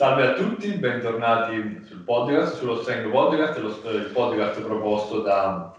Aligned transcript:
Salve 0.00 0.28
a 0.28 0.32
tutti, 0.32 0.70
bentornati 0.78 1.82
sul 1.86 1.98
podcast, 1.98 2.56
sullo 2.56 2.80
Strength 2.80 3.10
Podcast, 3.10 3.58
lo, 3.58 3.68
il 3.90 4.10
podcast 4.14 4.62
proposto 4.62 5.20
da 5.20 5.74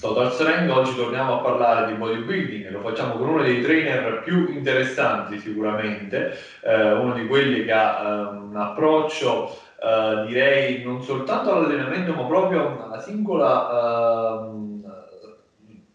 Total 0.00 0.32
Strength. 0.32 0.70
Oggi 0.70 0.96
torniamo 0.96 1.34
a 1.34 1.42
parlare 1.42 1.92
di 1.92 1.98
bodybuilding, 1.98 2.70
lo 2.70 2.80
facciamo 2.80 3.16
con 3.16 3.28
uno 3.28 3.42
dei 3.42 3.60
trainer 3.60 4.22
più 4.24 4.48
interessanti 4.48 5.38
sicuramente, 5.38 6.34
eh, 6.62 6.92
uno 6.92 7.12
di 7.12 7.26
quelli 7.26 7.66
che 7.66 7.72
ha 7.72 8.00
eh, 8.00 8.36
un 8.36 8.56
approccio 8.56 9.54
eh, 9.82 10.24
direi 10.26 10.82
non 10.82 11.02
soltanto 11.02 11.52
all'allenamento 11.52 12.14
ma 12.14 12.24
proprio 12.24 12.82
alla 12.82 13.00
singola, 13.02 14.40
ehm, 14.40 14.92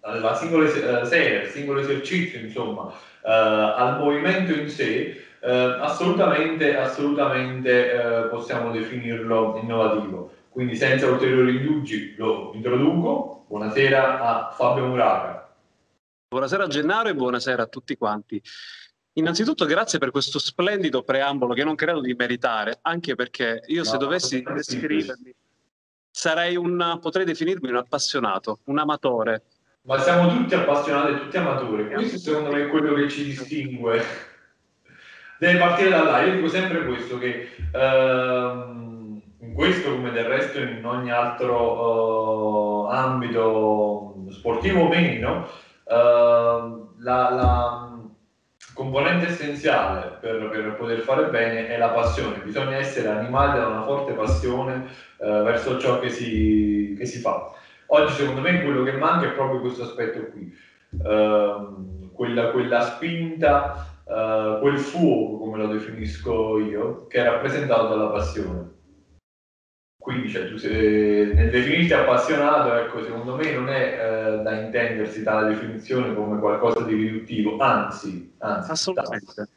alla 0.02 0.36
singola 0.36 0.66
eh, 0.68 1.06
serie, 1.06 1.42
al 1.42 1.48
singolo 1.48 1.80
esercizio, 1.80 2.40
insomma, 2.40 2.94
eh, 3.26 3.32
al 3.32 3.98
movimento 3.98 4.54
in 4.54 4.70
sé 4.70 5.24
eh, 5.44 5.78
assolutamente, 5.82 6.78
assolutamente 6.78 7.92
eh, 7.92 8.28
possiamo 8.28 8.72
definirlo 8.72 9.60
innovativo. 9.62 10.32
Quindi 10.50 10.76
senza 10.76 11.08
ulteriori 11.08 11.58
indugi 11.58 12.16
lo 12.18 12.52
introduco. 12.54 13.46
Buonasera 13.48 14.22
a 14.22 14.52
Fabio 14.52 14.86
Muraca. 14.86 15.54
Buonasera 16.30 16.64
a 16.64 16.68
Gennaro 16.68 17.10
e 17.10 17.16
buonasera 17.16 17.64
a 17.64 17.68
tutti 17.68 17.98
quanti. 17.98 18.42
Innanzitutto 19.14 19.66
grazie 19.66 20.00
per 20.00 20.12
questo 20.12 20.40
splendido 20.40 21.04
preambolo 21.04 21.54
che 21.54 21.64
non 21.64 21.76
credo 21.76 22.00
di 22.00 22.14
meritare, 22.14 22.80
anche 22.82 23.16
perché 23.16 23.64
io 23.68 23.84
no, 23.84 23.84
se 23.84 23.98
dovessi 23.98 24.42
descrivermi 24.42 25.36
sarei 26.10 26.56
un, 26.56 27.00
potrei 27.02 27.26
definirmi 27.26 27.70
un 27.70 27.78
appassionato, 27.78 28.60
un 28.66 28.80
amatore. 28.80 29.44
Ma 29.82 30.00
siamo 30.00 30.30
tutti 30.30 30.56
appassionati 30.56 31.20
tutti 31.20 31.38
amatori, 31.38 31.92
questo 31.92 32.18
secondo 32.18 32.52
me 32.52 32.64
è 32.64 32.70
quello 32.70 32.94
che 32.94 33.10
ci 33.10 33.26
distingue 33.26 34.32
deve 35.44 35.60
partire 35.60 35.90
da 35.90 36.04
là. 36.04 36.22
Io 36.22 36.36
dico 36.36 36.48
sempre 36.48 36.86
questo, 36.86 37.18
che 37.18 37.50
ehm, 37.74 39.22
in 39.40 39.54
questo 39.54 39.92
come 39.92 40.12
del 40.12 40.24
resto 40.24 40.60
in 40.60 40.84
ogni 40.86 41.12
altro 41.12 42.90
eh, 42.90 42.96
ambito 42.96 44.26
sportivo 44.30 44.84
o 44.84 44.88
meno, 44.88 45.48
eh, 45.86 45.94
la, 45.94 47.30
la, 47.30 47.88
componente 48.74 49.28
essenziale 49.28 50.18
per, 50.20 50.50
per, 50.50 50.76
poter 50.76 51.02
fare 51.02 51.26
bene 51.26 51.68
è 51.68 51.78
la 51.78 51.90
passione. 51.90 52.38
Bisogna 52.38 52.78
essere 52.78 53.10
animati 53.10 53.60
da 53.60 53.68
una 53.68 53.84
forte 53.84 54.14
passione 54.14 54.86
eh, 55.20 55.28
verso 55.28 55.78
ciò 55.78 56.00
che 56.00 56.10
si, 56.10 56.96
che 56.98 57.06
si, 57.06 57.20
fa. 57.20 57.52
Oggi 57.88 58.14
secondo 58.14 58.42
me 58.42 58.64
quello 58.64 58.84
che 58.84 58.94
manca 58.94 59.28
è 59.28 59.34
proprio 59.34 59.60
questo 59.60 59.84
aspetto 59.84 60.32
qui, 60.32 60.58
ehm, 61.06 62.12
quella, 62.14 62.50
quella 62.50 62.82
spinta 62.82 63.93
uh, 64.14 64.60
quel 64.60 64.78
fuoco, 64.78 65.38
come 65.38 65.58
lo 65.58 65.68
definisco 65.68 66.60
io, 66.60 67.08
che 67.08 67.20
è 67.20 67.24
rappresentato 67.24 67.88
dalla 67.88 68.10
passione. 68.10 68.72
Quindi 69.98 70.30
cioè, 70.30 70.50
tu 70.50 70.58
sei, 70.58 71.34
nel 71.34 71.50
definirti 71.50 71.94
appassionato, 71.94 72.76
ecco, 72.76 73.04
secondo 73.04 73.36
me 73.36 73.52
non 73.54 73.70
è 73.70 73.84
eh, 73.84 74.42
da 74.42 74.60
intendersi 74.60 75.24
dalla 75.24 75.48
definizione 75.48 76.14
come 76.14 76.40
qualcosa 76.40 76.82
di 76.82 76.94
riduttivo, 76.94 77.58
anzi, 77.58 78.34
anzi 78.40 78.72
assolutamente. 78.72 79.48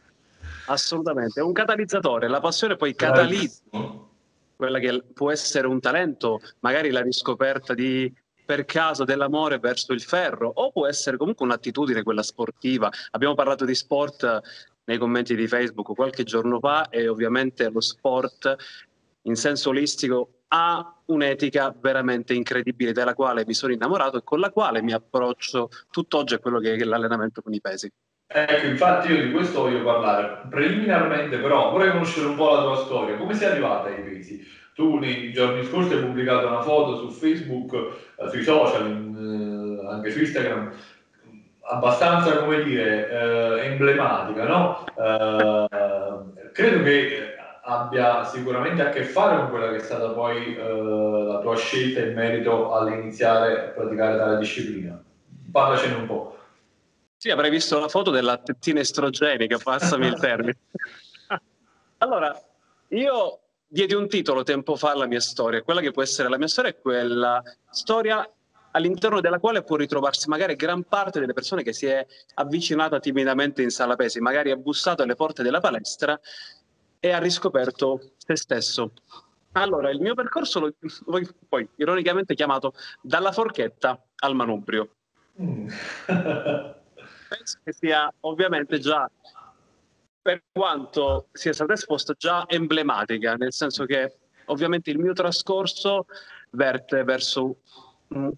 Assolutamente, 0.66 1.40
è 1.40 1.42
un 1.42 1.52
catalizzatore, 1.52 2.28
la 2.28 2.40
passione 2.40 2.76
poi 2.76 2.94
catalizza 2.94 3.60
quella 4.56 4.78
che 4.78 5.02
può 5.12 5.30
essere 5.30 5.66
un 5.66 5.80
talento, 5.80 6.40
magari 6.60 6.90
la 6.90 7.02
riscoperta 7.02 7.74
di 7.74 8.12
per 8.46 8.64
caso 8.64 9.04
dell'amore 9.04 9.58
verso 9.58 9.92
il 9.92 10.00
ferro 10.00 10.48
o 10.48 10.70
può 10.70 10.86
essere 10.86 11.16
comunque 11.16 11.44
un'attitudine 11.44 12.02
quella 12.02 12.22
sportiva. 12.22 12.90
Abbiamo 13.10 13.34
parlato 13.34 13.64
di 13.64 13.74
sport 13.74 14.40
nei 14.84 14.98
commenti 14.98 15.34
di 15.34 15.48
Facebook 15.48 15.94
qualche 15.94 16.22
giorno 16.22 16.60
fa 16.60 16.88
e 16.88 17.08
ovviamente 17.08 17.68
lo 17.68 17.80
sport 17.80 18.56
in 19.22 19.34
senso 19.34 19.70
olistico 19.70 20.30
ha 20.48 21.00
un'etica 21.06 21.74
veramente 21.76 22.32
incredibile 22.32 22.92
della 22.92 23.14
quale 23.14 23.44
mi 23.44 23.54
sono 23.54 23.72
innamorato 23.72 24.18
e 24.18 24.22
con 24.22 24.38
la 24.38 24.50
quale 24.50 24.80
mi 24.80 24.92
approccio 24.92 25.68
tutt'oggi 25.90 26.34
a 26.34 26.38
quello 26.38 26.60
che 26.60 26.74
è 26.74 26.84
l'allenamento 26.84 27.42
con 27.42 27.52
i 27.52 27.60
pesi. 27.60 27.90
Ecco, 28.28 28.66
infatti 28.66 29.12
io 29.12 29.24
di 29.24 29.32
questo 29.32 29.62
voglio 29.62 29.82
parlare. 29.82 30.48
Preliminarmente 30.48 31.38
però 31.38 31.70
vorrei 31.70 31.90
conoscere 31.90 32.26
un 32.26 32.36
po' 32.36 32.54
la 32.54 32.62
tua 32.62 32.84
storia, 32.84 33.16
come 33.16 33.34
sei 33.34 33.50
arrivata 33.50 33.88
ai 33.88 34.02
pesi? 34.02 34.44
Tu 34.76 34.98
nei 34.98 35.32
giorni 35.32 35.64
scorsi 35.64 35.94
hai 35.94 36.00
pubblicato 36.00 36.48
una 36.48 36.60
foto 36.60 36.98
su 36.98 37.08
Facebook, 37.08 37.72
eh, 37.74 38.28
sui 38.28 38.42
social, 38.42 38.86
in, 38.86 39.80
eh, 39.82 39.88
anche 39.88 40.10
su 40.10 40.18
Instagram, 40.18 40.70
abbastanza, 41.62 42.36
come 42.40 42.62
dire, 42.62 43.08
eh, 43.08 43.66
emblematica, 43.68 44.44
no? 44.44 44.84
Eh, 44.94 46.50
credo 46.52 46.82
che 46.82 47.36
abbia 47.62 48.24
sicuramente 48.24 48.82
a 48.82 48.90
che 48.90 49.04
fare 49.04 49.38
con 49.38 49.48
quella 49.48 49.70
che 49.70 49.76
è 49.76 49.80
stata 49.80 50.10
poi 50.10 50.54
eh, 50.54 50.62
la 50.62 51.40
tua 51.40 51.56
scelta 51.56 52.00
in 52.00 52.12
merito 52.12 52.74
all'iniziare 52.74 53.68
a 53.68 53.70
praticare 53.70 54.18
tale 54.18 54.36
disciplina. 54.36 55.02
Parlacene 55.50 55.94
un 55.94 56.06
po'. 56.06 56.36
Sì, 57.16 57.30
avrei 57.30 57.48
visto 57.48 57.78
la 57.78 57.88
foto 57.88 58.10
della 58.10 58.36
tettina 58.36 58.80
estrogenica, 58.80 59.56
passami 59.56 60.06
il 60.06 60.18
termine. 60.20 60.58
allora, 61.96 62.38
io 62.88 63.40
diedi 63.76 63.92
un 63.92 64.08
titolo 64.08 64.42
tempo 64.42 64.74
fa 64.74 64.92
alla 64.92 65.06
mia 65.06 65.20
storia. 65.20 65.60
Quella 65.60 65.82
che 65.82 65.90
può 65.90 66.00
essere 66.00 66.30
la 66.30 66.38
mia 66.38 66.48
storia 66.48 66.70
è 66.70 66.80
quella 66.80 67.42
storia 67.68 68.26
all'interno 68.70 69.20
della 69.20 69.38
quale 69.38 69.62
può 69.62 69.76
ritrovarsi 69.76 70.30
magari 70.30 70.56
gran 70.56 70.84
parte 70.84 71.20
delle 71.20 71.34
persone 71.34 71.62
che 71.62 71.74
si 71.74 71.84
è 71.84 72.06
avvicinata 72.34 72.98
timidamente 73.00 73.60
in 73.60 73.68
sala 73.68 73.94
pesi, 73.94 74.18
magari 74.18 74.50
ha 74.50 74.56
bussato 74.56 75.02
alle 75.02 75.14
porte 75.14 75.42
della 75.42 75.60
palestra 75.60 76.18
e 76.98 77.12
ha 77.12 77.18
riscoperto 77.18 78.12
se 78.16 78.34
stesso. 78.36 78.92
Allora, 79.52 79.90
il 79.90 80.00
mio 80.00 80.14
percorso 80.14 80.60
l'ho 80.60 80.72
poi 81.46 81.68
ironicamente 81.76 82.34
chiamato 82.34 82.72
dalla 83.02 83.32
forchetta 83.32 84.02
al 84.20 84.34
manubrio. 84.34 84.88
Mm. 85.40 85.68
Penso 87.28 87.58
che 87.62 87.72
sia 87.74 88.10
ovviamente 88.20 88.78
già 88.78 89.10
per 90.26 90.42
quanto 90.50 91.28
sia 91.30 91.52
stata 91.52 91.74
esposta 91.74 92.12
già 92.18 92.46
emblematica, 92.48 93.36
nel 93.36 93.52
senso 93.52 93.84
che 93.84 94.16
ovviamente 94.46 94.90
il 94.90 94.98
mio 94.98 95.12
trascorso 95.12 96.06
verte 96.50 97.04
verso 97.04 97.58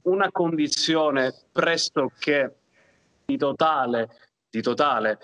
una 0.02 0.30
condizione 0.30 1.32
pressoché 1.50 2.56
di 3.24 3.38
totale, 3.38 4.10
di 4.50 4.60
totale 4.60 5.18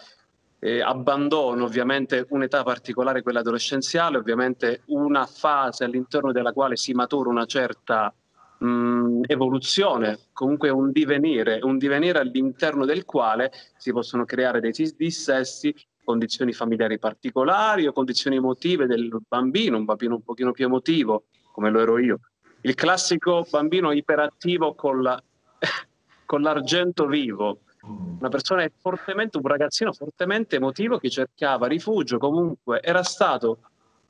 eh, 0.58 0.80
abbandono, 0.80 1.64
ovviamente 1.64 2.24
un'età 2.30 2.62
particolare, 2.62 3.20
quella 3.20 3.40
adolescenziale, 3.40 4.16
ovviamente 4.16 4.84
una 4.86 5.26
fase 5.26 5.84
all'interno 5.84 6.32
della 6.32 6.54
quale 6.54 6.76
si 6.76 6.94
matura 6.94 7.28
una 7.28 7.44
certa 7.44 8.10
mh, 8.56 9.24
evoluzione, 9.26 10.18
comunque 10.32 10.70
un 10.70 10.92
divenire, 10.92 11.58
un 11.60 11.76
divenire 11.76 12.20
all'interno 12.20 12.86
del 12.86 13.04
quale 13.04 13.52
si 13.76 13.92
possono 13.92 14.24
creare 14.24 14.60
dei 14.60 14.72
dissessi 14.96 15.74
condizioni 16.04 16.52
familiari 16.52 16.98
particolari 16.98 17.86
o 17.86 17.92
condizioni 17.92 18.36
emotive 18.36 18.86
del 18.86 19.16
bambino, 19.26 19.76
un 19.76 19.84
bambino 19.84 20.14
un 20.14 20.22
pochino 20.22 20.52
più 20.52 20.66
emotivo, 20.66 21.24
come 21.52 21.70
lo 21.70 21.80
ero 21.80 21.98
io. 21.98 22.20
Il 22.60 22.74
classico 22.74 23.46
bambino 23.50 23.92
iperattivo 23.92 24.74
con, 24.74 25.02
la, 25.02 25.20
con 26.24 26.42
l'argento 26.42 27.06
vivo, 27.06 27.60
una 27.82 28.28
persona 28.28 28.66
fortemente, 28.80 29.36
un 29.36 29.46
ragazzino 29.46 29.92
fortemente 29.92 30.56
emotivo 30.56 30.98
che 30.98 31.10
cercava 31.10 31.66
rifugio, 31.66 32.18
comunque 32.18 32.80
era 32.82 33.02
stato 33.02 33.58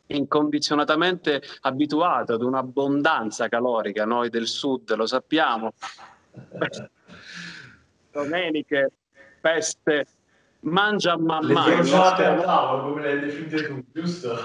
incondizionatamente 0.06 1.42
abituato 1.62 2.34
ad 2.34 2.42
un'abbondanza 2.42 3.48
calorica, 3.48 4.04
noi 4.04 4.28
del 4.28 4.46
sud 4.46 4.94
lo 4.94 5.06
sappiamo, 5.06 5.72
domeniche, 8.12 8.92
peste, 9.40 10.06
mangia 10.64 11.12
al 11.12 12.42
tavolo, 12.42 12.82
come 12.90 13.02
le 13.02 13.10
hai 13.10 13.20
definite 13.20 13.66
tu, 13.66 13.84
giusto? 13.92 14.36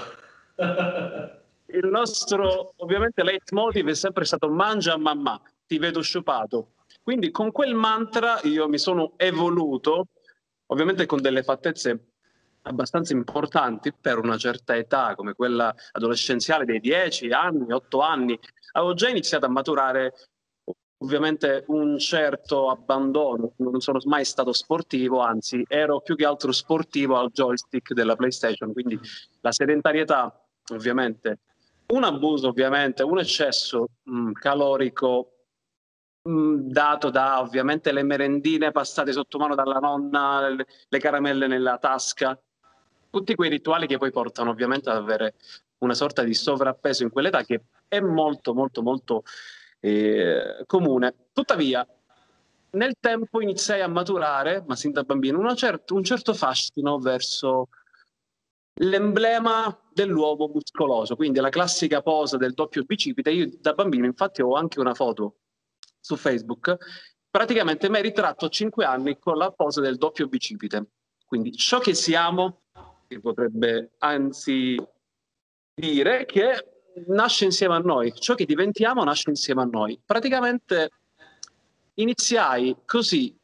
il 1.72 1.86
nostro, 1.86 2.74
ovviamente, 2.76 3.22
leitmotiv 3.22 3.88
è 3.88 3.94
sempre 3.94 4.24
stato 4.24 4.48
mangia 4.48 4.96
mamma, 4.96 5.40
ti 5.66 5.78
vedo 5.78 6.00
sciupato. 6.00 6.72
Quindi 7.02 7.30
con 7.30 7.50
quel 7.52 7.74
mantra 7.74 8.40
io 8.42 8.68
mi 8.68 8.78
sono 8.78 9.12
evoluto, 9.16 10.08
ovviamente 10.66 11.06
con 11.06 11.20
delle 11.20 11.42
fattezze 11.42 12.10
abbastanza 12.62 13.14
importanti 13.14 13.92
per 13.92 14.18
una 14.18 14.36
certa 14.36 14.76
età, 14.76 15.14
come 15.14 15.32
quella 15.32 15.74
adolescenziale 15.92 16.64
dei 16.64 16.80
10 16.80 17.30
anni, 17.30 17.72
8 17.72 18.00
anni. 18.00 18.38
Avevo 18.72 18.94
già 18.94 19.08
iniziato 19.08 19.46
a 19.46 19.48
maturare 19.48 20.14
ovviamente 21.02 21.64
un 21.68 21.98
certo 21.98 22.68
abbandono, 22.70 23.52
non 23.56 23.80
sono 23.80 23.98
mai 24.04 24.24
stato 24.24 24.52
sportivo, 24.52 25.20
anzi 25.20 25.64
ero 25.68 26.00
più 26.00 26.14
che 26.14 26.26
altro 26.26 26.52
sportivo 26.52 27.16
al 27.16 27.30
joystick 27.30 27.92
della 27.92 28.16
PlayStation, 28.16 28.72
quindi 28.72 28.98
la 29.40 29.52
sedentarietà 29.52 30.42
ovviamente, 30.72 31.38
un 31.88 32.04
abuso 32.04 32.48
ovviamente, 32.48 33.02
un 33.02 33.18
eccesso 33.18 33.88
mh, 34.02 34.18
mm, 34.18 34.32
calorico 34.32 35.32
mh, 36.22 36.30
mm, 36.32 36.54
dato 36.68 37.10
da 37.10 37.40
ovviamente 37.40 37.92
le 37.92 38.02
merendine 38.02 38.70
passate 38.70 39.12
sotto 39.12 39.38
mano 39.38 39.54
dalla 39.54 39.78
nonna, 39.78 40.48
le, 40.48 40.66
le 40.88 40.98
caramelle 40.98 41.46
nella 41.46 41.78
tasca, 41.78 42.38
tutti 43.08 43.34
quei 43.34 43.50
rituali 43.50 43.86
che 43.86 43.98
poi 43.98 44.10
portano 44.10 44.50
ovviamente 44.50 44.90
ad 44.90 44.96
avere 44.96 45.34
una 45.78 45.94
sorta 45.94 46.22
di 46.22 46.34
sovrappeso 46.34 47.02
in 47.04 47.10
quell'età 47.10 47.42
che 47.42 47.62
è 47.88 48.00
molto, 48.00 48.52
molto, 48.52 48.82
molto 48.82 49.22
eh, 49.80 50.62
comune. 50.66 51.14
Tuttavia, 51.32 51.86
nel 52.72 52.94
tempo 53.00 53.40
iniziai 53.40 53.80
a 53.80 53.88
maturare, 53.88 54.62
ma 54.66 54.76
sin 54.76 54.92
da 54.92 55.02
bambino, 55.02 55.54
certo, 55.54 55.94
un 55.94 56.04
certo 56.04 56.34
fascino 56.34 56.98
verso 56.98 57.68
l'emblema 58.74 59.76
dell'uomo 59.92 60.48
muscoloso, 60.48 61.16
quindi 61.16 61.40
la 61.40 61.48
classica 61.48 62.00
posa 62.02 62.36
del 62.36 62.54
doppio 62.54 62.84
bicipite. 62.84 63.30
Io 63.30 63.50
da 63.58 63.72
bambino, 63.74 64.06
infatti, 64.06 64.42
ho 64.42 64.54
anche 64.54 64.80
una 64.80 64.94
foto 64.94 65.36
su 65.98 66.16
Facebook. 66.16 66.76
Praticamente 67.30 67.88
mi 67.90 68.00
ritratto 68.00 68.46
a 68.46 68.48
5 68.48 68.84
anni 68.84 69.18
con 69.18 69.36
la 69.36 69.50
posa 69.50 69.80
del 69.80 69.96
doppio 69.96 70.28
bicipite. 70.28 70.86
Quindi 71.26 71.52
ciò 71.52 71.78
che 71.78 71.94
siamo, 71.94 72.62
che 73.06 73.20
potrebbe 73.20 73.92
anzi 73.98 74.76
dire 75.74 76.26
che 76.26 76.79
nasce 77.06 77.44
insieme 77.44 77.74
a 77.74 77.78
noi, 77.78 78.12
ciò 78.14 78.34
che 78.34 78.44
diventiamo 78.44 79.04
nasce 79.04 79.30
insieme 79.30 79.62
a 79.62 79.66
noi. 79.66 80.00
Praticamente 80.04 80.90
iniziai 81.94 82.76
così, 82.84 83.36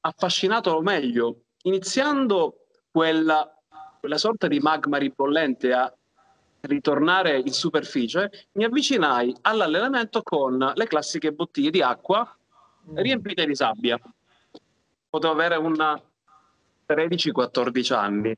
affascinato 0.00 0.70
o 0.70 0.80
meglio, 0.80 1.42
iniziando 1.62 2.66
quella, 2.90 3.52
quella 4.00 4.18
sorta 4.18 4.46
di 4.46 4.58
magma 4.60 4.98
ribollente 4.98 5.72
a 5.72 5.92
ritornare 6.60 7.38
in 7.38 7.52
superficie, 7.52 8.48
mi 8.52 8.64
avvicinai 8.64 9.34
all'allenamento 9.42 10.22
con 10.22 10.72
le 10.74 10.86
classiche 10.86 11.32
bottiglie 11.32 11.70
di 11.70 11.82
acqua 11.82 12.36
mm. 12.90 12.96
riempite 12.98 13.46
di 13.46 13.54
sabbia. 13.54 13.98
Potevo 15.08 15.32
avere 15.32 15.56
una 15.56 16.00
13-14 16.86 17.94
anni. 17.94 18.34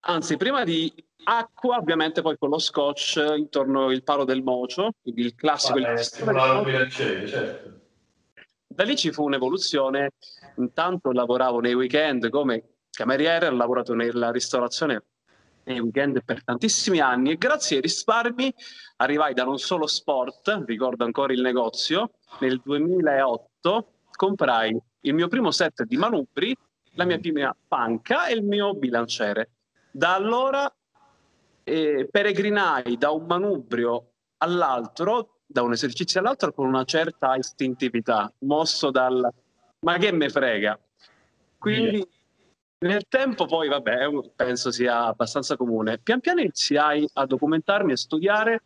Anzi, 0.00 0.36
prima 0.36 0.62
di 0.62 0.92
acqua, 1.28 1.76
ovviamente 1.76 2.22
poi 2.22 2.36
con 2.38 2.50
lo 2.50 2.58
scotch 2.58 3.22
intorno 3.36 3.90
il 3.90 4.02
palo 4.02 4.24
del 4.24 4.42
mocio, 4.42 4.92
quindi 5.02 5.22
il 5.22 5.34
classico. 5.34 5.78
Ah, 5.78 5.92
il 5.92 6.90
certo. 6.90 7.80
Da 8.66 8.84
lì 8.84 8.96
ci 8.96 9.10
fu 9.12 9.24
un'evoluzione. 9.24 10.10
Intanto 10.56 11.12
lavoravo 11.12 11.60
nei 11.60 11.74
weekend 11.74 12.28
come 12.30 12.76
cameriere, 12.90 13.46
ho 13.46 13.50
lavorato 13.50 13.94
nella 13.94 14.30
ristorazione 14.30 15.02
nei 15.64 15.80
weekend 15.80 16.22
per 16.24 16.44
tantissimi 16.44 17.00
anni 17.00 17.32
e 17.32 17.36
grazie 17.36 17.76
ai 17.76 17.82
risparmi 17.82 18.54
arrivai 18.96 19.34
da 19.34 19.44
non 19.44 19.58
solo 19.58 19.86
sport, 19.86 20.62
ricordo 20.66 21.04
ancora 21.04 21.32
il 21.32 21.40
negozio, 21.40 22.12
nel 22.40 22.60
2008 22.62 23.92
comprai 24.12 24.78
il 25.00 25.14
mio 25.14 25.28
primo 25.28 25.50
set 25.50 25.82
di 25.82 25.96
manubri, 25.96 26.56
la 26.94 27.04
mia 27.04 27.18
prima 27.18 27.54
panca 27.66 28.26
e 28.26 28.34
il 28.34 28.44
mio 28.44 28.74
bilanciere. 28.74 29.50
Da 29.90 30.14
allora 30.14 30.72
eh, 31.68 32.06
peregrinai 32.08 32.96
da 32.96 33.10
un 33.10 33.26
manubrio 33.26 34.12
all'altro, 34.38 35.40
da 35.44 35.62
un 35.62 35.72
esercizio 35.72 36.20
all'altro 36.20 36.52
con 36.52 36.66
una 36.66 36.84
certa 36.84 37.34
istintività, 37.34 38.32
mosso 38.40 38.90
dal 38.92 39.28
ma 39.80 39.98
che 39.98 40.12
me 40.12 40.28
frega. 40.28 40.78
Quindi 41.58 41.96
yeah. 41.96 42.06
nel 42.90 43.06
tempo 43.08 43.46
poi, 43.46 43.68
vabbè, 43.68 44.08
penso 44.36 44.70
sia 44.70 45.06
abbastanza 45.06 45.56
comune. 45.56 45.98
Pian 45.98 46.20
piano 46.20 46.40
iniziai 46.40 47.08
a 47.14 47.26
documentarmi, 47.26 47.92
a 47.92 47.96
studiare, 47.96 48.62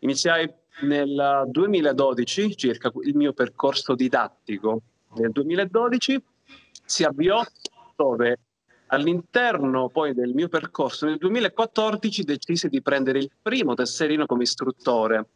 iniziai 0.00 0.48
nel 0.82 1.44
2012 1.48 2.56
circa 2.56 2.92
il 3.02 3.16
mio 3.16 3.32
percorso 3.32 3.96
didattico. 3.96 4.82
Nel 5.16 5.32
2012 5.32 6.22
si 6.84 7.02
avviò 7.02 7.42
dove 7.96 8.38
All'interno 8.88 9.88
poi 9.88 10.14
del 10.14 10.32
mio 10.32 10.48
percorso, 10.48 11.06
nel 11.06 11.18
2014 11.18 12.24
decisi 12.24 12.68
di 12.68 12.80
prendere 12.80 13.18
il 13.18 13.30
primo 13.40 13.74
tesserino 13.74 14.26
come 14.26 14.44
istruttore. 14.44 15.26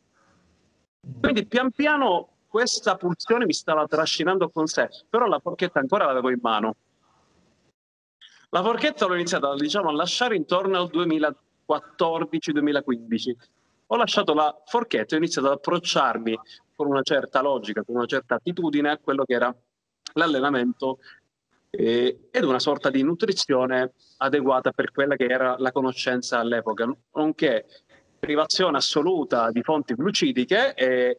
Quindi 1.20 1.44
pian 1.46 1.70
piano 1.70 2.28
questa 2.48 2.96
pulsione 2.96 3.44
mi 3.44 3.52
stava 3.52 3.86
trascinando 3.86 4.48
con 4.50 4.66
sé, 4.66 4.88
però 5.08 5.26
la 5.26 5.38
forchetta 5.38 5.78
ancora 5.80 6.06
l'avevo 6.06 6.30
in 6.30 6.38
mano. 6.40 6.74
La 8.50 8.62
forchetta 8.62 9.06
l'ho 9.06 9.14
iniziata 9.14 9.54
diciamo, 9.54 9.88
a 9.88 9.92
lasciare 9.92 10.36
intorno 10.36 10.78
al 10.78 10.90
2014-2015. 10.92 13.32
Ho 13.86 13.96
lasciato 13.96 14.34
la 14.34 14.62
forchetta 14.66 15.14
e 15.14 15.16
ho 15.16 15.20
iniziato 15.20 15.48
ad 15.48 15.54
approcciarmi 15.54 16.38
con 16.74 16.86
una 16.86 17.02
certa 17.02 17.40
logica, 17.42 17.82
con 17.82 17.96
una 17.96 18.06
certa 18.06 18.36
attitudine 18.36 18.90
a 18.90 18.98
quello 18.98 19.24
che 19.24 19.34
era 19.34 19.52
l'allenamento 20.14 20.98
eh, 21.74 22.28
ed 22.30 22.44
una 22.44 22.58
sorta 22.58 22.90
di 22.90 23.02
nutrizione 23.02 23.94
adeguata 24.18 24.72
per 24.72 24.90
quella 24.90 25.16
che 25.16 25.24
era 25.24 25.56
la 25.58 25.72
conoscenza 25.72 26.38
all'epoca, 26.38 26.86
nonché 27.14 27.66
privazione 28.18 28.76
assoluta 28.76 29.50
di 29.50 29.62
fonti 29.62 29.94
glucidiche 29.94 30.74
e 30.74 31.18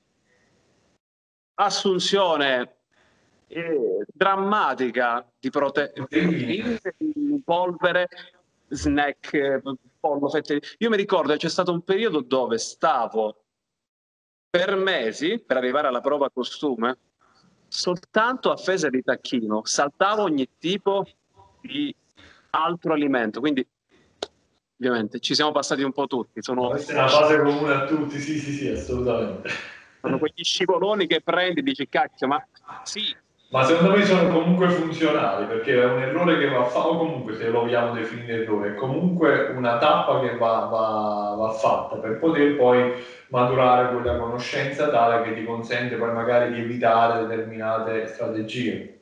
assunzione 1.55 2.75
eh, 3.47 4.05
drammatica 4.13 5.27
di 5.39 5.49
proteine 5.49 6.79
in 6.97 7.41
polvere, 7.43 8.07
snack, 8.67 9.61
pollo, 9.99 10.29
fette. 10.29 10.61
Io 10.77 10.89
mi 10.89 10.97
ricordo 10.97 11.33
che 11.33 11.39
c'è 11.39 11.49
stato 11.49 11.71
un 11.71 11.83
periodo 11.83 12.21
dove 12.21 12.57
stavo 12.59 13.43
per 14.49 14.75
mesi 14.75 15.39
per 15.39 15.57
arrivare 15.57 15.87
alla 15.87 16.01
prova 16.01 16.29
costume 16.29 16.97
soltanto 17.73 18.51
a 18.51 18.55
fesa 18.55 18.87
di 18.87 19.01
tacchino, 19.01 19.61
saltavo 19.65 20.21
ogni 20.21 20.47
tipo 20.59 21.07
di 21.59 21.93
altro 22.51 22.93
alimento, 22.93 23.39
quindi 23.39 23.67
ovviamente 24.77 25.19
ci 25.19 25.33
siamo 25.33 25.51
passati 25.51 25.81
un 25.81 25.91
po' 25.91 26.05
tutti. 26.05 26.43
Sono... 26.43 26.69
Questa 26.69 26.91
è 26.91 26.95
una 26.95 27.07
fase 27.07 27.41
comune 27.41 27.73
a 27.73 27.85
tutti, 27.85 28.19
sì, 28.19 28.37
sì, 28.37 28.53
sì, 28.53 28.67
assolutamente. 28.67 29.49
Sono 29.99 30.19
quegli 30.19 30.43
scivoloni 30.43 31.07
che 31.07 31.21
prendi 31.21 31.61
e 31.61 31.63
dici 31.63 31.89
cacchio, 31.89 32.27
ma 32.27 32.47
sì, 32.83 33.15
ma 33.53 33.63
secondo 33.65 33.95
me 33.95 34.03
sono 34.03 34.29
comunque 34.29 34.67
funzionali 34.69 35.45
perché 35.45 35.79
è 35.79 35.85
un 35.85 36.01
errore 36.01 36.39
che 36.39 36.49
va 36.49 36.63
fatto, 36.63 36.87
o 36.87 36.97
comunque 36.97 37.35
se 37.35 37.49
lo 37.49 37.59
vogliamo 37.59 37.93
definire 37.93 38.41
errore, 38.41 38.71
è 38.71 38.75
comunque 38.75 39.53
una 39.55 39.77
tappa 39.77 40.21
che 40.21 40.35
va, 40.37 40.65
va, 40.71 41.35
va, 41.37 41.51
fatta 41.51 41.97
per 41.97 42.17
poter 42.17 42.55
poi 42.55 42.93
maturare 43.27 43.93
quella 43.93 44.17
conoscenza 44.17 44.89
tale 44.89 45.21
che 45.21 45.35
ti 45.35 45.45
consente 45.45 45.97
poi 45.97 46.11
magari 46.13 46.51
di 46.51 46.61
evitare 46.61 47.27
determinate 47.27 48.07
strategie. 48.07 49.01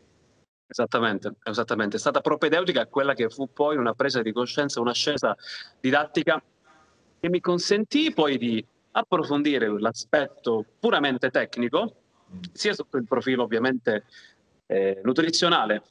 Esattamente, 0.67 1.31
esattamente. 1.43 1.95
È 1.95 1.99
stata 1.99 2.19
propedeutica 2.19 2.87
quella 2.87 3.13
che 3.13 3.29
fu 3.29 3.47
poi 3.53 3.77
una 3.77 3.93
presa 3.93 4.21
di 4.21 4.33
coscienza, 4.33 4.81
un'ascesa 4.81 5.33
didattica 5.79 6.43
che 7.21 7.29
mi 7.29 7.39
consentì 7.39 8.11
poi 8.13 8.37
di 8.37 8.65
approfondire 8.91 9.79
l'aspetto 9.79 10.65
puramente 10.77 11.29
tecnico, 11.29 11.95
sia 12.53 12.73
sotto 12.73 12.97
il 12.97 13.05
profilo 13.05 13.43
ovviamente 13.43 14.03
eh, 14.71 15.01
nutrizionale, 15.03 15.83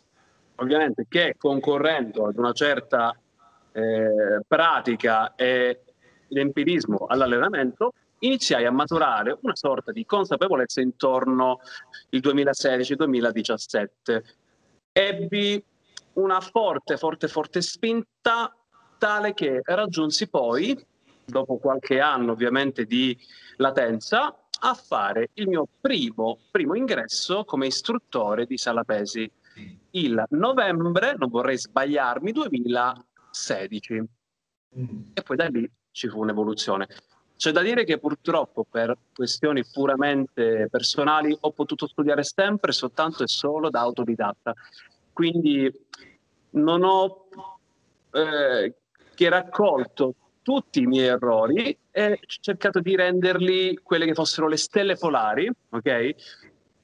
ovviamente 0.56 1.04
che 1.06 1.34
concorrendo 1.36 2.26
ad 2.26 2.38
una 2.38 2.52
certa 2.52 3.14
eh, 3.72 4.40
pratica 4.46 5.34
e 5.34 5.82
l'empirismo 6.28 7.04
all'allenamento, 7.06 7.92
iniziai 8.20 8.64
a 8.64 8.70
maturare 8.70 9.36
una 9.42 9.54
sorta 9.54 9.92
di 9.92 10.06
consapevolezza 10.06 10.80
intorno 10.80 11.60
al 12.10 12.20
2016-2017. 12.20 14.22
Ebbi 14.92 15.62
una 16.14 16.40
forte, 16.40 16.96
forte, 16.96 17.28
forte 17.28 17.60
spinta 17.60 18.52
tale 18.96 19.34
che 19.34 19.60
raggiunsi 19.62 20.26
poi, 20.28 20.82
dopo 21.24 21.58
qualche 21.58 22.00
anno 22.00 22.32
ovviamente 22.32 22.86
di 22.86 23.14
latenza, 23.56 24.34
a 24.62 24.74
fare 24.74 25.30
il 25.34 25.48
mio 25.48 25.66
primo, 25.80 26.38
primo 26.50 26.74
ingresso 26.74 27.44
come 27.44 27.66
istruttore 27.66 28.46
di 28.46 28.56
sala 28.56 28.84
pesi 28.84 29.30
il 29.90 30.24
novembre, 30.30 31.16
non 31.16 31.28
vorrei 31.28 31.58
sbagliarmi, 31.58 32.32
2016. 32.32 34.02
Mm. 34.78 35.00
E 35.14 35.22
poi 35.22 35.36
da 35.36 35.46
lì 35.48 35.70
ci 35.90 36.08
fu 36.08 36.20
un'evoluzione. 36.20 36.88
C'è 37.36 37.52
da 37.52 37.62
dire 37.62 37.84
che 37.84 37.98
purtroppo 37.98 38.66
per 38.68 38.96
questioni 39.14 39.64
puramente 39.64 40.68
personali 40.70 41.34
ho 41.40 41.52
potuto 41.52 41.86
studiare 41.86 42.22
sempre 42.22 42.72
soltanto 42.72 43.22
e 43.22 43.28
solo 43.28 43.70
da 43.70 43.80
autodidatta. 43.80 44.52
Quindi 45.12 45.72
non 46.50 46.84
ho 46.84 47.28
eh, 48.12 48.74
che 49.14 49.28
raccolto 49.28 50.14
tutti 50.50 50.80
i 50.80 50.86
miei 50.86 51.06
errori 51.06 51.78
e 51.92 52.18
cercato 52.24 52.80
di 52.80 52.96
renderli 52.96 53.78
quelle 53.84 54.04
che 54.04 54.14
fossero 54.14 54.48
le 54.48 54.56
stelle 54.56 54.96
polari, 54.96 55.48
ok? 55.68 56.14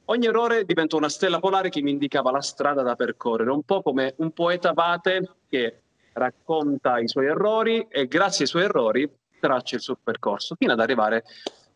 Ogni 0.04 0.26
errore 0.26 0.64
diventa 0.64 0.94
una 0.94 1.08
stella 1.08 1.40
polare 1.40 1.68
che 1.68 1.82
mi 1.82 1.90
indicava 1.90 2.30
la 2.30 2.40
strada 2.40 2.82
da 2.82 2.94
percorrere, 2.94 3.50
un 3.50 3.64
po' 3.64 3.82
come 3.82 4.14
un 4.18 4.30
poeta 4.30 4.68
abate 4.68 5.38
che 5.48 5.80
racconta 6.12 7.00
i 7.00 7.08
suoi 7.08 7.26
errori 7.26 7.84
e 7.90 8.06
grazie 8.06 8.44
ai 8.44 8.50
suoi 8.50 8.62
errori 8.62 9.10
traccia 9.40 9.74
il 9.74 9.82
suo 9.82 9.98
percorso, 10.00 10.54
fino 10.56 10.70
ad 10.70 10.78
arrivare 10.78 11.24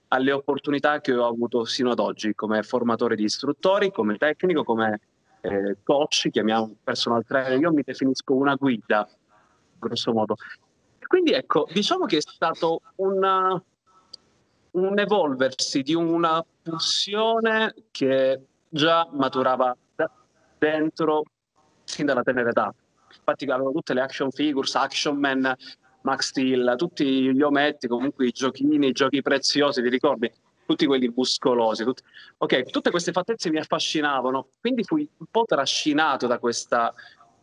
alle 0.08 0.30
opportunità 0.30 1.00
che 1.00 1.12
ho 1.12 1.26
avuto 1.26 1.64
sino 1.64 1.90
ad 1.90 1.98
oggi 1.98 2.36
come 2.36 2.62
formatore 2.62 3.16
di 3.16 3.24
istruttori, 3.24 3.90
come 3.90 4.16
tecnico, 4.16 4.62
come 4.62 5.00
eh, 5.40 5.78
coach, 5.82 6.28
chiamiamo 6.30 6.76
personal 6.84 7.24
trainer. 7.26 7.58
Io 7.58 7.72
mi 7.72 7.82
definisco 7.84 8.32
una 8.32 8.54
guida, 8.54 9.08
grosso 9.76 10.12
modo 10.12 10.36
quindi 11.10 11.32
ecco, 11.32 11.66
diciamo 11.72 12.06
che 12.06 12.18
è 12.18 12.20
stato 12.20 12.82
una, 12.98 13.60
un 14.70 14.96
evolversi 14.96 15.82
di 15.82 15.92
una 15.92 16.40
pulsione 16.62 17.74
che 17.90 18.40
già 18.68 19.08
maturava 19.10 19.76
dentro 20.56 21.24
sin 21.82 22.06
dalla 22.06 22.22
tenera 22.22 22.50
età. 22.50 22.72
Infatti 23.12 23.44
avevo 23.46 23.72
tutte 23.72 23.92
le 23.92 24.02
action 24.02 24.30
figures, 24.30 24.72
Action 24.76 25.16
Man, 25.16 25.52
Max 26.02 26.28
Steel, 26.28 26.74
tutti 26.76 27.34
gli 27.34 27.42
ometti, 27.42 27.88
comunque 27.88 28.26
i 28.26 28.30
giochini, 28.30 28.86
i 28.86 28.92
giochi 28.92 29.20
preziosi, 29.20 29.82
ti 29.82 29.88
ricordi? 29.88 30.30
Tutti 30.64 30.86
quelli 30.86 31.12
muscolosi. 31.12 31.82
Tutti... 31.82 32.04
Ok, 32.38 32.70
tutte 32.70 32.90
queste 32.90 33.10
fattezze 33.10 33.50
mi 33.50 33.58
affascinavano, 33.58 34.50
quindi 34.60 34.84
fui 34.84 35.08
un 35.16 35.26
po' 35.28 35.44
trascinato 35.44 36.28
da 36.28 36.38
questa 36.38 36.94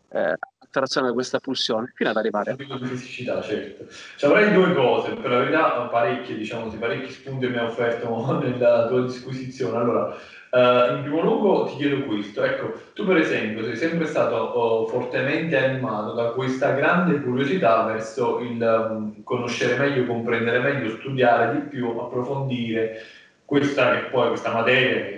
eh, 0.09 0.35
attrazione, 0.59 1.07
da 1.07 1.13
questa 1.13 1.39
pulsione, 1.39 1.91
fino 1.95 2.09
ad 2.09 2.17
arrivare. 2.17 2.55
Di 2.55 2.65
fisicità, 2.87 3.41
certo. 3.41 3.85
Ci 4.15 4.25
avrei 4.25 4.53
due 4.53 4.73
cose, 4.73 5.13
per 5.13 5.29
la 5.29 5.39
verità 5.39 5.87
parecchie, 5.91 6.37
diciamo, 6.37 6.67
parecchi 6.77 7.11
spunti 7.11 7.47
mi 7.47 7.57
ha 7.57 7.65
offerto 7.65 8.39
nella 8.41 8.87
tua 8.87 9.03
disquisizione. 9.03 9.77
Allora, 9.77 10.17
Uh, 10.49 10.95
in 10.95 11.01
primo 11.01 11.21
luogo 11.21 11.65
ti 11.65 11.75
chiedo 11.75 12.05
questo, 12.05 12.41
ecco, 12.41 12.71
tu 12.93 13.05
per 13.05 13.17
esempio 13.17 13.65
sei 13.65 13.75
sempre 13.75 14.07
stato 14.07 14.85
uh, 14.85 14.87
fortemente 14.87 15.57
animato 15.57 16.13
da 16.13 16.31
questa 16.31 16.71
grande 16.71 17.21
curiosità 17.21 17.83
verso 17.83 18.39
il 18.39 18.87
um, 18.89 19.23
conoscere 19.23 19.77
meglio, 19.77 20.05
comprendere 20.05 20.59
meglio, 20.59 20.91
studiare 20.91 21.53
di 21.53 21.67
più, 21.67 21.89
approfondire 21.89 23.03
questa 23.43 23.91
che 23.91 24.05
poi 24.09 24.29
questa 24.29 24.53
materia 24.53 25.05
che 25.05 25.16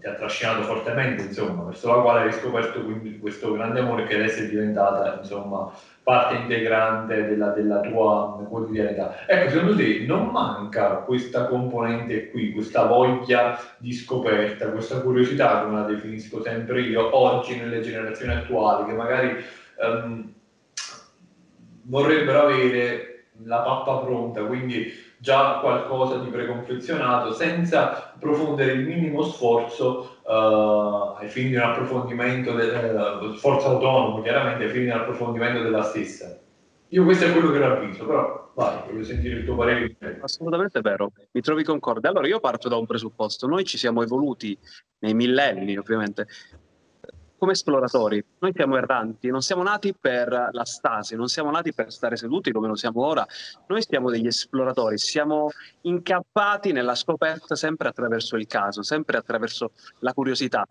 ti 0.00 0.06
ha 0.06 0.14
trascinato 0.14 0.62
fortemente, 0.62 1.24
insomma, 1.24 1.64
verso 1.64 1.94
la 1.94 2.00
quale 2.00 2.22
hai 2.22 2.32
scoperto 2.32 2.82
quindi 2.82 3.18
questo 3.18 3.52
grande 3.52 3.80
amore 3.80 4.06
che 4.06 4.14
adesso 4.14 4.42
è 4.42 4.48
diventata, 4.48 5.18
insomma, 5.18 5.70
parte 6.02 6.36
integrante 6.36 7.26
della, 7.28 7.50
della, 7.50 7.80
tua 7.80 8.44
quotidianità. 8.48 9.26
Ecco, 9.26 9.50
secondo 9.50 9.76
te 9.76 10.04
non 10.06 10.28
manca 10.28 10.94
questa 10.96 11.46
componente 11.46 12.30
qui, 12.30 12.52
questa 12.52 12.86
voglia 12.86 13.60
di 13.76 13.92
scoperta, 13.92 14.70
questa 14.70 15.00
curiosità, 15.02 15.62
come 15.62 15.80
la 15.80 15.86
definisco 15.86 16.42
sempre 16.42 16.80
io, 16.80 17.14
oggi 17.14 17.56
nelle 17.56 17.82
generazioni 17.82 18.32
attuali, 18.32 18.86
che 18.86 18.96
magari 18.96 19.44
um, 19.76 20.32
vorrebbero 21.82 22.40
avere 22.40 23.26
la 23.44 23.58
pappa 23.58 23.98
pronta, 23.98 24.42
quindi 24.44 24.92
già 25.20 25.58
qualcosa 25.60 26.16
di 26.16 26.30
preconfezionato 26.30 27.34
senza 27.34 28.14
profondere 28.18 28.72
il 28.72 28.86
minimo 28.86 29.22
sforzo 29.22 30.16
uh, 30.24 31.18
ai 31.18 31.28
fini 31.28 31.50
di 31.50 31.56
un 31.56 31.62
approfondimento, 31.62 32.54
del, 32.54 33.34
sforzo 33.36 33.68
autonomo 33.68 34.22
chiaramente 34.22 34.64
ai 34.64 34.70
fini 34.70 34.84
di 34.84 34.90
un 34.90 34.96
approfondimento 34.96 35.62
della 35.62 35.82
stessa. 35.82 36.40
Io 36.88 37.04
questo 37.04 37.26
è 37.26 37.32
quello 37.32 37.50
che 37.52 37.58
ravviso, 37.58 38.06
però 38.06 38.50
vai, 38.54 38.78
voglio 38.86 39.04
sentire 39.04 39.40
il 39.40 39.44
tuo 39.44 39.56
parere. 39.56 39.94
Assolutamente 40.22 40.80
vero, 40.80 41.12
mi 41.32 41.40
trovi 41.42 41.64
concorde. 41.64 42.08
Allora 42.08 42.26
io 42.26 42.40
parto 42.40 42.70
da 42.70 42.76
un 42.76 42.86
presupposto, 42.86 43.46
noi 43.46 43.64
ci 43.64 43.76
siamo 43.76 44.02
evoluti 44.02 44.58
nei 45.00 45.12
millenni 45.12 45.76
ovviamente 45.76 46.26
come 47.40 47.52
esploratori. 47.52 48.22
Noi 48.40 48.52
siamo 48.54 48.76
erranti, 48.76 49.30
non 49.30 49.40
siamo 49.40 49.62
nati 49.62 49.94
per 49.98 50.50
la 50.52 50.64
stasi, 50.66 51.16
non 51.16 51.28
siamo 51.28 51.50
nati 51.50 51.72
per 51.72 51.90
stare 51.90 52.16
seduti 52.16 52.52
come 52.52 52.68
lo 52.68 52.76
siamo 52.76 53.02
ora. 53.02 53.26
Noi 53.66 53.82
siamo 53.82 54.10
degli 54.10 54.26
esploratori, 54.26 54.98
siamo 54.98 55.48
incappati 55.80 56.72
nella 56.72 56.94
scoperta 56.94 57.56
sempre 57.56 57.88
attraverso 57.88 58.36
il 58.36 58.46
caso, 58.46 58.82
sempre 58.82 59.16
attraverso 59.16 59.72
la 60.00 60.12
curiosità. 60.12 60.66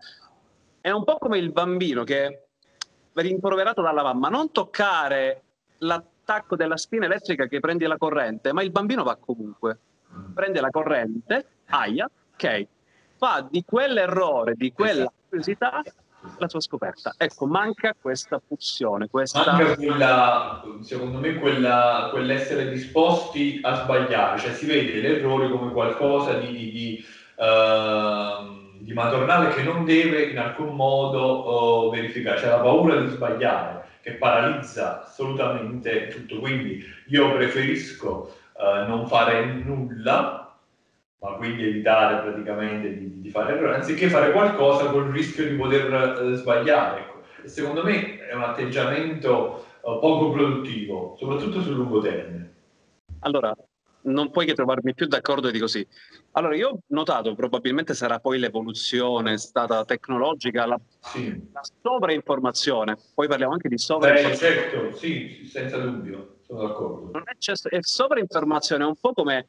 È 0.80 0.90
un 0.90 1.02
po' 1.02 1.18
come 1.18 1.38
il 1.38 1.50
bambino 1.50 2.04
che 2.04 2.44
rimproverato 3.14 3.82
dalla 3.82 4.04
mamma, 4.04 4.28
non 4.28 4.52
toccare 4.52 5.42
l'attacco 5.78 6.54
della 6.54 6.76
spina 6.76 7.06
elettrica 7.06 7.46
che 7.46 7.58
prende 7.58 7.88
la 7.88 7.96
corrente, 7.96 8.52
ma 8.52 8.62
il 8.62 8.70
bambino 8.70 9.02
va 9.02 9.16
comunque. 9.16 9.76
Prende 10.32 10.60
la 10.60 10.70
corrente, 10.70 11.46
aia, 11.66 12.08
ok, 12.34 12.66
fa 13.16 13.44
di 13.50 13.64
quell'errore, 13.64 14.54
di 14.54 14.72
quella 14.72 15.02
esatto. 15.02 15.14
curiosità 15.28 15.82
la 16.38 16.48
sua 16.48 16.60
scoperta. 16.60 17.14
Ecco, 17.16 17.46
manca 17.46 17.94
questa 18.00 18.40
pulsione, 18.46 19.08
questa... 19.08 19.44
Manca 19.46 19.74
quella, 19.76 20.64
secondo 20.80 21.18
me, 21.18 21.34
quella, 21.34 22.08
quell'essere 22.10 22.70
disposti 22.70 23.60
a 23.62 23.82
sbagliare, 23.82 24.38
cioè 24.38 24.52
si 24.52 24.66
vede 24.66 25.00
l'errore 25.00 25.50
come 25.50 25.72
qualcosa 25.72 26.34
di, 26.34 26.48
di, 26.48 26.70
di, 26.70 27.04
uh, 27.36 28.78
di 28.78 28.92
madornale 28.92 29.54
che 29.54 29.62
non 29.62 29.84
deve 29.84 30.24
in 30.24 30.38
alcun 30.38 30.74
modo 30.74 31.86
uh, 31.86 31.90
verificare, 31.90 32.38
cioè 32.38 32.50
la 32.50 32.60
paura 32.60 33.00
di 33.00 33.08
sbagliare 33.08 33.78
che 34.02 34.12
paralizza 34.12 35.04
assolutamente 35.04 36.08
tutto, 36.08 36.38
quindi 36.38 36.82
io 37.08 37.34
preferisco 37.34 38.34
uh, 38.54 38.88
non 38.88 39.06
fare 39.06 39.44
nulla 39.44 40.39
ma 41.20 41.32
quindi 41.32 41.66
evitare 41.66 42.22
praticamente 42.22 42.96
di, 42.96 43.20
di 43.20 43.30
fare 43.30 43.54
errori, 43.54 43.74
anziché 43.74 44.08
fare 44.08 44.32
qualcosa 44.32 44.86
col 44.86 45.10
rischio 45.10 45.46
di 45.48 45.54
poter 45.54 45.92
eh, 45.92 46.34
sbagliare. 46.34 47.00
Ecco. 47.00 47.22
secondo 47.44 47.84
me 47.84 48.26
è 48.26 48.34
un 48.34 48.42
atteggiamento 48.42 49.64
eh, 49.82 49.98
poco 50.00 50.30
produttivo, 50.30 51.16
soprattutto 51.18 51.60
sul 51.60 51.74
lungo 51.74 52.00
termine. 52.00 52.54
Allora, 53.20 53.54
non 54.02 54.30
puoi 54.30 54.46
che 54.46 54.54
trovarmi 54.54 54.94
più 54.94 55.06
d'accordo 55.06 55.50
di 55.50 55.58
così. 55.58 55.86
Allora, 56.32 56.56
io 56.56 56.68
ho 56.68 56.78
notato, 56.86 57.34
probabilmente 57.34 57.92
sarà 57.92 58.18
poi 58.18 58.38
l'evoluzione 58.38 59.36
stata 59.36 59.84
tecnologica, 59.84 60.64
la, 60.64 60.80
sì. 61.00 61.50
la 61.52 61.60
sovrainformazione, 61.82 62.96
poi 63.12 63.28
parliamo 63.28 63.52
anche 63.52 63.68
di 63.68 63.76
sovrainformazione. 63.76 64.54
Beh, 64.54 64.60
certo, 64.70 64.96
sì, 64.96 65.44
senza 65.44 65.76
dubbio, 65.76 66.36
sono 66.46 66.66
d'accordo. 66.66 67.10
Non 67.12 67.24
è, 67.26 67.36
è 67.36 67.78
sovrainformazione, 67.80 68.84
è 68.84 68.86
un 68.86 68.96
po' 68.98 69.12
come 69.12 69.48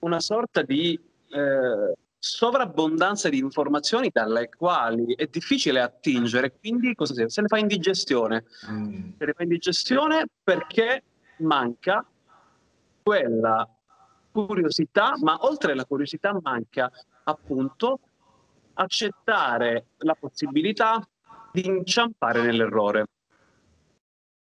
una 0.00 0.20
sorta 0.20 0.62
di 0.62 0.98
eh, 1.30 1.94
sovrabbondanza 2.18 3.28
di 3.28 3.38
informazioni 3.38 4.10
dalle 4.12 4.48
quali 4.48 5.14
è 5.14 5.26
difficile 5.26 5.80
attingere, 5.80 6.56
quindi 6.58 6.94
cosa 6.94 7.14
si 7.14 7.24
Se 7.28 7.40
ne 7.40 7.46
fa 7.46 7.58
indigestione. 7.58 8.44
Mm. 8.70 9.10
Se 9.18 9.24
ne 9.24 9.32
fa 9.32 9.42
indigestione 9.42 10.26
perché 10.42 11.02
manca 11.38 12.04
quella 13.02 13.68
curiosità, 14.32 15.14
ma 15.20 15.38
oltre 15.40 15.72
alla 15.72 15.84
curiosità 15.84 16.36
manca 16.42 16.90
appunto 17.24 18.00
accettare 18.74 19.86
la 19.98 20.14
possibilità 20.14 21.06
di 21.52 21.64
inciampare 21.64 22.42
nell'errore. 22.42 23.06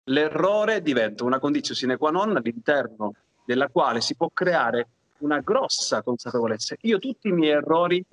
L'errore 0.04 0.82
diventa 0.82 1.24
una 1.24 1.38
condizione 1.38 1.78
sine 1.78 1.96
qua 1.96 2.10
non 2.10 2.36
all'interno 2.36 3.14
della 3.44 3.68
quale 3.68 4.00
si 4.00 4.14
può 4.14 4.30
creare 4.32 4.88
una 5.22 5.40
grossa 5.40 6.02
consapevolezza. 6.02 6.76
Io 6.82 6.98
tutti 6.98 7.28
i 7.28 7.32
miei 7.32 7.52
errori, 7.52 8.04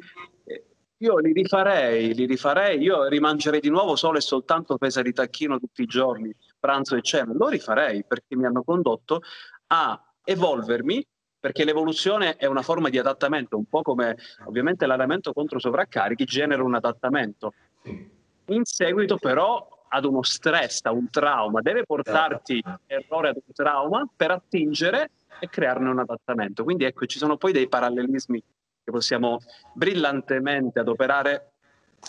eh, 0.45 0.63
io 0.97 1.17
li 1.17 1.33
rifarei, 1.33 2.13
li 2.13 2.25
rifarei, 2.25 2.79
io 2.81 3.07
rimangerei 3.07 3.59
di 3.59 3.69
nuovo 3.69 3.95
solo 3.95 4.17
e 4.17 4.21
soltanto 4.21 4.77
pesa 4.77 5.01
di 5.01 5.13
tacchino 5.13 5.59
tutti 5.59 5.81
i 5.81 5.85
giorni, 5.85 6.33
pranzo 6.59 6.95
e 6.95 7.01
cena, 7.01 7.33
lo 7.33 7.47
rifarei 7.47 8.03
perché 8.05 8.35
mi 8.35 8.45
hanno 8.45 8.63
condotto 8.63 9.21
a 9.67 10.01
evolvermi 10.23 11.05
perché 11.39 11.63
l'evoluzione 11.63 12.35
è 12.35 12.45
una 12.47 12.61
forma 12.61 12.89
di 12.89 12.97
adattamento, 12.97 13.55
un 13.55 13.65
po' 13.65 13.81
come 13.81 14.17
ovviamente 14.45 14.85
l'allenamento 14.85 15.31
contro 15.31 15.57
sovraccarichi 15.57 16.25
genera 16.25 16.63
un 16.63 16.75
adattamento. 16.75 17.53
In 18.47 18.65
seguito 18.65 19.17
però 19.17 19.85
ad 19.87 20.03
uno 20.03 20.21
stress, 20.21 20.81
a 20.83 20.91
un 20.91 21.09
trauma, 21.09 21.61
deve 21.61 21.85
portarti 21.85 22.61
errore 22.85 23.29
ad 23.29 23.35
un 23.35 23.53
trauma 23.53 24.05
per 24.13 24.31
attingere 24.31 25.11
e 25.39 25.49
crearne 25.49 25.89
un 25.89 25.99
adattamento. 25.99 26.63
Quindi 26.63 26.85
ecco, 26.85 27.05
ci 27.05 27.17
sono 27.17 27.37
poi 27.37 27.51
dei 27.51 27.67
parallelismi 27.67 28.43
che 28.83 28.91
possiamo 28.91 29.39
brillantemente 29.73 30.79
adoperare 30.79 31.51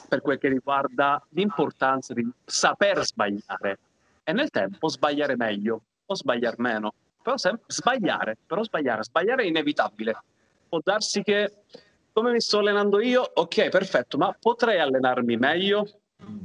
per 0.08 0.20
quel 0.20 0.38
che 0.38 0.48
riguarda 0.48 1.24
l'importanza 1.30 2.14
di 2.14 2.28
saper 2.44 3.04
sbagliare 3.04 3.78
e 4.22 4.32
nel 4.32 4.50
tempo 4.50 4.88
sbagliare 4.88 5.36
meglio 5.36 5.82
o 6.06 6.14
sbagliare 6.14 6.56
meno. 6.58 6.92
Però 7.22 7.36
sempre 7.36 7.64
sbagliare, 7.66 8.36
però 8.46 8.62
sbagliare, 8.62 9.04
sbagliare 9.04 9.42
è 9.42 9.46
inevitabile. 9.46 10.22
Può 10.68 10.80
darsi 10.82 11.22
che 11.22 11.64
come 12.12 12.32
mi 12.32 12.40
sto 12.40 12.58
allenando 12.58 13.00
io, 13.00 13.22
ok, 13.22 13.68
perfetto, 13.68 14.16
ma 14.16 14.34
potrei 14.38 14.78
allenarmi 14.80 15.36
meglio? 15.36 15.86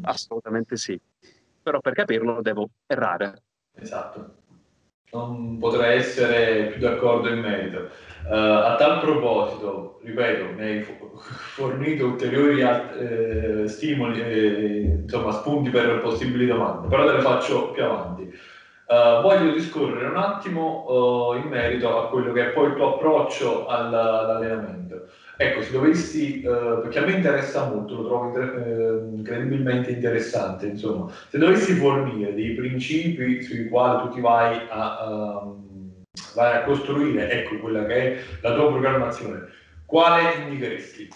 Assolutamente 0.01 0.75
sì. 0.75 0.99
Però 1.63 1.79
per 1.79 1.93
capirlo 1.93 2.41
devo 2.41 2.69
errare. 2.87 3.41
Esatto 3.73 4.43
non 5.15 5.57
potrei 5.57 5.97
essere 5.97 6.65
più 6.71 6.81
d'accordo 6.81 7.29
in 7.29 7.39
merito. 7.39 7.89
Uh, 8.27 8.33
a 8.33 8.75
tal 8.77 8.99
proposito, 9.01 9.99
ripeto, 10.03 10.53
mi 10.55 10.61
hai 10.61 10.85
fornito 11.53 12.05
ulteriori 12.07 12.61
uh, 12.61 13.67
stimoli, 13.67 14.19
uh, 14.19 15.01
insomma, 15.03 15.31
spunti 15.31 15.69
per 15.69 16.01
possibili 16.01 16.47
domande, 16.47 16.87
però 16.87 17.05
te 17.05 17.13
le 17.13 17.21
faccio 17.21 17.69
più 17.69 17.83
avanti. 17.83 18.23
Uh, 18.87 19.21
voglio 19.21 19.51
discorrere 19.51 20.07
un 20.07 20.17
attimo 20.17 21.33
in 21.35 21.49
merito 21.49 21.97
a 21.97 22.07
quello 22.09 22.31
che 22.33 22.47
è 22.47 22.51
poi 22.51 22.67
il 22.67 22.75
tuo 22.75 22.95
approccio 22.95 23.65
all- 23.67 23.93
all'allenamento. 23.93 24.84
Ecco, 25.37 25.61
se 25.61 25.71
dovessi, 25.71 26.41
eh, 26.41 26.79
perché 26.81 26.99
a 26.99 27.05
me 27.05 27.13
interessa 27.13 27.67
molto, 27.67 27.95
lo 27.95 28.07
trovo 28.07 28.25
inter- 28.27 28.67
eh, 28.67 29.15
incredibilmente 29.15 29.91
interessante, 29.91 30.67
insomma, 30.67 31.11
se 31.29 31.37
dovessi 31.37 31.73
fornire 31.73 32.33
dei 32.33 32.53
principi 32.53 33.41
sui 33.41 33.67
quali 33.67 34.07
tu 34.07 34.15
ti 34.15 34.21
vai 34.21 34.65
a, 34.69 35.41
um, 35.43 36.03
vai 36.33 36.57
a 36.57 36.63
costruire, 36.63 37.29
ecco, 37.29 37.59
quella 37.59 37.85
che 37.85 37.95
è 37.95 38.23
la 38.41 38.53
tua 38.53 38.69
programmazione, 38.69 39.47
quale 39.85 40.35
indicheresti? 40.43 41.09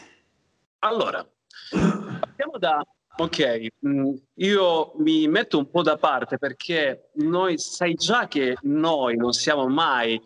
Allora, 0.79 1.25
partiamo 1.69 2.57
da 2.57 2.83
Ok, 3.19 3.67
mm, 3.85 4.13
io 4.35 4.93
mi 4.99 5.27
metto 5.27 5.57
un 5.57 5.69
po' 5.69 5.81
da 5.81 5.97
parte 5.97 6.37
perché 6.37 7.09
noi 7.15 7.57
sai 7.57 7.95
già 7.95 8.29
che 8.29 8.55
noi 8.61 9.17
non 9.17 9.33
siamo 9.33 9.67
mai 9.67 10.21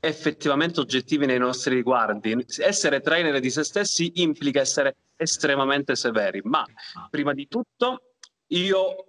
effettivamente 0.00 0.80
oggettivi 0.80 1.26
nei 1.26 1.38
nostri 1.38 1.74
riguardi. 1.74 2.44
Essere 2.58 3.00
trainer 3.00 3.38
di 3.38 3.50
se 3.50 3.62
stessi 3.62 4.12
implica 4.22 4.60
essere 4.60 4.96
estremamente 5.16 5.94
severi, 5.94 6.40
ma 6.42 6.64
prima 7.10 7.34
di 7.34 7.46
tutto 7.46 8.14
io 8.48 9.04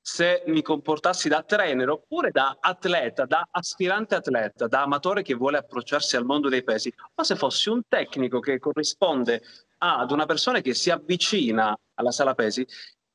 se 0.00 0.42
mi 0.46 0.62
comportassi 0.62 1.28
da 1.28 1.42
trainer 1.42 1.90
oppure 1.90 2.30
da 2.30 2.56
atleta, 2.60 3.26
da 3.26 3.46
aspirante 3.50 4.14
atleta, 4.14 4.66
da 4.66 4.82
amatore 4.82 5.20
che 5.22 5.34
vuole 5.34 5.58
approcciarsi 5.58 6.16
al 6.16 6.24
mondo 6.24 6.48
dei 6.48 6.62
pesi, 6.62 6.90
o 7.14 7.22
se 7.22 7.36
fossi 7.36 7.68
un 7.68 7.82
tecnico 7.86 8.40
che 8.40 8.58
corrisponde 8.58 9.42
ad 9.78 10.10
una 10.10 10.24
persona 10.24 10.60
che 10.60 10.72
si 10.72 10.88
avvicina 10.88 11.78
alla 11.94 12.10
sala 12.10 12.34
pesi, 12.34 12.66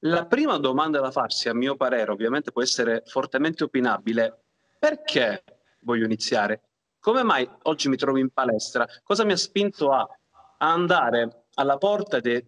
la 0.06 0.28
prima 0.28 0.58
domanda 0.58 1.00
da 1.00 1.10
farsi, 1.10 1.50
a 1.50 1.56
mio 1.56 1.76
parere, 1.76 2.12
ovviamente 2.12 2.52
può 2.52 2.62
essere 2.62 3.02
fortemente 3.08 3.64
opinabile, 3.64 4.44
perché 4.78 5.44
voglio 5.80 6.06
iniziare? 6.06 6.62
Come 7.04 7.24
mai 7.24 7.46
oggi 7.64 7.90
mi 7.90 7.98
trovo 7.98 8.18
in 8.18 8.30
palestra? 8.30 8.88
Cosa 9.04 9.26
mi 9.26 9.34
ha 9.34 9.36
spinto 9.38 9.92
a, 9.92 10.04
a 10.04 10.72
andare 10.72 11.48
alla 11.56 11.76
porta 11.78 12.22
de, 12.22 12.46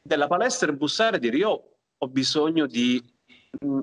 della 0.00 0.26
palestra 0.26 0.72
e 0.72 0.74
bussare 0.74 1.16
e 1.16 1.20
dire 1.20 1.36
io 1.36 1.76
ho 1.94 2.08
bisogno 2.08 2.64
di 2.64 3.04
mh, 3.60 3.66
mm, 3.70 3.80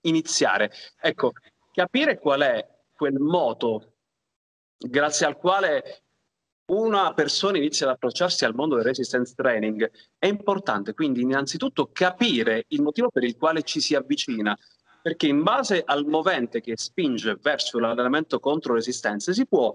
iniziare? 0.00 0.72
Ecco, 1.00 1.30
capire 1.70 2.18
qual 2.18 2.40
è 2.40 2.68
quel 2.92 3.20
moto 3.20 3.98
grazie 4.76 5.26
al 5.26 5.36
quale 5.36 6.02
una 6.72 7.14
persona 7.14 7.58
inizia 7.58 7.86
ad 7.86 7.92
approcciarsi 7.92 8.44
al 8.44 8.56
mondo 8.56 8.74
del 8.74 8.84
resistance 8.84 9.32
training, 9.36 9.88
è 10.18 10.26
importante 10.26 10.92
quindi 10.92 11.20
innanzitutto 11.20 11.90
capire 11.92 12.64
il 12.70 12.82
motivo 12.82 13.10
per 13.10 13.22
il 13.22 13.36
quale 13.36 13.62
ci 13.62 13.80
si 13.80 13.94
avvicina, 13.94 14.58
perché 15.02 15.26
in 15.26 15.42
base 15.42 15.82
al 15.84 16.04
movente 16.06 16.60
che 16.60 16.76
spinge 16.76 17.38
verso 17.40 17.78
l'allenamento 17.78 18.40
contro 18.40 18.74
resistenze 18.74 19.32
si 19.32 19.46
può 19.46 19.72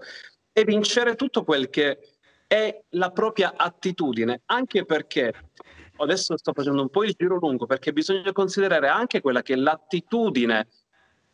evincere 0.52 1.14
tutto 1.16 1.44
quel 1.44 1.68
che 1.70 1.98
è 2.46 2.82
la 2.90 3.10
propria 3.10 3.54
attitudine, 3.56 4.42
anche 4.46 4.84
perché 4.84 5.32
adesso 5.96 6.36
sto 6.36 6.52
facendo 6.52 6.82
un 6.82 6.90
po' 6.90 7.04
il 7.04 7.14
giro 7.16 7.36
lungo, 7.36 7.66
perché 7.66 7.92
bisogna 7.92 8.32
considerare 8.32 8.88
anche 8.88 9.20
quella 9.20 9.42
che 9.42 9.54
è 9.54 9.56
l'attitudine 9.56 10.68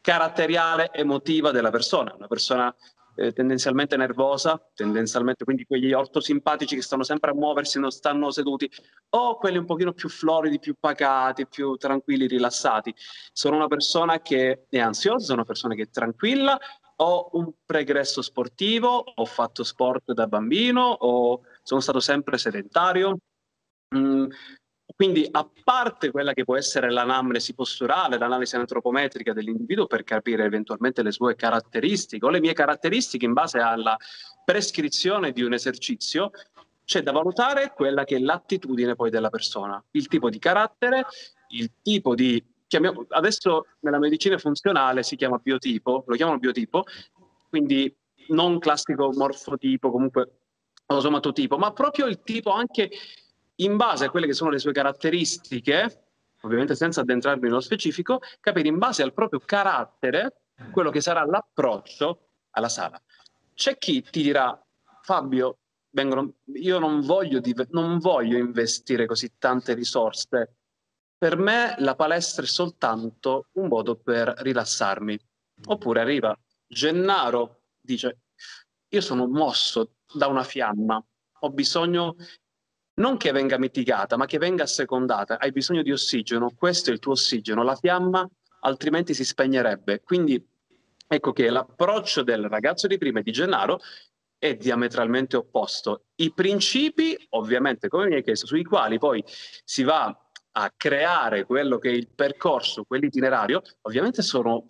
caratteriale 0.00 0.90
emotiva 0.92 1.50
della 1.50 1.70
persona. 1.70 2.14
Una 2.14 2.26
persona 2.26 2.74
eh, 3.20 3.32
tendenzialmente 3.32 3.98
nervosa, 3.98 4.58
tendenzialmente 4.74 5.44
quindi 5.44 5.66
quegli 5.66 5.92
ortosimpatici 5.92 6.74
che 6.74 6.80
stanno 6.80 7.02
sempre 7.02 7.32
a 7.32 7.34
muoversi, 7.34 7.78
non 7.78 7.90
stanno 7.90 8.30
seduti, 8.30 8.70
o 9.10 9.36
quelli 9.36 9.58
un 9.58 9.66
pochino 9.66 9.92
più 9.92 10.08
floridi, 10.08 10.58
più 10.58 10.74
pacati, 10.80 11.46
più 11.46 11.76
tranquilli, 11.76 12.26
rilassati. 12.26 12.94
Sono 13.32 13.56
una 13.56 13.66
persona 13.66 14.20
che 14.22 14.64
è 14.70 14.78
ansiosa, 14.78 15.24
sono 15.26 15.38
una 15.38 15.44
persona 15.44 15.74
che 15.74 15.82
è 15.82 15.90
tranquilla, 15.90 16.58
ho 16.96 17.28
un 17.32 17.52
pregresso 17.66 18.22
sportivo, 18.22 19.04
ho 19.14 19.24
fatto 19.26 19.64
sport 19.64 20.12
da 20.12 20.26
bambino, 20.26 20.82
o 20.82 21.42
sono 21.62 21.80
stato 21.80 22.00
sempre 22.00 22.38
sedentario. 22.38 23.18
Mm, 23.94 24.26
quindi, 24.96 25.26
a 25.30 25.48
parte 25.64 26.10
quella 26.10 26.32
che 26.32 26.44
può 26.44 26.56
essere 26.56 26.90
l'anamnesi 26.90 27.54
posturale, 27.54 28.18
l'analisi 28.18 28.56
antropometrica 28.56 29.32
dell'individuo 29.32 29.86
per 29.86 30.04
capire 30.04 30.44
eventualmente 30.44 31.02
le 31.02 31.12
sue 31.12 31.36
caratteristiche 31.36 32.24
o 32.24 32.30
le 32.30 32.40
mie 32.40 32.52
caratteristiche 32.52 33.26
in 33.26 33.32
base 33.32 33.58
alla 33.58 33.96
prescrizione 34.44 35.32
di 35.32 35.42
un 35.42 35.52
esercizio, 35.52 36.30
c'è 36.84 37.02
da 37.02 37.12
valutare 37.12 37.72
quella 37.74 38.04
che 38.04 38.16
è 38.16 38.18
l'attitudine 38.18 38.96
poi 38.96 39.10
della 39.10 39.30
persona, 39.30 39.82
il 39.92 40.08
tipo 40.08 40.28
di 40.28 40.38
carattere, 40.38 41.06
il 41.50 41.70
tipo 41.82 42.14
di 42.14 42.42
adesso 43.08 43.66
nella 43.80 43.98
medicina 43.98 44.38
funzionale 44.38 45.02
si 45.02 45.16
chiama 45.16 45.38
biotipo, 45.38 46.04
lo 46.06 46.14
chiamano 46.14 46.38
biotipo, 46.38 46.84
quindi 47.48 47.92
non 48.28 48.60
classico 48.60 49.10
morfotipo, 49.12 49.90
comunque 49.90 50.40
o 50.86 51.00
somatotipo, 51.00 51.56
ma 51.56 51.72
proprio 51.72 52.06
il 52.06 52.22
tipo 52.22 52.50
anche 52.50 52.90
in 53.60 53.76
base 53.76 54.04
a 54.04 54.10
quelle 54.10 54.26
che 54.26 54.32
sono 54.32 54.50
le 54.50 54.58
sue 54.58 54.72
caratteristiche, 54.72 56.04
ovviamente 56.42 56.74
senza 56.74 57.00
addentrarmi 57.00 57.48
nello 57.48 57.60
specifico, 57.60 58.20
capire 58.40 58.68
in 58.68 58.78
base 58.78 59.02
al 59.02 59.12
proprio 59.12 59.40
carattere 59.40 60.42
quello 60.72 60.90
che 60.90 61.00
sarà 61.00 61.24
l'approccio 61.24 62.28
alla 62.50 62.68
sala. 62.68 63.00
C'è 63.54 63.78
chi 63.78 64.02
ti 64.02 64.22
dirà, 64.22 64.58
Fabio, 65.02 65.58
vengono, 65.90 66.34
io 66.54 66.78
non 66.78 67.00
voglio, 67.00 67.40
non 67.70 67.98
voglio 67.98 68.38
investire 68.38 69.06
così 69.06 69.32
tante 69.38 69.74
risorse. 69.74 70.56
Per 71.16 71.36
me 71.36 71.74
la 71.78 71.94
palestra 71.94 72.44
è 72.44 72.46
soltanto 72.46 73.48
un 73.52 73.68
modo 73.68 73.96
per 73.96 74.32
rilassarmi. 74.38 75.18
Oppure 75.66 76.00
arriva 76.00 76.34
Gennaro, 76.66 77.64
dice, 77.78 78.20
io 78.88 79.00
sono 79.02 79.26
mosso 79.26 79.96
da 80.10 80.26
una 80.26 80.42
fiamma, 80.42 81.02
ho 81.40 81.50
bisogno 81.50 82.16
non 83.00 83.16
che 83.16 83.32
venga 83.32 83.58
mitigata, 83.58 84.16
ma 84.16 84.26
che 84.26 84.38
venga 84.38 84.62
assecondata. 84.62 85.38
Hai 85.38 85.50
bisogno 85.50 85.82
di 85.82 85.90
ossigeno, 85.90 86.52
questo 86.54 86.90
è 86.90 86.92
il 86.92 87.00
tuo 87.00 87.12
ossigeno, 87.12 87.64
la 87.64 87.74
fiamma 87.74 88.28
altrimenti 88.60 89.14
si 89.14 89.24
spegnerebbe. 89.24 90.02
Quindi 90.02 90.46
ecco 91.08 91.32
che 91.32 91.50
l'approccio 91.50 92.22
del 92.22 92.46
ragazzo 92.48 92.86
di 92.86 92.98
prima 92.98 93.20
e 93.20 93.22
di 93.22 93.32
Gennaro 93.32 93.80
è 94.38 94.54
diametralmente 94.54 95.36
opposto. 95.36 96.04
I 96.16 96.32
principi, 96.32 97.16
ovviamente, 97.30 97.88
come 97.88 98.06
mi 98.06 98.14
hai 98.14 98.22
chiesto, 98.22 98.46
sui 98.46 98.64
quali 98.64 98.98
poi 98.98 99.24
si 99.26 99.82
va 99.82 100.14
a 100.52 100.72
creare 100.76 101.44
quello 101.44 101.78
che 101.78 101.90
è 101.90 101.92
il 101.92 102.08
percorso, 102.14 102.84
quell'itinerario, 102.84 103.62
ovviamente 103.82 104.22
sono 104.22 104.66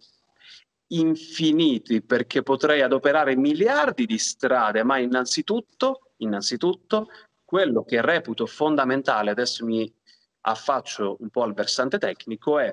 infiniti 0.93 2.03
perché 2.03 2.43
potrei 2.43 2.83
adoperare 2.83 3.37
miliardi 3.37 4.07
di 4.07 4.19
strade, 4.19 4.83
ma 4.83 4.99
innanzitutto, 4.99 6.13
innanzitutto 6.19 7.09
quello 7.51 7.83
che 7.83 8.01
reputo 8.01 8.47
fondamentale, 8.47 9.33
adesso 9.33 9.65
mi 9.65 9.93
affaccio 10.43 11.17
un 11.19 11.31
po' 11.31 11.43
al 11.43 11.53
versante 11.53 11.99
tecnico, 11.99 12.61
è 12.61 12.73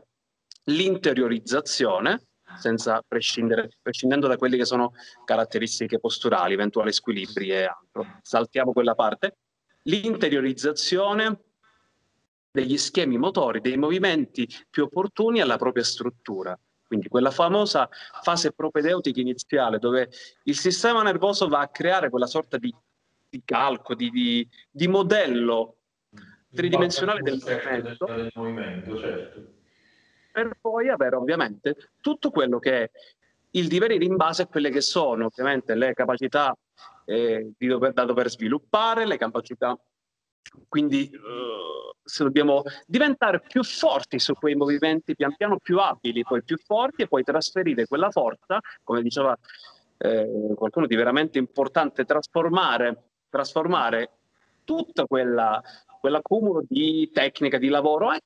l'interiorizzazione, 0.65 2.27
senza 2.59 3.03
prescindere, 3.05 3.71
prescindendo 3.81 4.27
da 4.27 4.37
quelle 4.37 4.55
che 4.55 4.65
sono 4.65 4.93
caratteristiche 5.25 5.97
posturali, 5.97 6.53
eventuali 6.53 6.93
squilibri 6.93 7.49
e 7.49 7.63
altro. 7.63 8.19
Saltiamo 8.21 8.71
quella 8.71 8.93
parte. 8.93 9.37
L'interiorizzazione 9.85 11.39
degli 12.51 12.77
schemi 12.77 13.17
motori, 13.17 13.61
dei 13.61 13.77
movimenti 13.77 14.47
più 14.69 14.83
opportuni 14.83 15.41
alla 15.41 15.57
propria 15.57 15.83
struttura. 15.83 16.55
Quindi 16.85 17.07
quella 17.07 17.31
famosa 17.31 17.89
fase 18.21 18.51
propedeutica 18.51 19.19
iniziale 19.19 19.79
dove 19.79 20.11
il 20.43 20.55
sistema 20.55 21.01
nervoso 21.01 21.47
va 21.47 21.61
a 21.61 21.67
creare 21.67 22.11
quella 22.11 22.27
sorta 22.27 22.59
di 22.59 22.71
di 23.29 23.41
calco, 23.43 23.93
di, 23.95 24.09
di, 24.09 24.47
di 24.69 24.87
modello 24.87 25.77
tridimensionale 26.53 27.21
del 27.21 27.39
movimento, 27.43 28.05
del 28.05 28.31
movimento 28.33 28.97
certo. 28.97 29.53
per 30.31 30.57
poi 30.59 30.89
avere 30.89 31.15
ovviamente 31.15 31.75
tutto 32.01 32.31
quello 32.31 32.57
che 32.59 32.83
è 32.83 32.91
il 33.51 33.67
divenire 33.67 34.03
in 34.03 34.15
base 34.15 34.43
a 34.43 34.47
quelle 34.47 34.69
che 34.69 34.81
sono 34.81 35.25
ovviamente 35.25 35.75
le 35.75 35.93
capacità 35.93 36.55
eh, 37.05 37.51
dover, 37.57 37.93
da 37.93 38.05
dover 38.05 38.29
sviluppare, 38.29 39.05
le 39.05 39.17
capacità. 39.17 39.77
Quindi 40.67 41.09
uh, 41.11 41.95
se 42.03 42.23
dobbiamo 42.23 42.63
diventare 42.85 43.41
più 43.41 43.63
forti 43.63 44.19
su 44.19 44.33
quei 44.33 44.55
movimenti, 44.55 45.15
pian 45.15 45.35
piano 45.35 45.57
più 45.59 45.79
abili, 45.79 46.23
poi 46.23 46.43
più 46.43 46.57
forti 46.57 47.03
e 47.03 47.07
poi 47.07 47.23
trasferire 47.23 47.85
quella 47.85 48.11
forza, 48.11 48.59
come 48.83 49.01
diceva 49.01 49.37
eh, 49.97 50.53
qualcuno 50.55 50.85
di 50.85 50.95
veramente 50.95 51.37
importante, 51.37 52.05
trasformare 52.05 53.06
trasformare 53.29 54.11
tutto 54.63 55.05
quell'accumulo 55.07 56.63
di 56.67 57.09
tecnica, 57.13 57.57
di 57.57 57.69
lavoro, 57.69 58.13
eh, 58.13 58.21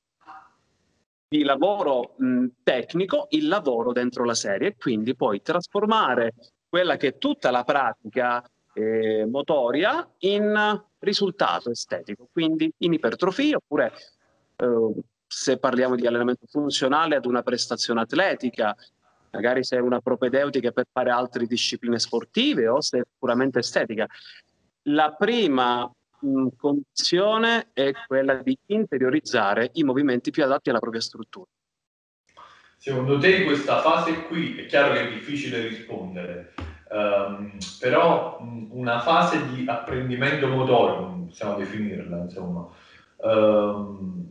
di 1.28 1.44
lavoro 1.44 2.14
mh, 2.16 2.46
tecnico, 2.62 3.26
il 3.30 3.48
lavoro 3.48 3.92
dentro 3.92 4.24
la 4.24 4.34
serie. 4.34 4.68
E 4.68 4.76
quindi 4.76 5.14
poi 5.14 5.40
trasformare 5.42 6.34
quella 6.68 6.96
che 6.96 7.08
è 7.08 7.18
tutta 7.18 7.50
la 7.50 7.64
pratica 7.64 8.42
eh, 8.74 9.26
motoria 9.26 10.08
in 10.20 10.82
risultato 10.98 11.70
estetico, 11.70 12.28
quindi 12.32 12.72
in 12.78 12.92
ipertrofia 12.92 13.56
oppure 13.56 13.92
eh, 14.56 14.92
se 15.26 15.58
parliamo 15.58 15.96
di 15.96 16.06
allenamento 16.06 16.46
funzionale 16.48 17.16
ad 17.16 17.26
una 17.26 17.42
prestazione 17.42 18.00
atletica, 18.00 18.74
magari 19.30 19.64
se 19.64 19.76
è 19.76 19.80
una 19.80 20.00
propedeutica 20.00 20.70
per 20.70 20.86
fare 20.90 21.10
altre 21.10 21.46
discipline 21.46 21.98
sportive 21.98 22.68
o 22.68 22.80
se 22.80 22.98
è 22.98 23.02
puramente 23.18 23.60
estetica 23.60 24.06
la 24.84 25.12
prima 25.12 25.90
mh, 26.20 26.48
condizione 26.56 27.68
è 27.72 27.92
quella 28.06 28.34
di 28.36 28.56
interiorizzare 28.66 29.70
i 29.74 29.84
movimenti 29.84 30.30
più 30.30 30.44
adatti 30.44 30.70
alla 30.70 30.80
propria 30.80 31.00
struttura. 31.00 31.46
Secondo 32.76 33.18
te 33.18 33.36
in 33.36 33.44
questa 33.44 33.80
fase 33.80 34.24
qui, 34.24 34.56
è 34.56 34.66
chiaro 34.66 34.94
che 34.94 35.08
è 35.08 35.12
difficile 35.12 35.68
rispondere, 35.68 36.52
um, 36.90 37.56
però 37.78 38.38
una 38.40 38.98
fase 38.98 39.48
di 39.50 39.64
apprendimento 39.68 40.48
motorio, 40.48 41.26
possiamo 41.26 41.54
definirla, 41.54 42.16
insomma, 42.22 42.68
um, 43.18 44.30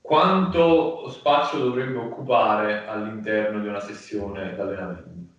quanto 0.00 1.10
spazio 1.10 1.58
dovrebbe 1.58 1.98
occupare 1.98 2.86
all'interno 2.86 3.60
di 3.60 3.68
una 3.68 3.80
sessione 3.80 4.54
d'allenamento? 4.54 5.33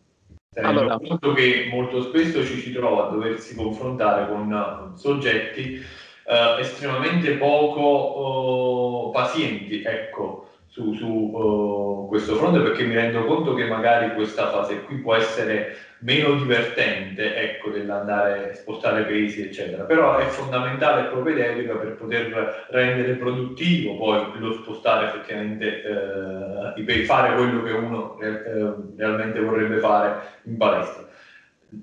Allora, 0.62 0.98
conto 0.98 1.34
che 1.34 1.68
molto 1.70 2.02
spesso 2.02 2.46
ci 2.46 2.60
si 2.60 2.72
trova 2.72 3.08
a 3.08 3.10
doversi 3.12 3.56
confrontare 3.56 4.28
con 4.28 4.94
soggetti 4.96 5.84
eh, 6.28 6.56
estremamente 6.60 7.34
poco 7.34 9.10
eh, 9.10 9.12
pazienti, 9.12 9.84
ecco, 9.84 10.45
su, 10.68 10.94
su 10.94 11.08
uh, 11.08 12.08
questo 12.08 12.36
fronte 12.36 12.60
perché 12.60 12.84
mi 12.84 12.96
rendo 12.96 13.24
conto 13.26 13.54
che 13.54 13.66
magari 13.66 14.14
questa 14.14 14.50
fase 14.50 14.82
qui 14.84 14.98
può 14.98 15.16
essere 15.16 15.76
meno 16.00 16.36
divertente 16.36 17.36
ecco, 17.36 17.70
dell'andare 17.70 18.52
a 18.52 18.54
spostare 18.54 19.04
pesi 19.04 19.42
eccetera. 19.42 19.84
Però 19.84 20.18
è 20.18 20.26
fondamentale 20.26 21.08
e 21.08 21.12
propedeutica 21.12 21.76
per 21.76 21.96
poter 21.96 22.68
rendere 22.70 23.14
produttivo 23.14 23.98
poi 23.98 24.26
lo 24.38 24.54
spostare 24.54 25.08
effettivamente 25.08 25.84
eh, 25.84 27.04
fare 27.06 27.36
quello 27.36 27.64
che 27.64 27.72
uno 27.72 28.20
eh, 28.20 28.74
realmente 28.98 29.40
vorrebbe 29.40 29.78
fare 29.78 30.40
in 30.44 30.58
palestra. 30.58 31.08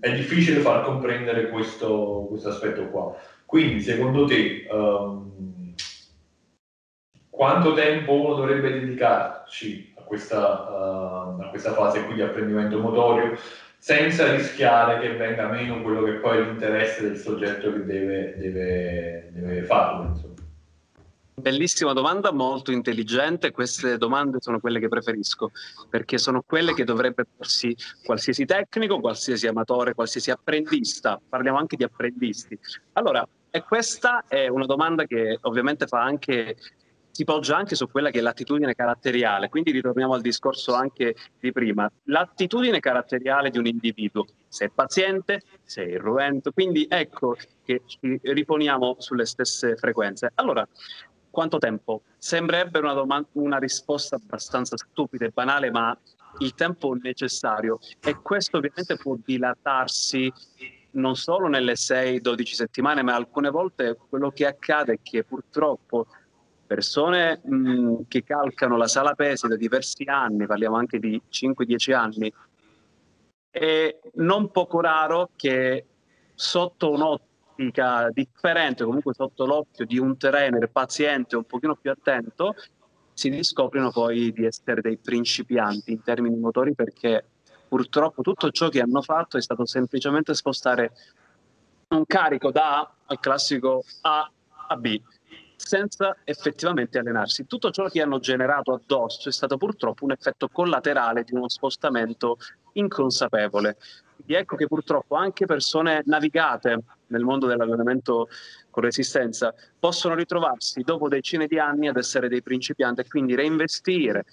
È 0.01 0.12
difficile 0.12 0.61
far 0.61 0.85
comprendere 0.85 1.49
questo, 1.49 2.27
questo 2.29 2.51
aspetto 2.51 2.88
qua. 2.88 3.16
Quindi 3.45 3.81
secondo 3.81 4.25
te 4.25 4.66
um, 4.71 5.62
quanto 7.43 7.75
tempo 7.75 8.13
uno 8.13 8.37
dovrebbe 8.37 8.71
dedicarci 8.71 9.95
a 9.99 10.03
questa, 10.03 10.39
uh, 10.39 11.41
a 11.41 11.49
questa 11.51 11.73
fase 11.73 12.05
qui 12.05 12.15
di 12.15 12.23
apprendimento 12.23 12.79
motorio 12.79 13.37
senza 13.79 14.33
rischiare 14.33 15.01
che 15.01 15.17
venga 15.17 15.49
meno 15.49 15.83
quello 15.83 16.05
che 16.05 16.13
poi 16.13 16.39
è 16.39 16.41
l'interesse 16.43 17.03
del 17.03 17.17
soggetto 17.17 17.73
che 17.73 17.85
deve, 17.85 18.37
deve, 18.37 19.31
deve 19.33 19.63
farlo. 19.65 20.11
Insomma. 20.11 20.35
Bellissima 21.35 21.93
domanda, 21.93 22.31
molto 22.31 22.71
intelligente. 22.71 23.51
Queste 23.51 23.99
domande 23.99 24.37
sono 24.41 24.61
quelle 24.61 24.79
che 24.79 24.87
preferisco 24.87 25.51
perché 25.91 26.19
sono 26.19 26.45
quelle 26.47 26.75
che 26.75 26.85
dovrebbe 26.85 27.25
porsi 27.37 27.75
qualsiasi 28.05 28.45
tecnico, 28.45 29.01
qualsiasi 29.01 29.49
amatore, 29.49 29.95
qualsiasi 29.95 30.31
apprendista. 30.31 31.21
Parliamo 31.29 31.59
anche 31.59 31.75
di 31.75 31.83
apprendisti. 31.83 32.57
Allora, 32.93 33.27
e 33.51 33.65
questa 33.65 34.27
è 34.29 34.47
una 34.47 34.65
domanda 34.65 35.07
che 35.07 35.39
ovviamente 35.43 35.89
fa 35.89 36.03
anche 36.03 36.55
si 37.12 37.25
poggia 37.25 37.57
anche 37.57 37.77
su 37.77 37.88
quella 37.90 38.11
che 38.11 38.18
è 38.18 38.22
l'attitudine 38.22 38.75
caratteriale, 38.75 39.51
quindi 39.51 39.70
ritorniamo 39.70 40.14
al 40.14 40.22
discorso 40.22 40.75
anche 40.75 41.14
di 41.38 41.53
prima, 41.53 41.88
l'attitudine 42.05 42.81
caratteriale 42.81 43.51
di 43.51 43.59
un 43.59 43.66
individuo, 43.66 44.25
se 44.48 44.64
è 44.64 44.70
paziente, 44.70 45.42
se 45.62 45.85
è 45.85 45.88
irruento, 45.88 46.53
quindi 46.53 46.87
ecco 46.88 47.37
che 47.64 47.83
ci 47.85 48.18
riponiamo 48.22 48.96
sulle 48.98 49.27
stesse 49.27 49.77
frequenze. 49.77 50.33
Allora, 50.37 50.66
quanto 51.31 51.59
tempo? 51.59 52.03
Sembrerebbe 52.16 52.79
una, 52.79 52.94
domanda, 52.94 53.29
una 53.33 53.59
risposta 53.59 54.16
abbastanza 54.16 54.77
stupida 54.77 55.27
e 55.27 55.31
banale, 55.31 55.70
ma 55.70 55.96
il 56.38 56.55
tempo 56.55 56.94
necessario 56.94 57.79
e 58.01 58.16
questo 58.22 58.57
ovviamente 58.57 58.96
può 58.96 59.16
dilatarsi 59.22 60.33
non 60.92 61.14
solo 61.14 61.48
nelle 61.48 61.75
6-12 61.75 62.42
settimane, 62.53 63.03
ma 63.03 63.14
alcune 63.14 63.51
volte 63.51 63.96
quello 64.09 64.31
che 64.31 64.46
accade 64.46 64.94
è 64.94 64.98
che 65.03 65.25
purtroppo 65.25 66.07
persone 66.73 67.43
mh, 67.45 68.05
che 68.09 68.25
calcano 68.25 68.79
la 68.79 68.89
sala 68.89 69.13
pesi 69.13 69.47
da 69.47 69.57
diversi 69.57 70.05
anni, 70.05 70.47
parliamo 70.47 70.77
anche 70.77 70.99
di 70.99 71.21
5-10 71.31 71.93
anni, 71.93 72.33
è 73.51 73.95
non 74.15 74.51
poco 74.51 74.81
raro 74.81 75.29
che 75.37 75.85
sotto 76.35 76.91
un'ottica 76.91 78.09
differente, 78.11 78.85
comunque 78.85 79.13
sotto 79.13 79.45
l'occhio 79.45 79.85
di 79.85 79.99
un 79.99 80.17
trainer 80.17 80.71
paziente 80.71 81.37
un 81.37 81.45
pochino 81.45 81.77
più 81.77 81.91
attento, 81.91 82.55
si 83.13 83.29
riscoprono 83.29 83.91
poi 83.91 84.33
di 84.33 84.47
essere 84.47 84.81
dei 84.81 84.97
principianti 84.97 85.93
in 85.93 86.03
termini 86.03 86.39
motori 86.39 86.75
perché 86.75 87.27
purtroppo 87.69 88.23
tutto 88.23 88.51
ciò 88.51 88.71
che 88.71 88.81
hanno 88.81 89.03
fatto 89.03 89.37
è 89.37 89.43
stato 89.43 89.67
semplicemente 89.67 90.33
spostare 90.33 90.93
un 91.89 92.07
carico 92.07 92.51
da 92.51 92.79
A 92.79 92.95
al 93.09 93.21
classico 93.21 93.85
A 94.01 94.31
a 94.69 94.77
B 94.77 94.99
senza 95.64 96.16
effettivamente 96.25 96.98
allenarsi. 96.98 97.46
Tutto 97.46 97.70
ciò 97.70 97.88
che 97.88 98.03
hanno 98.03 98.18
generato 98.18 98.72
addosso 98.72 99.29
è 99.29 99.33
stato 99.33 99.57
purtroppo 99.57 100.05
un 100.05 100.11
effetto 100.11 100.48
collaterale 100.48 101.22
di 101.25 101.35
uno 101.35 101.48
spostamento 101.48 102.37
inconsapevole. 102.72 103.77
Quindi 104.16 104.35
ecco 104.35 104.57
che 104.57 104.66
purtroppo 104.66 105.14
anche 105.14 105.46
persone 105.46 106.03
navigate 106.07 106.83
nel 107.09 107.22
mondo 107.22 107.46
dell'allenamento 107.46 108.29
con 108.70 108.83
resistenza 108.83 109.55
possono 109.79 110.14
ritrovarsi 110.14 110.83
dopo 110.83 111.09
decine 111.09 111.46
di 111.46 111.59
anni 111.59 111.88
ad 111.88 111.96
essere 111.96 112.29
dei 112.29 112.42
principianti 112.42 113.01
e 113.01 113.09
quindi 113.09 113.35
reinvestire 113.35 114.25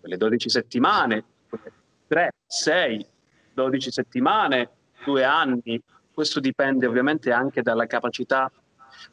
quelle 0.00 0.16
12 0.16 0.48
settimane, 0.50 1.24
3, 2.06 2.30
6, 2.46 3.06
12 3.54 3.90
settimane, 3.90 4.70
due 5.04 5.24
anni. 5.24 5.80
Questo 6.12 6.40
dipende 6.40 6.86
ovviamente 6.86 7.32
anche 7.32 7.62
dalla 7.62 7.86
capacità 7.86 8.50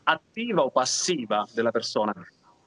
attiva 0.03 0.63
o 0.63 0.71
passiva 0.71 1.45
della 1.53 1.71
persona, 1.71 2.13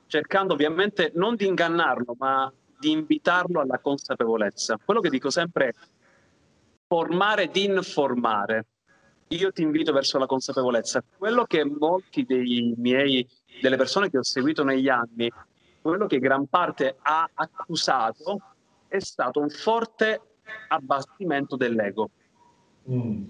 cercando 0.06 0.54
ovviamente 0.54 1.12
non 1.14 1.36
di 1.36 1.46
ingannarlo, 1.46 2.14
ma 2.18 2.52
di 2.78 2.90
invitarlo 2.90 3.60
alla 3.60 3.78
consapevolezza. 3.78 4.78
Quello 4.84 5.00
che 5.00 5.08
dico 5.08 5.30
sempre 5.30 5.68
è 5.68 5.72
formare 6.86 7.48
di 7.48 7.64
informare. 7.64 8.66
Io 9.28 9.52
ti 9.52 9.62
invito 9.62 9.92
verso 9.92 10.18
la 10.18 10.26
consapevolezza. 10.26 11.02
Quello 11.16 11.44
che 11.44 11.64
molti 11.64 12.24
dei 12.24 12.74
miei, 12.76 13.26
delle 13.60 13.76
persone 13.76 14.10
che 14.10 14.18
ho 14.18 14.22
seguito 14.22 14.64
negli 14.64 14.88
anni, 14.88 15.30
quello 15.80 16.06
che 16.06 16.18
gran 16.18 16.46
parte 16.46 16.96
ha 17.00 17.28
accusato 17.32 18.40
è 18.86 18.98
stato 19.00 19.40
un 19.40 19.48
forte 19.48 20.20
abbattimento 20.68 21.56
dell'ego. 21.56 22.10
Mm 22.90 23.24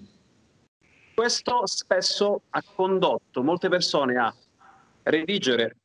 questo 1.14 1.66
spesso 1.66 2.42
ha 2.50 2.62
condotto 2.74 3.42
molte 3.42 3.68
persone 3.68 4.16
a 4.16 4.34
redigere, 5.04 5.76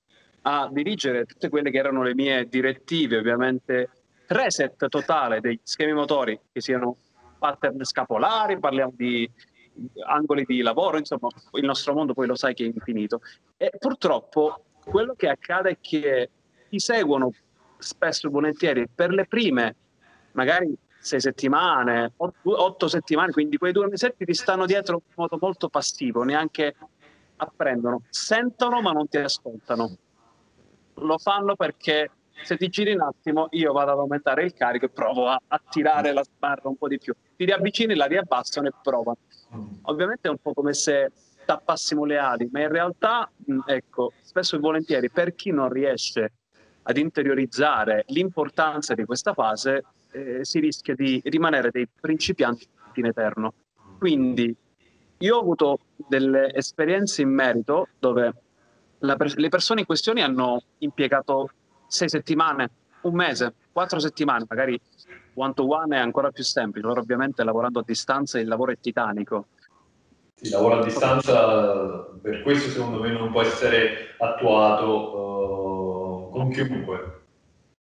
a 0.41 0.67
dirigere 0.71 1.25
tutte 1.25 1.49
quelle 1.49 1.69
che 1.69 1.77
erano 1.77 2.01
le 2.01 2.15
mie 2.15 2.47
direttive, 2.47 3.17
ovviamente 3.17 3.89
reset 4.27 4.87
totale 4.87 5.39
degli 5.39 5.59
schemi 5.63 5.93
motori, 5.93 6.39
che 6.51 6.61
siano 6.61 6.97
pattern 7.37 7.83
scapolari, 7.83 8.59
parliamo 8.59 8.93
di 8.95 9.29
angoli 10.07 10.43
di 10.45 10.61
lavoro, 10.61 10.97
insomma, 10.97 11.29
il 11.53 11.65
nostro 11.65 11.93
mondo 11.93 12.13
poi 12.13 12.27
lo 12.27 12.35
sai 12.35 12.53
che 12.53 12.63
è 12.63 12.67
infinito. 12.67 13.21
E 13.55 13.71
purtroppo 13.77 14.63
quello 14.83 15.13
che 15.13 15.29
accade 15.29 15.71
è 15.71 15.77
che 15.79 16.29
ti 16.69 16.79
seguono 16.79 17.31
spesso 17.77 18.27
e 18.27 18.29
volentieri 18.29 18.87
per 18.93 19.11
le 19.11 19.25
prime, 19.25 19.75
magari 20.33 20.75
sei 20.99 21.21
settimane, 21.21 22.13
otto 22.17 22.87
settimane, 22.87 23.31
quindi 23.31 23.57
quei 23.57 23.71
due 23.71 23.87
mesetti 23.87 24.25
ti 24.25 24.33
stanno 24.33 24.65
dietro 24.65 25.01
in 25.05 25.13
modo 25.15 25.37
molto 25.39 25.69
passivo, 25.69 26.23
neanche 26.23 26.75
apprendono, 27.37 28.03
sentono 28.09 28.81
ma 28.81 28.91
non 28.91 29.07
ti 29.07 29.17
ascoltano. 29.17 29.97
Lo 30.95 31.17
fanno 31.17 31.55
perché 31.55 32.11
se 32.43 32.57
ti 32.57 32.69
giri 32.69 32.93
un 32.93 33.01
attimo 33.01 33.47
io 33.51 33.71
vado 33.71 33.91
ad 33.91 33.99
aumentare 33.99 34.43
il 34.43 34.53
carico 34.53 34.85
e 34.85 34.89
provo 34.89 35.27
a, 35.27 35.41
a 35.47 35.61
tirare 35.69 36.11
la 36.11 36.23
sbarra 36.23 36.67
un 36.69 36.77
po' 36.77 36.87
di 36.87 36.97
più. 36.97 37.13
Ti 37.35 37.45
riavvicini, 37.45 37.95
la 37.95 38.05
riabbassano 38.05 38.67
e 38.67 38.71
provano. 38.81 39.17
Ovviamente 39.83 40.27
è 40.27 40.31
un 40.31 40.37
po' 40.41 40.53
come 40.53 40.73
se 40.73 41.11
tappassimo 41.45 42.05
le 42.05 42.17
ali, 42.17 42.49
ma 42.51 42.61
in 42.61 42.69
realtà, 42.69 43.29
ecco, 43.65 44.13
spesso 44.21 44.55
e 44.55 44.59
volentieri 44.59 45.09
per 45.09 45.33
chi 45.33 45.51
non 45.51 45.69
riesce 45.69 46.33
ad 46.83 46.97
interiorizzare 46.97 48.03
l'importanza 48.07 48.93
di 48.93 49.05
questa 49.05 49.33
fase, 49.33 49.83
eh, 50.11 50.43
si 50.43 50.59
rischia 50.59 50.95
di 50.95 51.21
rimanere 51.25 51.69
dei 51.71 51.87
principianti 51.87 52.67
in 52.95 53.05
eterno. 53.05 53.53
Quindi 53.97 54.55
io 55.19 55.35
ho 55.35 55.41
avuto 55.41 55.79
delle 55.95 56.53
esperienze 56.53 57.21
in 57.21 57.29
merito 57.29 57.89
dove 57.99 58.33
per- 58.99 59.35
le 59.35 59.49
persone 59.49 59.81
in 59.81 59.85
questione 59.85 60.21
hanno 60.21 60.61
impiegato 60.79 61.49
sei 61.87 62.09
settimane, 62.09 62.69
un 63.01 63.15
mese, 63.15 63.53
quattro 63.71 63.99
settimane, 63.99 64.45
magari 64.47 64.79
one 65.33 65.53
to 65.53 65.67
one 65.67 65.95
è 65.95 65.99
ancora 65.99 66.31
più 66.31 66.43
semplice, 66.43 66.85
loro 66.85 67.01
ovviamente 67.01 67.43
lavorando 67.43 67.79
a 67.79 67.83
distanza 67.85 68.39
il 68.39 68.47
lavoro 68.47 68.71
è 68.71 68.77
titanico. 68.79 69.47
Il 70.41 70.51
lavoro 70.51 70.79
a 70.79 70.83
distanza 70.83 72.03
per 72.21 72.41
questo 72.43 72.69
secondo 72.69 72.99
me 72.99 73.11
non 73.11 73.31
può 73.31 73.41
essere 73.41 74.15
attuato 74.17 75.17
uh, 75.17 76.31
con 76.31 76.49
chiunque. 76.49 77.17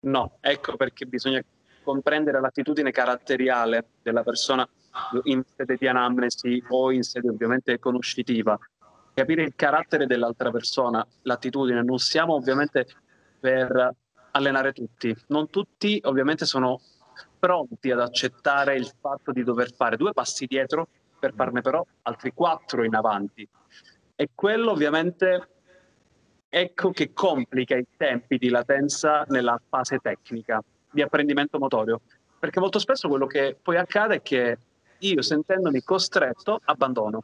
No, 0.07 0.38
ecco 0.40 0.77
perché 0.77 1.05
bisogna 1.05 1.42
comprendere 1.90 2.40
l'attitudine 2.40 2.92
caratteriale 2.92 3.87
della 4.03 4.22
persona 4.22 4.68
in 5.24 5.42
sede 5.57 5.76
di 5.76 5.88
anamnesi 5.88 6.62
o 6.68 6.92
in 6.92 7.03
sede 7.03 7.29
ovviamente 7.29 7.79
conoscitiva. 7.79 8.59
capire 9.12 9.42
il 9.42 9.55
carattere 9.57 10.07
dell'altra 10.07 10.50
persona, 10.50 11.05
l'attitudine. 11.22 11.83
Non 11.83 11.98
siamo 11.98 12.35
ovviamente 12.35 12.87
per 13.40 13.94
allenare 14.31 14.72
tutti. 14.72 15.14
Non 15.29 15.50
tutti 15.50 16.00
ovviamente 16.05 16.46
sono 16.46 16.81
pronti 17.38 17.90
ad 17.90 18.00
accettare 18.00 18.76
il 18.76 18.90
fatto 19.00 19.33
di 19.33 19.42
dover 19.42 19.74
fare 19.74 19.96
due 19.96 20.12
passi 20.12 20.46
dietro 20.46 20.87
per 21.18 21.35
farne 21.35 21.61
però 21.61 21.85
altri 22.03 22.33
quattro 22.33 22.85
in 22.85 22.94
avanti. 22.94 23.46
E 24.14 24.29
quello 24.35 24.70
ovviamente 24.70 25.48
ecco 26.48 26.90
che 26.92 27.12
complica 27.12 27.76
i 27.76 27.87
tempi 27.96 28.38
di 28.38 28.48
latenza 28.48 29.24
nella 29.29 29.61
fase 29.68 29.98
tecnica 29.98 30.62
di 30.90 31.03
apprendimento 31.03 31.59
motorio. 31.59 32.00
Perché 32.38 32.61
molto 32.61 32.79
spesso 32.79 33.09
quello 33.09 33.26
che 33.26 33.57
poi 33.61 33.76
accade 33.76 34.16
è 34.16 34.22
che 34.22 34.59
io 34.98 35.22
sentendomi 35.22 35.83
costretto 35.83 36.61
abbandono 36.64 37.22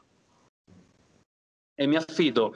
e 1.75 1.87
mi 1.87 1.97
affido 1.97 2.55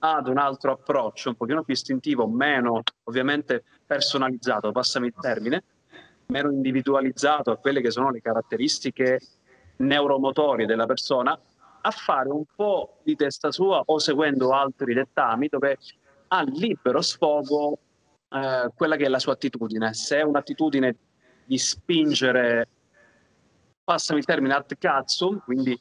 ad 0.00 0.28
un 0.28 0.38
altro 0.38 0.72
approccio 0.72 1.30
un 1.30 1.36
pochino 1.36 1.62
più 1.62 1.74
istintivo, 1.74 2.26
meno 2.28 2.82
ovviamente 3.04 3.64
personalizzato, 3.84 4.70
passami 4.72 5.08
il 5.08 5.14
termine, 5.18 5.64
meno 6.26 6.50
individualizzato 6.50 7.50
a 7.50 7.56
quelle 7.56 7.80
che 7.80 7.90
sono 7.90 8.10
le 8.10 8.20
caratteristiche 8.20 9.20
neuromotorie 9.76 10.66
della 10.66 10.86
persona, 10.86 11.38
a 11.80 11.90
fare 11.90 12.28
un 12.28 12.44
po' 12.54 12.98
di 13.02 13.16
testa 13.16 13.50
sua 13.50 13.82
o 13.84 13.98
seguendo 13.98 14.52
altri 14.52 14.94
dettami 14.94 15.48
dove 15.48 15.78
ha 16.28 16.42
libero 16.42 17.00
sfogo 17.00 17.78
eh, 18.30 18.70
quella 18.74 18.96
che 18.96 19.04
è 19.04 19.08
la 19.08 19.18
sua 19.18 19.32
attitudine. 19.32 19.94
Se 19.94 20.18
è 20.18 20.22
un'attitudine 20.22 20.96
di 21.44 21.58
spingere, 21.58 22.68
passami 23.82 24.20
il 24.20 24.24
termine, 24.24 24.54
ad 24.54 24.64
cazzo, 24.78 25.40
quindi 25.44 25.78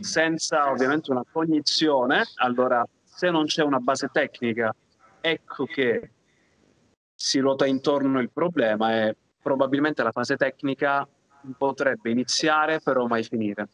senza 0.00 0.70
ovviamente 0.70 1.10
una 1.10 1.24
cognizione, 1.30 2.24
allora 2.36 2.86
se 3.04 3.30
non 3.30 3.46
c'è 3.46 3.62
una 3.62 3.78
base 3.78 4.08
tecnica, 4.12 4.74
ecco 5.20 5.66
che 5.66 6.10
si 7.14 7.38
ruota 7.38 7.66
intorno 7.66 8.20
il 8.20 8.30
problema 8.30 9.04
e 9.04 9.16
probabilmente 9.42 10.02
la 10.02 10.12
fase 10.12 10.36
tecnica 10.36 11.06
potrebbe 11.56 12.10
iniziare 12.10 12.80
però 12.80 13.06
mai 13.06 13.24
finire. 13.24 13.68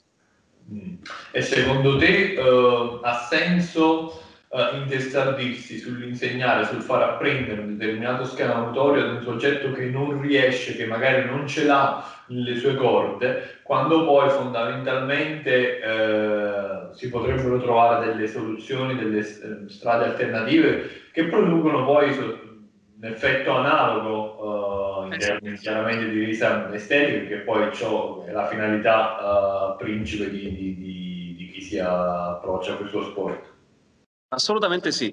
Mm. 0.73 0.95
E 1.31 1.43
secondo 1.43 1.97
te 1.97 2.37
uh, 2.39 3.01
ha 3.03 3.27
senso 3.31 4.21
uh, 4.57 4.77
intestardirsi 4.77 5.79
sull'insegnare, 5.79 6.65
sul 6.65 6.81
far 6.81 7.03
apprendere 7.03 7.61
un 7.61 7.77
determinato 7.77 8.25
schema 8.25 8.55
motorio 8.55 9.05
ad 9.05 9.15
un 9.17 9.23
soggetto 9.23 9.73
che 9.73 9.85
non 9.85 10.21
riesce, 10.21 10.75
che 10.75 10.87
magari 10.87 11.27
non 11.27 11.47
ce 11.47 11.65
l'ha 11.65 12.03
nelle 12.29 12.57
sue 12.57 12.75
corde, 12.75 13.61
quando 13.63 14.05
poi 14.05 14.31
fondamentalmente 14.31 15.81
uh, 15.85 16.95
si 16.95 17.11
potrebbero 17.11 17.61
trovare 17.61 18.07
delle 18.07 18.27
soluzioni, 18.27 18.97
delle 18.97 19.23
strade 19.23 20.07
alternative 20.07 21.05
che 21.13 21.25
producono 21.25 21.85
poi 21.85 22.09
un 22.99 23.05
effetto 23.05 23.53
analogo 23.53 25.03
uh, 25.03 25.13
in 25.13 25.19
termini 25.19 25.57
chiaramente 25.57 26.09
di 26.09 26.25
vista 26.25 26.73
estetica, 26.73 27.27
che 27.27 27.37
poi 27.43 27.73
ciò 27.73 28.25
è 28.25 28.33
la 28.33 28.47
finalità 28.47 29.75
uh, 29.75 29.77
principe 29.77 30.31
di, 30.31 30.55
di, 30.55 30.77
di, 30.77 31.35
di, 31.37 31.51
chi 31.51 31.61
si 31.61 31.79
approccia 31.79 32.73
a 32.73 32.77
questo 32.77 33.05
sport. 33.05 33.55
Assolutamente 34.37 34.93
sì. 34.93 35.13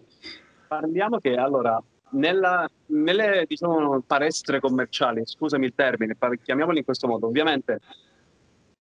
Parliamo 0.68 1.18
che 1.18 1.36
allora 1.36 1.82
nella, 2.10 2.70
nelle 2.88 3.46
diciamo, 3.48 4.02
palestre 4.02 4.60
commerciali, 4.60 5.22
scusami 5.24 5.66
il 5.66 5.74
termine, 5.74 6.18
chiamiamoli 6.44 6.80
in 6.80 6.84
questo 6.84 7.08
modo, 7.08 7.28
ovviamente 7.28 7.80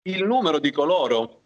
il 0.03 0.27
numero 0.27 0.59
di 0.59 0.71
coloro 0.71 1.41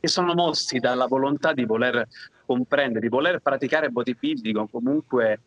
che 0.00 0.08
sono 0.08 0.34
mossi 0.34 0.78
dalla 0.80 1.06
volontà 1.06 1.54
di 1.54 1.64
voler 1.64 2.06
comprendere, 2.44 3.00
di 3.00 3.08
voler 3.08 3.40
praticare 3.40 3.88
bodybuilding 3.88 4.56
o 4.58 4.68
comunque 4.68 5.40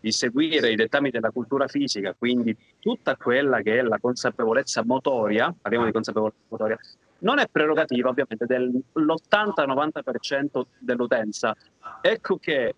di 0.00 0.10
seguire 0.10 0.72
i 0.72 0.74
dettami 0.74 1.10
della 1.10 1.30
cultura 1.30 1.68
fisica, 1.68 2.12
quindi 2.18 2.56
tutta 2.80 3.16
quella 3.16 3.60
che 3.60 3.78
è 3.78 3.82
la 3.82 4.00
consapevolezza 4.00 4.82
motoria, 4.84 5.54
parliamo 5.56 5.86
di 5.86 5.92
consapevolezza 5.92 6.40
motoria, 6.48 6.78
non 7.22 7.38
è 7.38 7.48
prerogativa 7.48 8.08
ovviamente 8.08 8.46
dell'80-90% 8.46 10.62
dell'utenza. 10.78 11.54
Ecco 12.00 12.38
che 12.38 12.74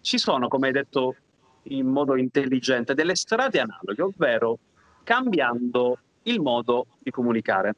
ci 0.00 0.18
sono, 0.18 0.48
come 0.48 0.66
hai 0.68 0.72
detto 0.72 1.14
in 1.64 1.86
modo 1.86 2.16
intelligente, 2.16 2.94
delle 2.94 3.14
strade 3.14 3.60
analoghe, 3.60 4.00
ovvero 4.02 4.58
cambiando 5.04 5.98
il 6.22 6.40
modo 6.40 6.86
di 6.98 7.10
comunicare. 7.10 7.74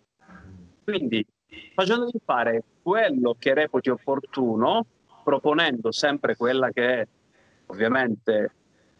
Quindi 0.84 1.26
facendogli 1.74 2.20
fare 2.24 2.62
quello 2.82 3.34
che 3.38 3.52
reputi 3.54 3.90
opportuno, 3.90 4.86
proponendo 5.22 5.92
sempre 5.92 6.34
quella 6.36 6.70
che 6.70 7.00
è 7.00 7.06
ovviamente 7.66 8.52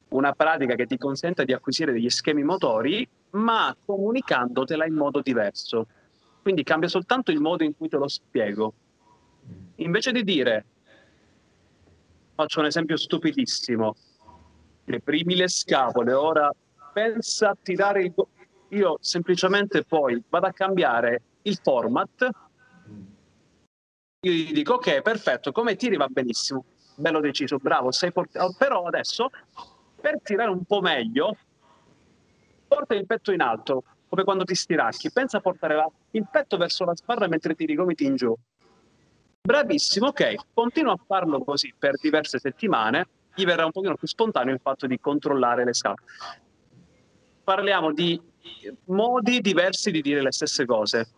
una 0.08 0.32
pratica 0.32 0.74
che 0.74 0.84
ti 0.86 0.98
consente 0.98 1.44
di 1.44 1.52
acquisire 1.52 1.92
degli 1.92 2.10
schemi 2.10 2.42
motori, 2.42 3.08
ma 3.30 3.74
comunicandotela 3.84 4.86
in 4.86 4.94
modo 4.94 5.20
diverso. 5.20 5.86
Quindi 6.42 6.62
cambia 6.62 6.88
soltanto 6.88 7.30
il 7.30 7.40
modo 7.40 7.64
in 7.64 7.76
cui 7.76 7.88
te 7.88 7.96
lo 7.96 8.08
spiego. 8.08 8.72
Invece 9.76 10.12
di 10.12 10.24
dire, 10.24 10.64
faccio 12.34 12.60
un 12.60 12.66
esempio 12.66 12.96
stupidissimo, 12.96 13.96
reprimi 14.84 15.36
le 15.36 15.48
scapole, 15.48 16.12
ora 16.12 16.50
pensa 16.92 17.50
a 17.50 17.56
tirare 17.60 18.02
il... 18.04 18.14
Io 18.68 18.98
semplicemente 19.00 19.82
poi 19.82 20.22
vado 20.28 20.46
a 20.46 20.52
cambiare 20.52 21.22
il 21.42 21.58
format, 21.60 22.28
io 24.22 24.32
gli 24.32 24.52
dico 24.52 24.74
ok, 24.74 25.00
perfetto, 25.02 25.50
come 25.50 25.76
tiri 25.76 25.96
va 25.96 26.06
benissimo, 26.06 26.64
bello 26.94 27.20
deciso, 27.20 27.56
bravo, 27.56 27.90
sei 27.90 28.12
portato, 28.12 28.54
però 28.56 28.84
adesso 28.84 29.30
per 30.00 30.20
tirare 30.22 30.50
un 30.50 30.62
po' 30.64 30.80
meglio, 30.80 31.36
porta 32.68 32.94
il 32.94 33.06
petto 33.06 33.32
in 33.32 33.40
alto, 33.40 33.82
come 34.10 34.24
quando 34.24 34.44
ti 34.44 34.56
stiracchi. 34.56 35.12
Pensa 35.12 35.38
a 35.38 35.40
portare 35.40 35.76
la, 35.76 35.88
il 36.10 36.26
petto 36.30 36.56
verso 36.56 36.84
la 36.84 36.96
sbarra 36.96 37.28
mentre 37.28 37.54
tiri 37.54 37.72
i 37.72 37.76
gomiti 37.76 38.04
in 38.04 38.16
giù. 38.16 38.34
Bravissimo, 39.40 40.08
ok, 40.08 40.34
continua 40.52 40.92
a 40.92 40.98
farlo 41.06 41.42
così 41.44 41.72
per 41.78 41.94
diverse 41.98 42.40
settimane, 42.40 43.06
gli 43.34 43.44
verrà 43.44 43.64
un 43.64 43.70
pochino 43.70 43.94
più 43.94 44.08
spontaneo 44.08 44.52
il 44.52 44.60
fatto 44.60 44.88
di 44.88 44.98
controllare 44.98 45.64
le 45.64 45.72
scale. 45.72 45.98
Parliamo 47.44 47.92
di 47.92 48.20
modi 48.86 49.40
diversi 49.40 49.92
di 49.92 50.02
dire 50.02 50.20
le 50.22 50.32
stesse 50.32 50.66
cose. 50.66 51.08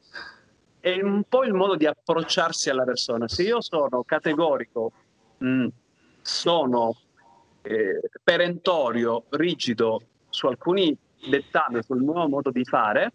È 0.79 1.01
un 1.01 1.25
po' 1.27 1.45
il 1.45 1.55
modo 1.55 1.77
di 1.77 1.87
approcciarsi 1.87 2.69
alla 2.69 2.85
persona. 2.85 3.27
Se 3.27 3.43
io 3.43 3.63
sono 3.63 4.03
categorico, 4.05 4.93
mh, 5.39 5.47
mm, 5.47 5.67
sono 6.21 6.95
eh, 7.63 8.01
perentorio, 8.23 9.25
rigido 9.31 10.01
su 10.29 10.47
alcuni 10.47 10.97
dettami, 11.29 11.83
sul 11.83 12.03
nuovo 12.03 12.29
modo 12.29 12.51
di 12.51 12.65
fare, 12.65 13.13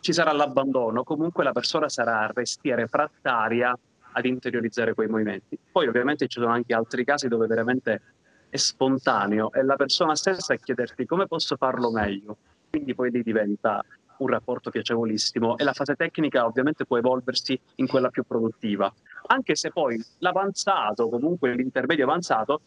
ci 0.00 0.12
sarà 0.12 0.32
l'abbandono, 0.32 1.02
comunque 1.02 1.44
la 1.44 1.52
persona 1.52 1.88
sarà 1.88 2.20
a 2.20 2.30
restiere 2.32 2.82
refrattaria 2.82 3.76
ad 4.12 4.24
interiorizzare 4.24 4.94
quei 4.94 5.08
movimenti. 5.08 5.58
Poi 5.70 5.86
ovviamente 5.86 6.26
ci 6.28 6.40
sono 6.40 6.52
anche 6.52 6.74
altri 6.74 7.04
casi 7.04 7.28
dove 7.28 7.46
veramente 7.46 8.02
è 8.48 8.56
spontaneo, 8.56 9.52
è 9.52 9.62
la 9.62 9.76
persona 9.76 10.14
stessa 10.14 10.54
a 10.54 10.56
chiederti 10.56 11.04
come 11.04 11.26
posso 11.26 11.56
farlo 11.56 11.90
meglio, 11.90 12.36
quindi 12.70 12.94
poi 12.94 13.10
lì 13.10 13.22
diventa 13.22 13.84
un 14.18 14.28
rapporto 14.28 14.70
piacevolissimo 14.70 15.58
e 15.58 15.64
la 15.64 15.72
fase 15.72 15.94
tecnica 15.94 16.44
ovviamente 16.44 16.84
può 16.84 16.96
evolversi 16.96 17.58
in 17.76 17.86
quella 17.86 18.08
più 18.08 18.24
produttiva, 18.24 18.92
anche 19.26 19.54
se 19.54 19.70
poi 19.70 20.02
l'avanzato, 20.18 21.08
comunque 21.08 21.54
l'intermedio 21.54 22.04
avanzato, 22.04 22.62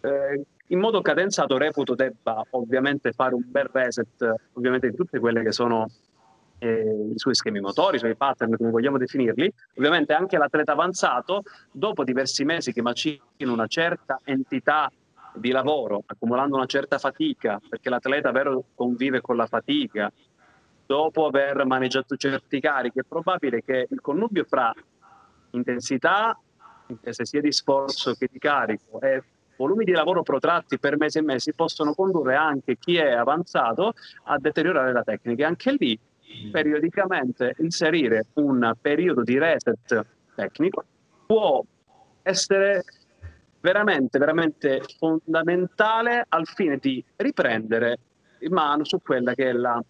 eh, 0.00 0.44
in 0.68 0.78
modo 0.78 1.00
cadenzato 1.00 1.56
reputo 1.56 1.94
debba 1.94 2.44
ovviamente 2.50 3.12
fare 3.12 3.34
un 3.34 3.44
bel 3.46 3.68
reset 3.72 4.34
ovviamente 4.54 4.90
di 4.90 4.96
tutte 4.96 5.18
quelle 5.18 5.42
che 5.42 5.52
sono 5.52 5.86
eh, 6.58 7.10
i 7.14 7.18
suoi 7.18 7.34
schemi 7.34 7.60
motori, 7.60 7.96
i 7.96 8.00
suoi 8.00 8.16
pattern, 8.16 8.56
come 8.56 8.70
vogliamo 8.70 8.98
definirli. 8.98 9.52
Ovviamente 9.76 10.12
anche 10.12 10.36
l'atleta 10.36 10.72
avanzato, 10.72 11.42
dopo 11.70 12.04
diversi 12.04 12.44
mesi 12.44 12.72
che 12.72 12.82
macina 12.82 13.22
una 13.40 13.66
certa 13.66 14.20
entità 14.24 14.90
di 15.34 15.50
lavoro, 15.50 16.02
accumulando 16.04 16.56
una 16.56 16.66
certa 16.66 16.98
fatica, 16.98 17.60
perché 17.66 17.88
l'atleta 17.88 18.32
vero 18.32 18.64
convive 18.74 19.20
con 19.20 19.36
la 19.36 19.46
fatica, 19.46 20.12
dopo 20.84 21.26
aver 21.26 21.64
maneggiato 21.64 22.16
certi 22.16 22.60
carichi, 22.60 22.98
è 22.98 23.04
probabile 23.06 23.62
che 23.62 23.86
il 23.88 24.00
connubio 24.00 24.44
fra 24.44 24.72
intensità, 25.50 26.38
sia 27.10 27.40
di 27.40 27.52
sforzo 27.52 28.14
che 28.14 28.28
di 28.30 28.38
carico, 28.38 29.00
e 29.00 29.22
volumi 29.58 29.84
di 29.84 29.90
lavoro 29.90 30.22
protratti 30.22 30.78
per 30.78 30.96
mesi 30.96 31.18
e 31.18 31.22
mesi 31.22 31.52
possono 31.52 31.92
condurre 31.92 32.36
anche 32.36 32.78
chi 32.78 32.96
è 32.96 33.10
avanzato 33.10 33.92
a 34.24 34.38
deteriorare 34.38 34.92
la 34.92 35.02
tecnica. 35.02 35.46
Anche 35.48 35.72
lì, 35.72 35.98
periodicamente, 36.50 37.56
inserire 37.58 38.26
un 38.34 38.72
periodo 38.80 39.22
di 39.22 39.36
reset 39.36 40.06
tecnico 40.34 40.84
può 41.26 41.62
essere 42.22 42.84
veramente, 43.60 44.18
veramente 44.18 44.82
fondamentale 44.96 46.24
al 46.28 46.46
fine 46.46 46.78
di 46.78 47.04
riprendere 47.16 47.98
in 48.40 48.52
mano 48.52 48.84
su 48.84 49.02
quella 49.02 49.34
che 49.34 49.48
è 49.48 49.52
la 49.52 49.82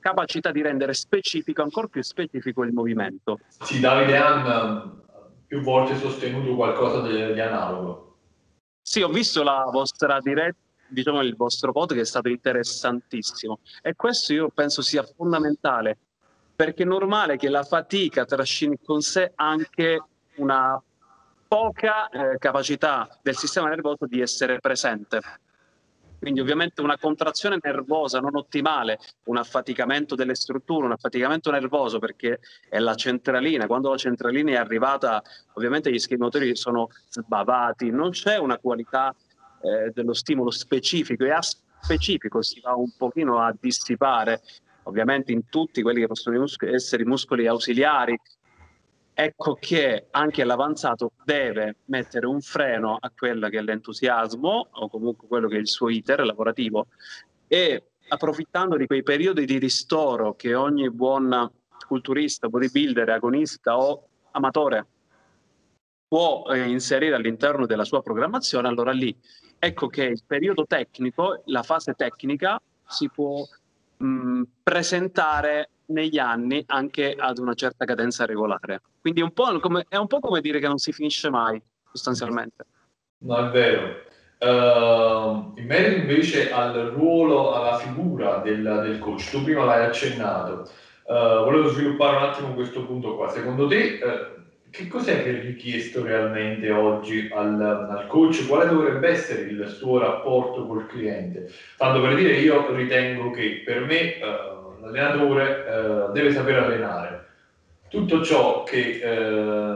capacità 0.00 0.50
di 0.50 0.62
rendere 0.62 0.94
specifico, 0.94 1.62
ancora 1.62 1.86
più 1.86 2.02
specifico 2.02 2.64
il 2.64 2.72
movimento. 2.72 3.38
Sì, 3.60 3.78
Davide 3.78 4.16
Anna 4.16 4.92
più 5.46 5.60
volte 5.60 5.96
sostenuto 5.96 6.56
qualcosa 6.56 7.02
di, 7.02 7.32
di 7.32 7.40
analogo. 7.40 8.15
Sì, 8.96 9.02
ho 9.02 9.10
visto 9.10 9.42
la 9.42 9.68
vostra 9.70 10.20
diretta, 10.22 10.56
diciamo 10.88 11.20
il 11.20 11.36
vostro 11.36 11.70
podcast 11.70 12.00
è 12.00 12.04
stato 12.06 12.30
interessantissimo 12.30 13.58
e 13.82 13.94
questo 13.94 14.32
io 14.32 14.48
penso 14.48 14.80
sia 14.80 15.02
fondamentale 15.02 15.98
perché 16.56 16.84
è 16.84 16.86
normale 16.86 17.36
che 17.36 17.50
la 17.50 17.62
fatica 17.62 18.24
trascini 18.24 18.78
con 18.82 19.02
sé 19.02 19.32
anche 19.34 20.02
una 20.36 20.82
poca 21.46 22.08
eh, 22.08 22.38
capacità 22.38 23.06
del 23.20 23.36
sistema 23.36 23.68
nervoso 23.68 24.06
di 24.06 24.22
essere 24.22 24.60
presente. 24.60 25.20
Quindi 26.18 26.40
ovviamente 26.40 26.80
una 26.80 26.98
contrazione 26.98 27.58
nervosa 27.60 28.20
non 28.20 28.36
ottimale, 28.36 28.98
un 29.24 29.36
affaticamento 29.36 30.14
delle 30.14 30.34
strutture, 30.34 30.86
un 30.86 30.92
affaticamento 30.92 31.50
nervoso 31.50 31.98
perché 31.98 32.40
è 32.68 32.78
la 32.78 32.94
centralina, 32.94 33.66
quando 33.66 33.90
la 33.90 33.96
centralina 33.96 34.52
è 34.52 34.56
arrivata 34.56 35.22
ovviamente 35.54 35.90
gli 35.90 35.98
schemi 35.98 36.22
motori 36.22 36.56
sono 36.56 36.88
sbavati, 37.10 37.90
non 37.90 38.10
c'è 38.10 38.38
una 38.38 38.58
qualità 38.58 39.14
eh, 39.60 39.90
dello 39.92 40.14
stimolo 40.14 40.50
specifico. 40.50 41.24
E 41.24 41.30
a 41.30 41.40
specifico 41.42 42.42
si 42.42 42.60
va 42.60 42.74
un 42.74 42.90
pochino 42.96 43.40
a 43.40 43.54
dissipare 43.58 44.42
ovviamente 44.84 45.32
in 45.32 45.48
tutti 45.48 45.82
quelli 45.82 46.00
che 46.00 46.06
possono 46.06 46.44
essere 46.60 47.02
i 47.02 47.06
muscoli 47.06 47.46
ausiliari 47.46 48.18
ecco 49.18 49.54
che 49.54 50.08
anche 50.10 50.44
l'avanzato 50.44 51.12
deve 51.24 51.76
mettere 51.86 52.26
un 52.26 52.42
freno 52.42 52.98
a 53.00 53.10
quello 53.16 53.48
che 53.48 53.58
è 53.58 53.62
l'entusiasmo 53.62 54.68
o 54.70 54.88
comunque 54.90 55.26
quello 55.26 55.48
che 55.48 55.56
è 55.56 55.58
il 55.58 55.68
suo 55.68 55.88
iter 55.88 56.22
lavorativo 56.22 56.88
e 57.48 57.82
approfittando 58.08 58.76
di 58.76 58.86
quei 58.86 59.02
periodi 59.02 59.46
di 59.46 59.56
ristoro 59.56 60.34
che 60.34 60.54
ogni 60.54 60.90
buon 60.90 61.50
culturista, 61.88 62.48
bodybuilder, 62.48 63.08
agonista 63.08 63.78
o 63.78 64.06
amatore 64.32 64.86
può 66.06 66.44
eh, 66.50 66.68
inserire 66.68 67.14
all'interno 67.14 67.64
della 67.64 67.84
sua 67.84 68.02
programmazione, 68.02 68.68
allora 68.68 68.92
lì 68.92 69.16
ecco 69.58 69.86
che 69.86 70.04
il 70.04 70.22
periodo 70.26 70.66
tecnico, 70.66 71.40
la 71.46 71.62
fase 71.62 71.94
tecnica 71.94 72.60
si 72.86 73.08
può 73.08 73.42
mh, 73.96 74.42
presentare 74.62 75.70
negli 75.86 76.18
anni 76.18 76.62
anche 76.66 77.14
ad 77.16 77.38
una 77.38 77.54
certa 77.54 77.84
cadenza 77.84 78.24
regolare. 78.26 78.82
Quindi 79.00 79.20
è 79.20 79.22
un, 79.22 79.60
come, 79.60 79.86
è 79.88 79.96
un 79.96 80.06
po' 80.06 80.20
come 80.20 80.40
dire 80.40 80.58
che 80.58 80.66
non 80.66 80.78
si 80.78 80.92
finisce 80.92 81.30
mai, 81.30 81.60
sostanzialmente. 81.92 82.64
No, 83.18 83.48
è 83.48 83.50
vero. 83.50 84.04
Uh, 84.38 85.52
in 85.56 85.64
merito 85.66 86.00
invece 86.00 86.52
al 86.52 86.74
ruolo, 86.94 87.54
alla 87.54 87.78
figura 87.78 88.38
del, 88.38 88.62
del 88.82 88.98
coach, 88.98 89.30
tu 89.30 89.42
prima 89.42 89.64
l'hai 89.64 89.86
accennato, 89.86 90.68
uh, 91.06 91.44
volevo 91.44 91.68
sviluppare 91.68 92.16
un 92.16 92.22
attimo 92.24 92.54
questo 92.54 92.84
punto 92.84 93.16
qua. 93.16 93.30
Secondo 93.30 93.66
te, 93.66 93.98
uh, 94.02 94.35
che 94.70 94.88
cos'è 94.88 95.22
che 95.22 95.38
è 95.38 95.40
richiesto 95.42 96.04
realmente 96.04 96.70
oggi 96.70 97.30
al, 97.32 97.60
al, 97.60 98.06
coach? 98.08 98.46
Quale 98.46 98.68
dovrebbe 98.68 99.08
essere 99.08 99.42
il 99.42 99.66
suo 99.68 99.98
rapporto 99.98 100.66
col 100.66 100.86
cliente? 100.86 101.50
Tanto 101.76 102.00
per 102.00 102.14
dire, 102.14 102.34
io 102.34 102.74
ritengo 102.74 103.30
che 103.30 103.62
per 103.64 103.84
me 103.84 104.18
l'allenatore 104.80 105.66
eh, 105.66 106.12
deve 106.12 106.32
sapere 106.32 106.58
allenare. 106.58 107.24
Tutto 107.88 108.22
ciò 108.22 108.64
che 108.64 109.00
eh, 109.02 109.74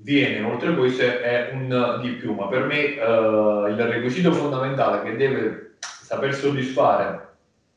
viene 0.00 0.42
oltre 0.44 0.74
questo 0.74 1.02
è 1.02 1.50
un 1.52 1.98
di 2.00 2.10
più, 2.10 2.34
ma 2.34 2.46
per 2.46 2.64
me 2.64 2.94
eh, 2.94 3.70
il 3.70 3.86
requisito 3.88 4.32
fondamentale 4.32 5.02
che 5.02 5.16
deve 5.16 5.74
saper 5.80 6.34
soddisfare 6.34 7.24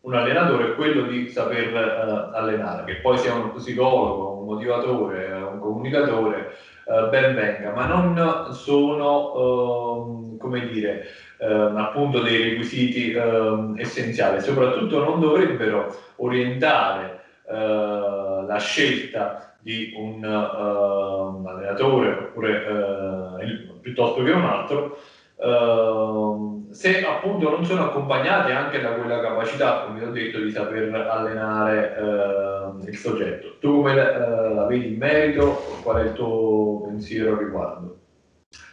un 0.07 0.15
allenatore 0.15 0.71
è 0.71 0.75
quello 0.75 1.03
di 1.03 1.27
saper 1.27 1.73
uh, 1.73 2.35
allenare, 2.35 2.85
che 2.85 3.01
poi 3.01 3.17
sia 3.17 3.33
uno 3.33 3.51
psicologo, 3.51 4.39
un 4.39 4.45
motivatore, 4.45 5.33
un 5.67 5.73
comunicatore, 5.73 6.55
uh, 6.85 7.09
ben 7.09 7.35
venga, 7.35 7.71
ma 7.71 7.85
non 7.85 8.53
sono, 8.53 9.31
uh, 9.35 10.37
come 10.37 10.67
dire, 10.67 11.05
ehm, 11.39 11.75
appunto 11.77 12.21
dei 12.21 12.49
requisiti 12.49 13.11
ehm, 13.11 13.75
essenziali, 13.77 14.41
soprattutto 14.41 15.03
non 15.03 15.19
dovrebbero 15.19 15.95
orientare 16.17 17.15
la 17.49 18.57
scelta 18.59 19.55
di 19.61 19.93
un, 19.95 20.17
un 20.17 21.47
allenatore 21.47 22.09
oppure 22.11 23.39
il, 23.41 23.77
piuttosto 23.81 24.21
che 24.21 24.31
un 24.31 24.43
altro 24.43 24.97
Uh, 25.37 26.67
se 26.71 27.05
appunto 27.05 27.49
non 27.49 27.63
sono 27.63 27.85
accompagnate 27.85 28.51
anche 28.51 28.81
da 28.81 28.91
quella 28.93 29.19
capacità, 29.19 29.83
come 29.85 30.03
ho 30.03 30.11
detto, 30.11 30.39
di 30.39 30.51
saper 30.51 30.93
allenare 30.93 31.95
uh, 31.99 32.87
il 32.87 32.97
soggetto. 32.97 33.57
Tu 33.59 33.71
come 33.71 33.93
uh, 33.93 34.53
la 34.55 34.65
vedi 34.65 34.93
in 34.93 34.97
merito? 34.97 35.79
Qual 35.83 35.97
è 35.97 36.07
il 36.07 36.13
tuo 36.13 36.87
pensiero 36.87 37.35
a 37.35 37.37
riguardo? 37.37 37.97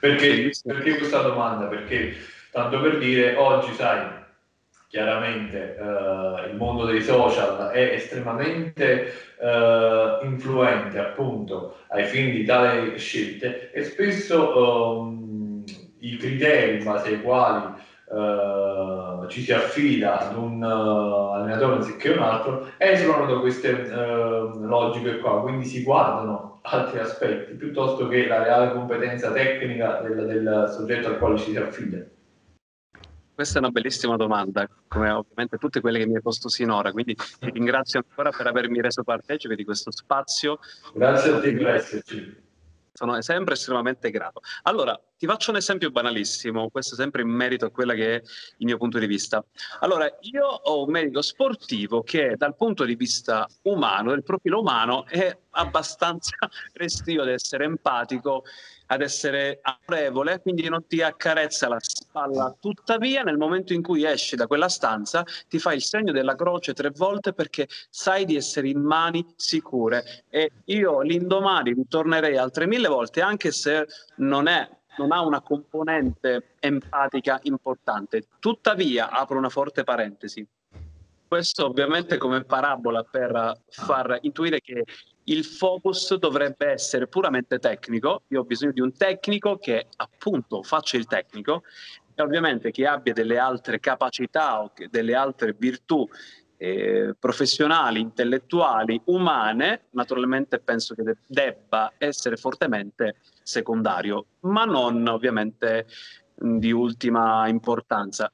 Perché, 0.00 0.50
perché 0.64 0.96
questa 0.96 1.20
domanda? 1.22 1.66
Perché 1.66 2.14
tanto 2.50 2.80
per 2.80 2.98
dire, 2.98 3.36
oggi 3.36 3.72
sai, 3.72 4.22
chiaramente 4.94 5.76
uh, 5.76 6.48
il 6.48 6.54
mondo 6.56 6.84
dei 6.84 7.02
social 7.02 7.70
è 7.70 7.94
estremamente 7.94 9.12
uh, 9.40 10.24
influente 10.24 11.00
appunto 11.00 11.78
ai 11.88 12.04
fini 12.04 12.30
di 12.30 12.44
tali 12.44 12.96
scelte 12.96 13.72
e 13.72 13.82
spesso 13.82 15.00
um, 15.00 15.23
i 16.08 16.16
criteri 16.16 16.78
in 16.78 16.84
base 16.84 17.08
ai 17.08 17.22
quali 17.22 17.72
uh, 18.06 19.26
ci 19.28 19.42
si 19.42 19.52
affida 19.52 20.20
ad 20.20 20.36
un 20.36 20.62
uh, 20.62 21.32
allenatore 21.32 21.76
anziché 21.76 22.10
un 22.10 22.22
altro 22.22 22.70
esulano 22.76 23.26
da 23.26 23.40
queste 23.40 23.70
uh, 23.70 24.64
logiche 24.64 25.18
qua, 25.18 25.40
quindi 25.40 25.64
si 25.64 25.82
guardano 25.82 26.60
altri 26.62 26.98
aspetti 26.98 27.54
piuttosto 27.54 28.08
che 28.08 28.26
la 28.26 28.42
reale 28.42 28.72
competenza 28.72 29.32
tecnica 29.32 30.00
del, 30.00 30.26
del 30.26 30.72
soggetto 30.74 31.08
al 31.08 31.18
quale 31.18 31.38
ci 31.38 31.50
si 31.50 31.56
affida. 31.56 31.98
Questa 33.34 33.56
è 33.56 33.58
una 33.60 33.70
bellissima 33.70 34.16
domanda, 34.16 34.68
come 34.86 35.10
ovviamente 35.10 35.58
tutte 35.58 35.80
quelle 35.80 35.98
che 35.98 36.06
mi 36.06 36.14
hai 36.14 36.22
posto 36.22 36.48
sinora, 36.48 36.92
quindi 36.92 37.16
ti 37.16 37.50
ringrazio 37.50 38.04
ancora 38.06 38.30
per 38.30 38.46
avermi 38.46 38.80
reso 38.80 39.02
partecipe 39.02 39.56
di 39.56 39.64
questo 39.64 39.90
spazio. 39.90 40.60
Grazie 40.92 41.32
a 41.32 41.40
te 41.40 41.52
per 41.52 41.66
esserci 41.74 42.43
sono 42.94 43.20
sempre 43.22 43.54
estremamente 43.54 44.10
grato. 44.10 44.40
Allora, 44.62 44.98
ti 45.18 45.26
faccio 45.26 45.50
un 45.50 45.56
esempio 45.56 45.90
banalissimo, 45.90 46.70
questo 46.70 46.94
sempre 46.94 47.22
in 47.22 47.28
merito 47.28 47.66
a 47.66 47.70
quello 47.70 47.92
che 47.92 48.16
è 48.16 48.22
il 48.58 48.66
mio 48.66 48.76
punto 48.76 49.00
di 49.00 49.06
vista. 49.06 49.44
Allora, 49.80 50.08
io 50.20 50.46
ho 50.46 50.84
un 50.84 50.90
medico 50.90 51.20
sportivo 51.20 52.02
che 52.02 52.34
dal 52.36 52.54
punto 52.54 52.84
di 52.84 52.94
vista 52.94 53.48
umano, 53.62 54.10
del 54.10 54.22
profilo 54.22 54.60
umano, 54.60 55.06
è 55.06 55.36
abbastanza 55.50 56.36
restio 56.74 57.22
ad 57.22 57.28
essere 57.28 57.64
empatico, 57.64 58.44
ad 58.94 59.02
essere 59.02 59.60
amorevole, 59.62 60.40
quindi 60.40 60.68
non 60.68 60.86
ti 60.86 61.02
accarezza 61.02 61.68
la 61.68 61.78
spalla. 61.80 62.54
Tuttavia, 62.58 63.22
nel 63.22 63.36
momento 63.36 63.72
in 63.72 63.82
cui 63.82 64.04
esci 64.04 64.36
da 64.36 64.46
quella 64.46 64.68
stanza, 64.68 65.24
ti 65.48 65.58
fai 65.58 65.76
il 65.76 65.82
segno 65.82 66.12
della 66.12 66.34
croce 66.34 66.72
tre 66.72 66.90
volte 66.90 67.32
perché 67.32 67.68
sai 67.90 68.24
di 68.24 68.36
essere 68.36 68.68
in 68.68 68.80
mani 68.80 69.24
sicure. 69.36 70.24
E 70.30 70.50
io 70.66 71.00
l'indomani 71.02 71.72
ritornerei 71.72 72.36
altre 72.36 72.66
mille 72.66 72.88
volte, 72.88 73.20
anche 73.20 73.50
se 73.52 73.86
non 74.16 74.46
è 74.48 74.68
non 74.96 75.10
ha 75.10 75.22
una 75.22 75.40
componente 75.40 76.54
empatica 76.60 77.40
importante. 77.42 78.28
Tuttavia, 78.38 79.10
apro 79.10 79.36
una 79.38 79.48
forte 79.48 79.82
parentesi, 79.82 80.46
questo 81.26 81.66
ovviamente 81.66 82.16
come 82.16 82.44
parabola 82.44 83.02
per 83.02 83.60
far 83.68 84.18
intuire 84.20 84.60
che 84.60 84.84
il 85.24 85.44
focus 85.44 86.14
dovrebbe 86.16 86.66
essere 86.66 87.06
puramente 87.06 87.58
tecnico. 87.58 88.22
Io 88.28 88.40
ho 88.40 88.44
bisogno 88.44 88.72
di 88.72 88.80
un 88.80 88.92
tecnico 88.92 89.58
che 89.58 89.86
appunto 89.96 90.62
faccia 90.62 90.96
il 90.96 91.06
tecnico 91.06 91.62
e 92.14 92.22
ovviamente 92.22 92.70
che 92.70 92.86
abbia 92.86 93.12
delle 93.12 93.38
altre 93.38 93.80
capacità 93.80 94.62
o 94.62 94.72
delle 94.90 95.14
altre 95.14 95.54
virtù 95.58 96.06
eh, 96.56 97.14
professionali, 97.18 98.00
intellettuali, 98.00 99.00
umane, 99.06 99.86
naturalmente 99.90 100.60
penso 100.60 100.94
che 100.94 101.02
de- 101.02 101.16
debba 101.26 101.92
essere 101.98 102.36
fortemente 102.36 103.16
secondario, 103.42 104.26
ma 104.40 104.64
non 104.64 105.06
ovviamente 105.08 105.86
di 106.34 106.70
ultima 106.70 107.48
importanza. 107.48 108.30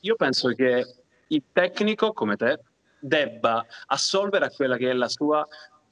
Io 0.00 0.16
penso 0.16 0.48
che 0.50 0.84
il 1.28 1.42
tecnico 1.52 2.12
come 2.12 2.36
te 2.36 2.60
debba 2.98 3.64
assolvere 3.86 4.46
a 4.46 4.50
quella 4.50 4.76
che 4.76 4.90
è 4.90 4.92
la 4.92 5.08
sua 5.08 5.46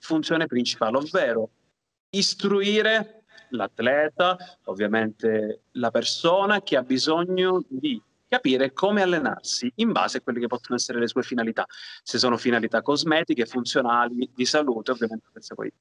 funzione 0.05 0.47
principale, 0.47 0.99
ovvero 0.99 1.51
istruire 2.11 3.25
l'atleta, 3.51 4.37
ovviamente 4.65 5.63
la 5.73 5.91
persona 5.91 6.63
che 6.63 6.77
ha 6.77 6.83
bisogno 6.83 7.65
di 7.67 8.01
capire 8.29 8.73
come 8.73 9.01
allenarsi 9.03 9.71
in 9.77 9.93
base 9.93 10.19
a 10.19 10.21
quelle 10.21 10.41
che 10.41 10.47
possono 10.47 10.77
essere 10.77 10.99
le 10.99 11.09
sue 11.09 11.23
finalità. 11.23 11.65
Se 12.03 12.19
sono 12.19 12.37
finalità 12.37 12.83
cosmetiche, 12.83 13.47
funzionali, 13.47 14.29
di 14.35 14.45
salute, 14.45 14.91
ovviamente 14.91 15.27
queste 15.33 15.55
poi 15.55 15.73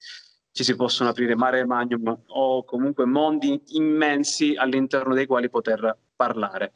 ci 0.51 0.63
si 0.63 0.75
possono 0.75 1.09
aprire 1.09 1.35
mare 1.35 1.65
magnum 1.65 2.15
o 2.27 2.63
comunque 2.63 3.05
mondi 3.05 3.61
immensi 3.69 4.55
all'interno 4.55 5.13
dei 5.15 5.25
quali 5.25 5.49
poter 5.49 5.97
parlare. 6.15 6.71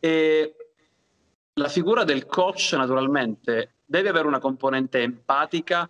E 0.00 0.54
la 1.54 1.68
figura 1.68 2.04
del 2.04 2.26
coach 2.26 2.74
naturalmente 2.76 3.76
deve 3.84 4.08
avere 4.08 4.26
una 4.26 4.40
componente 4.40 5.00
empatica 5.00 5.88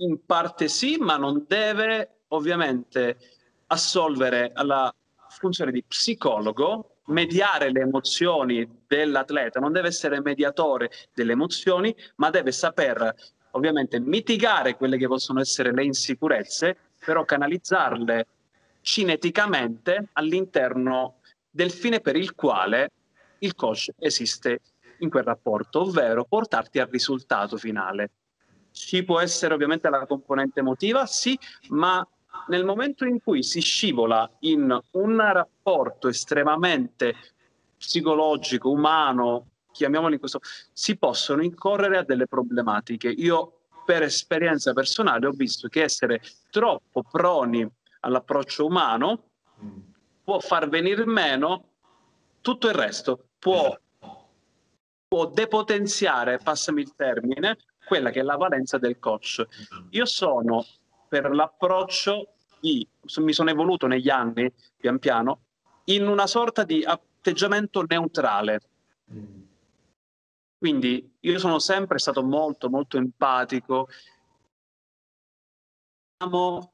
in 0.00 0.24
parte 0.24 0.68
sì, 0.68 0.96
ma 0.98 1.16
non 1.16 1.44
deve 1.46 2.20
ovviamente 2.28 3.16
assolvere 3.68 4.50
alla 4.54 4.92
funzione 5.28 5.72
di 5.72 5.82
psicologo, 5.82 6.96
mediare 7.06 7.70
le 7.70 7.80
emozioni 7.80 8.68
dell'atleta, 8.86 9.60
non 9.60 9.72
deve 9.72 9.88
essere 9.88 10.20
mediatore 10.20 10.90
delle 11.12 11.32
emozioni, 11.32 11.94
ma 12.16 12.30
deve 12.30 12.52
saper 12.52 13.14
ovviamente 13.52 13.98
mitigare 13.98 14.76
quelle 14.76 14.96
che 14.96 15.06
possono 15.06 15.40
essere 15.40 15.72
le 15.72 15.84
insicurezze, 15.84 16.76
però 17.04 17.24
canalizzarle 17.24 18.26
cineticamente 18.80 20.08
all'interno 20.12 21.16
del 21.50 21.70
fine 21.70 22.00
per 22.00 22.16
il 22.16 22.34
quale 22.34 22.90
il 23.38 23.54
coach 23.54 23.90
esiste 23.98 24.60
in 24.98 25.10
quel 25.10 25.24
rapporto, 25.24 25.80
ovvero 25.80 26.24
portarti 26.24 26.78
al 26.78 26.88
risultato 26.88 27.56
finale. 27.56 28.10
Ci 28.86 29.04
può 29.04 29.20
essere 29.20 29.54
ovviamente 29.54 29.88
la 29.88 30.06
componente 30.06 30.60
emotiva, 30.60 31.06
sì, 31.06 31.38
ma 31.68 32.06
nel 32.48 32.64
momento 32.64 33.04
in 33.04 33.22
cui 33.22 33.42
si 33.42 33.60
scivola 33.60 34.28
in 34.40 34.78
un 34.92 35.32
rapporto 35.32 36.08
estremamente 36.08 37.14
psicologico, 37.76 38.70
umano, 38.70 39.46
chiamiamolo 39.70 40.14
in 40.14 40.20
questo, 40.20 40.40
si 40.72 40.96
possono 40.96 41.42
incorrere 41.42 41.98
a 41.98 42.04
delle 42.04 42.26
problematiche. 42.26 43.08
Io 43.08 43.60
per 43.84 44.02
esperienza 44.02 44.72
personale 44.72 45.26
ho 45.26 45.32
visto 45.32 45.68
che 45.68 45.82
essere 45.82 46.20
troppo 46.50 47.02
proni 47.02 47.68
all'approccio 48.00 48.66
umano 48.66 49.24
può 50.24 50.40
far 50.40 50.68
venire 50.68 51.04
meno 51.06 51.64
tutto 52.40 52.68
il 52.68 52.74
resto, 52.74 53.28
può, 53.38 53.76
può 55.08 55.26
depotenziare, 55.26 56.38
passami 56.38 56.82
il 56.82 56.94
termine, 56.94 57.56
quella 57.90 58.10
che 58.10 58.20
è 58.20 58.22
la 58.22 58.36
valenza 58.36 58.78
del 58.78 59.00
coach. 59.00 59.44
Io 59.90 60.04
sono 60.04 60.64
per 61.08 61.28
l'approccio 61.28 62.34
di, 62.60 62.86
mi 63.16 63.32
sono 63.32 63.50
evoluto 63.50 63.88
negli 63.88 64.08
anni, 64.08 64.48
pian 64.76 65.00
piano, 65.00 65.40
in 65.86 66.06
una 66.06 66.28
sorta 66.28 66.62
di 66.62 66.84
atteggiamento 66.84 67.82
neutrale. 67.82 68.60
Quindi 70.56 71.16
io 71.18 71.38
sono 71.40 71.58
sempre 71.58 71.98
stato 71.98 72.22
molto, 72.22 72.70
molto 72.70 72.96
empatico. 72.96 73.88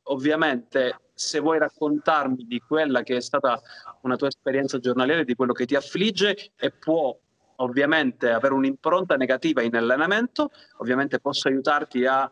Ovviamente, 0.03 1.01
se 1.15 1.39
vuoi 1.41 1.59
raccontarmi 1.59 2.45
di 2.45 2.61
quella 2.61 3.03
che 3.03 3.17
è 3.17 3.21
stata 3.23 3.59
una 4.03 4.17
tua 4.17 4.29
esperienza 4.29 4.79
giornaliera, 4.79 5.25
di 5.25 5.35
quello 5.35 5.55
che 5.55 5.65
ti 5.65 5.77
affligge 5.77 6.53
e 6.57 6.71
può 6.73 7.19
ovviamente 7.57 8.31
avere 8.31 8.55
un'impronta 8.55 9.17
negativa 9.17 9.63
in 9.63 9.77
allenamento, 9.77 10.51
ovviamente 10.79 11.21
posso 11.21 11.49
aiutarti 11.49 12.05
a 12.07 12.31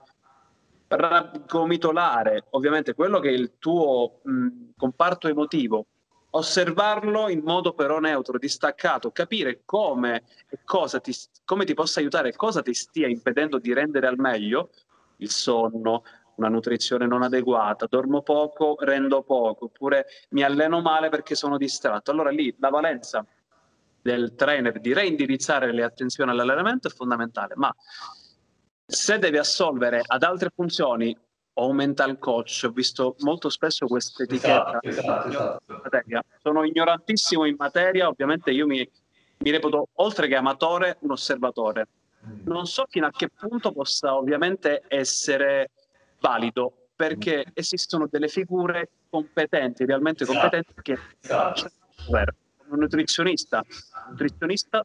raggomitolare 0.86 2.44
ovviamente 2.50 2.94
quello 2.94 3.18
che 3.18 3.28
è 3.28 3.32
il 3.32 3.54
tuo 3.58 4.20
mh, 4.22 4.48
comparto 4.76 5.28
emotivo, 5.28 5.86
osservarlo 6.30 7.28
in 7.28 7.40
modo 7.42 7.72
però 7.74 7.98
neutro, 7.98 8.38
distaccato, 8.38 9.10
capire 9.10 9.62
come 9.64 10.24
cosa 10.64 11.00
ti, 11.00 11.14
come 11.44 11.64
ti 11.64 11.74
possa 11.74 12.00
aiutare 12.00 12.32
cosa 12.34 12.62
ti 12.62 12.74
stia 12.74 13.08
impedendo 13.08 13.58
di 13.58 13.72
rendere 13.72 14.06
al 14.06 14.18
meglio 14.18 14.70
il 15.18 15.30
sonno, 15.30 16.02
una 16.36 16.48
nutrizione 16.48 17.06
non 17.06 17.22
adeguata, 17.22 17.86
dormo 17.88 18.22
poco, 18.22 18.76
rendo 18.80 19.22
poco, 19.22 19.66
oppure 19.66 20.06
mi 20.30 20.42
alleno 20.42 20.80
male 20.80 21.08
perché 21.08 21.36
sono 21.36 21.56
distratto. 21.56 22.10
Allora 22.10 22.30
lì 22.30 22.54
la 22.58 22.70
valenza 22.70 23.24
del 24.04 24.34
trainer 24.34 24.80
di 24.80 24.92
reindirizzare 24.92 25.72
le 25.72 25.82
attenzioni 25.82 26.30
all'allenamento 26.30 26.88
è 26.88 26.90
fondamentale, 26.90 27.54
ma 27.56 27.74
se 28.84 29.18
devi 29.18 29.38
assolvere 29.38 30.02
ad 30.04 30.22
altre 30.22 30.50
funzioni 30.54 31.16
o 31.54 31.68
un 31.68 31.76
mental 31.76 32.18
coach, 32.18 32.64
ho 32.66 32.70
visto 32.70 33.16
molto 33.20 33.48
spesso 33.48 33.86
questa 33.86 34.24
etichetta. 34.24 34.78
Esatto, 34.82 35.28
esatto, 35.28 35.84
esatto. 35.84 36.26
Sono 36.42 36.64
ignorantissimo 36.64 37.46
in 37.46 37.54
materia, 37.56 38.06
ovviamente 38.08 38.50
io 38.50 38.66
mi, 38.66 38.86
mi 39.38 39.50
reputo, 39.50 39.88
oltre 39.94 40.28
che 40.28 40.36
amatore, 40.36 40.98
un 41.00 41.12
osservatore. 41.12 41.88
Mm. 42.26 42.40
Non 42.44 42.66
so 42.66 42.84
fino 42.90 43.06
a 43.06 43.10
che 43.10 43.30
punto 43.30 43.72
possa 43.72 44.14
ovviamente 44.14 44.82
essere 44.88 45.70
valido, 46.20 46.88
perché 46.94 47.46
mm. 47.48 47.52
esistono 47.54 48.06
delle 48.10 48.28
figure 48.28 48.90
competenti, 49.08 49.86
realmente 49.86 50.24
esatto. 50.24 50.38
competenti, 50.40 50.82
che 50.82 50.98
esatto. 51.22 51.70
Un 52.68 52.78
nutrizionista, 52.78 53.62
un 54.06 54.10
nutrizionista 54.10 54.82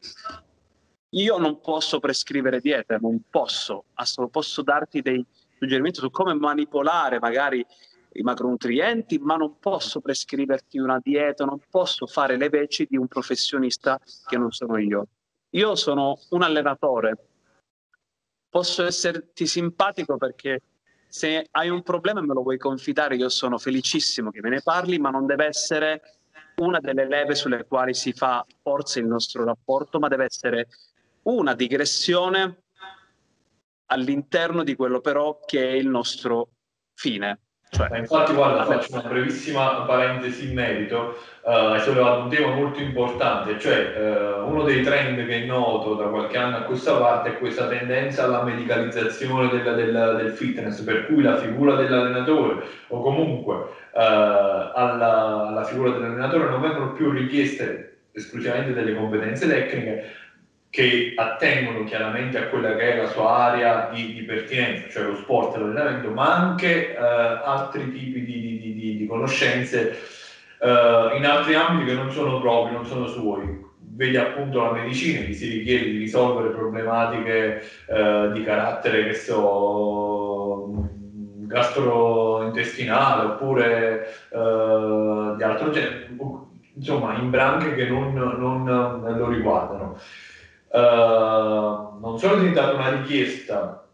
io 1.13 1.38
non 1.38 1.59
posso 1.59 1.99
prescrivere 1.99 2.59
diete, 2.59 2.97
non 3.01 3.21
posso, 3.30 3.86
posso 4.30 4.61
darti 4.61 5.01
dei 5.01 5.25
suggerimenti 5.57 5.99
su 5.99 6.11
come 6.11 6.34
manipolare 6.36 7.19
magari 7.19 7.65
i 8.13 8.21
macronutrienti, 8.21 9.17
ma 9.19 9.36
non 9.36 9.59
posso 9.59 10.01
prescriverti 10.01 10.77
una 10.77 10.99
dieta, 11.01 11.45
non 11.45 11.59
posso 11.69 12.05
fare 12.05 12.38
le 12.38 12.49
veci 12.49 12.86
di 12.89 12.97
un 12.97 13.07
professionista 13.07 13.99
che 14.27 14.38
non 14.38 14.51
sono 14.51 14.77
io. 14.77 15.07
Io 15.51 15.75
sono 15.75 16.19
un 16.30 16.43
allenatore, 16.43 17.17
posso 18.49 18.86
esserti 18.86 19.47
simpatico 19.47 20.17
perché 20.17 20.61
se 21.07 21.47
hai 21.51 21.69
un 21.69 21.82
problema 21.82 22.19
e 22.19 22.23
me 22.23 22.34
lo 22.34 22.43
vuoi 22.43 22.59
confidare, 22.59 23.15
io 23.15 23.30
sono 23.30 23.57
felicissimo 23.57 24.30
che 24.30 24.41
me 24.41 24.49
ne 24.49 24.61
parli, 24.61 24.99
ma 24.99 25.09
non 25.09 25.25
deve 25.25 25.45
essere 25.45 26.18
una 26.60 26.80
delle 26.80 27.07
leve 27.07 27.36
sulle 27.36 27.66
quali 27.66 27.93
si 27.93 28.14
fa 28.14 28.45
forza 28.62 28.99
il 28.99 29.05
nostro 29.05 29.43
rapporto, 29.43 29.99
ma 29.99 30.07
deve 30.07 30.26
essere 30.26 30.68
una 31.24 31.53
digressione 31.55 32.64
all'interno 33.88 34.64
di 34.64 34.76
quello 34.76 35.01
però 35.01 35.39
che 35.45 35.70
è 35.70 35.74
il 35.74 35.88
nostro 35.88 36.49
fine. 36.93 37.39
Cioè, 37.72 37.99
infatti, 37.99 38.34
guarda, 38.34 38.65
faccio 38.65 38.93
una 38.93 39.07
brevissima 39.07 39.82
parentesi 39.86 40.47
in 40.47 40.55
merito. 40.55 41.17
Uh, 41.43 41.49
hai 41.49 41.80
sollevato 41.80 42.24
un 42.24 42.30
tema 42.30 42.53
molto 42.53 42.80
importante, 42.80 43.59
cioè 43.59 43.93
uh, 43.95 44.49
uno 44.49 44.63
dei 44.63 44.82
trend 44.82 45.24
che 45.26 45.43
è 45.43 45.45
noto 45.45 45.93
da 45.93 46.05
qualche 46.05 46.38
anno 46.38 46.57
a 46.57 46.61
questa 46.61 46.97
parte 46.97 47.30
è 47.30 47.38
questa 47.38 47.67
tendenza 47.67 48.24
alla 48.24 48.43
medicalizzazione 48.43 49.49
della, 49.49 49.74
della, 49.74 50.13
del 50.13 50.32
fitness, 50.32 50.82
per 50.82 51.05
cui 51.05 51.22
la 51.22 51.38
figura 51.38 51.76
dell'allenatore 51.76 52.63
o 52.88 53.01
comunque 53.01 53.53
uh, 53.55 53.67
alla, 53.93 55.47
alla 55.47 55.63
figura 55.63 55.91
dell'allenatore 55.91 56.49
non 56.49 56.61
vengono 56.61 56.93
più 56.93 57.11
richieste 57.11 57.97
esclusivamente 58.11 58.74
delle 58.74 58.95
competenze 58.95 59.47
tecniche, 59.47 60.15
che 60.70 61.13
attengono 61.15 61.84
chiaramente 61.84 62.38
a 62.38 62.47
quella 62.47 62.76
che 62.76 62.93
è 62.93 62.97
la 62.97 63.07
sua 63.07 63.30
area 63.38 63.89
di, 63.91 64.13
di 64.13 64.22
pertinenza, 64.22 64.88
cioè 64.89 65.03
lo 65.03 65.15
sport 65.15 65.55
e 65.55 65.59
l'allenamento, 65.59 66.11
ma 66.11 66.36
anche 66.36 66.95
eh, 66.95 66.97
altri 66.97 67.91
tipi 67.91 68.24
di, 68.24 68.59
di, 68.59 68.97
di 68.97 69.05
conoscenze 69.07 69.97
eh, 70.59 71.13
in 71.15 71.26
altri 71.26 71.55
ambiti 71.55 71.89
che 71.89 71.95
non 71.95 72.11
sono 72.11 72.39
propri, 72.39 72.74
non 72.74 72.86
sono 72.86 73.07
suoi. 73.07 73.65
Vedi 73.80 74.17
appunto 74.17 74.61
la 74.61 74.72
medicina, 74.72 75.26
che 75.26 75.34
si 75.34 75.49
richiede 75.49 75.89
di 75.89 75.97
risolvere 75.97 76.53
problematiche 76.53 77.61
eh, 77.88 78.30
di 78.32 78.43
carattere, 78.43 79.05
che 79.05 79.13
so, 79.15 80.88
gastrointestinale 81.49 83.26
oppure 83.26 84.07
eh, 84.30 85.34
di 85.36 85.43
altro 85.43 85.72
genere, 85.72 86.09
insomma, 86.76 87.15
in 87.15 87.30
branche 87.30 87.74
che 87.74 87.88
non, 87.88 88.13
non 88.13 89.17
lo 89.17 89.28
riguardano. 89.28 89.97
Uh, 90.72 91.99
non 91.99 92.17
solo 92.17 92.36
è 92.36 92.39
diventata 92.39 92.74
una 92.74 92.89
richiesta 93.01 93.88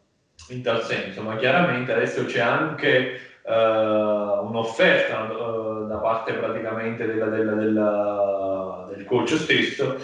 in 0.50 0.62
tal 0.62 0.84
senso, 0.84 1.22
ma 1.22 1.38
chiaramente 1.38 1.94
adesso 1.94 2.26
c'è 2.26 2.42
anche 2.42 3.20
uh, 3.44 4.46
un'offerta 4.46 5.32
uh, 5.32 5.88
da 5.88 5.98
parte 5.98 6.34
praticamente 6.34 7.06
della, 7.06 7.28
della, 7.28 7.54
della, 7.54 8.88
del 8.94 9.06
coach 9.06 9.36
stesso 9.38 9.98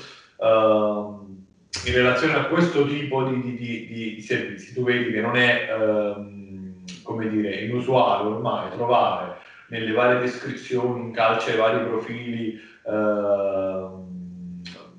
in 1.86 1.94
relazione 1.94 2.36
a 2.36 2.46
questo 2.46 2.86
tipo 2.86 3.24
di, 3.24 3.42
di, 3.42 3.56
di, 3.56 4.14
di, 4.16 4.22
servizi. 4.22 4.74
Tu 4.74 4.84
vedi 4.84 5.12
che 5.12 5.22
non 5.22 5.36
è 5.36 5.68
ehm, 5.70 6.84
come 7.04 7.28
dire, 7.30 7.56
inusuale 7.56 8.28
ormai 8.28 8.72
trovare 8.72 9.38
nelle 9.70 9.92
varie 9.92 10.20
descrizioni 10.20 11.02
in 11.02 11.12
calce 11.12 11.52
ai 11.52 11.58
vari 11.58 11.86
profili 11.86 12.60
ehm, 12.86 14.11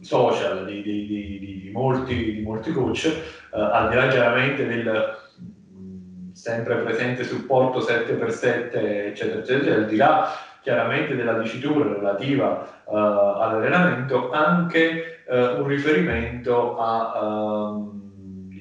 social 0.03 0.67
di, 0.67 0.83
di, 0.83 1.07
di, 1.07 1.71
molti, 1.73 2.35
di 2.35 2.43
molti 2.43 2.73
coach, 2.73 3.07
eh, 3.07 3.21
al 3.51 3.89
di 3.89 3.95
là 3.95 4.09
chiaramente 4.09 4.67
del 4.67 5.17
mh, 5.39 6.33
sempre 6.33 6.77
presente 6.77 7.25
supporto 7.25 7.81
7x7, 7.81 8.75
eccetera, 9.07 9.41
eccetera, 9.41 9.75
al 9.77 9.87
di 9.87 9.97
là 9.97 10.33
chiaramente 10.61 11.17
della 11.17 11.39
dicitura 11.39 11.93
relativa 11.93 12.83
uh, 12.85 12.95
all'allenamento, 12.95 14.31
anche 14.31 15.25
uh, 15.27 15.61
un 15.61 15.67
riferimento 15.67 16.79
a, 16.79 17.21
uh, 17.21 17.93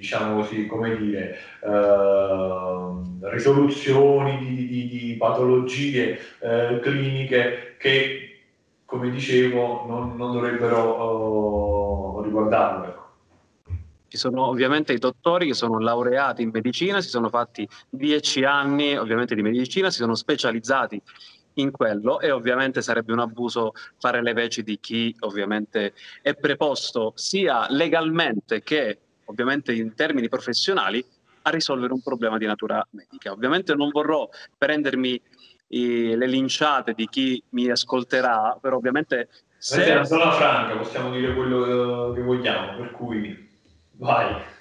diciamo 0.01 0.37
così, 0.37 0.65
come 0.65 0.97
dire, 0.97 1.37
ehm, 1.63 3.19
risoluzioni 3.29 4.39
di 4.39 5.15
patologie 5.17 6.19
eh, 6.39 6.79
cliniche 6.81 7.75
che, 7.77 8.30
come 8.91 9.09
dicevo, 9.09 9.85
non, 9.87 10.17
non 10.17 10.33
dovrebbero 10.33 12.21
riguardarlo. 12.25 12.85
Ecco. 12.85 13.09
Ci 14.09 14.17
sono 14.17 14.47
ovviamente 14.47 14.91
i 14.91 14.97
dottori 14.97 15.47
che 15.47 15.53
sono 15.53 15.79
laureati 15.79 16.41
in 16.41 16.49
medicina, 16.51 16.99
si 16.99 17.07
sono 17.07 17.29
fatti 17.29 17.65
dieci 17.89 18.43
anni 18.43 18.97
ovviamente 18.97 19.33
di 19.33 19.41
medicina, 19.41 19.89
si 19.89 19.99
sono 19.99 20.13
specializzati 20.13 21.01
in 21.53 21.71
quello 21.71 22.19
e 22.19 22.31
ovviamente 22.31 22.81
sarebbe 22.81 23.13
un 23.13 23.19
abuso 23.19 23.71
fare 23.97 24.21
le 24.21 24.33
veci 24.33 24.61
di 24.61 24.77
chi 24.81 25.15
ovviamente 25.19 25.93
è 26.21 26.33
preposto 26.35 27.13
sia 27.15 27.67
legalmente 27.69 28.61
che 28.61 28.97
ovviamente 29.25 29.73
in 29.73 29.93
termini 29.93 30.27
professionali 30.27 31.01
a 31.43 31.49
risolvere 31.49 31.93
un 31.93 32.01
problema 32.01 32.37
di 32.37 32.45
natura 32.45 32.85
medica. 32.91 33.31
Ovviamente 33.31 33.73
non 33.73 33.89
vorrò 33.89 34.29
prendermi 34.57 35.19
i, 35.71 36.15
le 36.15 36.27
linciate 36.27 36.93
di 36.93 37.07
chi 37.07 37.41
mi 37.49 37.69
ascolterà, 37.69 38.57
però 38.59 38.77
ovviamente 38.77 39.29
se... 39.57 39.85
è 39.85 39.93
una 39.93 40.03
zona 40.05 40.31
franca, 40.31 40.77
possiamo 40.77 41.11
dire 41.11 41.33
quello 41.33 42.13
che 42.13 42.21
vogliamo, 42.21 42.77
per 42.77 42.91
cui 42.91 43.49
vai. 43.93 44.59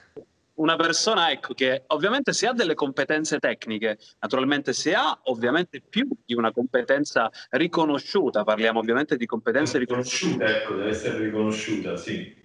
Una 0.54 0.76
persona 0.76 1.30
ecco, 1.30 1.54
che 1.54 1.84
ovviamente 1.86 2.34
se 2.34 2.46
ha 2.46 2.52
delle 2.52 2.74
competenze 2.74 3.38
tecniche, 3.38 3.96
naturalmente 4.20 4.74
se 4.74 4.94
ha 4.94 5.18
ovviamente 5.24 5.80
più 5.80 6.06
di 6.22 6.34
una 6.34 6.52
competenza 6.52 7.30
riconosciuta, 7.50 8.44
parliamo 8.44 8.78
ovviamente 8.78 9.16
di 9.16 9.24
competenze 9.24 9.78
riconosciute. 9.78 10.44
Ecco, 10.44 10.74
deve 10.74 10.90
essere 10.90 11.18
riconosciuta, 11.18 11.96
sì. 11.96 12.36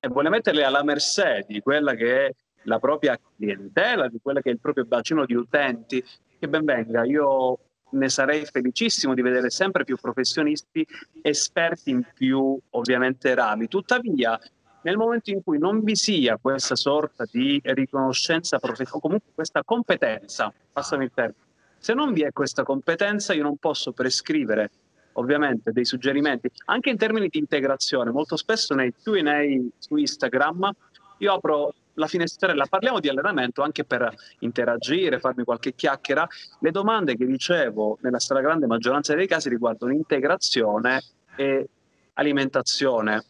E 0.00 0.08
vuole 0.08 0.28
metterle 0.28 0.64
alla 0.64 0.82
mercé 0.82 1.44
di 1.46 1.60
quella 1.60 1.94
che 1.94 2.26
è 2.26 2.34
la 2.64 2.80
propria 2.80 3.16
clientela, 3.36 4.08
di 4.08 4.18
quello 4.20 4.40
che 4.40 4.50
è 4.50 4.52
il 4.52 4.58
proprio 4.58 4.84
bacino 4.84 5.24
di 5.24 5.34
utenti, 5.34 6.04
che 6.40 6.48
ben 6.48 6.64
venga. 6.64 7.04
Io 7.04 7.58
ne 7.92 8.08
sarei 8.08 8.44
felicissimo 8.44 9.14
di 9.14 9.22
vedere 9.22 9.50
sempre 9.50 9.84
più 9.84 9.96
professionisti 9.96 10.86
esperti 11.20 11.90
in 11.90 12.02
più 12.14 12.58
ovviamente 12.70 13.34
rami. 13.34 13.68
Tuttavia, 13.68 14.38
nel 14.82 14.96
momento 14.96 15.30
in 15.30 15.42
cui 15.42 15.58
non 15.58 15.82
vi 15.82 15.94
sia 15.96 16.38
questa 16.40 16.76
sorta 16.76 17.24
di 17.30 17.60
riconoscenza 17.62 18.58
professionale, 18.58 18.96
o 18.96 19.00
comunque 19.00 19.30
questa 19.34 19.62
competenza, 19.64 20.52
passami 20.72 21.04
il 21.04 21.12
termine, 21.14 21.40
se 21.78 21.94
non 21.94 22.12
vi 22.12 22.22
è 22.22 22.32
questa 22.32 22.62
competenza 22.62 23.32
io 23.32 23.42
non 23.42 23.56
posso 23.56 23.92
prescrivere 23.92 24.70
ovviamente 25.14 25.72
dei 25.72 25.84
suggerimenti, 25.84 26.50
anche 26.66 26.90
in 26.90 26.96
termini 26.96 27.28
di 27.28 27.38
integrazione. 27.38 28.10
Molto 28.10 28.36
spesso 28.36 28.74
nei 28.74 28.94
Q&A 28.94 29.42
su 29.78 29.96
Instagram 29.96 30.70
io 31.18 31.32
apro 31.32 31.74
la 31.94 32.06
finestrella, 32.06 32.66
parliamo 32.66 33.00
di 33.00 33.08
allenamento 33.08 33.62
anche 33.62 33.84
per 33.84 34.14
interagire, 34.40 35.20
farmi 35.20 35.44
qualche 35.44 35.74
chiacchiera. 35.74 36.26
Le 36.60 36.70
domande 36.70 37.16
che 37.16 37.24
ricevo 37.24 37.98
nella 38.02 38.18
stragrande 38.18 38.66
maggioranza 38.66 39.14
dei 39.14 39.26
casi 39.26 39.48
riguardano 39.48 39.92
integrazione 39.92 41.02
e 41.36 41.68
alimentazione, 42.14 43.24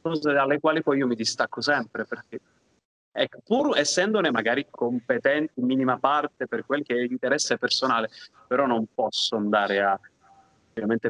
cose 0.00 0.32
dalle 0.32 0.58
quali 0.60 0.82
poi 0.82 0.98
io 0.98 1.06
mi 1.06 1.14
distacco 1.14 1.60
sempre 1.60 2.04
perché 2.04 2.40
ecco, 3.12 3.40
pur 3.44 3.76
essendone 3.78 4.30
magari 4.30 4.66
competenti 4.70 5.60
in 5.60 5.66
minima 5.66 5.98
parte 5.98 6.46
per 6.46 6.64
quel 6.64 6.82
che 6.82 6.94
è 6.94 6.98
l'interesse 6.98 7.58
personale, 7.58 8.08
però 8.46 8.66
non 8.66 8.86
posso 8.94 9.36
andare 9.36 9.80
a 9.80 9.98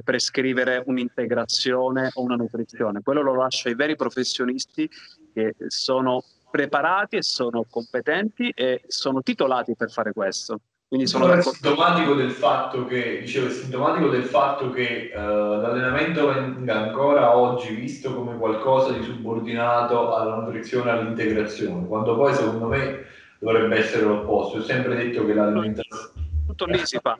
prescrivere 0.03 0.83
un'integrazione 0.87 2.11
o 2.15 2.23
una 2.23 2.35
nutrizione. 2.35 3.03
Quello 3.03 3.21
lo 3.23 3.37
lascio 3.37 3.69
ai 3.69 3.75
veri 3.75 3.95
professionisti 3.95 4.91
che 5.33 5.55
sono 5.69 6.25
preparati 6.51 7.17
e 7.17 7.23
sono 7.23 7.65
competenti 7.69 8.51
e 8.55 8.83
sono 8.87 9.23
titolati 9.23 9.77
per 9.77 9.91
fare 9.91 10.13
questo. 10.13 10.61
Quindi 10.91 11.07
sono 11.07 11.33
è 11.33 11.41
sintomatico 11.41 12.15
del 12.15 12.33
fatto 12.33 12.85
che, 12.85 13.21
dicevo, 13.21 13.47
è 13.47 13.51
sintomatico 13.51 14.09
del 14.09 14.25
fatto 14.25 14.71
che 14.71 15.13
uh, 15.15 15.19
l'allenamento 15.21 16.27
venga 16.27 16.79
ancora 16.79 17.37
oggi 17.37 17.73
visto 17.73 18.13
come 18.13 18.37
qualcosa 18.37 18.91
di 18.91 19.05
subordinato 19.05 20.13
alla 20.17 20.35
nutrizione 20.35 20.91
e 20.91 20.93
all'integrazione, 20.95 21.87
quando 21.87 22.17
poi 22.17 22.35
secondo 22.35 22.67
me 22.67 23.05
dovrebbe 23.39 23.79
essere 23.79 24.05
l'opposto. 24.05 24.59
Ho 24.59 24.63
sempre 24.63 24.97
detto 24.97 25.25
che 25.25 25.33
l'alimentazione... 25.33 26.11
Tutto 26.49 26.65
lì 26.65 26.85
si 26.85 26.99
fa. 27.01 27.17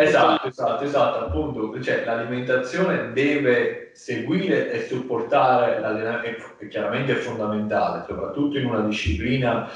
Esatto, 0.00 0.46
esatto, 0.46 0.84
esatto, 0.84 1.24
appunto, 1.24 1.82
cioè 1.82 2.04
l'alimentazione 2.04 3.10
deve 3.12 3.90
seguire 3.94 4.70
e 4.70 4.86
supportare 4.86 5.80
l'allenamento, 5.80 6.54
che 6.56 6.68
chiaramente 6.68 7.14
è 7.14 7.16
fondamentale, 7.16 8.04
soprattutto 8.06 8.58
in 8.58 8.66
una 8.66 8.82
disciplina 8.82 9.68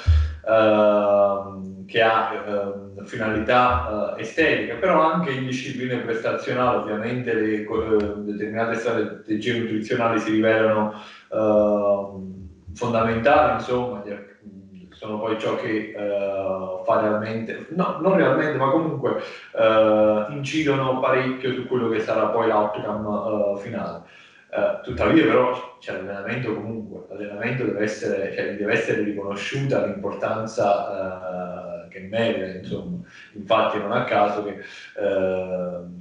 uh, 0.42 1.84
che 1.86 2.02
ha 2.02 2.30
uh, 2.46 3.04
finalità 3.04 4.14
uh, 4.14 4.20
estetiche, 4.20 4.74
però 4.74 5.02
anche 5.02 5.32
in 5.32 5.44
discipline 5.44 6.02
prestazionali 6.02 6.76
ovviamente 6.76 7.34
le 7.34 7.66
determinate 8.18 8.76
strategie 8.76 9.58
nutrizionali 9.58 10.20
si 10.20 10.30
rivelano 10.30 10.94
fondamentali, 12.74 13.54
insomma, 13.54 14.04
sono 15.02 15.18
poi 15.18 15.36
ciò 15.36 15.56
che 15.56 15.92
uh, 15.96 16.84
fa 16.84 17.00
realmente, 17.00 17.66
no, 17.70 17.98
non 18.00 18.14
realmente, 18.14 18.56
ma 18.56 18.70
comunque 18.70 19.20
uh, 19.52 20.30
incidono 20.30 21.00
parecchio 21.00 21.54
su 21.54 21.66
quello 21.66 21.88
che 21.88 21.98
sarà 21.98 22.26
poi 22.26 22.46
l'outcome 22.46 22.86
uh, 22.86 23.56
finale. 23.56 24.02
tuttavia 24.84 25.24
però 25.24 25.76
c'è 25.80 25.94
l'allenamento 25.94 26.54
comunque, 26.54 27.06
l'allenamento 27.08 27.64
deve 27.64 27.82
essere, 27.82 28.32
cioè, 28.32 28.54
deve 28.54 28.74
essere 28.74 29.02
riconosciuta 29.02 29.86
l'importanza 29.86 31.88
che 31.90 32.06
merita, 32.08 32.58
insomma. 32.58 32.98
Infatti 33.32 33.78
non 33.78 33.90
a 33.90 34.04
caso 34.04 34.44
che 34.44 34.60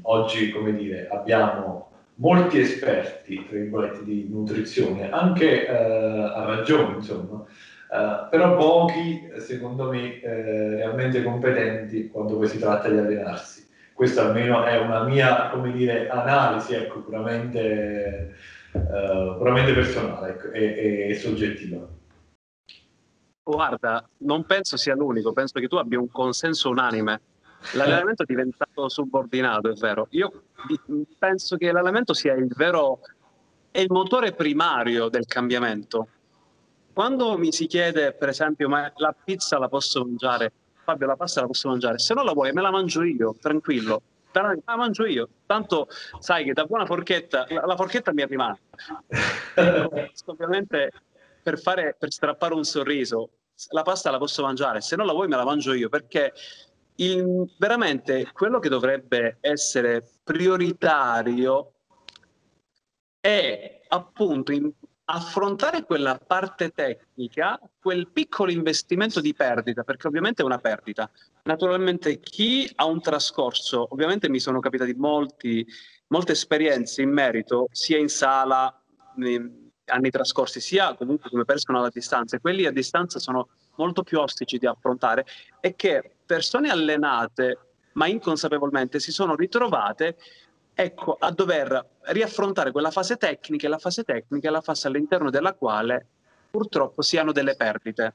oggi, 0.03 0.51
come 0.51 0.75
dire, 0.75 1.07
abbiamo 1.09 1.89
molti 2.15 2.59
esperti, 2.59 3.47
tra 3.49 3.57
virgolette, 3.57 4.03
di 4.03 4.27
nutrizione, 4.29 5.09
anche 5.09 5.67
a 5.67 6.45
ragione, 6.45 6.97
insomma, 6.97 7.43
Uh, 7.91 8.29
però 8.29 8.55
pochi, 8.55 9.29
secondo 9.39 9.89
me, 9.89 10.21
eh, 10.21 10.75
realmente 10.77 11.21
competenti 11.23 12.07
quando 12.07 12.37
poi 12.37 12.47
si 12.47 12.57
tratta 12.57 12.87
di 12.87 12.97
allenarsi. 12.97 13.67
Questa 13.93 14.27
almeno 14.27 14.63
è 14.63 14.77
una 14.79 15.03
mia, 15.03 15.51
dire, 15.73 16.07
analisi, 16.07 16.73
ecco, 16.73 17.01
puramente, 17.01 18.33
uh, 18.71 19.35
puramente 19.35 19.73
personale 19.73 20.29
ecco, 20.29 20.51
e, 20.51 21.09
e, 21.09 21.15
soggettiva. 21.15 21.85
Guarda, 23.43 24.07
non 24.19 24.45
penso 24.45 24.77
sia 24.77 24.95
l'unico, 24.95 25.33
penso 25.33 25.59
che 25.59 25.67
tu 25.67 25.75
abbia 25.75 25.99
un 25.99 26.09
consenso 26.09 26.69
unanime. 26.69 27.19
L'allenamento 27.73 28.23
è 28.23 28.25
diventato 28.25 28.87
subordinato, 28.87 29.69
è 29.69 29.73
vero. 29.73 30.07
Io 30.11 30.43
penso 31.19 31.57
che 31.57 31.65
l'allenamento 31.65 32.13
sia 32.13 32.35
il 32.35 32.53
vero, 32.55 33.01
è 33.69 33.79
il 33.81 33.91
motore 33.91 34.31
primario 34.31 35.09
del 35.09 35.25
cambiamento 35.25 36.07
quando 37.01 37.35
mi 37.35 37.51
si 37.51 37.65
chiede, 37.65 38.13
per 38.13 38.29
esempio, 38.29 38.69
ma 38.69 38.91
la 38.97 39.11
pizza 39.11 39.57
la 39.57 39.67
posso 39.67 40.05
mangiare? 40.05 40.51
Fabio, 40.83 41.07
la 41.07 41.15
pasta 41.15 41.41
la 41.41 41.47
posso 41.47 41.67
mangiare? 41.67 41.97
Se 41.97 42.13
non 42.13 42.25
la 42.25 42.33
vuoi, 42.33 42.51
me 42.51 42.61
la 42.61 42.69
mangio 42.69 43.01
io, 43.01 43.35
tranquillo. 43.41 44.03
La, 44.33 44.55
la 44.63 44.75
mangio 44.75 45.07
io. 45.07 45.27
Tanto 45.47 45.87
sai 46.19 46.43
che 46.43 46.53
da 46.53 46.65
buona 46.65 46.85
forchetta, 46.85 47.47
la, 47.49 47.65
la 47.65 47.75
forchetta 47.75 48.13
mi 48.13 48.23
rimane. 48.23 48.59
Ovviamente 50.25 50.91
per, 51.41 51.59
fare, 51.59 51.95
per 51.97 52.11
strappare 52.11 52.53
un 52.53 52.65
sorriso, 52.65 53.31
la 53.71 53.81
pasta 53.81 54.11
la 54.11 54.19
posso 54.19 54.43
mangiare, 54.43 54.79
se 54.81 54.95
non 54.95 55.07
la 55.07 55.13
vuoi 55.13 55.27
me 55.27 55.37
la 55.37 55.43
mangio 55.43 55.73
io, 55.73 55.89
perché 55.89 56.33
il, 56.97 57.51
veramente 57.57 58.29
quello 58.31 58.59
che 58.59 58.69
dovrebbe 58.69 59.37
essere 59.39 60.07
prioritario 60.23 61.73
è 63.19 63.81
appunto 63.87 64.51
in, 64.51 64.71
affrontare 65.05 65.83
quella 65.83 66.17
parte 66.17 66.69
tecnica, 66.69 67.59
quel 67.79 68.07
piccolo 68.09 68.51
investimento 68.51 69.19
di 69.19 69.33
perdita, 69.33 69.83
perché 69.83 70.07
ovviamente 70.07 70.41
è 70.41 70.45
una 70.45 70.59
perdita. 70.59 71.09
Naturalmente 71.43 72.19
chi 72.19 72.69
ha 72.75 72.85
un 72.85 73.01
trascorso, 73.01 73.87
ovviamente 73.89 74.29
mi 74.29 74.39
sono 74.39 74.59
capitati 74.59 74.93
molti, 74.93 75.65
molte 76.07 76.33
esperienze 76.33 77.01
in 77.01 77.11
merito, 77.11 77.67
sia 77.71 77.97
in 77.97 78.09
sala, 78.09 78.73
anni 79.85 80.09
trascorsi, 80.09 80.61
sia 80.61 80.95
comunque 80.95 81.29
come 81.29 81.45
personal 81.45 81.83
a 81.85 81.89
distanza, 81.91 82.39
quelli 82.39 82.65
a 82.65 82.71
distanza 82.71 83.19
sono 83.19 83.49
molto 83.75 84.03
più 84.03 84.19
ostici 84.19 84.57
di 84.57 84.65
affrontare, 84.65 85.25
e 85.59 85.75
che 85.75 86.17
persone 86.25 86.69
allenate, 86.69 87.57
ma 87.93 88.07
inconsapevolmente, 88.07 88.99
si 88.99 89.11
sono 89.11 89.35
ritrovate 89.35 90.17
ecco, 90.73 91.15
a 91.19 91.31
dover 91.31 91.89
riaffrontare 92.01 92.71
quella 92.71 92.91
fase 92.91 93.17
tecnica 93.17 93.67
e 93.67 93.69
la 93.69 93.77
fase 93.77 94.03
tecnica 94.03 94.47
è 94.47 94.51
la 94.51 94.61
fase 94.61 94.87
all'interno 94.87 95.29
della 95.29 95.53
quale 95.53 96.07
purtroppo 96.49 97.01
si 97.01 97.17
hanno 97.17 97.31
delle 97.31 97.55
perdite 97.55 98.13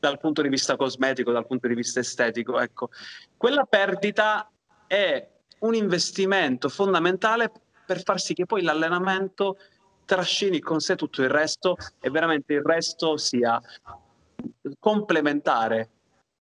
dal 0.00 0.18
punto 0.18 0.40
di 0.40 0.48
vista 0.48 0.76
cosmetico, 0.76 1.30
dal 1.30 1.46
punto 1.46 1.68
di 1.68 1.74
vista 1.74 2.00
estetico. 2.00 2.58
Ecco, 2.58 2.88
quella 3.36 3.64
perdita 3.64 4.50
è 4.86 5.28
un 5.60 5.74
investimento 5.74 6.68
fondamentale 6.70 7.52
per 7.84 8.02
far 8.02 8.18
sì 8.18 8.32
che 8.32 8.46
poi 8.46 8.62
l'allenamento 8.62 9.58
trascini 10.06 10.58
con 10.60 10.80
sé 10.80 10.96
tutto 10.96 11.22
il 11.22 11.28
resto 11.28 11.76
e 12.00 12.10
veramente 12.10 12.54
il 12.54 12.62
resto 12.62 13.16
sia 13.16 13.60
complementare. 14.78 15.90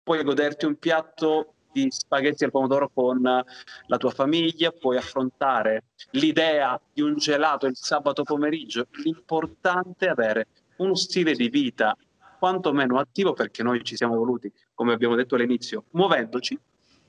Puoi 0.03 0.23
goderti 0.25 0.67
un 0.67 0.77
piatto 0.77 1.54
di 1.75 1.91
spaghetti 1.91 2.45
al 2.45 2.53
pomodoro 2.53 2.89
con 2.89 3.21
la 3.21 3.97
tua 3.99 4.11
famiglia, 4.11 4.71
puoi 4.71 4.97
affrontare 4.97 5.87
l'idea 6.13 6.81
di 6.93 7.03
un 7.03 7.17
gelato 7.17 7.67
il 7.67 7.77
sabato 7.77 8.23
pomeriggio. 8.23 8.87
L'importante 9.03 10.07
è 10.07 10.11
avere 10.11 10.47
uno 10.77 10.95
stile 10.95 11.35
di 11.35 11.49
vita 11.49 11.97
quanto 12.39 12.73
meno 12.73 12.99
attivo 12.99 13.33
perché 13.33 13.63
noi 13.63 13.83
ci 13.85 13.97
siamo 13.97 14.17
voluti, 14.17 14.53
come 14.75 14.93
abbiamo 14.93 15.17
detto 15.17 15.35
all'inizio, 15.35 15.85
muovendoci 15.91 16.59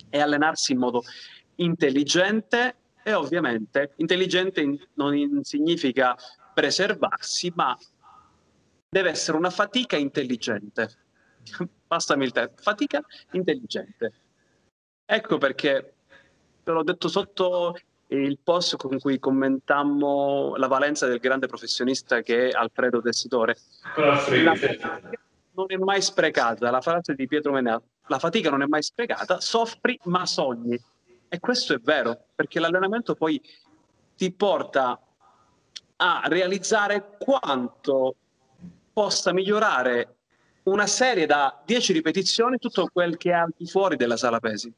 e 0.10 0.20
allenarsi 0.20 0.72
in 0.72 0.80
modo 0.80 1.04
intelligente 1.56 2.76
e 3.04 3.14
ovviamente 3.14 3.94
intelligente 3.98 4.90
non 4.96 5.44
significa 5.44 6.16
preservarsi, 6.54 7.52
ma 7.56 7.78
deve 8.90 9.10
essere 9.10 9.38
una 9.38 9.50
fatica 9.50 9.98
intelligente. 9.98 10.90
Passami 11.88 12.24
il 12.24 12.32
tempo, 12.32 12.62
fatica 12.62 13.04
intelligente. 13.32 14.14
Ecco 15.08 15.38
perché 15.38 15.94
te 16.64 16.72
l'ho 16.72 16.84
detto 16.84 17.08
sotto 17.08 17.78
il 18.08 18.40
post 18.42 18.76
con 18.76 18.98
cui 19.00 19.20
commentammo 19.20 20.56
la 20.56 20.68
valenza 20.68 21.06
del 21.06 21.20
grande 21.20 21.46
professionista 21.46 22.22
che 22.22 22.50
è 22.50 22.52
Alfredo 22.52 23.02
Tessitore. 23.02 23.56
non 25.54 25.66
è 25.68 25.78
mai 25.78 26.02
sprecata, 26.02 26.72
la 26.72 26.82
frase 26.82 27.14
di 27.14 27.28
Pietro 27.28 27.52
Menea, 27.52 27.80
la 28.08 28.20
fatica 28.20 28.50
non 28.50 28.64
è 28.64 28.66
mai 28.66 28.82
sprecata, 28.82 29.40
soffri 29.40 29.98
ma 30.04 30.26
sogni. 30.26 30.80
E 31.28 31.40
questo 31.40 31.74
è 31.74 31.78
vero, 31.78 32.26
perché 32.34 32.60
l'allenamento 32.60 33.14
poi 33.14 33.42
ti 34.16 34.32
porta 34.32 35.00
a 35.98 36.22
realizzare 36.26 37.16
quanto 37.20 38.16
possa 38.92 39.34
migliorare 39.34 40.16
una 40.64 40.88
serie 40.88 41.26
da 41.28 41.62
10 41.64 41.94
ripetizioni 41.94 42.58
tutto 42.58 42.90
quel 42.92 43.18
che 43.18 43.30
è 43.30 43.34
al 43.34 43.54
di 43.56 43.68
fuori 43.68 43.96
della 43.96 44.18
sala 44.18 44.40
pesi 44.40 44.74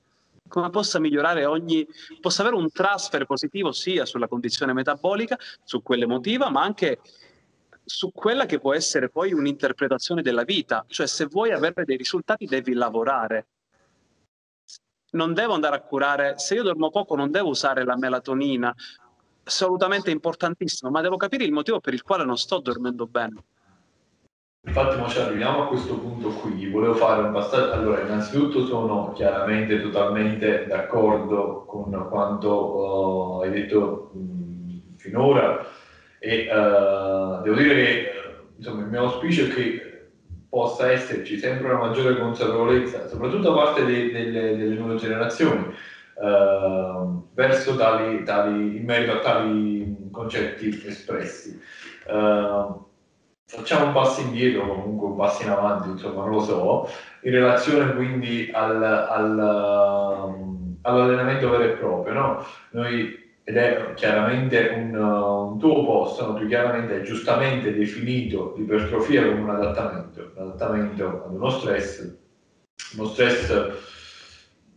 come 0.47 0.69
possa 0.69 0.99
migliorare 0.99 1.45
ogni, 1.45 1.85
possa 2.19 2.41
avere 2.41 2.57
un 2.57 2.71
transfer 2.71 3.25
positivo 3.25 3.71
sia 3.71 4.05
sulla 4.05 4.27
condizione 4.27 4.73
metabolica, 4.73 5.37
su 5.63 5.81
quella 5.81 6.03
emotiva, 6.03 6.49
ma 6.49 6.61
anche 6.63 6.99
su 7.83 8.11
quella 8.11 8.45
che 8.45 8.59
può 8.59 8.73
essere 8.73 9.09
poi 9.09 9.33
un'interpretazione 9.33 10.21
della 10.21 10.43
vita. 10.43 10.85
Cioè 10.87 11.07
se 11.07 11.25
vuoi 11.25 11.51
avere 11.51 11.85
dei 11.85 11.97
risultati 11.97 12.45
devi 12.45 12.73
lavorare. 12.73 13.47
Non 15.11 15.33
devo 15.33 15.53
andare 15.53 15.77
a 15.77 15.81
curare, 15.81 16.37
se 16.37 16.55
io 16.55 16.63
dormo 16.63 16.89
poco 16.89 17.15
non 17.15 17.31
devo 17.31 17.49
usare 17.49 17.85
la 17.85 17.95
melatonina, 17.95 18.75
assolutamente 19.43 20.11
importantissimo, 20.11 20.91
ma 20.91 21.01
devo 21.01 21.15
capire 21.15 21.45
il 21.45 21.53
motivo 21.53 21.79
per 21.79 21.93
il 21.93 22.03
quale 22.03 22.25
non 22.25 22.37
sto 22.37 22.59
dormendo 22.59 23.07
bene. 23.07 23.43
Infatti, 24.61 24.99
ma 24.99 25.07
ci 25.07 25.19
arriviamo 25.19 25.63
a 25.63 25.67
questo 25.67 25.97
punto 25.97 26.29
qui. 26.29 26.69
Volevo 26.69 26.93
fare 26.95 27.21
un 27.23 27.31
passaggio. 27.31 27.71
Allora, 27.71 28.01
innanzitutto 28.01 28.65
sono 28.65 29.11
chiaramente 29.13 29.81
totalmente 29.81 30.65
d'accordo 30.67 31.63
con 31.65 32.07
quanto 32.09 32.75
uh, 32.75 33.41
hai 33.41 33.49
detto 33.49 34.11
mh, 34.13 34.95
finora 34.97 35.65
e 36.19 36.49
uh, 36.51 37.41
devo 37.43 37.55
dire 37.55 37.75
che 37.75 38.11
insomma, 38.57 38.81
il 38.81 38.87
mio 38.87 39.03
auspicio 39.03 39.45
è 39.45 39.53
che 39.53 39.87
possa 40.49 40.91
esserci 40.91 41.37
sempre 41.37 41.67
una 41.69 41.79
maggiore 41.79 42.17
consapevolezza, 42.17 43.07
soprattutto 43.07 43.49
da 43.49 43.55
parte 43.55 43.85
de- 43.85 44.11
delle, 44.11 44.57
delle, 44.57 44.75
nuove 44.75 44.95
generazioni, 44.95 45.65
uh, 46.15 47.23
verso 47.33 47.75
tali, 47.75 48.23
tali, 48.23 48.77
in 48.77 48.83
merito 48.83 49.13
a 49.13 49.19
tali 49.19 50.09
concetti 50.11 50.83
espressi. 50.85 51.59
Uh, 52.07 52.85
facciamo 53.47 53.85
un 53.85 53.93
passo 53.93 54.21
indietro, 54.21 54.67
comunque 54.67 55.07
un 55.07 55.15
passo 55.15 55.43
in 55.43 55.49
avanti, 55.49 55.89
insomma, 55.89 56.21
non 56.21 56.31
lo 56.31 56.39
so, 56.41 56.89
in 57.21 57.31
relazione 57.31 57.95
quindi 57.95 58.49
al, 58.53 58.83
al, 58.83 60.33
um, 60.35 60.77
all'allenamento 60.81 61.49
vero 61.49 61.63
e 61.63 61.77
proprio, 61.77 62.13
no? 62.13 62.45
Noi, 62.71 63.25
ed 63.43 63.55
è 63.55 63.93
chiaramente 63.93 64.73
un, 64.75 64.95
uh, 64.95 65.51
un 65.51 65.59
tuo 65.59 65.85
posto, 65.85 66.27
no? 66.27 66.33
tu 66.33 66.45
chiaramente 66.47 66.95
hai 66.95 67.03
giustamente 67.03 67.73
definito 67.73 68.53
l'ipertrofia 68.57 69.25
come 69.25 69.39
un 69.39 69.49
adattamento, 69.49 70.31
un 70.35 70.41
adattamento 70.41 71.23
ad 71.25 71.33
uno 71.33 71.49
stress, 71.49 72.15
uno 72.97 73.07
stress, 73.07 73.71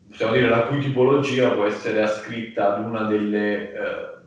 possiamo 0.08 0.32
dire, 0.34 0.48
la 0.48 0.62
cui 0.62 0.78
tipologia 0.78 1.50
può 1.50 1.64
essere 1.64 2.02
ascritta 2.02 2.76
ad 2.76 2.84
una 2.84 3.02
delle... 3.02 3.72
Eh, 3.72 4.18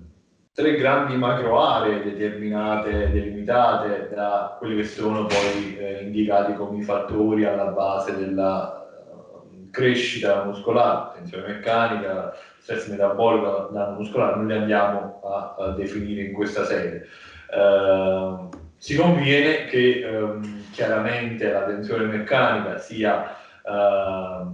tre 0.54 0.76
grandi 0.76 1.16
macro 1.16 1.60
aree 1.60 2.04
determinate, 2.04 3.10
delimitate 3.12 4.10
da 4.14 4.56
quelli 4.60 4.76
che 4.76 4.84
sono 4.84 5.26
poi 5.26 5.76
eh, 5.78 6.04
indicati 6.04 6.54
come 6.54 6.78
i 6.78 6.84
fattori 6.84 7.44
alla 7.44 7.72
base 7.72 8.16
della 8.16 8.88
uh, 9.12 9.70
crescita 9.72 10.44
muscolare, 10.44 11.16
tensione 11.16 11.54
meccanica, 11.54 12.36
stress 12.60 12.88
metabolico, 12.88 13.70
danno 13.74 13.98
muscolare, 13.98 14.36
noi 14.36 14.46
li 14.46 14.54
andiamo 14.54 15.22
a, 15.24 15.56
a 15.58 15.70
definire 15.72 16.22
in 16.22 16.34
questa 16.34 16.66
sede. 16.66 17.08
Uh, 17.50 18.50
si 18.78 18.96
conviene 18.96 19.66
che 19.66 20.04
um, 20.06 20.66
chiaramente 20.72 21.52
la 21.52 21.64
tensione 21.64 22.06
meccanica 22.06 22.78
sia 22.78 23.36
uh, 23.64 24.48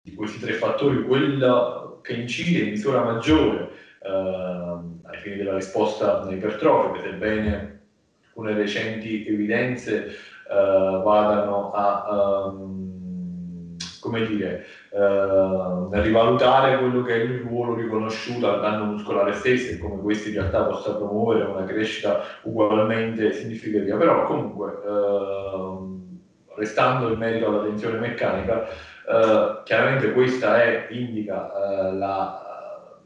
di 0.00 0.14
questi 0.14 0.38
tre 0.40 0.54
fattori 0.54 1.02
quello 1.04 2.00
che 2.02 2.14
incide 2.14 2.60
in 2.64 2.70
misura 2.70 3.02
maggiore 3.02 3.77
ai 4.08 5.18
fini 5.18 5.36
della 5.36 5.54
risposta 5.54 6.26
ipertrofica, 6.28 7.04
sebbene 7.04 7.80
alcune 8.26 8.54
recenti 8.54 9.26
evidenze 9.26 10.14
uh, 10.48 11.02
vadano 11.02 11.72
a 11.72 12.46
um, 12.46 13.76
come 14.00 14.24
dire, 14.26 14.64
uh, 14.90 15.88
rivalutare 15.90 16.78
quello 16.78 17.02
che 17.02 17.14
è 17.14 17.24
il 17.24 17.40
ruolo 17.40 17.74
riconosciuto 17.74 18.48
al 18.48 18.60
danno 18.60 18.84
muscolare 18.84 19.32
stesso 19.34 19.72
e 19.72 19.78
come 19.78 20.00
questo 20.00 20.28
in 20.28 20.34
realtà 20.34 20.62
possa 20.62 20.94
promuovere 20.94 21.44
una 21.44 21.64
crescita 21.64 22.22
ugualmente 22.42 23.32
significativa. 23.32 23.96
Però 23.96 24.24
comunque, 24.24 24.72
uh, 24.86 26.06
restando 26.54 27.12
in 27.12 27.18
merito 27.18 27.48
alla 27.48 27.64
tensione 27.64 27.98
meccanica, 27.98 28.68
uh, 29.06 29.62
chiaramente 29.64 30.12
questa 30.12 30.62
è, 30.62 30.86
indica 30.90 31.50
la 31.92 32.47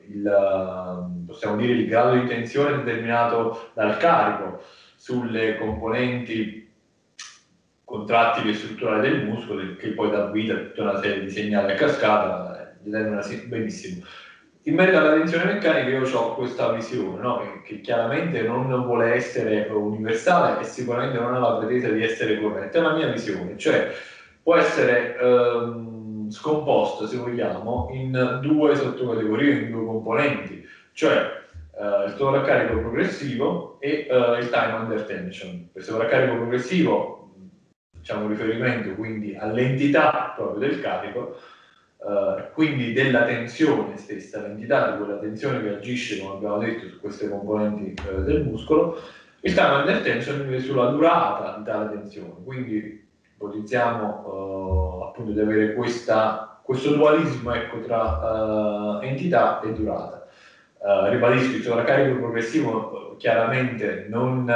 il, 0.09 0.27
ehm, 0.27 1.27
possiamo 1.27 1.57
dire, 1.57 1.73
il 1.73 1.87
grado 1.87 2.19
di 2.19 2.27
tensione 2.27 2.83
determinato 2.83 3.71
dal 3.75 3.97
carico 3.97 4.63
sulle 4.97 5.59
componenti 5.59 6.71
contrattili 7.85 8.51
e 8.51 8.55
strutturali 8.55 9.11
del 9.11 9.25
muscolo, 9.27 9.77
che 9.77 9.89
poi 9.89 10.11
dà 10.11 10.31
vita 10.31 10.55
a 10.55 10.59
tutta 10.59 10.83
una 10.83 11.01
serie 11.01 11.25
di 11.25 11.31
segnali 11.31 11.73
a 11.73 11.75
cascata, 11.75 12.77
eh, 12.83 13.43
benissimo. 13.47 14.05
In 14.63 14.75
merito 14.77 14.99
alla 14.99 15.15
tensione 15.15 15.53
meccanica 15.53 15.89
io 15.89 16.09
ho 16.09 16.35
questa 16.35 16.73
visione, 16.73 17.21
no? 17.21 17.39
che, 17.39 17.63
che, 17.65 17.81
chiaramente 17.81 18.43
non 18.43 18.69
vuole 18.85 19.13
essere 19.13 19.69
universale 19.71 20.61
e 20.61 20.65
sicuramente 20.65 21.19
non 21.19 21.35
ha 21.35 21.39
la 21.39 21.57
pretesa 21.57 21.89
di 21.89 22.03
essere 22.03 22.41
corretta, 22.41 22.79
è 22.79 22.81
la 22.81 22.95
mia 22.95 23.09
visione, 23.09 23.57
cioè 23.57 23.91
può 24.43 24.57
essere... 24.57 25.17
Ehm, 25.19 25.92
scomposto, 26.33 27.07
se 27.07 27.17
vogliamo, 27.17 27.91
in 27.93 28.41
due 28.43 28.75
sottocategorie, 28.75 29.61
in 29.61 29.71
due 29.71 29.85
componenti, 29.85 30.67
cioè 30.93 31.41
Uh, 31.75 32.07
il 32.07 32.15
sovraccarico 32.19 32.81
progressivo 32.81 33.79
e 33.81 34.07
uh, 34.11 34.39
il 34.39 34.51
time 34.51 34.75
under 34.75 35.05
tension. 35.05 35.71
Il 35.73 35.83
sovraccarico 35.83 36.37
progressivo, 36.37 37.33
facciamo 37.97 38.29
riferimento 38.29 38.95
quindi 38.95 39.35
all'entità 39.35 40.35
proprio 40.37 40.59
del 40.59 40.83
carico, 40.83 41.39
uh, 41.97 42.53
quindi 42.53 42.93
della 42.93 43.25
tensione 43.25 43.97
stessa, 43.97 44.43
l'entità 44.43 44.91
di 44.91 45.03
quella 45.03 45.19
tensione 45.19 45.63
che 45.63 45.71
agisce, 45.71 46.21
come 46.21 46.35
abbiamo 46.35 46.59
detto, 46.59 46.89
su 46.89 47.01
queste 47.01 47.31
componenti 47.31 47.95
del 48.19 48.45
muscolo. 48.45 49.01
Il 49.41 49.55
time 49.55 49.77
under 49.77 50.03
tension 50.03 50.41
invece 50.41 50.67
sulla 50.67 50.91
durata 50.91 51.57
di 51.57 51.65
tale 51.65 51.91
tensione, 51.91 52.35
quindi 52.45 53.02
ipotizziamo 53.43 54.23
uh, 54.25 55.03
appunto 55.03 55.33
di 55.33 55.41
avere 55.41 55.75
questa, 55.75 56.61
questo 56.63 56.95
dualismo 56.95 57.53
ecco, 57.53 57.81
tra 57.81 58.19
uh, 58.19 59.03
entità 59.03 59.61
e 59.61 59.73
durata. 59.73 60.29
Uh, 60.79 61.11
ribadisco, 61.11 61.57
il 61.57 61.63
sovraccarico 61.63 62.19
progressivo 62.19 63.17
chiaramente 63.19 64.07
non, 64.09 64.47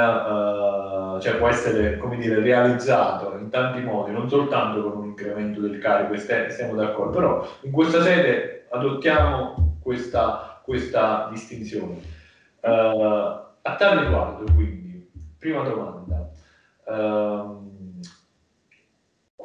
cioè 1.21 1.37
può 1.37 1.47
essere 1.47 1.97
dire, 2.17 2.39
realizzato 2.41 3.37
in 3.37 3.49
tanti 3.49 3.81
modi, 3.81 4.11
non 4.11 4.27
soltanto 4.27 4.83
con 4.83 4.97
un 4.97 5.05
incremento 5.05 5.61
del 5.61 5.79
carico 5.79 6.13
esterno, 6.13 6.51
siamo 6.51 6.75
d'accordo, 6.75 7.17
però 7.17 7.47
in 7.61 7.71
questa 7.71 8.01
sede 8.01 8.65
adottiamo 8.69 9.77
questa, 9.81 10.59
questa 10.65 11.29
distinzione. 11.31 12.01
a 12.59 13.75
tale 13.77 14.01
riguardo, 14.03 14.43
quindi, 14.53 15.09
prima 15.39 15.63
domanda. 15.63 16.29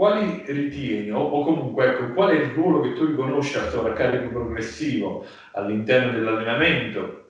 Quali 0.02 0.42
ritieni, 0.44 1.12
o, 1.12 1.20
o 1.20 1.44
comunque 1.44 1.86
ecco, 1.86 2.12
qual 2.12 2.30
è 2.30 2.34
il 2.34 2.50
ruolo 2.50 2.80
che 2.80 2.92
tu 2.92 3.04
riconosci 3.04 3.56
al 3.56 3.68
sovraccarico 3.68 4.30
progressivo 4.30 5.24
all'interno 5.52 6.10
dell'allenamento 6.10 7.26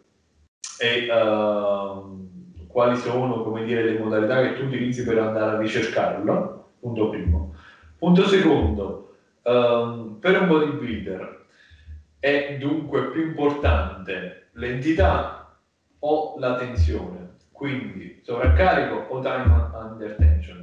e 0.78 1.06
uh, 1.12 2.66
quali 2.68 2.96
sono 2.96 3.42
come 3.42 3.64
dire, 3.64 3.84
le 3.84 3.98
modalità 3.98 4.40
che 4.40 4.54
tu 4.54 4.64
utilizzi 4.64 5.04
per 5.04 5.18
andare 5.18 5.56
a 5.56 5.58
ricercarlo? 5.60 6.70
Punto 6.80 7.10
primo. 7.10 7.54
Punto 7.98 8.26
secondo, 8.26 9.16
uh, 9.42 10.18
per 10.18 10.40
un 10.40 10.48
bodybuilder 10.48 11.44
è 12.20 12.56
dunque 12.58 13.10
più 13.10 13.26
importante 13.26 14.48
l'entità 14.52 15.58
o 15.98 16.36
la 16.38 16.54
tensione? 16.54 17.34
Quindi 17.52 18.20
sovraccarico 18.22 19.08
o 19.10 19.20
time 19.20 19.70
under 19.74 20.16
tension? 20.16 20.61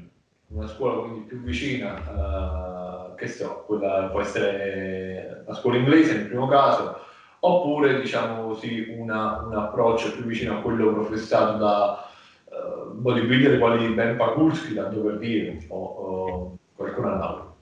Una 0.50 0.68
scuola 0.68 1.02
quindi 1.02 1.22
più 1.22 1.40
vicina, 1.42 1.94
uh, 1.94 3.16
che 3.16 3.28
so, 3.28 3.64
quella 3.66 4.10
può 4.12 4.22
essere 4.22 5.44
la 5.46 5.54
scuola 5.54 5.78
inglese 5.78 6.16
nel 6.16 6.28
primo 6.28 6.48
caso, 6.48 7.00
oppure 7.40 8.02
diciamo 8.02 8.56
sì, 8.56 8.96
una, 8.98 9.42
un 9.42 9.56
approccio 9.56 10.14
più 10.14 10.24
vicino 10.24 10.58
a 10.58 10.62
quello 10.62 10.94
professato 10.94 11.58
da 11.58 12.10
uh, 12.46 12.94
bodybuilder 12.94 13.60
quali 13.60 13.94
Ben 13.94 14.18
Pakulski, 14.18 14.74
tanto 14.74 15.02
per 15.02 15.18
dire, 15.20 15.66
o, 15.70 15.78
o 15.78 16.58
qualcun 16.76 17.06
altro. 17.06 17.58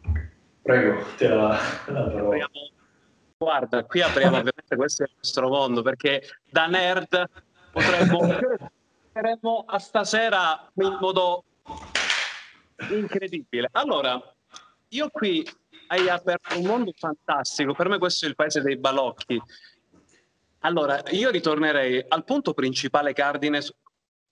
Prego, 0.62 1.04
te 1.18 1.28
la, 1.28 1.58
la 1.88 2.02
parola. 2.04 2.50
Guarda, 3.38 3.84
qui 3.84 4.02
apriamo 4.02 4.38
ovviamente 4.38 4.76
questo 4.76 5.04
è 5.04 5.06
il 5.08 5.14
nostro 5.18 5.50
mondo, 5.50 5.82
perché 5.82 6.22
da 6.50 6.68
nerd 6.68 7.30
potremmo 7.72 9.64
a 9.68 9.78
stasera 9.78 10.70
in 10.76 10.98
modo 11.00 11.44
incredibile. 12.90 13.70
Allora, 13.72 14.20
io 14.90 15.10
qui 15.10 15.48
hai 15.88 16.10
aperto 16.10 16.58
un 16.58 16.66
mondo 16.66 16.92
fantastico, 16.96 17.74
per 17.74 17.90
me 17.90 17.98
questo 17.98 18.26
è 18.26 18.30
il 18.30 18.36
paese 18.36 18.62
dei 18.62 18.78
balocchi. 18.78 19.42
Allora, 20.60 21.02
io 21.12 21.30
ritornerei 21.30 22.04
al 22.08 22.24
punto 22.24 22.54
principale 22.54 23.14
cardine 23.14 23.62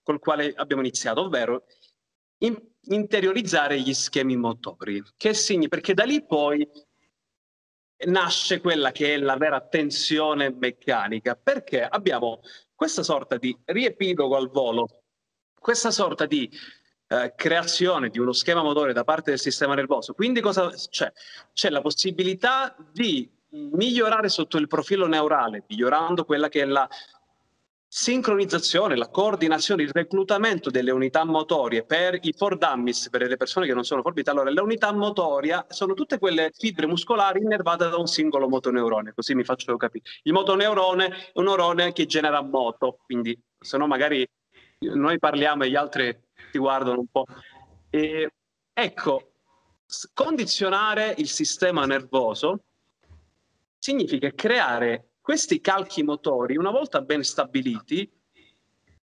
col 0.01 0.19
quale 0.19 0.53
abbiamo 0.55 0.81
iniziato, 0.81 1.21
ovvero 1.21 1.65
in, 2.39 2.59
interiorizzare 2.87 3.79
gli 3.79 3.93
schemi 3.93 4.35
motori. 4.35 5.01
Che 5.15 5.33
significa? 5.33 5.75
Perché 5.75 5.93
da 5.93 6.03
lì 6.03 6.25
poi 6.25 6.67
nasce 8.07 8.59
quella 8.59 8.91
che 8.91 9.13
è 9.13 9.17
la 9.17 9.37
vera 9.37 9.61
tensione 9.61 10.51
meccanica, 10.51 11.35
perché 11.35 11.83
abbiamo 11.83 12.41
questa 12.73 13.03
sorta 13.03 13.37
di 13.37 13.57
riepilogo 13.65 14.35
al 14.35 14.49
volo, 14.49 15.03
questa 15.57 15.91
sorta 15.91 16.25
di 16.25 16.49
eh, 17.24 17.34
creazione 17.36 18.09
di 18.09 18.20
uno 18.20 18.34
schema 18.34 18.61
motore 18.63 18.93
da 18.93 19.03
parte 19.03 19.32
del 19.32 19.39
sistema 19.39 19.74
nervoso. 19.76 20.13
Quindi 20.13 20.41
cosa 20.41 20.70
c'è? 20.70 21.11
C'è 21.53 21.70
la 21.70 21.82
possibilità 21.82 22.76
di 22.91 23.30
migliorare 23.49 24.30
sotto 24.30 24.57
il 24.57 24.68
profilo 24.68 25.07
neurale, 25.07 25.63
migliorando 25.68 26.26
quella 26.26 26.49
che 26.49 26.61
è 26.61 26.66
la 26.66 26.88
sincronizzazione, 27.88 28.97
la 28.97 29.07
coordinazione, 29.07 29.84
il 29.84 29.91
reclutamento 29.93 30.70
delle 30.70 30.91
unità 30.91 31.24
motorie 31.24 31.86
per 31.86 32.20
i 32.24 32.34
for 32.36 32.57
dummies, 32.57 33.09
per 33.09 33.22
le 33.22 33.38
persone 33.38 33.66
che 33.66 33.74
non 33.74 33.86
sono 33.86 34.01
forbite. 34.01 34.32
Allora, 34.32 34.49
le 34.49 34.59
unità 34.59 34.91
motoria 34.91 35.66
sono 35.70 35.93
tutte 35.93 36.20
quelle 36.20 36.51
fibre 36.53 36.88
muscolari 36.88 37.39
innervate 37.39 37.88
da 37.88 37.95
un 37.95 38.07
singolo 38.07 38.49
motoneurone, 38.49 39.13
così 39.13 39.34
mi 39.34 39.45
faccio 39.45 39.78
capire. 39.78 40.03
Il 40.24 40.34
motoneurone 40.34 41.07
è 41.07 41.32
un 41.36 41.45
neurone 41.45 41.93
che 41.93 42.05
genera 42.05 42.41
moto, 42.41 42.99
quindi 43.05 43.39
se 43.57 43.78
no 43.78 43.88
magari 43.88 44.28
noi 44.80 45.18
parliamo 45.18 45.63
e 45.63 45.70
gli 45.70 45.76
altri 45.76 46.13
ti 46.55 46.57
guardano 46.57 46.99
un 46.99 47.07
po'. 47.07 47.25
E, 47.89 48.31
ecco, 48.71 49.31
condizionare 50.13 51.13
il 51.17 51.27
sistema 51.27 51.85
nervoso 51.85 52.63
significa 53.77 54.31
creare 54.31 55.09
questi 55.21 55.59
calchi 55.59 56.03
motori, 56.03 56.55
una 56.55 56.71
volta 56.71 57.01
ben 57.01 57.23
stabiliti, 57.23 58.09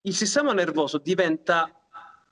il 0.02 0.16
sistema 0.16 0.54
nervoso 0.54 0.98
diventa 0.98 1.70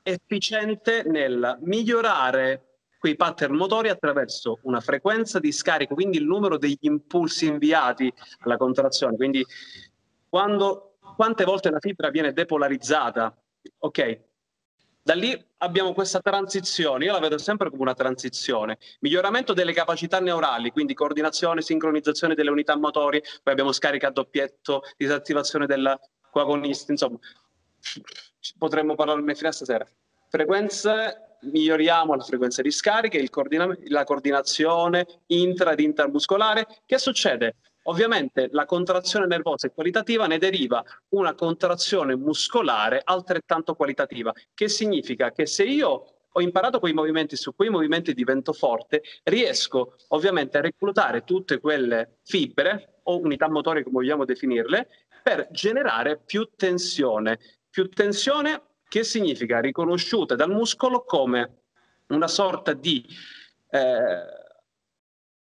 efficiente 0.01 1.03
nel 1.03 1.59
migliorare 1.61 2.79
quei 2.97 3.15
pattern 3.15 3.55
motori 3.55 3.89
attraverso 3.89 4.59
una 4.63 4.79
frequenza 4.79 5.39
di 5.39 5.51
scarico, 5.51 5.93
quindi 5.93 6.17
il 6.17 6.25
numero 6.25 6.57
degli 6.57 6.77
impulsi 6.81 7.47
inviati 7.47 8.11
alla 8.39 8.57
contrazione. 8.57 9.17
Quindi 9.17 9.45
quando, 10.29 10.97
quante 11.15 11.43
volte 11.43 11.69
la 11.69 11.79
fibra 11.79 12.09
viene 12.09 12.31
depolarizzata, 12.31 13.35
ok? 13.79 14.31
Da 15.05 15.15
lì 15.15 15.37
abbiamo 15.57 15.91
questa 15.91 16.21
transizione, 16.21 17.03
io 17.03 17.11
la 17.11 17.19
vedo 17.19 17.37
sempre 17.37 17.69
come 17.69 17.81
una 17.81 17.93
transizione, 17.93 18.77
miglioramento 19.01 19.51
delle 19.51 19.73
capacità 19.73 20.21
neurali, 20.21 20.71
quindi 20.71 20.93
coordinazione, 20.93 21.61
sincronizzazione 21.61 22.35
delle 22.35 22.49
unità 22.49 22.77
motorie, 22.77 23.21
poi 23.43 23.51
abbiamo 23.51 23.73
scarica 23.73 24.07
a 24.07 24.11
doppietto, 24.11 24.83
disattivazione 24.95 25.65
del 25.65 25.99
coagonista, 26.31 26.93
insomma, 26.93 27.19
potremmo 28.57 28.95
parlarne 28.95 29.35
fino 29.35 29.49
a 29.49 29.51
stasera. 29.51 29.85
Frequenze, 30.29 31.37
miglioriamo 31.41 32.15
la 32.15 32.23
frequenza 32.23 32.61
di 32.61 32.71
scarica, 32.71 33.19
coordina- 33.29 33.77
la 33.87 34.05
coordinazione 34.05 35.05
intra 35.27 35.73
ed 35.73 35.81
intermuscolare. 35.81 36.65
Che 36.85 36.97
succede? 36.97 37.55
Ovviamente 37.83 38.47
la 38.51 38.65
contrazione 38.65 39.25
nervosa 39.25 39.67
è 39.67 39.73
qualitativa, 39.73 40.25
ne 40.25 40.37
deriva 40.37 40.83
una 41.09 41.33
contrazione 41.33 42.15
muscolare 42.15 43.01
altrettanto 43.03 43.75
qualitativa, 43.75 44.33
che 44.53 44.69
significa 44.69 45.31
che 45.31 45.45
se 45.45 45.63
io 45.63 46.13
ho 46.35 46.41
imparato 46.41 46.79
quei 46.79 46.93
movimenti, 46.93 47.35
su 47.35 47.53
quei 47.53 47.69
movimenti 47.69 48.13
divento 48.13 48.53
forte, 48.53 49.03
riesco 49.23 49.95
ovviamente 50.09 50.57
a 50.57 50.61
reclutare 50.61 51.23
tutte 51.23 51.59
quelle 51.59 52.19
fibre 52.23 52.99
o 53.03 53.19
unità 53.19 53.49
motorie, 53.49 53.83
come 53.83 53.95
vogliamo 53.95 54.25
definirle, 54.25 54.87
per 55.21 55.49
generare 55.51 56.17
più 56.17 56.49
tensione. 56.55 57.39
Più 57.69 57.89
tensione 57.89 58.61
che 58.87 59.03
significa 59.03 59.59
riconosciuta 59.59 60.35
dal 60.35 60.49
muscolo 60.49 61.03
come 61.03 61.63
una 62.07 62.27
sorta 62.27 62.73
di, 62.73 63.05
eh, 63.69 64.25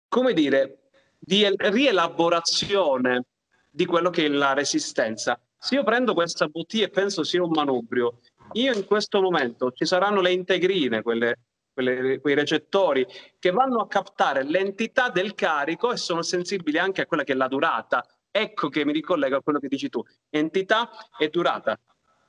come 0.08 0.32
dire, 0.32 0.83
di 1.24 1.46
rielaborazione 1.56 3.24
di 3.70 3.86
quello 3.86 4.10
che 4.10 4.26
è 4.26 4.28
la 4.28 4.52
resistenza. 4.52 5.40
Se 5.58 5.74
io 5.74 5.82
prendo 5.82 6.12
questa 6.12 6.46
bottiglia 6.46 6.84
e 6.84 6.90
penso 6.90 7.24
sia 7.24 7.42
un 7.42 7.50
manubrio, 7.50 8.20
io 8.52 8.72
in 8.74 8.84
questo 8.84 9.20
momento 9.20 9.72
ci 9.72 9.86
saranno 9.86 10.20
le 10.20 10.32
integrine, 10.32 11.02
quelle, 11.02 11.38
quelle, 11.72 12.20
quei 12.20 12.34
recettori 12.34 13.06
che 13.38 13.50
vanno 13.50 13.80
a 13.80 13.88
captare 13.88 14.44
l'entità 14.44 15.08
del 15.08 15.34
carico 15.34 15.92
e 15.92 15.96
sono 15.96 16.22
sensibili 16.22 16.78
anche 16.78 17.00
a 17.00 17.06
quella 17.06 17.24
che 17.24 17.32
è 17.32 17.36
la 17.36 17.48
durata. 17.48 18.04
Ecco 18.30 18.68
che 18.68 18.84
mi 18.84 18.92
ricollega 18.92 19.38
a 19.38 19.40
quello 19.40 19.58
che 19.58 19.68
dici 19.68 19.88
tu, 19.88 20.02
entità 20.28 20.90
e 21.16 21.28
durata. 21.30 21.78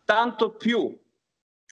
Tanto 0.05 0.51
più 0.51 0.97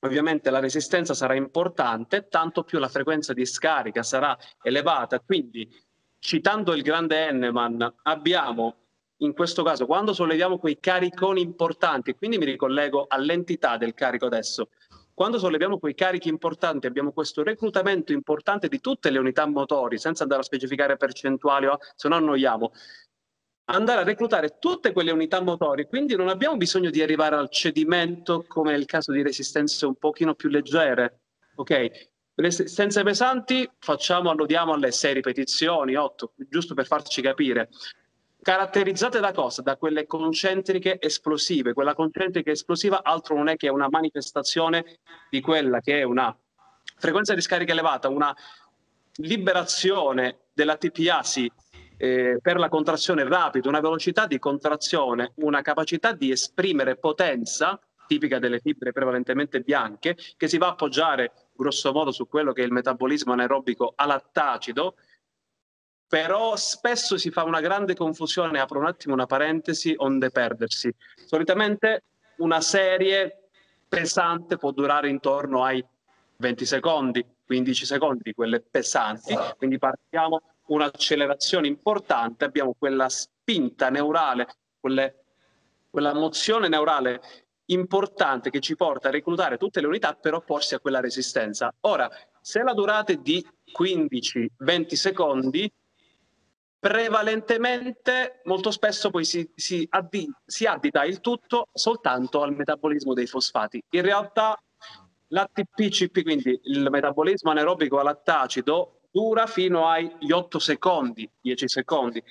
ovviamente 0.02 0.50
la 0.50 0.60
resistenza 0.60 1.14
sarà 1.14 1.34
importante, 1.34 2.28
tanto 2.28 2.64
più 2.64 2.78
la 2.78 2.90
frequenza 2.90 3.32
di 3.32 3.46
scarica 3.46 4.04
sarà 4.04 4.38
elevata, 4.62 5.22
quindi 5.22 5.70
citando 6.24 6.74
il 6.74 6.84
grande 6.84 7.28
Henneman, 7.28 7.96
abbiamo 8.04 8.76
in 9.18 9.34
questo 9.34 9.62
caso, 9.62 9.86
quando 9.86 10.14
solleviamo 10.14 10.58
quei 10.58 10.80
cariconi 10.80 11.42
importanti, 11.42 12.16
quindi 12.16 12.38
mi 12.38 12.46
ricollego 12.46 13.08
all'entità 13.10 13.76
del 13.76 13.94
carico 13.94 14.26
adesso, 14.28 14.70
quando 15.14 15.38
solleviamo 15.38 15.80
quei 15.80 15.94
carichi 15.94 16.30
importanti 16.30 16.88
abbiamo 16.88 17.12
questo 17.12 17.44
reclutamento 17.44 18.14
importante 18.14 18.70
di 18.70 18.80
tutte 18.80 19.10
le 19.10 19.20
unità 19.20 19.46
motori, 19.46 19.98
senza 19.98 20.24
andare 20.24 20.42
a 20.42 20.46
specificare 20.46 20.96
percentuali, 20.96 21.68
se 21.94 22.08
no 22.08 22.16
annoiamo, 22.16 22.72
andare 23.66 24.00
a 24.00 24.04
reclutare 24.06 24.58
tutte 24.60 24.94
quelle 24.94 25.12
unità 25.12 25.42
motori, 25.42 25.88
quindi 25.88 26.16
non 26.16 26.30
abbiamo 26.30 26.56
bisogno 26.56 26.90
di 26.90 27.02
arrivare 27.02 27.36
al 27.36 27.50
cedimento 27.50 28.46
come 28.48 28.72
nel 28.72 28.86
caso 28.86 29.12
di 29.12 29.22
resistenze 29.22 29.86
un 29.86 29.96
pochino 29.96 30.36
più 30.36 30.48
leggere, 30.48 31.20
ok? 31.56 32.12
Resistenze 32.36 33.04
pesanti 33.04 33.70
facciamo, 33.78 34.32
allodiamo 34.32 34.74
alle 34.74 34.92
6 34.92 35.14
ripetizioni, 35.14 35.96
8, 35.96 36.34
giusto 36.50 36.74
per 36.74 36.88
farci 36.88 37.22
capire. 37.22 37.70
Caratterizzate 38.42 39.20
da 39.20 39.32
cosa? 39.32 39.62
Da 39.62 39.78
quelle 39.78 40.08
concentriche 40.08 41.00
esplosive. 41.00 41.74
Quella 41.74 41.94
concentrica 41.94 42.50
esplosiva 42.50 43.04
altro 43.04 43.36
non 43.36 43.50
è 43.50 43.56
che 43.56 43.70
una 43.70 43.88
manifestazione 43.88 45.00
di 45.30 45.42
quella 45.42 45.80
che 45.80 46.00
è 46.00 46.04
una 46.04 46.36
frequenza 46.98 47.36
di 47.36 47.42
scarica 47.42 47.72
elevata, 47.72 48.10
una 48.10 48.36
liberazione 49.18 50.40
della 50.54 50.76
TPA 50.76 51.22
eh, 51.98 52.40
per 52.42 52.58
la 52.58 52.68
contrazione 52.68 53.24
rapida, 53.24 53.70
una 53.70 53.80
velocità 53.80 54.26
di 54.26 54.40
contrazione, 54.40 55.34
una 55.36 55.62
capacità 55.62 56.14
di 56.14 56.32
esprimere 56.32 56.98
potenza 56.98 57.80
tipica 58.08 58.40
delle 58.40 58.60
fibre 58.60 58.92
prevalentemente 58.92 59.62
bianche, 59.62 60.18
che 60.36 60.48
si 60.48 60.58
va 60.58 60.68
a 60.68 60.72
appoggiare 60.72 61.32
grosso 61.56 61.92
modo 61.92 62.12
su 62.12 62.28
quello 62.28 62.52
che 62.52 62.62
è 62.62 62.66
il 62.66 62.72
metabolismo 62.72 63.34
anaerobico 63.34 63.94
alattacido, 63.96 64.96
però 66.08 66.56
spesso 66.56 67.18
si 67.18 67.32
fa 67.32 67.44
una 67.44 67.60
grande 67.60 67.96
confusione, 67.96 68.60
apro 68.60 68.80
un 68.80 68.86
attimo 68.86 69.14
una 69.14 69.26
parentesi, 69.26 69.94
onde 69.98 70.30
perdersi. 70.30 70.94
Solitamente 71.26 72.04
una 72.38 72.62
serie 72.62 73.50
pesante 73.88 74.58
può 74.58 74.72
durare 74.72 75.10
intorno 75.10 75.64
ai 75.64 75.84
20 76.38 76.66
secondi, 76.66 77.26
15 77.46 77.86
secondi 77.86 78.22
di 78.24 78.34
quelle 78.34 78.60
pesanti, 78.60 79.36
quindi 79.58 79.78
partiamo 79.78 80.42
un'accelerazione 80.68 81.68
importante, 81.68 82.46
abbiamo 82.46 82.76
quella 82.78 83.10
spinta 83.10 83.90
neurale, 83.90 84.48
quelle, 84.80 85.24
quella 85.90 86.14
mozione 86.14 86.68
neurale 86.68 87.22
importante 87.68 88.50
che 88.50 88.60
ci 88.60 88.76
porta 88.76 89.08
a 89.08 89.12
reclutare 89.12 89.58
tutte 89.58 89.82
le 89.82 89.88
unità 89.88 90.14
per 90.14 90.34
opporsi 90.34 90.76
a 90.76 90.80
quella 90.80 91.00
resistenza. 91.00 91.74
Ora, 91.82 92.10
se 92.42 92.62
la 92.62 92.74
durata 92.74 93.14
è 93.14 93.18
di 93.18 93.46
15-20 93.78 94.94
secondi, 94.94 95.72
prevalentemente 96.80 98.42
molto 98.44 98.70
spesso 98.70 99.10
poi 99.10 99.24
si, 99.24 99.50
si, 99.56 99.88
addi, 99.90 100.30
si, 100.46 100.66
addita 100.66 101.06
il 101.06 101.22
tutto 101.22 101.70
soltanto 101.72 102.42
al 102.42 102.54
metabolismo 102.54 103.14
dei 103.14 103.26
fosfati. 103.26 103.82
In 103.92 104.02
realtà 104.02 104.62
l'ATP-CP, 105.28 106.22
quindi 106.24 106.60
il 106.64 106.90
metabolismo 106.90 107.52
anaerobico 107.52 108.00
alattacido, 108.00 109.04
dura 109.10 109.46
fino 109.46 109.88
agli 109.88 110.32
8 110.32 110.60
secondi, 110.60 111.30
10 111.40 111.68
secondi. 111.70 112.22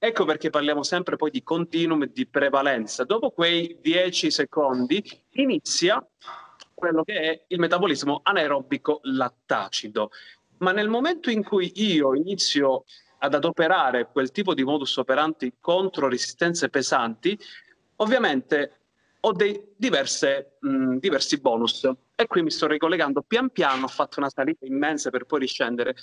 Ecco 0.00 0.24
perché 0.24 0.48
parliamo 0.48 0.84
sempre 0.84 1.16
poi 1.16 1.32
di 1.32 1.42
continuum 1.42 2.06
di 2.06 2.24
prevalenza. 2.26 3.02
Dopo 3.02 3.30
quei 3.30 3.78
10 3.80 4.30
secondi 4.30 5.02
inizia 5.32 6.06
quello 6.72 7.02
che 7.02 7.14
è 7.14 7.44
il 7.48 7.58
metabolismo 7.58 8.20
anaerobico 8.22 9.00
lattacido. 9.02 10.10
Ma 10.58 10.70
nel 10.70 10.88
momento 10.88 11.30
in 11.30 11.42
cui 11.42 11.72
io 11.74 12.14
inizio 12.14 12.84
ad 13.18 13.34
adoperare 13.34 14.08
quel 14.12 14.30
tipo 14.30 14.54
di 14.54 14.62
modus 14.62 14.96
operandi 14.98 15.54
contro 15.58 16.08
resistenze 16.08 16.68
pesanti, 16.68 17.36
ovviamente 17.96 18.82
ho 19.18 19.32
dei 19.32 19.72
diverse, 19.76 20.58
mh, 20.60 20.98
diversi 20.98 21.40
bonus. 21.40 21.90
E 22.14 22.26
qui 22.28 22.42
mi 22.42 22.52
sto 22.52 22.68
ricollegando 22.68 23.22
pian 23.22 23.50
piano, 23.50 23.86
ho 23.86 23.88
fatto 23.88 24.20
una 24.20 24.30
salita 24.30 24.64
immensa 24.64 25.10
per 25.10 25.24
poi 25.24 25.40
riscendere 25.40 25.96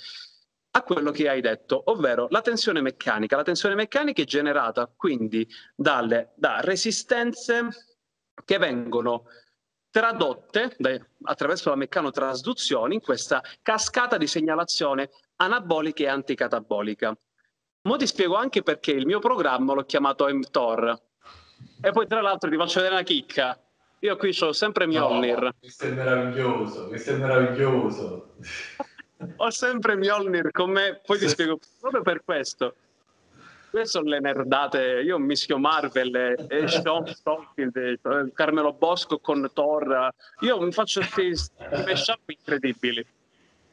a 0.76 0.82
quello 0.82 1.10
che 1.10 1.26
hai 1.28 1.40
detto, 1.40 1.82
ovvero 1.86 2.26
la 2.28 2.42
tensione 2.42 2.82
meccanica. 2.82 3.36
La 3.36 3.42
tensione 3.42 3.74
meccanica 3.74 4.20
è 4.20 4.26
generata 4.26 4.90
quindi 4.94 5.48
dalle, 5.74 6.32
da 6.36 6.60
resistenze 6.60 7.68
che 8.44 8.58
vengono 8.58 9.24
tradotte 9.90 10.74
dai, 10.76 11.02
attraverso 11.22 11.70
la 11.70 11.76
meccanotrasduzione 11.76 12.92
in 12.92 13.00
questa 13.00 13.40
cascata 13.62 14.18
di 14.18 14.26
segnalazione 14.26 15.08
anabolica 15.36 16.02
e 16.02 16.08
anticatabolica. 16.08 17.16
Mo 17.82 17.96
ti 17.96 18.06
spiego 18.06 18.34
anche 18.34 18.62
perché 18.62 18.90
il 18.90 19.06
mio 19.06 19.18
programma 19.18 19.72
l'ho 19.72 19.84
chiamato 19.84 20.28
mTOR. 20.28 21.00
E 21.80 21.90
poi 21.90 22.06
tra 22.06 22.20
l'altro 22.20 22.50
ti 22.50 22.56
faccio 22.56 22.80
vedere 22.80 22.96
una 22.96 23.04
chicca. 23.04 23.58
Io 24.00 24.16
qui 24.16 24.36
ho 24.38 24.52
sempre 24.52 24.86
Mjolnir. 24.86 25.42
No, 25.42 25.54
questo 25.58 25.86
è 25.86 25.90
meraviglioso, 25.90 26.88
questo 26.88 27.12
è 27.12 27.16
meraviglioso. 27.16 28.34
Ho 29.36 29.50
sempre 29.50 29.96
Mjolnir 29.96 30.50
con 30.50 30.70
me, 30.70 31.00
poi 31.04 31.18
ti 31.18 31.28
spiego 31.28 31.58
proprio 31.80 32.02
per 32.02 32.22
questo. 32.24 32.74
Queste 33.70 33.98
sono 33.98 34.08
le 34.08 34.20
nerdate, 34.20 35.02
io 35.04 35.18
mischio 35.18 35.58
Marvel 35.58 36.14
e, 36.48 36.68
Sean 36.68 37.06
Stonefield, 37.06 38.32
Carmelo 38.32 38.72
Bosco 38.72 39.18
con 39.18 39.50
Thor, 39.52 40.10
io 40.40 40.60
mi 40.60 40.72
faccio 40.72 41.00
questi 41.12 41.52
mashup 41.84 42.28
incredibili. 42.30 43.04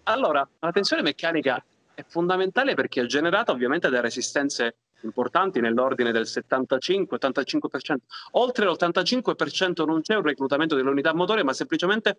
Allora, 0.04 0.48
la 0.60 0.72
tensione 0.72 1.02
meccanica 1.02 1.64
è 1.94 2.04
fondamentale 2.06 2.74
perché 2.74 3.02
è 3.02 3.06
generata 3.06 3.52
ovviamente 3.52 3.90
da 3.90 4.02
resistenze 4.02 4.76
importanti 5.04 5.62
nell'ordine 5.62 6.12
del 6.12 6.24
75-85%. 6.24 7.96
Oltre 8.32 8.66
l'85% 8.66 9.86
non 9.86 10.02
c'è 10.02 10.16
un 10.16 10.24
reclutamento 10.24 10.76
dell'unità 10.76 11.14
motore, 11.14 11.44
ma 11.44 11.54
semplicemente 11.54 12.18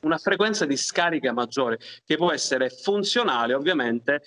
una 0.00 0.18
frequenza 0.18 0.66
di 0.66 0.76
scarica 0.76 1.32
maggiore 1.32 1.78
che 2.04 2.16
può 2.16 2.32
essere 2.32 2.70
funzionale 2.70 3.54
ovviamente 3.54 4.22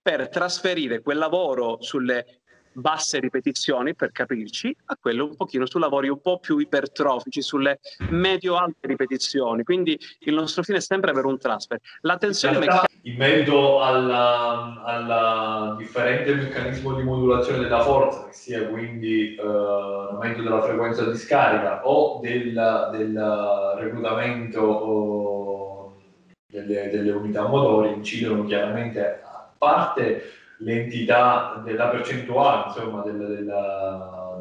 per 0.00 0.28
trasferire 0.28 1.00
quel 1.00 1.18
lavoro 1.18 1.78
sulle 1.80 2.40
basse 2.74 3.18
ripetizioni, 3.20 3.94
per 3.94 4.12
capirci, 4.12 4.74
a 4.86 4.96
quello 5.00 5.24
un 5.24 5.36
pochino 5.36 5.66
su 5.66 5.78
lavori 5.78 6.08
un 6.08 6.20
po' 6.20 6.38
più 6.38 6.58
ipertrofici, 6.58 7.42
sulle 7.42 7.80
medio-alte 8.10 8.86
ripetizioni. 8.86 9.62
Quindi 9.62 9.98
il 10.20 10.34
nostro 10.34 10.62
fine 10.62 10.78
è 10.78 10.80
sempre 10.80 11.10
avere 11.10 11.26
un 11.26 11.38
transfer. 11.38 11.78
La 12.02 12.18
tensione 12.18 12.58
meccanica... 12.58 12.88
In 13.02 13.16
merito 13.16 13.82
al 13.82 15.76
differente 15.76 16.34
meccanismo 16.34 16.94
di 16.94 17.02
modulazione 17.02 17.58
della 17.58 17.82
forza, 17.82 18.26
che 18.26 18.32
sia 18.32 18.66
quindi 18.66 19.34
eh, 19.34 19.42
l'aumento 19.42 20.42
della 20.42 20.62
frequenza 20.62 21.04
di 21.04 21.16
scarica 21.18 21.86
o 21.86 22.20
del, 22.22 22.88
del 22.92 23.74
reclutamento 23.78 24.60
o 24.60 26.00
delle, 26.46 26.88
delle 26.88 27.10
unità 27.10 27.46
motori, 27.46 27.92
incidono 27.92 28.44
chiaramente 28.44 29.20
a 29.22 29.52
parte 29.58 30.22
l'entità 30.58 31.60
della 31.64 31.88
percentuale 31.88 32.64
insomma, 32.68 33.02
del, 33.02 33.16
del, 33.16 33.52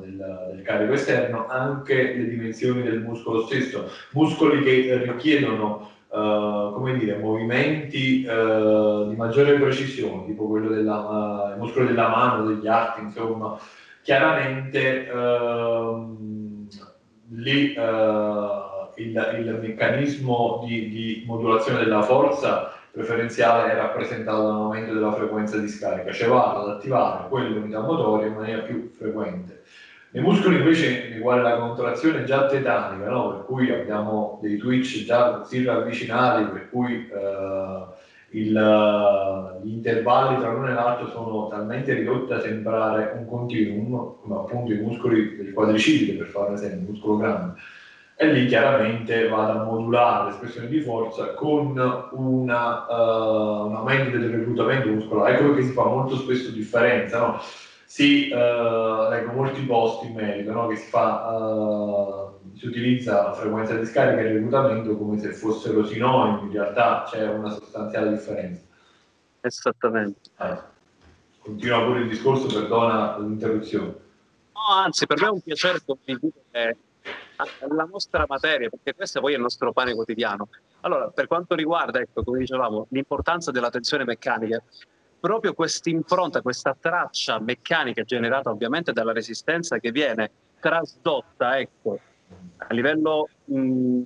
del, 0.02 0.50
del, 0.52 0.62
carico 0.64 0.94
esterno, 0.94 1.48
anche 1.48 2.16
le 2.16 2.28
dimensioni 2.28 2.84
del 2.84 3.02
muscolo 3.02 3.46
stesso, 3.46 3.90
muscoli 4.12 4.64
che 4.64 5.04
richiedono 5.04 5.90
uh, 6.10 6.74
come 6.74 6.98
dire, 6.98 7.18
movimenti 7.18 8.26
uh, 8.26 9.10
di 9.10 9.16
maggiore 9.16 9.54
precisione, 9.60 10.26
tipo 10.26 10.48
quello 10.48 10.70
della, 10.70 11.56
uh, 11.56 11.60
muscolo 11.60 11.86
della 11.86 12.10
mano, 12.10 12.46
degli 12.46 12.68
arti, 12.68 13.02
insomma, 13.02 13.58
chiaramente 14.02 15.10
uh, 15.12 16.68
lì 17.30 17.74
il, 18.96 19.36
il, 19.40 19.60
meccanismo 19.60 20.64
di, 20.68 20.90
di 20.90 21.24
modulazione 21.26 21.80
della 21.80 22.04
forza 22.04 22.72
preferenziale 22.94 23.72
è 23.72 23.76
rappresentato 23.76 24.44
da 24.44 24.50
un 24.50 24.62
aumento 24.66 24.94
della 24.94 25.12
frequenza 25.12 25.58
di 25.58 25.68
scarica, 25.68 26.12
cioè 26.12 26.30
vado 26.30 26.60
ad 26.60 26.70
attivare 26.78 27.28
quelle 27.28 27.58
unità 27.58 27.80
motorie 27.80 28.28
in 28.28 28.36
maniera 28.36 28.62
più 28.62 28.92
frequente. 28.96 29.64
Nei 30.12 30.22
muscoli 30.22 30.58
invece 30.58 31.18
quali 31.18 31.42
la 31.42 31.58
contrazione 31.58 32.20
è 32.20 32.24
già 32.24 32.46
tetanica, 32.46 33.10
no? 33.10 33.32
per 33.32 33.46
cui 33.46 33.72
abbiamo 33.72 34.38
dei 34.44 34.58
twitch 34.58 35.06
già 35.06 35.40
così 35.40 35.64
ravvicinati, 35.64 36.52
per 36.52 36.70
cui 36.70 37.10
eh, 37.12 37.84
il, 38.40 39.62
gli 39.64 39.72
intervalli 39.72 40.40
tra 40.40 40.52
l'uno 40.52 40.70
e 40.70 40.74
l'altro 40.74 41.08
sono 41.08 41.48
talmente 41.48 41.96
ridotti 41.96 42.28
da 42.28 42.42
sembrare 42.42 43.16
un 43.18 43.26
continuum, 43.26 44.18
come 44.22 44.36
appunto 44.36 44.72
i 44.72 44.78
muscoli 44.78 45.36
del 45.36 45.52
quadricipite, 45.52 46.16
per 46.16 46.28
fare 46.28 46.50
un 46.50 46.54
esempio, 46.54 46.78
un 46.78 46.86
muscolo 46.94 47.18
grande 47.18 47.54
e 48.16 48.32
lì 48.32 48.48
chiaramente 48.48 49.28
vado 49.28 49.60
a 49.60 49.64
modulare 49.64 50.30
l'espressione 50.30 50.68
di 50.68 50.82
forza 50.82 51.34
con 51.34 51.78
una, 52.12 52.86
uh, 52.88 53.66
un 53.68 53.76
aumento 53.76 54.18
del 54.18 54.30
reclutamento 54.30 54.90
muscolare. 54.90 55.36
Ecco 55.36 55.48
perché 55.48 55.64
si 55.64 55.72
fa 55.72 55.86
molto 55.86 56.16
spesso 56.18 56.52
differenza, 56.52 57.20
no? 57.20 57.42
Si, 57.86 58.30
uh, 58.32 59.10
leggo 59.10 59.34
molti 59.34 59.62
posti 59.62 60.08
in 60.08 60.14
merito, 60.14 60.52
no? 60.52 60.68
che 60.68 60.78
si 60.78 60.90
fa, 60.90 61.30
uh, 61.30 62.56
si 62.56 62.68
utilizza 62.68 63.24
la 63.24 63.34
frequenza 63.34 63.76
di 63.76 63.86
scarica 63.86 64.22
e 64.22 64.26
il 64.26 64.34
reclutamento 64.34 64.98
come 64.98 65.20
se 65.20 65.32
fossero 65.34 65.86
sinonimi, 65.86 66.48
in 66.48 66.52
realtà 66.52 67.06
c'è 67.08 67.28
una 67.28 67.50
sostanziale 67.50 68.10
differenza. 68.10 68.62
Esattamente. 69.42 70.30
Eh. 70.40 70.72
Continua 71.40 71.84
pure 71.84 72.00
il 72.00 72.08
discorso, 72.08 72.48
perdona 72.48 73.18
l'interruzione. 73.20 74.02
No, 74.54 74.76
anzi, 74.76 75.06
per 75.06 75.20
me 75.20 75.28
è 75.28 75.32
un 75.32 75.42
piacere 75.42 75.80
condividere 75.86 76.78
la 77.70 77.88
nostra 77.90 78.26
materia, 78.28 78.70
perché 78.70 78.94
questo 78.94 79.20
poi 79.20 79.34
è 79.34 79.36
il 79.36 79.42
nostro 79.42 79.72
pane 79.72 79.94
quotidiano. 79.94 80.50
Allora, 80.82 81.10
per 81.10 81.28
quanto 81.28 81.56
riguarda, 81.56 82.00
ecco, 82.00 82.24
come 82.24 82.40
dicevamo, 82.40 82.88
l'importanza 82.90 83.52
della 83.52 83.70
tensione 83.70 84.04
meccanica, 84.04 84.62
proprio 85.20 85.54
questa 85.54 85.90
impronta, 85.90 86.42
questa 86.42 86.76
traccia 86.78 87.40
meccanica 87.40 88.04
generata 88.04 88.50
ovviamente 88.50 88.92
dalla 88.92 89.14
resistenza 89.14 89.78
che 89.78 89.92
viene 89.92 90.32
trasdotta, 90.60 91.58
ecco, 91.60 92.00
a 92.58 92.74
livello, 92.74 93.30
mh, 93.46 94.02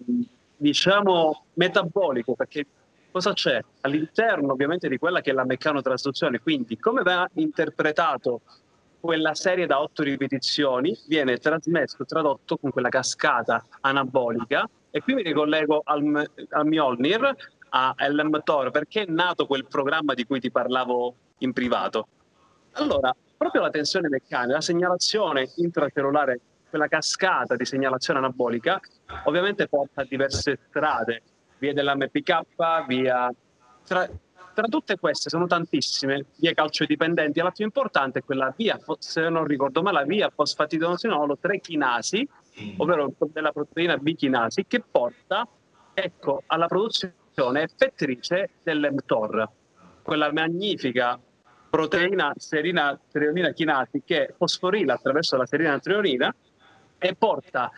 diciamo, 0.57 1.45
metabolico, 1.53 2.35
perché 2.35 2.65
cosa 3.11 3.33
c'è? 3.33 3.59
All'interno 3.81 4.51
ovviamente 4.51 4.87
di 4.87 4.97
quella 4.97 5.21
che 5.21 5.31
è 5.31 5.33
la 5.33 5.45
meccanotrasduzione, 5.45 6.39
quindi 6.39 6.77
come 6.77 7.01
va 7.01 7.27
interpretato 7.33 8.41
quella 9.07 9.33
serie 9.35 9.65
da 9.65 9.79
otto 9.79 10.03
ripetizioni 10.03 10.93
viene 11.07 11.37
trasmesso, 11.37 12.03
tradotto 12.03 12.57
con 12.57 12.71
quella 12.71 12.89
cascata 12.89 13.65
anabolica 13.79 14.69
e 14.91 14.99
qui 14.99 15.13
mi 15.13 15.21
ricollego 15.21 15.79
al, 15.85 16.29
al 16.49 16.65
Mjolnir, 16.65 17.33
a 17.69 17.95
LMTOR, 17.97 18.69
perché 18.69 19.03
è 19.03 19.09
nato 19.09 19.47
quel 19.47 19.65
programma 19.65 20.13
di 20.13 20.25
cui 20.25 20.41
ti 20.41 20.51
parlavo 20.51 21.15
in 21.37 21.53
privato. 21.53 22.07
Allora, 22.73 23.15
proprio 23.37 23.61
la 23.61 23.69
tensione 23.69 24.09
meccanica, 24.09 24.55
la 24.55 24.59
segnalazione 24.59 25.51
intracellulare, 25.55 26.41
quella 26.69 26.89
cascata 26.89 27.55
di 27.55 27.63
segnalazione 27.63 28.19
anabolica, 28.19 28.77
ovviamente 29.23 29.69
porta 29.69 30.01
a 30.01 30.05
diverse 30.05 30.59
strade, 30.67 31.21
via 31.59 31.71
dell'MPK, 31.71 32.85
via... 32.87 33.33
Tra, 33.85 34.05
tra 34.57 34.67
tutte 34.67 34.97
queste 34.97 35.29
sono 35.29 35.45
tantissime 35.45 36.25
vie 36.37 36.55
calciodipendenti, 36.55 37.39
la 37.41 37.51
più 37.51 37.63
importante 37.63 38.19
è 38.19 38.23
quella 38.23 38.51
via, 38.57 38.79
se 38.97 39.29
non 39.29 39.45
ricordo 39.45 39.83
male, 39.83 39.99
la 39.99 40.05
via 40.05 40.31
fosfatidinosinolo 40.33 41.37
3 41.39 41.59
chinasi, 41.59 42.27
mm. 42.59 42.73
ovvero 42.77 43.13
della 43.31 43.51
proteina 43.51 43.97
B 43.97 44.15
chinasi, 44.15 44.65
che 44.65 44.81
porta 44.81 45.47
ecco, 45.93 46.41
alla 46.47 46.65
produzione 46.65 47.61
effettrice 47.61 48.49
dell'mTOR, 48.63 49.47
quella 50.01 50.33
magnifica 50.33 51.19
proteina 51.69 52.33
serina 52.35 52.99
trionina 53.11 53.51
chinasi 53.51 54.01
che 54.03 54.33
fosforila 54.35 54.95
attraverso 54.95 55.37
la 55.37 55.45
serina 55.45 55.77
trionina 55.77 56.33
e 56.97 57.13
porta 57.13 57.71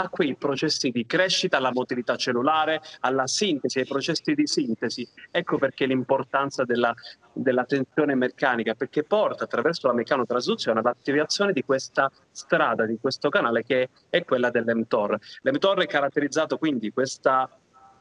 a 0.00 0.08
quei 0.08 0.36
processi 0.36 0.90
di 0.90 1.06
crescita, 1.06 1.56
alla 1.56 1.72
motilità 1.72 2.14
cellulare, 2.16 2.80
alla 3.00 3.26
sintesi, 3.26 3.80
ai 3.80 3.86
processi 3.86 4.34
di 4.34 4.46
sintesi. 4.46 5.06
Ecco 5.30 5.58
perché 5.58 5.86
l'importanza 5.86 6.64
della, 6.64 6.94
della 7.32 7.64
tensione 7.64 8.14
meccanica, 8.14 8.74
perché 8.74 9.02
porta 9.02 9.44
attraverso 9.44 9.88
la 9.88 9.94
meccanotrasduzione 9.94 10.78
all'attivazione 10.78 11.52
di 11.52 11.64
questa 11.64 12.10
strada, 12.30 12.86
di 12.86 12.98
questo 13.00 13.28
canale 13.28 13.64
che 13.64 13.88
è 14.08 14.24
quella 14.24 14.50
dell'mTOR. 14.50 15.18
L'mTOR 15.42 15.80
è 15.80 15.86
caratterizzato 15.86 16.58
quindi 16.58 16.92
questa 16.92 17.50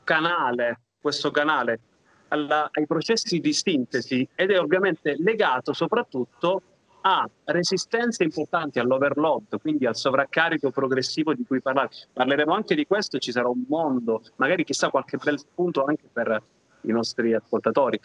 canale, 0.04 0.80
questo 1.02 1.32
canale 1.32 1.80
alla, 2.28 2.70
ai 2.72 2.86
processi 2.86 3.40
di 3.40 3.54
sintesi 3.54 4.28
ed 4.36 4.52
è 4.52 4.60
ovviamente 4.60 5.16
legato 5.18 5.74
soprattutto 5.74 6.62
a 7.10 7.30
resistenze 7.46 8.26
importanti 8.26 8.80
all'overload, 8.80 9.62
quindi 9.62 9.86
al 9.86 9.96
sovraccarico 9.96 10.72
progressivo 10.72 11.34
di 11.34 11.46
cui 11.46 11.62
parlare. 11.62 11.90
Parleremo 12.12 12.54
anche 12.54 12.76
di 12.76 12.86
questo, 12.86 13.18
ci 13.18 13.32
sarà 13.32 13.48
un 13.48 13.64
mondo, 13.70 14.24
magari 14.36 14.66
chissà 14.66 14.90
qualche 14.90 15.16
bel 15.16 15.40
spunto 15.40 15.86
anche 15.86 16.04
per 16.12 16.42
i 16.82 16.92
nostri 16.92 17.34
ascoltatori. 17.34 17.98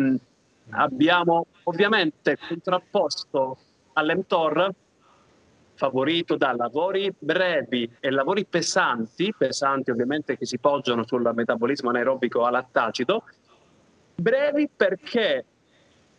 Mm, 0.00 0.16
abbiamo 0.70 1.46
ovviamente 1.64 2.36
contrapposto 2.36 3.58
all'mTOR 3.92 4.74
favorito 5.74 6.36
da 6.36 6.52
lavori 6.56 7.14
brevi 7.16 7.88
e 8.00 8.10
lavori 8.10 8.44
pesanti, 8.44 9.32
pesanti 9.38 9.92
ovviamente 9.92 10.36
che 10.36 10.46
si 10.46 10.58
poggiano 10.58 11.06
sul 11.06 11.30
metabolismo 11.32 11.90
anaerobico 11.90 12.44
alattacido, 12.44 13.22
brevi 14.16 14.68
perché 14.74 15.44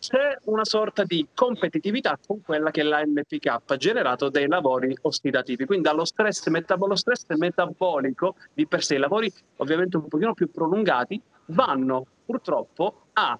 c'è 0.00 0.34
una 0.44 0.64
sorta 0.64 1.04
di 1.04 1.28
competitività 1.34 2.18
con 2.26 2.40
quella 2.40 2.70
che 2.70 2.80
è 2.80 2.84
l'AMPK 2.84 3.76
generato 3.76 4.30
dai 4.30 4.48
lavori 4.48 4.96
ossidativi, 5.02 5.66
quindi 5.66 5.84
dallo 5.84 6.06
stress, 6.06 6.46
metabolo, 6.48 6.96
stress 6.96 7.26
metabolico 7.36 8.34
di 8.54 8.66
per 8.66 8.82
sé, 8.82 8.94
i 8.94 8.98
lavori 8.98 9.30
ovviamente 9.56 9.98
un 9.98 10.08
pochino 10.08 10.32
più 10.32 10.50
prolungati 10.50 11.20
vanno 11.46 12.06
purtroppo 12.24 13.02
a 13.12 13.38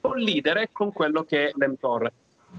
collidere 0.00 0.70
con 0.72 0.92
quello 0.92 1.24
che 1.24 1.48
è 1.48 1.52
l'mTOR. 1.54 2.10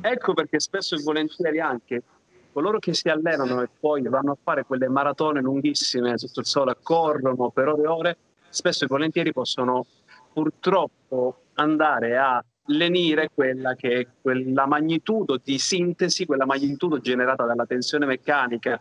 Ecco 0.02 0.34
perché 0.36 0.60
spesso 0.60 0.96
e 0.96 1.02
volentieri 1.02 1.60
anche 1.60 2.04
coloro 2.52 2.78
che 2.78 2.94
si 2.94 3.10
allenano 3.10 3.64
e 3.64 3.70
poi 3.80 4.04
vanno 4.04 4.34
a 4.34 4.38
fare 4.42 4.64
quelle 4.64 4.88
maratone 4.88 5.42
lunghissime 5.42 6.20
sotto 6.20 6.42
il 6.42 6.46
sole, 6.46 6.78
corrono 6.84 7.50
per 7.50 7.68
ore 7.70 7.82
e 7.82 7.88
ore, 7.88 8.18
spesso 8.50 8.84
e 8.84 8.88
volentieri 8.88 9.34
possono 9.34 9.88
purtroppo 10.32 11.43
andare 11.56 12.18
a 12.18 12.44
lenire 12.68 13.30
quella 13.34 13.76
che 13.76 14.00
è 14.00 14.08
quella 14.22 14.66
magnitudo 14.66 15.38
di 15.44 15.58
sintesi, 15.58 16.26
quella 16.26 16.46
magnitudo 16.46 17.00
generata 17.00 17.44
dalla 17.46 17.66
tensione 17.66 18.06
meccanica, 18.06 18.80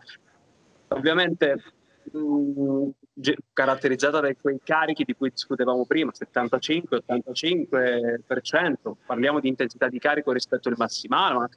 ovviamente 0.89 1.61
mh, 2.11 2.19
mm, 2.19 2.89
caratterizzata 3.51 4.19
da 4.19 4.31
quei 4.39 4.59
carichi 4.63 5.03
di 5.03 5.15
cui 5.15 5.29
discutevamo 5.29 5.85
prima, 5.85 6.11
75-85%, 6.11 8.93
parliamo 9.05 9.39
di 9.39 9.49
intensità 9.49 9.87
di 9.87 9.99
carico 9.99 10.31
rispetto 10.31 10.69
al 10.69 10.75
massimale, 10.77 11.35
ma, 11.35 11.49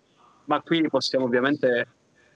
ma 0.47 0.61
qui 0.63 0.89
possiamo 0.89 1.27
ovviamente 1.27 1.87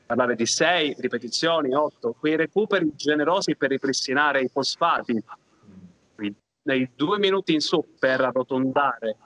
parlare 0.07 0.35
di 0.35 0.47
6 0.47 0.97
ripetizioni, 0.99 1.73
8, 1.73 2.17
quei 2.19 2.37
recuperi 2.37 2.93
generosi 2.97 3.57
per 3.57 3.71
ripristinare 3.71 4.41
i 4.41 4.49
fosfati, 4.49 5.23
nei 6.63 6.91
due 6.95 7.19
minuti 7.19 7.53
in 7.55 7.61
su 7.61 7.95
per 7.99 8.21
arrotondare 8.21 9.17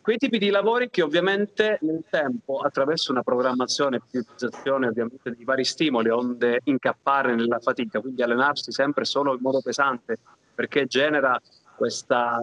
quei 0.00 0.16
tipi 0.16 0.38
di 0.38 0.48
lavori 0.48 0.88
che 0.88 1.02
ovviamente 1.02 1.78
nel 1.82 2.04
tempo, 2.08 2.60
attraverso 2.60 3.12
una 3.12 3.22
programmazione 3.22 3.96
e 3.96 4.00
utilizzazione 4.02 4.88
ovviamente 4.88 5.30
di 5.36 5.44
vari 5.44 5.64
stimoli, 5.64 6.08
onde 6.08 6.60
incappare 6.64 7.34
nella 7.34 7.60
fatica, 7.60 8.00
quindi 8.00 8.22
allenarsi 8.22 8.72
sempre 8.72 9.04
solo 9.04 9.34
in 9.34 9.40
modo 9.42 9.60
pesante, 9.60 10.18
perché 10.54 10.86
genera 10.86 11.38
questa 11.76 12.42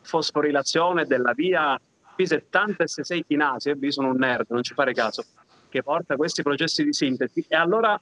fosforilazione 0.00 1.04
della 1.04 1.32
via 1.32 1.78
P70S6 2.16 3.20
chinasi, 3.26 3.70
e 3.70 3.74
vi 3.74 3.92
sono 3.92 4.08
un 4.08 4.16
nerd, 4.16 4.46
non 4.48 4.62
ci 4.62 4.72
fare 4.72 4.94
caso, 4.94 5.22
che 5.68 5.82
porta 5.82 6.14
a 6.14 6.16
questi 6.16 6.42
processi 6.42 6.82
di 6.82 6.94
sintesi. 6.94 7.44
E 7.46 7.56
allora 7.56 8.00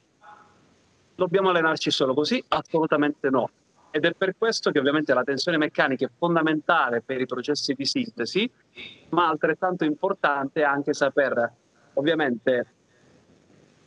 dobbiamo 1.16 1.51
allenarci 1.51 1.90
solo 1.90 2.14
così? 2.14 2.42
Assolutamente 2.49 3.28
no 3.28 3.51
ed 3.95 4.05
è 4.05 4.12
per 4.12 4.34
questo 4.36 4.72
che 4.72 4.80
ovviamente 4.80 5.14
la 5.14 5.22
tensione 5.22 5.57
meccanica 5.57 6.05
è 6.05 6.11
fondamentale 6.18 7.01
per 7.01 7.20
i 7.20 7.26
processi 7.26 7.74
di 7.74 7.84
sintesi, 7.84 8.51
ma 9.11 9.28
altrettanto 9.28 9.84
importante 9.84 10.62
è 10.62 10.64
anche 10.64 10.92
saper 10.92 11.53
ovviamente 11.92 12.66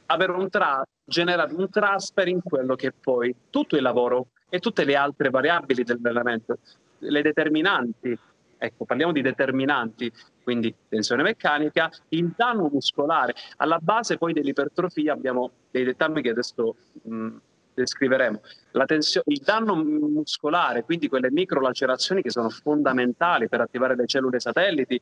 avere 0.05 0.31
un 0.31 0.49
tra- 0.49 0.81
generare 1.03 1.53
un 1.53 1.69
transfer 1.69 2.25
in 2.29 2.39
quello 2.41 2.75
che 2.75 2.87
è 2.87 2.93
poi 2.97 3.35
tutto 3.49 3.75
il 3.75 3.81
lavoro 3.81 4.27
e 4.47 4.59
tutte 4.59 4.85
le 4.85 4.95
altre 4.95 5.29
variabili 5.29 5.83
dell'allenamento, 5.83 6.59
le 6.99 7.21
determinanti. 7.21 8.17
Ecco, 8.59 8.85
parliamo 8.85 9.11
di 9.11 9.21
determinanti, 9.21 10.09
quindi 10.41 10.73
tensione 10.87 11.21
meccanica, 11.21 11.91
il 12.09 12.31
danno 12.33 12.69
muscolare. 12.71 13.33
Alla 13.57 13.77
base 13.81 14.17
poi 14.17 14.31
dell'ipertrofia 14.31 15.11
abbiamo 15.11 15.51
dei 15.69 15.83
dettami 15.83 16.21
che 16.21 16.29
adesso 16.29 16.77
mh, 17.01 17.35
descriveremo. 17.81 18.41
Tensione, 18.85 19.25
il 19.33 19.41
danno 19.43 19.75
muscolare, 19.75 20.83
quindi 20.83 21.07
quelle 21.07 21.31
microlacerazioni 21.31 22.21
che 22.21 22.29
sono 22.29 22.49
fondamentali 22.49 23.47
per 23.47 23.61
attivare 23.61 23.95
le 23.95 24.05
cellule 24.05 24.39
satelliti, 24.39 25.01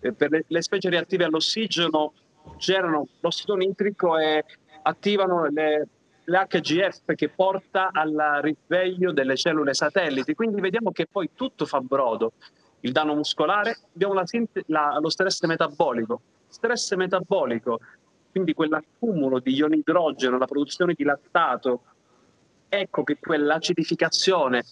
eh, 0.00 0.12
per 0.12 0.30
le, 0.30 0.44
le, 0.46 0.62
specie 0.62 0.88
reattive 0.88 1.24
all'ossigeno 1.24 2.12
generano 2.56 3.08
l'ossido 3.20 3.54
nitrico 3.54 4.18
e 4.18 4.44
attivano 4.82 5.46
le, 5.46 5.88
l'HGF 6.24 7.14
che 7.14 7.28
porta 7.28 7.90
al 7.92 8.40
risveglio 8.42 9.12
delle 9.12 9.36
cellule 9.36 9.74
satelliti. 9.74 10.34
Quindi 10.34 10.60
vediamo 10.60 10.92
che 10.92 11.06
poi 11.10 11.30
tutto 11.34 11.66
fa 11.66 11.80
brodo. 11.80 12.32
Il 12.80 12.92
danno 12.92 13.14
muscolare, 13.14 13.76
abbiamo 13.94 14.14
la, 14.14 14.24
la, 14.66 14.98
lo 14.98 15.10
stress 15.10 15.42
metabolico. 15.44 16.20
Stress 16.48 16.94
metabolico, 16.94 17.78
quindi 18.30 18.54
quell'accumulo 18.54 19.40
di 19.40 19.54
ioni 19.54 19.78
idrogeno, 19.78 20.38
la 20.38 20.46
produzione 20.46 20.94
di 20.94 21.04
lattato, 21.04 21.82
ecco 22.70 23.02
che 23.02 23.18
quell'acidificazione, 23.20 24.64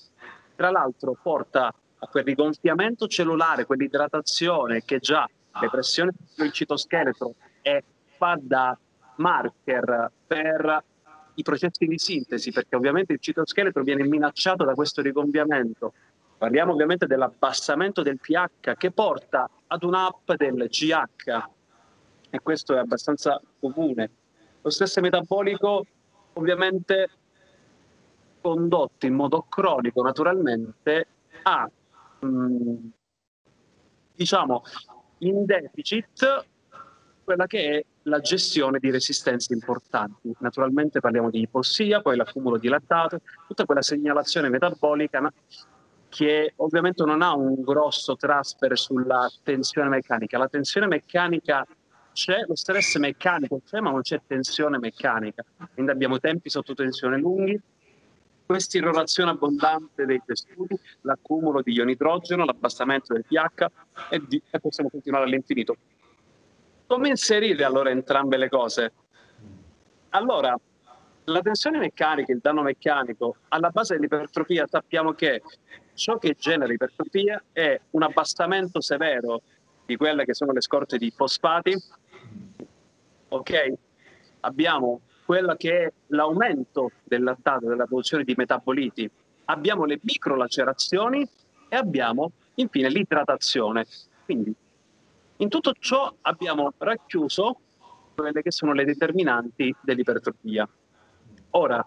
tra 0.56 0.70
l'altro, 0.70 1.16
porta 1.20 1.66
a 1.66 2.06
quel 2.06 2.24
rigonfiamento 2.24 3.08
cellulare, 3.08 3.66
quell'idratazione 3.66 4.84
che 4.84 5.00
già 5.00 5.28
le 5.60 5.68
pressioni 5.68 6.10
del 6.36 6.52
citoscheletro 6.52 7.34
e 7.60 7.82
fa 8.16 8.38
da 8.40 8.78
marker 9.16 10.10
per 10.26 10.84
i 11.34 11.42
processi 11.42 11.86
di 11.86 11.98
sintesi, 11.98 12.52
perché 12.52 12.76
ovviamente 12.76 13.12
il 13.12 13.20
citoscheletro 13.20 13.82
viene 13.82 14.04
minacciato 14.04 14.64
da 14.64 14.74
questo 14.74 15.02
rigonfiamento. 15.02 15.92
Parliamo 16.38 16.72
ovviamente 16.72 17.06
dell'abbassamento 17.06 18.02
del 18.02 18.18
pH 18.18 18.76
che 18.76 18.92
porta 18.92 19.50
ad 19.66 19.82
un 19.82 19.94
up 19.94 20.34
del 20.36 20.68
GH 20.68 21.48
e 22.30 22.40
questo 22.40 22.74
è 22.74 22.78
abbastanza 22.78 23.40
comune. 23.58 24.10
Lo 24.62 24.70
stress 24.70 24.98
metabolico 25.00 25.84
ovviamente 26.34 27.08
condotto 28.48 29.04
in 29.04 29.14
modo 29.14 29.44
cronico 29.46 30.02
naturalmente 30.02 31.06
a 31.42 31.70
mh, 32.20 32.26
mm, 32.26 32.76
diciamo 34.14 34.62
in 35.18 35.44
deficit 35.44 36.46
quella 37.24 37.46
che 37.46 37.78
è 37.78 37.84
la 38.04 38.20
gestione 38.20 38.78
di 38.78 38.90
resistenze 38.90 39.52
importanti. 39.52 40.34
Naturalmente 40.38 40.98
parliamo 41.00 41.28
di 41.28 41.40
ipossia, 41.40 42.00
poi 42.00 42.16
l'accumulo 42.16 42.56
di 42.56 42.68
lattato, 42.68 43.20
tutta 43.46 43.66
quella 43.66 43.82
segnalazione 43.82 44.48
metabolica 44.48 45.30
che 46.08 46.54
ovviamente 46.56 47.04
non 47.04 47.20
ha 47.20 47.36
un 47.36 47.60
grosso 47.60 48.16
transfer 48.16 48.78
sulla 48.78 49.30
tensione 49.42 49.90
meccanica. 49.90 50.38
La 50.38 50.48
tensione 50.48 50.86
meccanica 50.86 51.66
c'è, 52.14 52.44
lo 52.46 52.56
stress 52.56 52.96
meccanico 52.96 53.60
c'è, 53.62 53.80
ma 53.80 53.90
non 53.90 54.00
c'è 54.00 54.22
tensione 54.26 54.78
meccanica. 54.78 55.44
Quindi 55.74 55.92
abbiamo 55.92 56.18
tempi 56.18 56.48
sotto 56.48 56.72
tensione 56.72 57.18
lunghi, 57.18 57.60
questa 58.48 58.78
irrorazione 58.78 59.32
abbondante 59.32 60.06
dei 60.06 60.22
tessuti, 60.24 60.74
l'accumulo 61.02 61.60
di 61.60 61.72
ioni 61.72 61.92
idrogeno, 61.92 62.46
l'abbassamento 62.46 63.12
del 63.12 63.26
pH 63.26 63.66
e, 64.08 64.22
di, 64.26 64.42
e 64.50 64.58
possiamo 64.58 64.88
continuare 64.88 65.26
all'infinito. 65.26 65.76
Come 66.86 67.10
inserire 67.10 67.62
allora 67.64 67.90
entrambe 67.90 68.38
le 68.38 68.48
cose? 68.48 68.92
Allora, 70.08 70.58
la 71.24 71.42
tensione 71.42 71.76
meccanica, 71.76 72.32
il 72.32 72.38
danno 72.40 72.62
meccanico, 72.62 73.36
alla 73.48 73.68
base 73.68 73.96
dell'ipertrofia 73.96 74.66
sappiamo 74.66 75.12
che 75.12 75.42
ciò 75.92 76.16
che 76.16 76.34
genera 76.38 76.72
ipertrofia 76.72 77.44
è 77.52 77.78
un 77.90 78.02
abbassamento 78.02 78.80
severo 78.80 79.42
di 79.84 79.96
quelle 79.96 80.24
che 80.24 80.32
sono 80.32 80.52
le 80.52 80.62
scorte 80.62 80.96
di 80.96 81.12
fosfati. 81.14 81.76
Ok? 83.28 83.72
Abbiamo 84.40 85.02
quello 85.28 85.56
che 85.56 85.84
è 85.84 85.92
l'aumento 86.06 86.92
del 87.04 87.22
lattato, 87.22 87.66
della 87.66 87.84
produzione 87.84 88.24
di 88.24 88.32
metaboliti, 88.34 89.10
abbiamo 89.44 89.84
le 89.84 89.98
microlacerazioni 90.00 91.28
e 91.68 91.76
abbiamo 91.76 92.32
infine 92.54 92.88
l'idratazione. 92.88 93.84
Quindi 94.24 94.54
in 95.36 95.48
tutto 95.50 95.74
ciò 95.78 96.10
abbiamo 96.22 96.72
racchiuso 96.78 97.60
quelle 98.14 98.40
che 98.40 98.50
sono 98.50 98.72
le 98.72 98.86
determinanti 98.86 99.74
dell'ipertrofia. 99.82 100.66
Ora, 101.50 101.86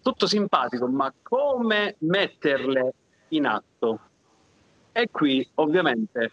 tutto 0.00 0.26
simpatico, 0.26 0.86
ma 0.86 1.12
come 1.20 1.96
metterle 1.98 2.94
in 3.28 3.44
atto? 3.44 4.00
E 4.92 5.10
qui 5.10 5.46
ovviamente 5.56 6.30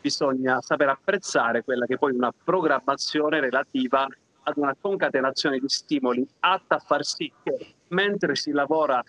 bisogna 0.00 0.62
saper 0.62 0.88
apprezzare 0.88 1.64
quella 1.64 1.84
che 1.84 1.96
è 1.96 1.98
poi 1.98 2.14
una 2.14 2.32
programmazione 2.32 3.40
relativa 3.40 4.08
ad 4.48 4.56
una 4.56 4.76
concatenazione 4.78 5.58
di 5.58 5.68
stimoli 5.68 6.26
atta 6.40 6.76
a 6.76 6.78
far 6.78 7.04
sì 7.04 7.32
che 7.42 7.74
mentre 7.88 8.34
si 8.34 8.50
lavora 8.50 9.02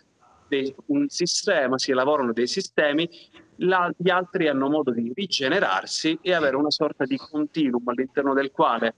dei, 0.47 0.73
un 0.87 1.07
sistema, 1.09 1.77
si 1.77 1.93
lavorano 1.93 2.33
dei 2.33 2.47
sistemi, 2.47 3.09
la, 3.57 3.91
gli 3.95 4.09
altri 4.09 4.47
hanno 4.47 4.69
modo 4.69 4.91
di 4.91 5.11
rigenerarsi 5.13 6.17
e 6.21 6.33
avere 6.33 6.55
una 6.55 6.71
sorta 6.71 7.05
di 7.05 7.17
continuum 7.17 7.87
all'interno 7.87 8.33
del 8.33 8.51
quale 8.51 8.95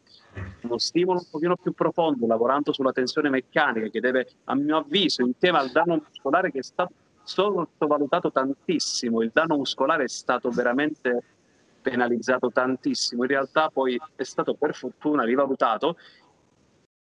uno 0.61 0.77
stimolo 0.77 1.19
un 1.19 1.27
pochino 1.29 1.55
più 1.57 1.73
profondo, 1.73 2.25
lavorando 2.25 2.71
sulla 2.71 2.91
tensione 2.91 3.29
meccanica, 3.29 3.87
che 3.87 3.99
deve, 3.99 4.27
a 4.45 4.55
mio 4.55 4.77
avviso, 4.77 5.23
insieme 5.23 5.57
al 5.57 5.71
danno 5.71 6.03
muscolare 6.07 6.51
che 6.51 6.59
è 6.59 6.63
stato 6.63 6.93
sottovalutato 7.23 8.31
tantissimo, 8.31 9.21
il 9.21 9.31
danno 9.33 9.57
muscolare 9.57 10.05
è 10.05 10.09
stato 10.09 10.49
veramente 10.49 11.23
penalizzato 11.81 12.51
tantissimo, 12.51 13.23
in 13.23 13.29
realtà 13.29 13.69
poi 13.69 13.99
è 14.15 14.23
stato 14.23 14.53
per 14.53 14.75
fortuna 14.75 15.23
rivalutato. 15.23 15.97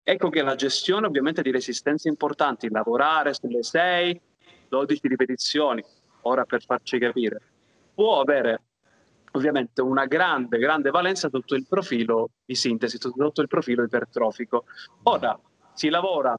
Ecco 0.04 0.30
che 0.30 0.42
la 0.42 0.56
gestione 0.56 1.06
ovviamente 1.06 1.42
di 1.42 1.52
resistenze 1.52 2.08
importanti, 2.08 2.68
lavorare 2.68 3.34
sulle 3.34 3.62
6, 3.62 4.20
12 4.68 5.00
ripetizioni, 5.08 5.84
ora 6.22 6.44
per 6.44 6.64
farci 6.64 6.98
capire, 6.98 7.40
può 7.94 8.20
avere 8.20 8.62
ovviamente 9.32 9.80
una 9.80 10.06
grande, 10.06 10.58
grande 10.58 10.90
valenza 10.90 11.28
sotto 11.28 11.54
il 11.54 11.66
profilo 11.68 12.30
di 12.44 12.56
sintesi, 12.56 12.98
sotto 12.98 13.40
il 13.40 13.46
profilo 13.46 13.84
ipertrofico. 13.84 14.64
Ora 15.04 15.38
si 15.72 15.88
lavora 15.88 16.36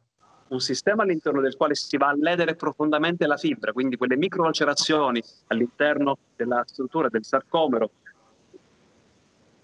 un 0.50 0.60
sistema 0.60 1.04
all'interno 1.04 1.40
del 1.40 1.56
quale 1.56 1.74
si 1.74 1.96
va 1.96 2.10
a 2.10 2.16
ledere 2.16 2.56
profondamente 2.56 3.26
la 3.26 3.38
fibra, 3.38 3.72
quindi 3.72 3.96
quelle 3.96 4.18
microlacerazioni 4.18 5.24
all'interno 5.48 6.18
della 6.36 6.64
struttura 6.66 7.08
del 7.08 7.24
sarcomero 7.24 7.92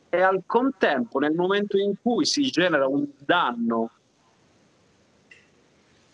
e 0.10 0.22
al 0.22 0.44
contempo 0.46 1.20
nel 1.20 1.34
momento 1.34 1.78
in 1.78 1.94
cui 2.02 2.26
si 2.26 2.42
genera 2.50 2.88
un 2.88 3.08
danno, 3.18 3.92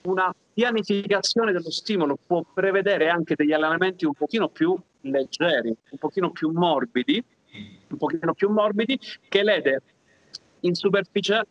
una 0.03 0.33
pianificazione 0.53 1.51
dello 1.51 1.71
stimolo 1.71 2.17
può 2.25 2.43
prevedere 2.53 3.09
anche 3.09 3.35
degli 3.35 3.53
allenamenti 3.53 4.05
un 4.05 4.13
pochino 4.13 4.49
più 4.49 4.77
leggeri, 5.01 5.69
un 5.89 5.97
pochino 5.97 6.31
più 6.31 6.51
morbidi, 6.51 7.23
un 7.89 7.97
pochino 7.97 8.33
più 8.33 8.49
morbidi 8.49 8.99
che 9.27 9.43
lede 9.43 9.81
in 10.61 10.73
superficie, 10.75 11.45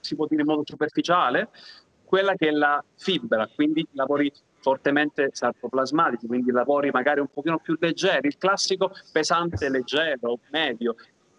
si 0.00 0.14
può 0.16 0.26
dire 0.26 0.42
in 0.42 0.48
modo 0.48 0.62
superficiale, 0.64 1.48
quella 2.04 2.34
che 2.34 2.48
è 2.48 2.50
la 2.50 2.82
fibra, 2.96 3.48
quindi 3.52 3.86
lavori 3.92 4.32
fortemente 4.60 5.30
sarcoplasmatici, 5.32 6.26
quindi 6.26 6.50
lavori 6.50 6.90
magari 6.90 7.20
un 7.20 7.28
pochino 7.32 7.58
più 7.58 7.76
leggeri, 7.78 8.28
il 8.28 8.38
classico 8.38 8.92
pesante 9.12 9.68
leggero, 9.68 10.38
medio, 10.50 10.94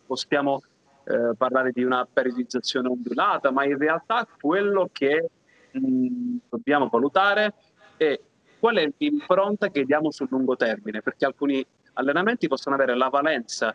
possiamo 0.06 0.62
eh, 1.04 1.36
parlare 1.38 1.72
di 1.72 1.84
una 1.84 2.08
periodizzazione 2.12 2.88
ondulata, 2.88 3.52
ma 3.52 3.66
in 3.66 3.78
realtà 3.78 4.28
quello 4.40 4.90
che 4.92 5.30
mh, 5.72 6.36
dobbiamo 6.50 6.88
valutare 6.88 7.54
è 7.98 8.20
qual 8.60 8.78
è 8.78 8.92
l'impronta 8.98 9.70
che 9.70 9.86
diamo 9.86 10.12
sul 10.12 10.28
lungo 10.30 10.56
termine, 10.56 11.02
perché 11.02 11.26
alcuni 11.26 11.66
allenamenti 11.94 12.48
possono 12.48 12.76
avere 12.76 12.96
la 12.96 13.10
valenza 13.10 13.74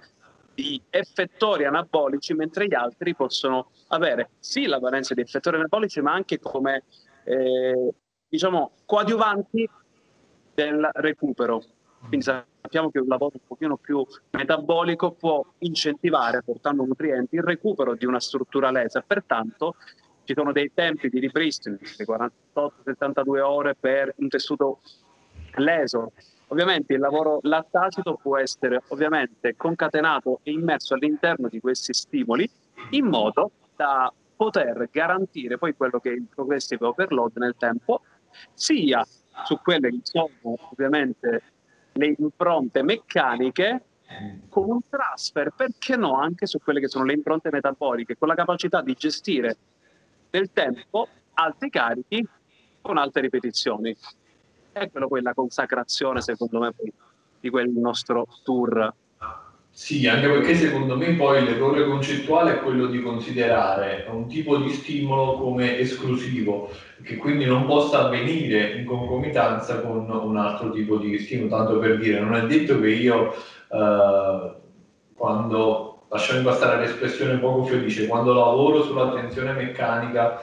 di 0.52 0.82
effettori 0.90 1.64
anabolici, 1.64 2.34
mentre 2.34 2.66
gli 2.66 2.74
altri 2.74 3.14
possono 3.14 3.70
avere 3.88 4.30
sì 4.40 4.66
la 4.66 4.78
valenza 4.78 5.14
di 5.14 5.20
effettori 5.20 5.56
anabolici, 5.56 6.00
ma 6.00 6.12
anche 6.12 6.38
come 6.38 6.84
eh, 7.24 7.94
diciamo 8.28 8.72
coadiuvanti 8.84 9.68
del 10.54 10.88
recupero. 10.94 11.62
Quindi 12.08 12.26
sappiamo 12.61 12.90
che 12.90 12.98
un 12.98 13.08
lavoro 13.08 13.32
un 13.34 13.46
pochino 13.46 13.76
più 13.76 14.04
metabolico 14.30 15.12
può 15.12 15.44
incentivare, 15.58 16.42
portando 16.42 16.84
nutrienti, 16.84 17.36
il 17.36 17.42
recupero 17.42 17.94
di 17.94 18.06
una 18.06 18.20
struttura 18.20 18.70
lesa. 18.70 19.02
Pertanto 19.06 19.76
ci 20.24 20.34
sono 20.34 20.52
dei 20.52 20.70
tempi 20.72 21.08
di 21.08 21.18
ripristino, 21.18 21.76
48-72 21.76 23.40
ore 23.40 23.74
per 23.74 24.14
un 24.18 24.28
tessuto 24.28 24.80
leso. 25.56 26.12
Ovviamente 26.48 26.94
il 26.94 27.00
lavoro 27.00 27.38
lattacito 27.42 28.18
può 28.20 28.36
essere 28.36 28.82
ovviamente 28.88 29.56
concatenato 29.56 30.40
e 30.42 30.50
immerso 30.52 30.94
all'interno 30.94 31.48
di 31.48 31.61
questi 31.61 31.92
stimoli 31.92 32.48
in 32.90 33.06
modo 33.06 33.52
da 33.76 34.12
poter 34.36 34.88
garantire 34.90 35.58
poi 35.58 35.74
quello 35.76 36.00
che 36.00 36.11
è 36.11 36.14
il 36.14 36.26
progressive 36.32 36.84
overload 36.86 37.36
nel 37.36 37.54
tempo, 37.58 38.02
sia 38.52 39.06
su 39.44 39.58
quelle 39.62 39.90
che 39.90 40.00
sono 40.02 40.30
ovviamente 40.42 41.42
le 42.01 42.14
impronte 42.18 42.82
meccaniche 42.82 43.84
con 44.48 44.68
un 44.68 44.80
transfer, 44.88 45.53
perché 45.55 45.96
no, 45.96 46.18
anche 46.18 46.46
su 46.46 46.59
quelle 46.59 46.80
che 46.80 46.88
sono 46.88 47.05
le 47.05 47.12
impronte 47.12 47.51
metaboliche, 47.51 48.16
con 48.16 48.26
la 48.26 48.34
capacità 48.34 48.80
di 48.82 48.94
gestire 48.94 49.57
nel 50.30 50.51
tempo 50.53 51.07
alti 51.34 51.68
carichi 51.68 52.26
con 52.80 52.96
alte 52.96 53.20
ripetizioni. 53.20 53.94
Eccolo 54.72 55.09
poi 55.09 55.22
la 55.22 55.34
consacrazione, 55.34 56.22
secondo 56.22 56.59
me, 56.59 56.72
di 57.38 57.51
quel 57.51 57.70
nostro 57.70 58.26
tour. 58.42 58.92
Sì, 59.72 60.06
anche 60.08 60.28
perché 60.28 60.54
secondo 60.54 60.96
me 60.96 61.14
poi 61.14 61.42
l'errore 61.44 61.84
concettuale 61.86 62.54
è 62.54 62.58
quello 62.60 62.86
di 62.86 63.00
considerare 63.00 64.04
un 64.08 64.26
tipo 64.26 64.56
di 64.58 64.68
stimolo 64.70 65.36
come 65.38 65.78
esclusivo, 65.78 66.68
che 67.02 67.16
quindi 67.16 67.44
non 67.46 67.66
possa 67.66 68.04
avvenire 68.06 68.72
in 68.76 68.84
concomitanza 68.84 69.80
con 69.80 70.08
un 70.10 70.36
altro 70.36 70.70
tipo 70.70 70.96
di 70.98 71.18
stimolo, 71.18 71.48
tanto 71.48 71.78
per 71.78 71.96
dire, 71.98 72.20
non 72.20 72.34
è 72.34 72.46
detto 72.46 72.78
che 72.80 72.88
io 72.90 73.30
eh, 73.32 74.54
quando, 75.14 76.02
lasciami 76.08 76.42
passare 76.42 76.80
l'espressione 76.80 77.38
poco 77.38 77.64
felice, 77.64 78.06
quando 78.06 78.34
lavoro 78.34 78.82
sulla 78.82 79.10
tensione 79.12 79.52
meccanica 79.52 80.40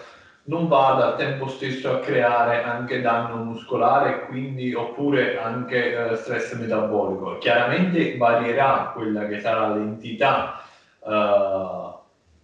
non 0.48 0.68
vada 0.68 1.08
al 1.08 1.18
tempo 1.18 1.48
stesso 1.48 1.91
a 1.91 2.00
creare 2.00 2.64
anche 2.64 3.02
danno 3.02 3.43
muscolare 3.43 4.26
quindi, 4.28 4.74
oppure 4.74 5.38
anche 5.38 6.12
eh, 6.12 6.16
stress 6.16 6.54
metabolico. 6.54 7.38
Chiaramente 7.38 8.16
varierà 8.18 8.91
quella 8.93 9.28
che 9.28 9.39
sarà 9.39 9.74
l'entità 9.74 10.64
eh, 11.06 11.95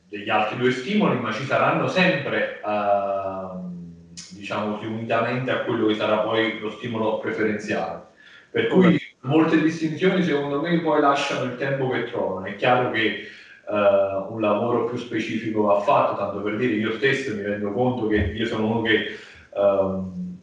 degli 0.10 0.30
altri 0.30 0.58
due 0.58 0.72
stimoli, 0.72 1.18
ma 1.18 1.32
ci 1.32 1.44
saranno 1.44 1.88
sempre, 1.88 2.60
eh, 2.60 3.48
diciamo, 4.32 4.80
unitamente 4.82 5.52
a 5.52 5.62
quello 5.62 5.88
che 5.88 5.96
sarà 5.96 6.18
poi 6.18 6.60
lo 6.60 6.72
stimolo 6.72 7.20
preferenziale. 7.20 8.02
Per 8.52 8.68
cui 8.68 9.00
molte 9.22 9.62
distinzioni 9.62 10.22
secondo 10.24 10.60
me 10.60 10.80
poi 10.82 11.00
lasciano 11.00 11.46
il 11.46 11.56
tempo 11.56 11.90
che 11.90 12.04
trovano. 12.04 12.46
È 12.48 12.56
chiaro 12.56 12.92
che 12.92 13.28
uh, 13.68 14.34
un 14.34 14.42
lavoro 14.42 14.86
più 14.86 14.98
specifico 14.98 15.64
va 15.64 15.80
fatto, 15.80 16.16
tanto 16.16 16.42
per 16.42 16.58
dire 16.58 16.74
io 16.74 16.94
stesso 16.94 17.36
mi 17.36 17.42
rendo 17.42 17.72
conto 17.72 18.08
che 18.08 18.18
io 18.18 18.46
sono 18.46 18.66
uno 18.66 18.82
che, 18.82 19.06
um, 19.56 20.38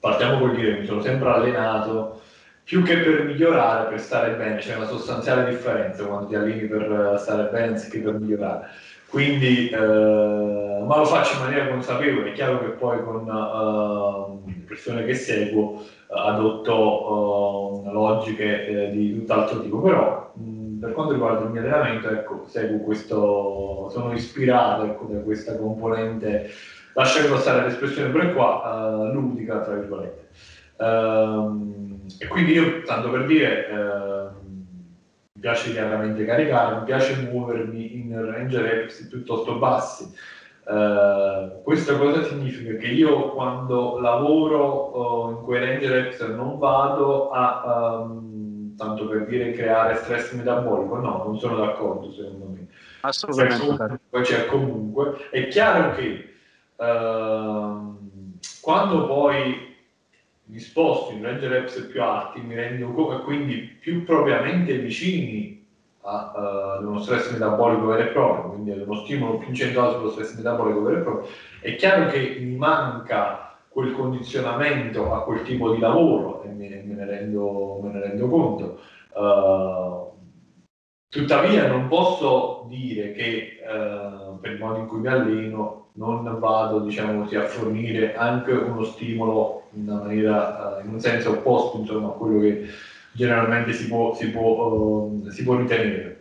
partiamo 0.00 0.38
col 0.38 0.54
dire, 0.54 0.78
mi 0.78 0.86
sono 0.86 1.00
sempre 1.00 1.28
allenato, 1.28 2.20
più 2.62 2.82
che 2.82 2.96
per 2.98 3.24
migliorare, 3.24 3.88
per 3.88 4.00
stare 4.00 4.34
bene, 4.34 4.56
c'è 4.56 4.76
una 4.76 4.86
sostanziale 4.86 5.50
differenza 5.50 6.04
quando 6.06 6.28
ti 6.28 6.34
alleni 6.34 6.66
per 6.66 7.16
stare 7.18 7.50
bene 7.50 7.66
anziché 7.68 7.98
per 7.98 8.18
migliorare. 8.18 8.68
Quindi, 9.08 9.70
uh, 9.72 10.84
ma 10.84 10.96
lo 10.96 11.04
faccio 11.04 11.34
in 11.34 11.42
maniera 11.44 11.68
consapevole, 11.68 12.30
è 12.30 12.32
chiaro 12.32 12.58
che 12.58 12.70
poi 12.70 13.02
con 13.04 13.28
uh, 13.28 14.42
le 14.46 14.64
persone 14.66 15.04
che 15.04 15.14
seguo 15.14 15.84
adotto 16.08 17.82
logiche 17.92 18.90
di 18.92 19.18
tutt'altro 19.18 19.60
tipo, 19.60 19.80
però 19.80 20.32
mh, 20.34 20.63
per 20.84 20.92
quanto 20.92 21.14
riguarda 21.14 21.44
il 21.44 21.50
mio 21.50 21.62
allenamento, 21.62 22.10
ecco, 22.10 22.44
seguo 22.46 22.84
questo, 22.84 23.88
sono 23.90 24.12
ispirato 24.12 24.84
ecco, 24.84 25.06
da 25.06 25.20
questa 25.20 25.56
componente, 25.56 26.50
lasciando 26.92 27.38
stare 27.38 27.62
l'espressione 27.64 28.10
pure 28.10 28.34
qua, 28.34 28.60
uh, 29.00 29.12
ludica, 29.14 29.60
tra 29.60 29.76
virgolette. 29.76 30.28
Um, 30.76 32.02
e 32.18 32.26
quindi 32.26 32.52
io, 32.52 32.82
tanto 32.82 33.08
per 33.08 33.24
dire, 33.24 33.66
uh, 33.70 34.44
mi 35.32 35.40
piace 35.40 35.72
chiaramente 35.72 36.26
caricare, 36.26 36.76
mi 36.80 36.84
piace 36.84 37.30
muovermi 37.30 37.96
in 37.96 38.30
range 38.30 38.60
reps 38.60 39.06
piuttosto 39.06 39.54
bassi. 39.56 40.12
Uh, 40.66 41.62
questo 41.62 41.96
cosa 41.96 42.24
significa? 42.24 42.76
Che 42.76 42.86
io 42.88 43.30
quando 43.30 43.98
lavoro 44.00 45.28
uh, 45.28 45.30
in 45.30 45.44
quei 45.44 45.60
range 45.60 45.88
reps 45.88 46.20
non 46.20 46.58
vado 46.58 47.30
a 47.30 48.00
um, 48.02 48.33
tanto 48.76 49.08
per 49.08 49.26
dire 49.26 49.52
creare 49.52 49.96
stress 49.96 50.32
metabolico, 50.32 50.96
no, 50.96 51.24
non 51.24 51.38
sono 51.38 51.56
d'accordo 51.56 52.10
secondo 52.12 52.46
me. 52.46 52.66
Assolutamente. 53.00 54.00
Poi 54.08 54.22
c'è 54.22 54.46
comunque, 54.46 55.28
è 55.30 55.48
chiaro 55.48 55.94
che 55.94 56.34
uh, 56.76 57.96
quando 58.60 59.06
poi 59.06 59.72
mi 60.46 60.58
sposto 60.58 61.12
in 61.12 61.22
range 61.22 61.48
reps 61.48 61.80
più 61.90 62.02
alti 62.02 62.40
mi 62.40 62.54
rendo 62.54 62.92
conto 62.92 63.22
quindi 63.22 63.56
più 63.80 64.04
propriamente 64.04 64.76
vicini 64.76 65.66
a 66.02 66.80
uh, 66.80 66.86
uno 66.86 67.00
stress 67.00 67.30
metabolico 67.32 67.86
vero 67.86 68.02
e 68.02 68.12
proprio, 68.12 68.50
quindi 68.50 68.72
ad 68.72 68.86
uno 68.86 69.04
stimolo 69.04 69.38
più 69.38 69.48
incentrato 69.48 69.92
sullo 69.92 70.10
stress 70.10 70.36
metabolico 70.36 70.82
vero 70.82 70.98
e 70.98 71.02
proprio, 71.02 71.30
è 71.60 71.74
chiaro 71.76 72.10
che 72.10 72.36
mi 72.40 72.56
manca 72.56 73.56
quel 73.68 73.92
condizionamento 73.92 75.14
a 75.14 75.24
quel 75.24 75.42
tipo 75.42 75.72
di 75.72 75.80
lavoro 75.80 76.43
me, 76.56 76.82
me, 76.84 76.94
ne, 76.94 77.04
rendo, 77.04 77.80
me 77.82 77.92
ne, 77.92 78.00
rendo, 78.00 78.28
conto. 78.28 78.80
Uh, 79.14 80.12
tuttavia 81.08 81.68
non 81.68 81.88
posso 81.88 82.66
dire 82.68 83.12
che 83.12 83.58
uh, 83.62 84.38
per 84.40 84.52
il 84.52 84.58
modo 84.58 84.78
in 84.78 84.86
cui 84.86 85.00
mi 85.00 85.08
alleno 85.08 85.90
non 85.92 86.38
vado 86.40 86.80
diciamo 86.80 87.22
così, 87.22 87.36
a 87.36 87.44
fornire 87.44 88.16
anche 88.16 88.50
uno 88.52 88.82
stimolo 88.82 89.68
in 89.74 89.84
maniera, 89.84 90.80
in 90.84 90.92
un 90.92 91.00
senso 91.00 91.30
opposto 91.30 91.78
insomma, 91.78 92.08
a 92.08 92.12
quello 92.12 92.40
che 92.40 92.66
generalmente 93.12 93.72
si 93.72 93.86
può, 93.86 94.14
si 94.14 94.30
può, 94.30 94.66
uh, 94.66 95.28
si 95.30 95.44
può 95.44 95.56
ritenere. 95.56 96.20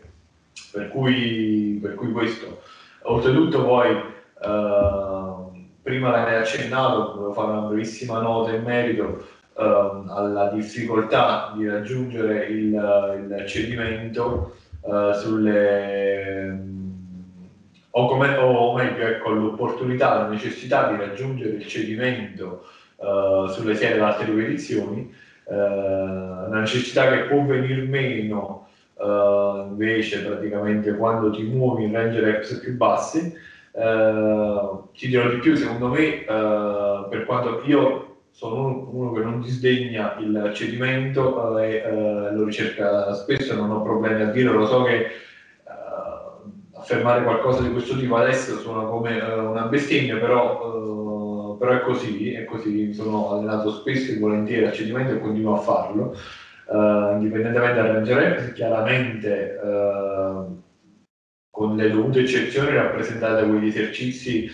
Per 0.71 0.89
cui, 0.89 1.79
per 1.81 1.95
cui, 1.95 2.11
questo. 2.11 2.61
Oltretutto 3.03 3.63
poi, 3.63 3.91
uh, 3.95 5.65
prima 5.81 6.11
l'hai 6.11 6.35
accennato, 6.35 7.13
volevo 7.13 7.33
fare 7.33 7.51
una 7.51 7.67
brevissima 7.67 8.21
nota 8.21 8.53
in 8.53 8.63
merito 8.63 9.25
uh, 9.55 10.09
alla 10.09 10.51
difficoltà 10.53 11.53
di 11.55 11.67
raggiungere 11.67 12.45
il, 12.45 12.73
il 13.29 13.45
cedimento 13.47 14.55
sulle 15.21 16.61
o, 17.91 18.07
come, 18.07 18.35
o 18.35 18.73
meglio 18.73 19.05
ecco, 19.07 19.29
l'opportunità, 19.29 20.15
la 20.15 20.27
necessità 20.27 20.89
di 20.89 20.97
raggiungere 20.97 21.51
il 21.51 21.67
cedimento 21.67 22.65
uh, 22.97 23.47
sulle 23.47 23.75
serie 23.75 24.01
altre 24.01 24.25
ripetizioni 24.25 25.09
eh, 25.45 25.55
una 25.55 26.59
necessità 26.59 27.09
che 27.09 27.23
può 27.23 27.43
venire 27.43 27.81
meno 27.81 28.67
uh, 28.95 29.67
invece 29.67 30.23
praticamente 30.23 30.95
quando 30.95 31.31
ti 31.31 31.43
muovi 31.43 31.83
in 31.83 31.91
range 31.91 32.19
reps 32.19 32.59
più 32.59 32.75
bassi. 32.75 33.51
Uh, 33.71 34.87
ti 34.95 35.07
dirò 35.07 35.27
di 35.29 35.37
più, 35.37 35.55
secondo 35.55 35.87
me, 35.87 36.23
uh, 36.27 37.09
per 37.09 37.25
quanto 37.25 37.63
io 37.65 38.12
sono 38.33 38.65
uno, 38.65 38.89
uno, 38.91 39.11
che 39.13 39.21
non 39.21 39.39
disdegna 39.39 40.17
il 40.19 40.51
cedimento 40.53 41.57
e 41.57 42.31
lo 42.33 42.43
ricerca 42.43 43.13
spesso, 43.13 43.55
non 43.55 43.71
ho 43.71 43.81
problemi 43.81 44.21
a 44.23 44.31
dire, 44.31 44.51
lo 44.51 44.65
so 44.65 44.83
che 44.83 45.07
affermare 46.73 47.23
qualcosa 47.23 47.61
di 47.61 47.71
questo 47.71 47.95
tipo 47.95 48.15
adesso 48.17 48.57
suona 48.57 48.83
come 48.87 49.21
una 49.21 49.67
bestemmia, 49.67 50.17
però 50.17 51.53
però 51.63 51.75
è 51.75 51.81
così, 51.81 52.33
è 52.33 52.43
così, 52.43 52.87
mi 52.87 52.93
sono 52.93 53.31
allenato 53.31 53.71
spesso 53.71 54.11
e 54.11 54.19
volentieri 54.19 54.65
a 54.65 54.71
cedimento 54.73 55.13
e 55.13 55.19
continuo 55.19 55.55
a 55.55 55.59
farlo, 55.59 56.13
uh, 56.65 57.13
indipendentemente 57.13 57.81
dal 57.81 58.03
range 58.03 58.51
chiaramente 58.53 59.59
uh, 59.63 60.61
con 61.49 61.75
le 61.77 61.89
dovute 61.89 62.21
eccezioni 62.21 62.75
rappresentate 62.75 63.47
quegli 63.47 63.67
esercizi 63.67 64.49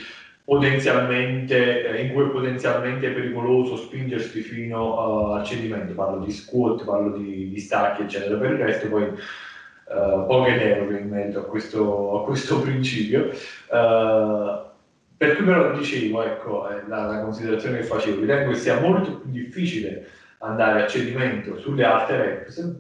potenzialmente, 0.50 1.86
eh, 1.86 2.02
in 2.02 2.12
cui 2.12 2.24
è 2.24 2.30
potenzialmente 2.30 3.12
pericoloso 3.12 3.76
spingersi 3.76 4.42
fino 4.42 4.96
uh, 4.96 5.32
al 5.34 5.46
cedimento, 5.46 5.94
parlo 5.94 6.26
di 6.26 6.32
squat, 6.32 6.86
parlo 6.86 7.16
di, 7.16 7.50
di 7.50 7.60
stacchi, 7.60 8.02
eccetera, 8.02 8.36
per 8.36 8.54
il 8.54 8.58
resto 8.58 8.88
poi 8.88 9.04
uh, 9.04 10.26
poche 10.26 10.58
deroghe 10.58 10.98
in 10.98 11.08
merito 11.08 11.42
a 11.42 11.44
questo, 11.44 12.20
a 12.20 12.26
questo 12.26 12.62
principio. 12.62 13.30
Uh, 13.70 14.68
per 15.16 15.36
cui 15.36 15.46
però 15.46 15.72
dicevo, 15.78 16.24
ecco, 16.24 16.68
la, 16.88 17.06
la, 17.06 17.22
considerazione 17.22 17.78
che 17.78 17.84
facevo, 17.84 18.22
ritengo 18.22 18.50
che 18.50 18.58
sia 18.58 18.80
molto 18.80 19.20
più 19.20 19.30
difficile 19.30 20.08
andare 20.40 20.82
a 20.82 20.88
cedimento 20.88 21.60
sulle 21.60 21.84
alte 21.84 22.18
reps 22.18 22.76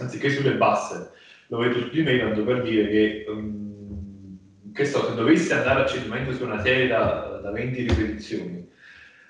anziché 0.00 0.28
sulle 0.30 0.56
basse. 0.56 1.12
Lo 1.48 1.58
vedo 1.58 1.78
su 1.78 1.88
di 1.88 2.02
me 2.02 2.18
tanto 2.18 2.42
per 2.42 2.62
dire 2.62 2.88
che, 2.88 3.26
um, 3.28 3.65
che 4.76 4.84
so, 4.84 5.06
se 5.06 5.14
dovessi 5.14 5.52
andare 5.54 5.82
a 5.82 5.86
cedimento 5.86 6.32
su 6.32 6.44
una 6.44 6.60
serie 6.60 6.86
da, 6.86 7.40
da 7.42 7.50
20 7.50 7.80
ripetizioni, 7.80 8.68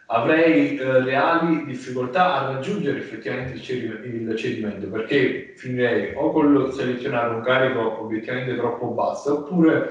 avrei 0.06 0.76
eh, 0.76 1.02
reali 1.02 1.64
difficoltà 1.64 2.34
a 2.34 2.52
raggiungere 2.52 2.98
effettivamente 2.98 3.54
il 3.54 4.36
cedimento 4.36 4.88
perché 4.88 5.54
finirei 5.56 6.12
o 6.14 6.32
col 6.32 6.72
selezionare 6.72 7.34
un 7.34 7.42
carico 7.42 8.02
obiettivamente 8.02 8.56
troppo 8.56 8.88
basso 8.88 9.38
oppure 9.38 9.90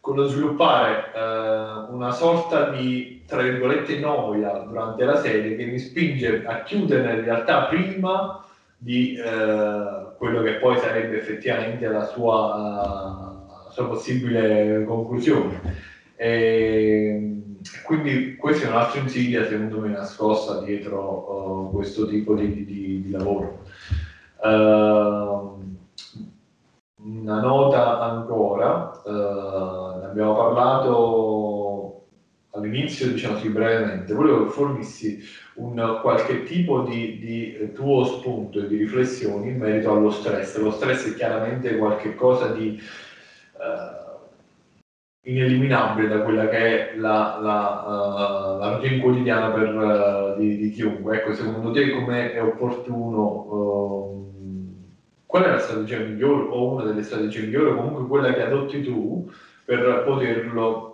con 0.00 0.16
lo 0.16 0.26
sviluppare 0.26 1.12
eh, 1.14 1.92
una 1.92 2.10
sorta 2.12 2.70
di, 2.70 3.22
tra 3.26 3.42
virgolette, 3.42 3.98
noia 3.98 4.50
durante 4.68 5.04
la 5.04 5.16
serie 5.16 5.56
che 5.56 5.64
mi 5.64 5.78
spinge 5.78 6.44
a 6.44 6.62
chiudere 6.62 7.14
in 7.14 7.24
realtà 7.24 7.64
prima 7.64 8.44
di 8.76 9.14
eh, 9.16 10.06
quello 10.16 10.42
che 10.42 10.54
poi 10.54 10.76
sarebbe 10.78 11.18
effettivamente 11.18 11.86
la 11.86 12.04
sua, 12.06 13.31
sua 13.72 13.88
possibile 13.88 14.84
conclusione. 14.86 15.60
E, 16.14 17.42
quindi 17.84 18.36
questa 18.36 18.66
è 18.66 18.70
un'altra 18.70 19.00
insidia, 19.00 19.46
secondo 19.46 19.80
me, 19.80 19.88
nascosta 19.88 20.60
dietro 20.62 21.68
uh, 21.68 21.74
questo 21.74 22.06
tipo 22.06 22.34
di, 22.34 22.64
di, 22.64 23.02
di 23.02 23.10
lavoro. 23.10 23.64
Uh, 24.42 25.60
una 27.04 27.40
nota 27.40 28.00
ancora, 28.00 29.02
eh, 29.04 29.10
ne 29.10 30.04
abbiamo 30.06 30.36
parlato 30.36 32.02
all'inizio, 32.50 33.08
diciamo 33.08 33.38
sì, 33.38 33.48
brevemente, 33.48 34.12
volevo 34.12 34.44
che 34.44 34.50
fornissi 34.50 35.20
un 35.54 35.98
qualche 36.00 36.44
tipo 36.44 36.82
di, 36.82 37.18
di, 37.18 37.72
tuo 37.72 38.04
spunto 38.04 38.60
e 38.60 38.68
di 38.68 38.76
riflessioni 38.76 39.48
in 39.48 39.58
merito 39.58 39.90
allo 39.90 40.10
stress. 40.10 40.58
Lo 40.58 40.70
stress 40.70 41.12
è 41.12 41.14
chiaramente 41.14 41.76
qualcosa 41.76 42.52
di 42.52 42.80
ineliminabile 45.24 46.08
da 46.08 46.22
quella 46.22 46.48
che 46.48 46.92
è 46.92 46.96
la, 46.96 47.38
la, 47.40 47.84
uh, 47.86 48.58
la 48.58 48.72
routine 48.72 48.98
quotidiana 48.98 49.50
per, 49.50 49.74
uh, 49.74 50.38
di, 50.38 50.56
di, 50.56 50.70
chiunque. 50.70 51.18
Ecco, 51.18 51.34
secondo 51.34 51.70
te 51.70 51.90
come 51.90 52.32
è 52.32 52.42
opportuno 52.42 53.22
uh, 53.22 54.74
qual 55.26 55.44
è 55.44 55.50
la 55.50 55.58
strategia 55.58 55.98
migliore 55.98 56.48
o 56.50 56.72
una 56.72 56.84
delle 56.84 57.02
strategie 57.02 57.42
migliori 57.42 57.70
o 57.70 57.76
comunque 57.76 58.06
quella 58.06 58.32
che 58.32 58.42
adotti 58.42 58.82
tu 58.82 59.30
per 59.64 60.02
poterlo 60.04 60.88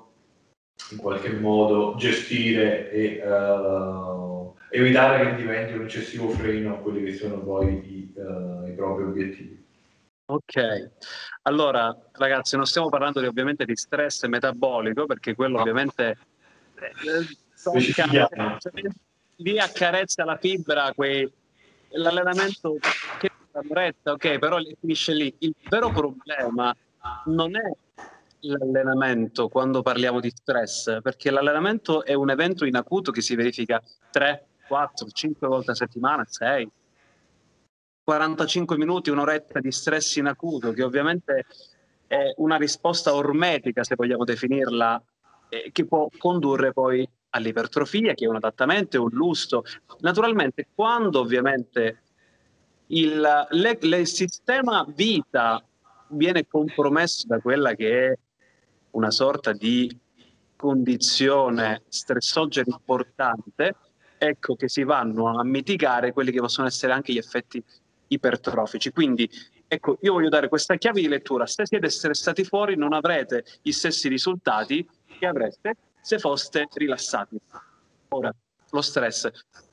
in 0.90 0.98
qualche 0.98 1.32
modo 1.32 1.96
gestire 1.96 2.90
e 2.90 3.22
evitare 4.70 5.24
che 5.24 5.34
diventi 5.36 5.72
un 5.74 5.82
eccessivo 5.82 6.28
freno 6.28 6.74
a 6.74 6.78
quelli 6.78 7.02
che 7.02 7.14
sono 7.14 7.38
poi 7.38 7.66
i, 7.66 8.12
i 8.68 8.72
propri 8.72 9.04
obiettivi. 9.04 9.57
Ok, 10.30 10.90
allora 11.42 11.96
ragazzi 12.12 12.56
non 12.56 12.66
stiamo 12.66 12.90
parlando 12.90 13.20
di, 13.20 13.26
ovviamente 13.26 13.64
di 13.64 13.74
stress 13.74 14.24
metabolico 14.26 15.06
perché 15.06 15.34
quello 15.34 15.56
no. 15.56 15.62
ovviamente 15.62 16.18
eh, 16.74 16.92
lì 19.36 19.58
accarezza 19.58 20.24
la 20.24 20.36
fibra, 20.36 20.92
quei, 20.94 21.30
l'allenamento 21.90 22.76
che 23.18 23.30
Muretta, 23.62 24.12
ok, 24.12 24.38
però 24.38 24.58
finisce 24.80 25.14
lì. 25.14 25.34
Il 25.38 25.54
vero 25.68 25.90
problema 25.90 26.74
non 27.26 27.56
è 27.56 27.72
l'allenamento 28.40 29.48
quando 29.48 29.82
parliamo 29.82 30.20
di 30.20 30.30
stress, 30.30 31.00
perché 31.00 31.30
l'allenamento 31.30 32.04
è 32.04 32.14
un 32.14 32.30
evento 32.30 32.64
in 32.64 32.76
acuto 32.76 33.10
che 33.10 33.20
si 33.20 33.34
verifica 33.34 33.82
3, 34.10 34.46
4, 34.68 35.08
5 35.08 35.48
volte 35.48 35.72
a 35.72 35.74
settimana, 35.74 36.24
6. 36.26 36.70
45 38.08 38.78
minuti, 38.78 39.10
un'oretta 39.10 39.60
di 39.60 39.70
stress 39.70 40.16
in 40.16 40.24
acuto, 40.24 40.72
che 40.72 40.82
ovviamente 40.82 41.44
è 42.06 42.32
una 42.36 42.56
risposta 42.56 43.12
ormetica, 43.12 43.84
se 43.84 43.96
vogliamo 43.96 44.24
definirla, 44.24 45.02
eh, 45.50 45.68
che 45.70 45.84
può 45.84 46.08
condurre 46.16 46.72
poi 46.72 47.06
all'ipertrofia, 47.28 48.14
che 48.14 48.24
è 48.24 48.28
un 48.28 48.36
adattamento, 48.36 48.96
è 48.96 48.98
un 48.98 49.10
lusto. 49.10 49.62
Naturalmente, 49.98 50.68
quando 50.74 51.20
ovviamente 51.20 52.00
il, 52.86 53.46
le, 53.50 53.78
le, 53.78 54.06
sistema 54.06 54.86
vita 54.88 55.62
viene 56.06 56.46
compromesso 56.46 57.26
da 57.26 57.40
quella 57.40 57.74
che 57.74 58.06
è 58.06 58.18
una 58.92 59.10
sorta 59.10 59.52
di 59.52 59.94
condizione 60.56 61.82
stressogena 61.88 62.74
importante, 62.74 63.76
ecco 64.16 64.56
che 64.56 64.70
si 64.70 64.82
vanno 64.82 65.38
a 65.38 65.44
mitigare 65.44 66.14
quelli 66.14 66.32
che 66.32 66.40
possono 66.40 66.66
essere 66.66 66.94
anche 66.94 67.12
gli 67.12 67.18
effetti 67.18 67.62
ipertrofici. 68.08 68.90
Quindi 68.90 69.30
ecco, 69.66 69.98
io 70.00 70.12
voglio 70.12 70.28
dare 70.28 70.48
questa 70.48 70.76
chiave 70.76 71.00
di 71.00 71.08
lettura. 71.08 71.46
Se 71.46 71.66
siete 71.66 71.88
stressati 71.88 72.44
fuori 72.44 72.76
non 72.76 72.92
avrete 72.92 73.44
gli 73.62 73.72
stessi 73.72 74.08
risultati 74.08 74.88
che 75.18 75.26
avreste 75.26 75.76
se 76.00 76.18
foste 76.18 76.68
rilassati. 76.72 77.38
Ora, 78.08 78.34
lo 78.70 78.82
stress. 78.82 79.28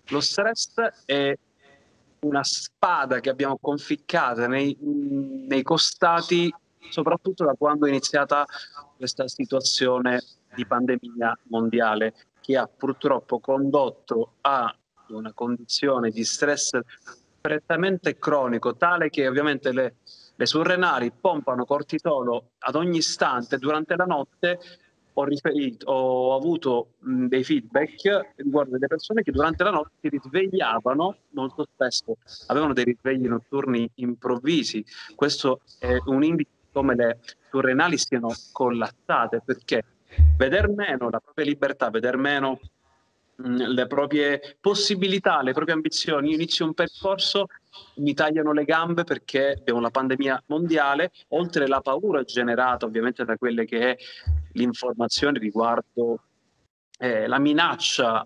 Lo 0.09 0.19
stress 0.19 0.73
è 1.05 1.37
una 2.19 2.43
spada 2.43 3.19
che 3.19 3.29
abbiamo 3.29 3.57
conficcata 3.59 4.47
nei, 4.47 4.75
nei 4.79 5.63
costati, 5.63 6.53
soprattutto 6.89 7.45
da 7.45 7.53
quando 7.57 7.85
è 7.85 7.89
iniziata 7.89 8.45
questa 8.97 9.27
situazione 9.27 10.21
di 10.53 10.65
pandemia 10.65 11.37
mondiale, 11.43 12.13
che 12.41 12.57
ha 12.57 12.67
purtroppo 12.67 13.39
condotto 13.39 14.33
a 14.41 14.75
una 15.09 15.33
condizione 15.33 16.09
di 16.09 16.23
stress 16.23 16.79
prettamente 17.45 18.17
cronico, 18.17 18.75
tale 18.75 19.11
che 19.11 19.27
ovviamente 19.27 19.71
le, 19.71 19.97
le 20.35 20.45
surrenali 20.47 21.11
pompano 21.11 21.63
cortisolo 21.63 22.53
ad 22.57 22.73
ogni 22.73 22.97
istante 22.97 23.59
durante 23.59 23.95
la 23.95 24.05
notte 24.05 24.57
ho, 25.13 25.23
riferito, 25.25 25.91
ho 25.91 26.35
avuto 26.35 26.93
dei 26.97 27.43
feedback 27.43 28.31
riguardo 28.37 28.71
delle 28.71 28.87
persone 28.87 29.21
che 29.21 29.31
durante 29.31 29.63
la 29.63 29.69
notte 29.69 29.91
si 30.01 30.09
risvegliavano 30.09 31.17
molto 31.33 31.67
spesso, 31.71 32.17
avevano 32.47 32.73
dei 32.73 32.85
risvegli 32.85 33.27
notturni 33.27 33.87
improvvisi. 33.93 34.83
Questo 35.13 35.61
è 35.77 35.95
un 36.05 36.23
indice 36.23 36.49
come 36.71 36.95
le 36.95 37.19
surrenali 37.51 37.99
siano 37.99 38.33
collassate 38.51 39.43
perché 39.45 39.83
veder 40.35 40.67
meno 40.67 41.11
la 41.11 41.19
propria 41.19 41.45
libertà, 41.45 41.91
veder 41.91 42.17
meno 42.17 42.59
le 43.37 43.87
proprie 43.87 44.57
possibilità, 44.59 45.41
le 45.41 45.53
proprie 45.53 45.75
ambizioni. 45.75 46.29
Io 46.29 46.35
inizio 46.35 46.65
un 46.65 46.73
percorso, 46.73 47.47
mi 47.95 48.13
tagliano 48.13 48.51
le 48.53 48.63
gambe 48.63 49.03
perché 49.03 49.55
abbiamo 49.59 49.81
la 49.81 49.89
pandemia 49.89 50.43
mondiale, 50.47 51.11
oltre 51.29 51.67
la 51.67 51.81
paura 51.81 52.23
generata 52.23 52.85
ovviamente 52.85 53.25
da 53.25 53.37
quelle 53.37 53.65
che 53.65 53.91
è 53.91 53.97
l'informazione 54.53 55.39
riguardo 55.39 56.21
eh, 56.99 57.27
la 57.27 57.39
minaccia 57.39 58.25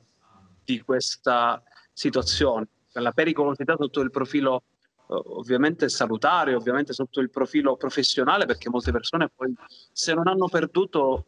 di 0.64 0.80
questa 0.81 1.61
situazione, 1.91 2.68
la 2.94 3.11
pericolosità 3.11 3.76
sotto 3.77 4.02
il 4.02 4.11
profilo 4.11 4.64
ovviamente 5.11 5.90
salutare, 5.90 6.53
ovviamente 6.53 6.94
sotto 6.94 7.19
il 7.19 7.31
profilo 7.31 7.76
professionale, 7.76 8.45
perché 8.45 8.69
molte 8.69 8.91
persone 8.91 9.30
poi 9.36 9.52
se 9.91 10.14
non 10.14 10.27
hanno 10.27 10.48
perduto 10.48 11.26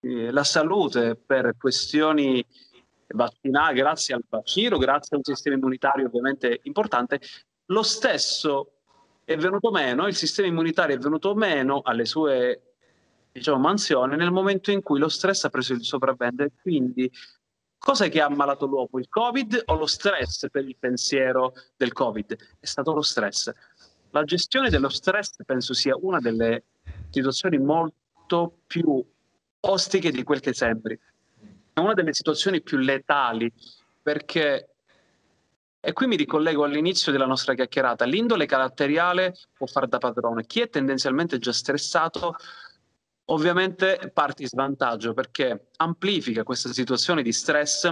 eh, 0.00 0.30
la 0.30 0.44
salute 0.44 1.16
per 1.16 1.54
questioni 1.58 2.44
vaccinali, 3.08 3.76
grazie 3.76 4.14
al 4.14 4.24
vaccino, 4.28 4.78
grazie 4.78 5.16
a 5.16 5.18
un 5.18 5.24
sistema 5.24 5.56
immunitario 5.56 6.06
ovviamente 6.06 6.60
importante, 6.64 7.20
lo 7.66 7.82
stesso 7.82 8.72
è 9.24 9.36
venuto 9.36 9.70
meno, 9.70 10.06
il 10.06 10.14
sistema 10.14 10.48
immunitario 10.48 10.96
è 10.96 10.98
venuto 10.98 11.34
meno 11.34 11.80
alle 11.82 12.04
sue 12.04 12.74
diciamo, 13.32 13.58
mansioni 13.58 14.16
nel 14.16 14.32
momento 14.32 14.70
in 14.70 14.82
cui 14.82 14.98
lo 14.98 15.08
stress 15.08 15.44
ha 15.44 15.50
preso 15.50 15.72
il 15.72 15.84
sopravvento 15.84 16.46
quindi 16.62 17.10
Cosa 17.80 18.08
che 18.08 18.20
ha 18.20 18.26
ammalato 18.26 18.66
l'uomo? 18.66 18.98
Il 18.98 19.08
Covid 19.08 19.62
o 19.64 19.74
lo 19.74 19.86
stress 19.86 20.50
per 20.50 20.68
il 20.68 20.76
pensiero 20.78 21.54
del 21.78 21.94
Covid? 21.94 22.36
È 22.60 22.66
stato 22.66 22.92
lo 22.92 23.00
stress. 23.00 23.50
La 24.10 24.22
gestione 24.24 24.68
dello 24.68 24.90
stress 24.90 25.36
penso 25.46 25.72
sia 25.72 25.96
una 25.98 26.20
delle 26.20 26.64
situazioni 27.08 27.56
molto 27.56 28.58
più 28.66 29.02
ostiche 29.60 30.10
di 30.10 30.22
quel 30.22 30.40
che 30.40 30.52
sembri. 30.52 30.98
È 31.72 31.80
una 31.80 31.94
delle 31.94 32.12
situazioni 32.12 32.62
più 32.62 32.78
letali 32.78 33.52
perché, 34.02 34.68
e 35.80 35.92
qui 35.92 36.06
mi 36.06 36.16
ricollego 36.16 36.64
all'inizio 36.64 37.12
della 37.12 37.26
nostra 37.26 37.54
chiacchierata, 37.54 38.04
l'indole 38.04 38.46
caratteriale 38.46 39.36
può 39.56 39.66
far 39.66 39.86
da 39.86 39.98
padrone. 39.98 40.46
Chi 40.46 40.60
è 40.60 40.68
tendenzialmente 40.68 41.38
già 41.38 41.52
stressato 41.52 42.36
ovviamente 43.26 44.10
parte 44.12 44.42
in 44.42 44.48
svantaggio 44.48 45.14
perché 45.14 45.68
amplifica 45.76 46.42
questa 46.42 46.72
situazione 46.72 47.22
di 47.22 47.32
stress 47.32 47.90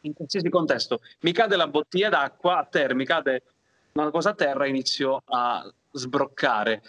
in 0.00 0.14
qualsiasi 0.14 0.48
contesto. 0.48 1.00
Mi 1.20 1.32
cade 1.32 1.56
la 1.56 1.68
bottiglia 1.68 2.08
d'acqua 2.08 2.58
a 2.58 2.64
terra, 2.64 2.94
mi 2.94 3.04
cade 3.04 3.42
una 3.92 4.10
cosa 4.10 4.30
a 4.30 4.34
terra, 4.34 4.66
inizio 4.66 5.22
a 5.26 5.70
sbroccare. 5.90 6.82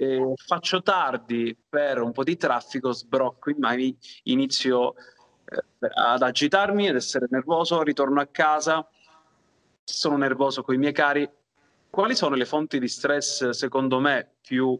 Eh, 0.00 0.34
faccio 0.36 0.80
tardi 0.80 1.58
per 1.68 2.00
un 2.00 2.12
po' 2.12 2.22
di 2.22 2.36
traffico, 2.36 2.92
sbrocco, 2.92 3.50
ma 3.58 3.74
inizio 4.22 4.94
eh, 4.94 5.88
ad 5.92 6.22
agitarmi, 6.22 6.88
ad 6.88 6.94
essere 6.94 7.26
nervoso, 7.28 7.82
ritorno 7.82 8.20
a 8.20 8.26
casa, 8.26 8.88
sono 9.82 10.16
nervoso 10.16 10.62
con 10.62 10.76
i 10.76 10.78
miei 10.78 10.92
cari. 10.92 11.28
Quali 11.90 12.14
sono 12.14 12.36
le 12.36 12.44
fonti 12.44 12.78
di 12.78 12.86
stress, 12.86 13.48
secondo 13.48 13.98
me, 13.98 14.36
più 14.40 14.78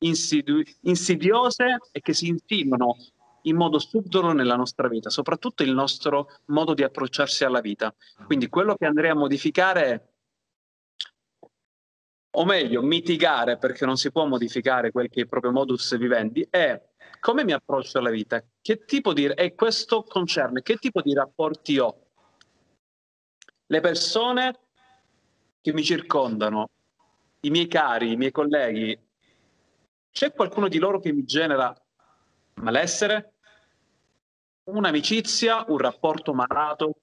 insidu- 0.00 0.68
insidiose 0.82 1.78
e 1.90 2.00
che 2.02 2.12
si 2.12 2.26
insinuano 2.28 2.96
in 3.42 3.56
modo 3.56 3.78
subdolo 3.78 4.32
nella 4.32 4.56
nostra 4.56 4.86
vita, 4.86 5.08
soprattutto 5.08 5.62
il 5.62 5.72
nostro 5.72 6.28
modo 6.46 6.74
di 6.74 6.82
approcciarsi 6.82 7.42
alla 7.42 7.62
vita. 7.62 7.94
Quindi 8.26 8.50
quello 8.50 8.74
che 8.74 8.84
andrei 8.84 9.08
a 9.08 9.14
modificare 9.14 9.86
è 9.86 10.02
o 12.30 12.44
meglio, 12.44 12.82
mitigare, 12.82 13.58
perché 13.58 13.86
non 13.86 13.96
si 13.96 14.10
può 14.10 14.26
modificare 14.26 14.90
quel 14.90 15.08
che 15.08 15.20
è 15.20 15.22
il 15.22 15.28
proprio 15.28 15.52
modus 15.52 15.96
vivendi, 15.96 16.46
è 16.48 16.80
come 17.20 17.44
mi 17.44 17.52
approccio 17.52 17.98
alla 17.98 18.10
vita, 18.10 18.42
che 18.60 18.84
tipo 18.84 19.12
di, 19.12 19.26
e 19.26 19.54
questo 19.54 20.02
concerne, 20.02 20.62
che 20.62 20.76
tipo 20.76 21.00
di 21.00 21.14
rapporti 21.14 21.78
ho. 21.78 22.06
Le 23.66 23.80
persone 23.80 24.58
che 25.60 25.72
mi 25.72 25.82
circondano, 25.82 26.70
i 27.40 27.50
miei 27.50 27.66
cari, 27.66 28.12
i 28.12 28.16
miei 28.16 28.30
colleghi, 28.30 28.98
c'è 30.10 30.32
qualcuno 30.32 30.68
di 30.68 30.78
loro 30.78 31.00
che 31.00 31.12
mi 31.12 31.24
genera 31.24 31.74
malessere? 32.54 33.34
Un'amicizia, 34.64 35.64
un 35.68 35.78
rapporto 35.78 36.34
malato, 36.34 36.94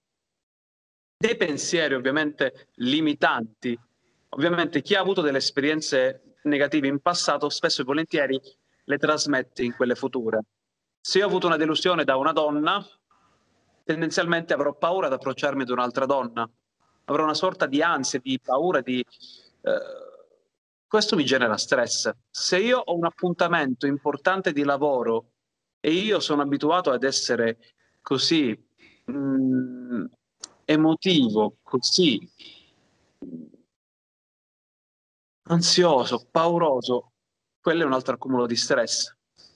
dei 1.18 1.35
pensieri 1.35 1.93
ovviamente 1.93 2.69
limitanti. 2.76 3.77
Ovviamente 4.36 4.82
chi 4.82 4.95
ha 4.95 4.99
avuto 4.99 5.22
delle 5.22 5.38
esperienze 5.38 6.36
negative 6.44 6.88
in 6.88 6.99
passato 6.99 7.49
spesso 7.49 7.82
e 7.82 7.86
volentieri 7.86 8.40
le 8.84 8.98
trasmette 8.98 9.64
in 9.64 9.74
quelle 9.74 9.95
future. 9.95 10.41
Se 10.99 11.20
io 11.20 11.26
ho 11.26 11.28
avuto 11.28 11.48
una 11.48 11.56
delusione 11.56 12.03
da 12.03 12.18
una 12.18 12.34
donna, 12.34 12.86
tendenzialmente 13.86 14.53
avrò 14.53 14.76
paura 14.76 15.07
ad 15.07 15.14
approcciarmi 15.14 15.62
ad 15.62 15.70
un'altra 15.70 16.06
donna, 16.06 16.49
avrò 17.06 17.24
una 17.24 17.34
sorta 17.34 17.66
di 17.66 17.82
ansia, 17.82 18.20
di 18.20 18.40
paura, 18.44 18.82
di... 18.82 18.99
Eh, 18.99 20.03
questo 20.86 21.16
mi 21.16 21.24
genera 21.24 21.56
stress. 21.56 22.12
Se 22.30 22.60
io 22.60 22.80
ho 22.80 22.95
un 22.95 23.06
appuntamento 23.06 23.88
importante 23.88 24.52
di 24.52 24.64
lavoro 24.64 25.32
e 25.80 25.91
io 25.91 26.20
sono 26.20 26.41
abituato 26.41 26.91
ad 26.91 27.03
essere 27.03 27.57
così 28.02 28.57
mh, 29.06 29.14
mm, 29.14 30.06
emotivo, 30.66 31.57
così 31.64 32.20
ansioso, 35.47 36.27
pauroso, 36.31 37.11
quello 37.59 37.84
è 37.84 37.85
un 37.85 37.93
altro 37.93 38.13
accumulo 38.15 38.45
di 38.45 38.55
stress. 38.55 39.13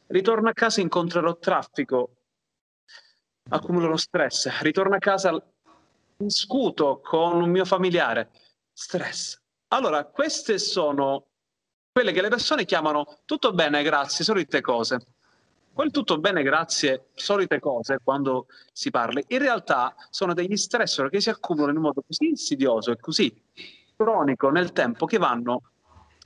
Ritorno 0.08 0.50
a 0.50 0.54
casa, 0.54 0.82
incontrerò 0.82 1.38
traffico, 1.38 2.16
accumulerò 3.50 3.96
stress. 3.96 4.50
Ritorno 4.62 4.96
a 4.96 5.00
casa, 5.00 5.42
discuto 6.18 7.00
con 7.04 7.42
un 7.42 7.50
mio 7.50 7.66
familiare, 7.66 8.32
stress. 8.74 9.40
Allora, 9.70 10.06
queste 10.06 10.58
sono 10.58 11.28
quelle 11.92 12.12
che 12.12 12.22
le 12.22 12.30
persone 12.30 12.66
chiamano 12.66 13.20
tutto 13.26 13.54
bene, 13.54 13.84
grazie, 13.84 14.24
solite 14.24 14.62
cose. 14.62 15.00
Quel 15.72 15.92
tutto 15.92 16.18
bene, 16.18 16.44
grazie, 16.44 17.10
solite 17.14 17.60
cose, 17.60 18.00
quando 18.04 18.48
si 18.74 18.90
parla, 18.90 19.22
in 19.28 19.38
realtà 19.38 19.96
sono 20.10 20.34
degli 20.34 20.58
stressor 20.58 21.10
che 21.10 21.22
si 21.22 21.30
accumulano 21.30 21.78
in 21.78 21.84
modo 21.84 22.02
così 22.06 22.28
insidioso 22.28 22.92
e 22.92 23.00
così 23.00 23.42
cronico 23.96 24.50
nel 24.50 24.72
tempo 24.72 25.06
che 25.06 25.18
vanno 25.18 25.62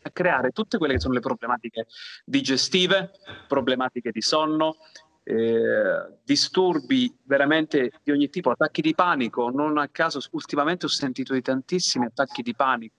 a 0.03 0.09
creare 0.11 0.51
tutte 0.51 0.77
quelle 0.77 0.93
che 0.93 0.99
sono 0.99 1.13
le 1.13 1.19
problematiche 1.19 1.87
digestive, 2.25 3.11
problematiche 3.47 4.11
di 4.11 4.21
sonno, 4.21 4.77
eh, 5.23 6.19
disturbi 6.23 7.15
veramente 7.23 7.91
di 8.03 8.11
ogni 8.11 8.29
tipo, 8.29 8.51
attacchi 8.51 8.81
di 8.81 8.93
panico. 8.93 9.49
Non 9.49 9.77
a 9.77 9.87
caso 9.87 10.19
ultimamente 10.31 10.85
ho 10.85 10.89
sentito 10.89 11.33
di 11.33 11.41
tantissimi 11.41 12.05
attacchi 12.05 12.41
di 12.41 12.53
panico. 12.53 12.95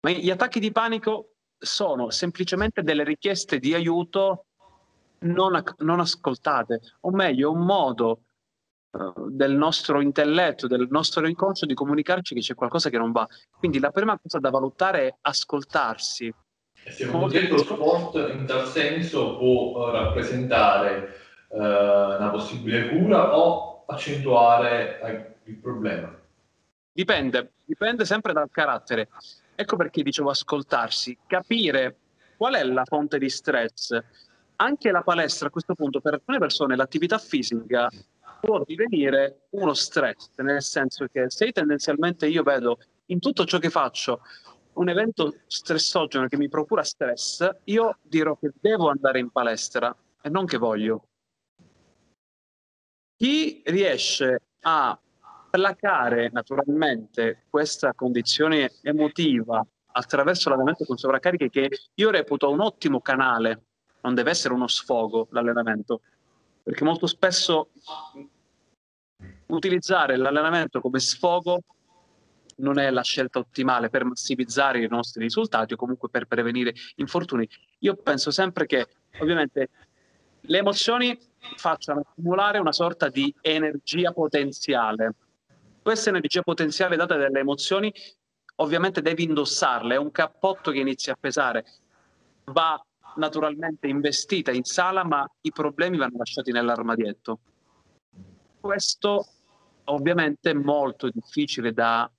Ma 0.00 0.10
gli 0.10 0.30
attacchi 0.30 0.60
di 0.60 0.72
panico 0.72 1.34
sono 1.58 2.10
semplicemente 2.10 2.82
delle 2.82 3.04
richieste 3.04 3.58
di 3.58 3.74
aiuto 3.74 4.46
non, 5.20 5.62
non 5.78 6.00
ascoltate, 6.00 6.80
o 7.00 7.10
meglio, 7.10 7.52
un 7.52 7.64
modo 7.64 8.22
del 9.28 9.52
nostro 9.52 10.00
intelletto, 10.00 10.66
del 10.66 10.88
nostro 10.90 11.26
inconscio 11.26 11.64
di 11.64 11.74
comunicarci 11.74 12.34
che 12.34 12.40
c'è 12.40 12.54
qualcosa 12.54 12.90
che 12.90 12.98
non 12.98 13.12
va. 13.12 13.26
Quindi 13.56 13.78
la 13.78 13.90
prima 13.90 14.18
cosa 14.18 14.38
da 14.38 14.50
valutare 14.50 15.06
è 15.06 15.14
ascoltarsi. 15.22 16.32
E 16.82 16.90
secondo 16.90 17.28
te 17.28 17.46
lo 17.46 17.58
sport 17.58 18.16
in 18.32 18.46
tal 18.46 18.66
senso 18.66 19.36
può 19.36 19.86
uh, 19.86 19.90
rappresentare 19.90 21.14
uh, 21.48 21.58
una 21.58 22.30
possibile 22.30 22.88
cura 22.88 23.36
o 23.36 23.84
accentuare 23.86 25.36
il 25.44 25.56
problema? 25.56 26.18
Dipende, 26.92 27.52
dipende 27.64 28.04
sempre 28.04 28.32
dal 28.32 28.48
carattere. 28.50 29.08
Ecco 29.54 29.76
perché 29.76 30.02
dicevo 30.02 30.30
ascoltarsi, 30.30 31.16
capire 31.26 31.96
qual 32.36 32.54
è 32.54 32.64
la 32.64 32.84
fonte 32.84 33.18
di 33.18 33.28
stress. 33.28 33.98
Anche 34.56 34.90
la 34.90 35.02
palestra 35.02 35.48
a 35.48 35.50
questo 35.50 35.74
punto 35.74 36.00
per 36.00 36.14
alcune 36.14 36.38
persone 36.38 36.76
l'attività 36.76 37.18
fisica 37.18 37.88
può 38.40 38.62
divenire 38.64 39.46
uno 39.50 39.74
stress, 39.74 40.30
nel 40.36 40.62
senso 40.62 41.06
che 41.06 41.30
se 41.30 41.52
tendenzialmente 41.52 42.26
io 42.26 42.42
vedo 42.42 42.78
in 43.06 43.20
tutto 43.20 43.44
ciò 43.44 43.58
che 43.58 43.70
faccio 43.70 44.22
un 44.74 44.88
evento 44.88 45.34
stressogeno 45.46 46.26
che 46.26 46.36
mi 46.36 46.48
procura 46.48 46.82
stress, 46.82 47.48
io 47.64 47.98
dirò 48.02 48.36
che 48.36 48.52
devo 48.58 48.88
andare 48.88 49.18
in 49.18 49.30
palestra 49.30 49.94
e 50.22 50.28
non 50.28 50.46
che 50.46 50.56
voglio. 50.56 51.08
Chi 53.16 53.62
riesce 53.66 54.42
a 54.60 54.98
placare 55.50 56.30
naturalmente 56.32 57.44
questa 57.50 57.92
condizione 57.92 58.70
emotiva 58.82 59.64
attraverso 59.92 60.48
l'allenamento 60.48 60.84
con 60.84 60.96
sovraccariche 60.96 61.50
che 61.50 61.68
io 61.94 62.10
reputo 62.10 62.50
un 62.50 62.60
ottimo 62.60 63.00
canale, 63.00 63.64
non 64.02 64.14
deve 64.14 64.30
essere 64.30 64.54
uno 64.54 64.68
sfogo 64.68 65.26
l'allenamento, 65.32 66.00
perché 66.62 66.84
molto 66.84 67.06
spesso 67.06 67.70
utilizzare 69.46 70.16
l'allenamento 70.16 70.80
come 70.80 71.00
sfogo 71.00 71.62
non 72.56 72.78
è 72.78 72.90
la 72.90 73.02
scelta 73.02 73.38
ottimale 73.38 73.88
per 73.88 74.04
massimizzare 74.04 74.82
i 74.82 74.88
nostri 74.88 75.22
risultati 75.22 75.72
o 75.72 75.76
comunque 75.76 76.08
per 76.08 76.26
prevenire 76.26 76.74
infortuni. 76.96 77.48
Io 77.80 77.96
penso 77.96 78.30
sempre 78.30 78.66
che 78.66 78.86
ovviamente 79.20 79.70
le 80.42 80.58
emozioni 80.58 81.18
facciano 81.56 82.00
accumulare 82.00 82.58
una 82.58 82.72
sorta 82.72 83.08
di 83.08 83.34
energia 83.40 84.12
potenziale. 84.12 85.14
Questa 85.82 86.10
energia 86.10 86.42
potenziale 86.42 86.96
data 86.96 87.16
dalle 87.16 87.40
emozioni, 87.40 87.92
ovviamente 88.56 89.00
devi 89.00 89.24
indossarla, 89.24 89.94
è 89.94 89.98
un 89.98 90.10
cappotto 90.10 90.70
che 90.70 90.78
inizia 90.78 91.14
a 91.14 91.18
pesare, 91.18 91.64
va 92.44 92.82
naturalmente 93.16 93.86
investita 93.86 94.50
in 94.50 94.64
sala, 94.64 95.04
ma 95.04 95.28
i 95.42 95.52
problemi 95.52 95.96
vanno 95.96 96.18
lasciati 96.18 96.52
nell'armadietto. 96.52 97.38
Questo 98.60 99.26
ovviamente 99.84 100.50
è 100.50 100.54
molto 100.54 101.08
difficile 101.08 101.72
da 101.72 102.10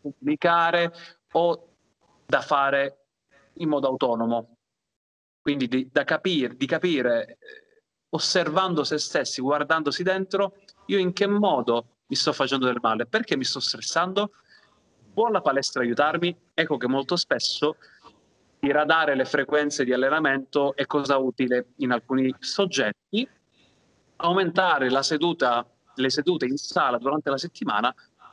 pubblicare 0.00 0.92
o 1.32 1.68
da 2.26 2.40
fare 2.40 3.06
in 3.54 3.68
modo 3.68 3.88
autonomo. 3.88 4.56
Quindi 5.40 5.68
di, 5.68 5.88
da 5.90 6.04
capire, 6.04 6.54
di 6.54 6.66
capire, 6.66 7.26
eh, 7.26 7.38
osservando 8.10 8.84
se 8.84 8.98
stessi, 8.98 9.40
guardandosi 9.40 10.02
dentro, 10.02 10.58
io 10.86 10.98
in 10.98 11.12
che 11.12 11.26
modo 11.26 11.96
mi 12.06 12.16
sto 12.16 12.32
facendo 12.32 12.66
del 12.66 12.78
male, 12.80 13.06
perché 13.06 13.36
mi 13.36 13.44
sto 13.44 13.60
stressando, 13.60 14.32
può 15.12 15.28
la 15.28 15.40
palestra 15.40 15.82
aiutarmi? 15.82 16.36
Ecco 16.52 16.76
che 16.76 16.88
molto 16.88 17.16
spesso 17.16 17.76
diradare 18.60 19.16
le 19.16 19.24
frequenze 19.24 19.84
di 19.84 19.92
allenamento 19.92 20.76
è 20.76 20.86
cosa 20.86 21.16
utile 21.16 21.68
in 21.76 21.92
alcuni 21.92 22.32
soggetti, 22.38 23.26
aumentare 24.16 24.90
la 24.90 25.02
seduta, 25.02 25.66
le 25.94 26.10
sedute 26.10 26.44
in 26.44 26.56
sala 26.56 26.98
durante 26.98 27.30
la 27.30 27.38
settimana 27.38 27.92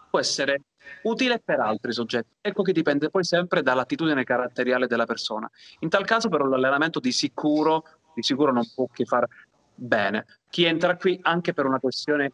può 0.09 0.19
essere 0.19 0.63
utile 1.03 1.39
per 1.39 1.59
altri 1.59 1.93
soggetti. 1.93 2.29
Ecco 2.41 2.61
che 2.61 2.73
dipende 2.73 3.09
poi 3.09 3.23
sempre 3.23 3.61
dall'attitudine 3.61 4.23
caratteriale 4.23 4.87
della 4.87 5.05
persona. 5.05 5.49
In 5.79 5.89
tal 5.89 6.05
caso 6.05 6.29
però 6.29 6.45
l'allenamento 6.45 6.99
di 6.99 7.11
sicuro, 7.11 7.83
di 8.13 8.21
sicuro 8.23 8.51
non 8.51 8.63
può 8.73 8.87
che 8.91 9.05
far 9.05 9.25
bene. 9.73 10.25
Chi 10.49 10.63
entra 10.65 10.97
qui 10.97 11.19
anche 11.21 11.53
per 11.53 11.65
una 11.65 11.79
questione 11.79 12.31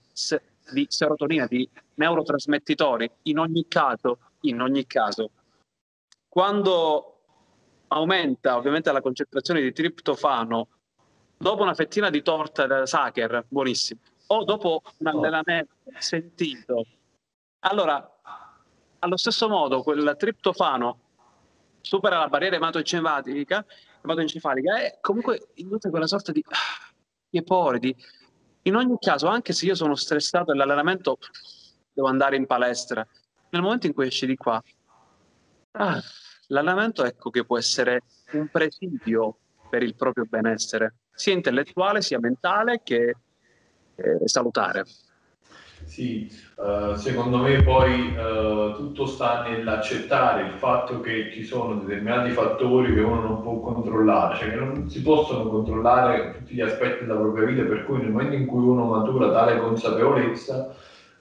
di 0.71 0.85
serotonina, 0.89 1.45
di 1.45 1.67
neurotrasmettitori, 1.95 3.09
in 3.23 3.39
ogni 3.39 3.67
caso, 3.67 4.19
in 4.41 4.61
ogni 4.61 4.85
caso, 4.87 5.31
quando 6.29 7.12
aumenta 7.93 8.57
ovviamente 8.57 8.91
la 8.91 9.01
concentrazione 9.01 9.61
di 9.61 9.71
triptofano 9.71 10.67
dopo 11.37 11.61
una 11.61 11.73
fettina 11.73 12.09
di 12.09 12.21
torta 12.21 12.65
da 12.65 12.85
Sacher, 12.85 13.45
buonissimo, 13.47 13.99
o 14.27 14.43
dopo 14.43 14.81
un 14.97 15.07
allenamento 15.07 15.73
sentito, 15.99 16.85
allora 17.59 18.07
allo 18.99 19.17
stesso 19.17 19.47
modo 19.49 19.83
quel 19.83 20.15
triptofano 20.17 20.99
supera 21.81 22.17
la 22.17 22.29
barriera 22.29 22.55
ematoencefalica, 22.55 23.65
ematoencefalica 24.01 24.79
e 24.79 24.97
comunque 25.01 25.49
induce 25.55 25.89
quella 25.89 26.07
sorta 26.07 26.31
di 26.31 26.43
piepore, 27.29 27.79
di... 27.79 27.95
in 28.63 28.75
ogni 28.75 28.97
caso, 28.99 29.27
anche 29.27 29.53
se 29.53 29.65
io 29.65 29.75
sono 29.75 29.95
stressato 29.95 30.51
e 30.51 30.55
l'allenamento 30.55 31.17
devo 31.91 32.07
andare 32.07 32.37
in 32.37 32.47
palestra, 32.47 33.05
nel 33.49 33.61
momento 33.61 33.85
in 33.85 33.93
cui 33.93 34.07
esci 34.07 34.25
di 34.25 34.37
qua, 34.37 34.63
ah, 35.73 36.01
l'allenamento 36.47 37.03
ecco 37.03 37.29
che 37.29 37.45
può 37.45 37.57
essere 37.57 38.01
un 38.33 38.47
presidio 38.47 39.37
per 39.69 39.83
il 39.83 39.95
proprio 39.95 40.25
benessere, 40.29 40.95
sia 41.13 41.33
intellettuale, 41.33 42.01
sia 42.01 42.19
mentale 42.19 42.81
che 42.83 43.15
eh, 43.95 44.19
salutare. 44.25 44.85
Sì, 45.85 46.31
uh, 46.55 46.95
secondo 46.95 47.37
me 47.37 47.61
poi 47.61 48.15
uh, 48.15 48.73
tutto 48.75 49.05
sta 49.05 49.43
nell'accettare 49.43 50.47
il 50.47 50.53
fatto 50.53 51.01
che 51.01 51.29
ci 51.33 51.43
sono 51.43 51.75
determinati 51.75 52.31
fattori 52.31 52.93
che 52.93 53.01
uno 53.01 53.21
non 53.21 53.41
può 53.41 53.59
controllare, 53.59 54.37
cioè 54.37 54.49
che 54.49 54.55
non 54.55 54.89
si 54.89 55.01
possono 55.01 55.49
controllare 55.49 56.35
tutti 56.37 56.55
gli 56.55 56.61
aspetti 56.61 57.05
della 57.05 57.19
propria 57.19 57.45
vita, 57.45 57.63
per 57.63 57.85
cui 57.85 57.97
nel 57.97 58.11
momento 58.11 58.35
in 58.35 58.45
cui 58.45 58.63
uno 58.63 58.85
matura 58.85 59.31
tale 59.31 59.59
consapevolezza, 59.59 60.73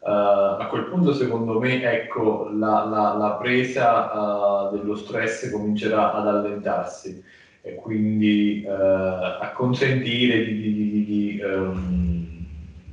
uh, 0.02 0.60
a 0.60 0.66
quel 0.68 0.84
punto 0.84 1.12
secondo 1.14 1.58
me 1.58 1.82
ecco, 1.82 2.48
la, 2.52 2.84
la, 2.84 3.14
la 3.14 3.32
presa 3.40 4.70
dello 4.72 4.94
stress 4.96 5.50
comincerà 5.50 6.12
ad 6.12 6.28
allentarsi 6.28 7.22
e 7.62 7.74
quindi 7.76 8.66
a 8.68 9.52
consentire 9.54 10.44
di, 10.44 10.60
di, 10.60 10.74
di, 10.74 11.04
di 11.04 11.40
um, 11.42 12.02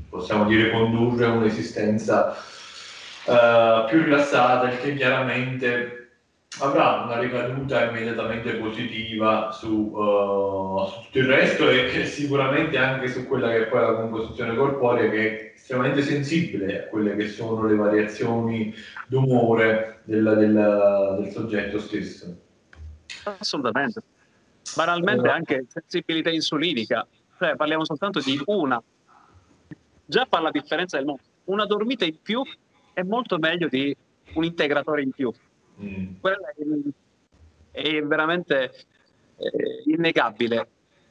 possiamo 0.09 0.45
dire, 0.45 0.71
condurre 0.71 1.27
un'esistenza 1.27 2.35
uh, 3.25 3.87
più 3.87 4.03
rilassata, 4.03 4.69
il 4.69 4.79
che 4.79 4.95
chiaramente 4.95 5.98
avrà 6.57 7.03
una 7.03 7.19
ricaduta 7.19 7.89
immediatamente 7.89 8.55
positiva 8.55 9.51
su, 9.51 9.67
uh, 9.67 10.87
su, 10.87 11.01
tutto 11.03 11.17
il 11.19 11.25
resto 11.25 11.69
e 11.69 12.05
sicuramente 12.05 12.77
anche 12.77 13.07
su 13.07 13.27
quella 13.27 13.49
che 13.49 13.63
è 13.63 13.67
poi 13.67 13.81
la 13.81 13.93
composizione 13.93 14.55
corporea 14.55 15.09
che 15.09 15.29
è 15.29 15.53
estremamente 15.55 16.01
sensibile 16.01 16.85
a 16.85 16.87
quelle 16.87 17.15
che 17.15 17.27
sono 17.27 17.65
le 17.65 17.75
variazioni 17.75 18.73
d'umore 19.07 20.01
del, 20.05 20.23
del, 20.23 21.17
del 21.21 21.31
soggetto 21.31 21.79
stesso. 21.79 22.35
Assolutamente. 23.23 24.01
Banalmente 24.75 25.29
anche 25.29 25.65
sensibilità 25.67 26.29
insulinica, 26.29 27.07
cioè 27.37 27.55
parliamo 27.55 27.85
soltanto 27.85 28.19
di 28.19 28.39
una 28.45 28.81
già 30.09 30.25
fa 30.27 30.39
la 30.41 30.51
differenza 30.51 30.97
del 30.97 31.05
mondo. 31.05 31.21
Una 31.45 31.65
dormita 31.65 32.05
in 32.05 32.19
più 32.21 32.41
è 32.93 33.03
molto 33.03 33.37
meglio 33.37 33.67
di 33.67 33.95
un 34.33 34.43
integratore 34.43 35.03
in 35.03 35.11
più. 35.11 35.31
Mm. 35.81 36.15
Quella 36.19 36.53
è, 37.71 37.81
è 37.81 38.01
veramente 38.03 38.71
eh, 39.37 39.83
innegabile. 39.85 40.67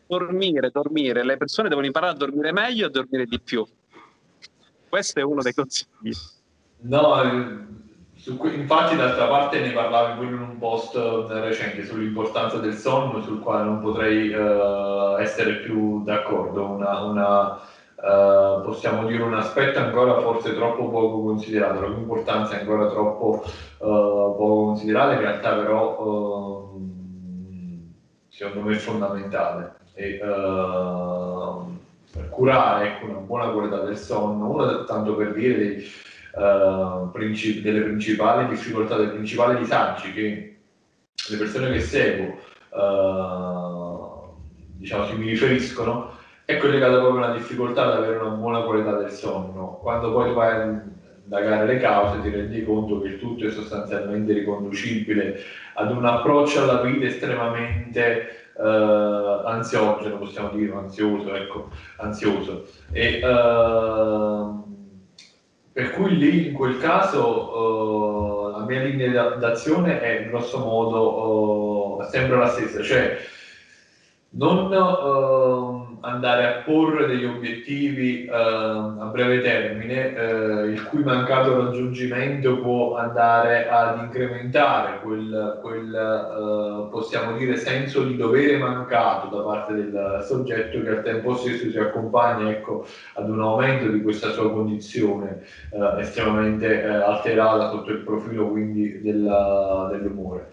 Dormire, 0.06 0.70
dormire, 0.70 1.22
le 1.22 1.36
persone 1.36 1.68
devono 1.68 1.86
imparare 1.86 2.12
a 2.12 2.16
dormire 2.16 2.52
meglio 2.52 2.84
e 2.84 2.88
a 2.88 2.90
dormire 2.90 3.26
di 3.26 3.40
più. 3.40 3.66
Questo 4.88 5.20
è 5.20 5.22
uno 5.22 5.42
dei 5.42 5.52
consigli. 5.52 6.12
No, 6.80 7.22
eh, 7.22 7.76
infatti 8.54 8.96
d'altra 8.96 9.26
parte 9.28 9.60
ne 9.60 9.72
parlavi 9.72 10.16
pure 10.16 10.28
in 10.28 10.40
un 10.40 10.58
post 10.58 10.94
recente 10.94 11.84
sull'importanza 11.84 12.58
del 12.58 12.74
sonno, 12.74 13.22
sul 13.22 13.40
quale 13.40 13.64
non 13.64 13.80
potrei 13.80 14.32
uh, 14.32 15.18
essere 15.18 15.56
più 15.56 16.02
d'accordo. 16.04 16.70
Una, 16.70 17.02
una 17.02 17.60
Uh, 18.00 18.62
possiamo 18.62 19.08
dire 19.08 19.24
un 19.24 19.34
aspetto 19.34 19.80
ancora 19.80 20.20
forse 20.20 20.54
troppo 20.54 20.88
poco 20.88 21.20
considerato, 21.20 21.80
la 21.80 21.88
importanza 21.88 22.56
è 22.56 22.60
ancora 22.60 22.86
troppo 22.86 23.42
uh, 23.44 23.86
poco 23.86 24.64
considerata, 24.66 25.14
in 25.14 25.20
realtà 25.20 25.56
però 25.56 26.00
uh, 26.00 26.80
secondo 28.28 28.68
me 28.68 28.76
è 28.76 28.78
fondamentale. 28.78 29.74
E, 29.94 30.16
per 32.12 32.28
curare 32.30 32.86
ecco, 32.86 33.06
una 33.06 33.18
buona 33.18 33.48
qualità 33.50 33.80
del 33.80 33.98
sonno, 33.98 34.48
una 34.48 34.84
tanto 34.84 35.16
per 35.16 35.34
dire 35.34 35.56
dei, 35.56 35.84
principi, 37.10 37.62
delle 37.62 37.80
principali 37.80 38.48
difficoltà, 38.48 38.96
dei 38.96 39.08
principali 39.08 39.58
disagi 39.58 40.12
che 40.12 40.56
le 41.30 41.36
persone 41.36 41.72
che 41.72 41.80
seguo 41.80 42.36
diciamo, 44.76 45.06
si 45.06 45.16
mi 45.16 45.30
riferiscono 45.30 46.16
è 46.48 46.56
collegata 46.56 46.98
proprio 46.98 47.22
alla 47.22 47.36
difficoltà 47.36 47.82
ad 47.82 48.02
avere 48.02 48.16
una 48.16 48.30
buona 48.30 48.62
qualità 48.62 48.96
del 48.96 49.10
sonno. 49.10 49.80
Quando 49.82 50.10
poi 50.10 50.32
vai 50.32 50.58
a 50.58 50.82
indagare 51.22 51.66
le 51.66 51.78
cause 51.78 52.22
ti 52.22 52.30
rendi 52.30 52.64
conto 52.64 53.02
che 53.02 53.08
il 53.08 53.18
tutto 53.18 53.46
è 53.46 53.50
sostanzialmente 53.50 54.32
riconducibile 54.32 55.38
ad 55.74 55.90
un 55.90 56.06
approccio 56.06 56.62
alla 56.62 56.80
vita 56.80 57.04
estremamente 57.04 58.48
eh, 58.56 59.42
ansiogeno, 59.44 60.16
possiamo 60.16 60.48
dire, 60.52 60.72
ansioso, 60.72 61.34
ecco, 61.34 61.68
ansioso. 61.98 62.64
E, 62.92 63.20
eh, 63.22 64.46
per 65.70 65.90
cui 65.90 66.16
lì 66.16 66.46
in 66.46 66.54
quel 66.54 66.78
caso 66.78 68.54
eh, 68.54 68.58
la 68.58 68.64
mia 68.64 68.84
linea 68.84 69.34
d'azione 69.34 70.00
è 70.00 70.26
grosso 70.30 70.56
modo 70.60 72.00
eh, 72.00 72.08
sempre 72.08 72.38
la 72.38 72.48
stessa, 72.48 72.82
cioè 72.82 73.18
non 74.30 74.70
uh, 74.70 75.67
andare 76.00 76.46
a 76.46 76.62
porre 76.62 77.06
degli 77.06 77.24
obiettivi 77.24 78.28
uh, 78.28 78.32
a 78.32 79.10
breve 79.12 79.40
termine, 79.40 80.14
uh, 80.14 80.64
il 80.66 80.84
cui 80.84 81.02
mancato 81.02 81.56
raggiungimento 81.64 82.60
può 82.60 82.96
andare 82.96 83.68
ad 83.68 83.98
incrementare 83.98 85.00
quel, 85.00 85.58
quel 85.62 86.88
possiamo 86.90 87.36
dire, 87.36 87.56
senso 87.56 88.04
di 88.04 88.16
dovere 88.16 88.56
mancato 88.58 89.34
da 89.34 89.42
parte 89.42 89.74
del 89.74 90.24
soggetto 90.26 90.82
che 90.82 90.88
al 90.88 91.02
tempo 91.02 91.36
stesso 91.36 91.70
si 91.70 91.78
accompagna 91.78 92.50
ecco, 92.50 92.86
ad 93.14 93.28
un 93.28 93.40
aumento 93.40 93.88
di 93.88 94.02
questa 94.02 94.30
sua 94.30 94.50
condizione 94.50 95.42
estremamente 95.98 96.84
alterata 96.84 97.70
sotto 97.70 97.90
il 97.90 97.98
profilo 97.98 98.48
quindi 98.48 99.00
della, 99.00 99.88
dell'umore. 99.90 100.52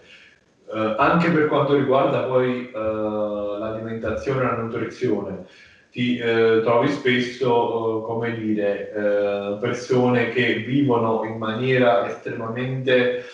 Uh, 0.66 0.96
anche 0.98 1.30
per 1.30 1.46
quanto 1.46 1.76
riguarda 1.76 2.24
poi 2.24 2.72
uh, 2.74 3.58
l'alimentazione 3.58 4.40
e 4.40 4.44
la 4.44 4.56
nutrizione, 4.56 5.46
ti 5.92 6.18
uh, 6.18 6.60
trovi 6.62 6.88
spesso, 6.88 8.02
come 8.04 8.36
dire, 8.36 9.58
persone 9.60 10.30
che 10.30 10.64
vivono 10.66 11.24
in 11.24 11.38
maniera 11.38 12.08
estremamente 12.10 13.24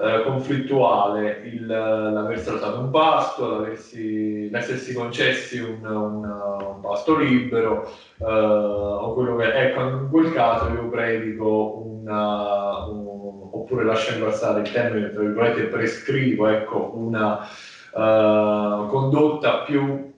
eh, 0.00 0.22
conflittuale 0.22 1.42
il, 1.44 1.66
l'aver 1.66 2.38
saltato 2.38 2.80
un 2.80 2.90
pasto, 2.90 3.50
l'aversi, 3.50 4.48
l'essersi 4.48 4.94
concessi 4.94 5.58
un, 5.58 5.84
un, 5.84 6.24
un 6.24 6.80
pasto 6.80 7.18
libero, 7.18 7.86
eh, 8.18 8.24
o 8.24 9.12
quello 9.12 9.36
che 9.36 9.52
ecco, 9.52 9.80
in 9.80 10.08
quel 10.10 10.32
caso 10.32 10.72
io 10.72 10.88
predico 10.88 11.82
una, 11.84 12.86
un, 12.86 13.48
oppure 13.52 13.84
lasciando 13.84 14.24
passare 14.24 14.62
il 14.62 14.72
termine, 14.72 15.12
tra 15.12 15.20
virgolette, 15.20 15.64
prescrivo 15.64 16.46
ecco, 16.46 16.92
una 16.94 17.46
uh, 17.92 18.88
condotta 18.88 19.58
più 19.64 20.12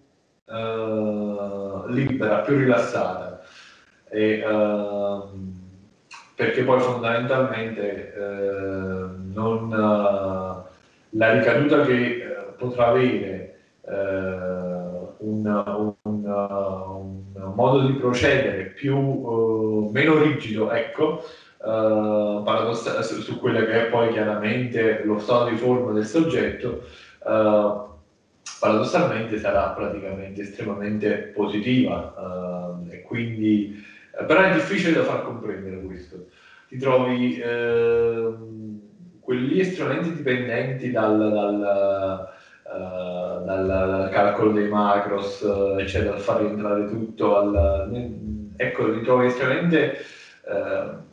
uh, 0.44 1.86
libera, 1.88 2.38
più 2.38 2.56
rilassata. 2.56 3.40
E, 4.09 4.46
uh, 4.46 5.51
perché 6.43 6.64
poi 6.64 6.81
fondamentalmente 6.81 8.14
eh, 8.14 9.06
non, 9.32 9.66
uh, 9.66 10.64
la 11.10 11.32
ricaduta 11.39 11.82
che 11.82 12.24
uh, 12.27 12.56
potrà 12.56 12.89
avere 12.89 13.59
uh, 13.82 15.14
un, 15.19 15.94
un, 16.02 16.24
un, 16.24 17.52
modo 17.55 17.86
di 17.86 17.93
procedere 17.93 18.64
più, 18.64 19.89
meno 19.93 20.20
rigido, 20.20 20.73
ecco, 20.73 21.23
paradossa- 21.59 23.02
su, 23.02 23.20
su 23.20 23.39
quello 23.39 23.60
che 23.60 23.86
è 23.86 23.90
poi 23.90 24.10
chiaramente 24.10 25.02
lo 25.05 25.20
stato 25.20 25.51
di 25.51 25.56
forma 25.56 25.93
del 25.93 26.06
soggetto, 26.06 26.82
paradossalmente 28.59 29.39
sarà 29.39 29.69
praticamente 29.69 30.43
estremamente 30.43 31.31
positiva 31.35 32.81
e 32.89 33.02
quindi 33.02 33.81
però 34.26 34.40
è 34.40 34.52
difficile 34.52 34.93
da 34.93 35.05
far 35.05 35.24
comprendere 35.24 35.80
questo. 35.80 36.26
Ti 36.68 36.78
trovi 36.78 37.39
eh, 37.39 38.34
quelli 39.20 39.60
estremamente 39.60 40.14
dipendenti 40.14 40.90
dal, 40.90 41.18
dal, 41.18 42.28
uh, 42.64 43.44
dal, 43.44 43.66
dal, 43.66 44.10
calcolo 44.10 44.52
dei 44.52 44.68
macros, 44.68 45.43
eccetera, 45.78 46.12
dal 46.12 46.20
far 46.20 46.40
rientrare 46.40 46.86
tutto, 46.86 47.36
al, 47.36 48.52
ecco, 48.56 48.86
li 48.89 49.02
trovi 49.02 49.26
estremamente 49.26 49.98
eh, 50.44 51.10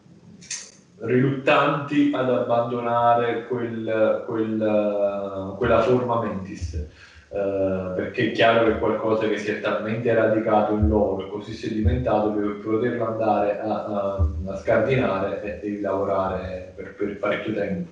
riluttanti 1.01 2.11
ad 2.13 2.29
abbandonare 2.29 3.47
quel, 3.47 4.23
quel, 4.25 5.55
quella 5.57 5.81
forma 5.81 6.21
mentis. 6.21 6.87
Uh, 7.29 7.93
perché 7.93 8.29
è 8.29 8.31
chiaro 8.31 8.65
che 8.65 8.79
qualcosa 8.79 9.27
che 9.27 9.37
si 9.37 9.51
è 9.51 9.59
talmente 9.59 10.11
radicato 10.11 10.73
in 10.73 10.87
loro 10.87 11.27
e 11.27 11.29
così 11.29 11.53
sedimentato 11.53 12.33
che 12.33 12.39
per 12.39 12.57
poterlo 12.57 13.05
andare 13.05 13.59
a, 13.59 13.85
a, 13.85 14.27
a 14.47 14.55
scardinare 14.55 15.43
e 15.43 15.59
devi 15.59 15.79
lavorare 15.79 16.73
per, 16.75 16.95
per, 16.95 17.17
parecchio 17.19 17.53
tempo. 17.53 17.91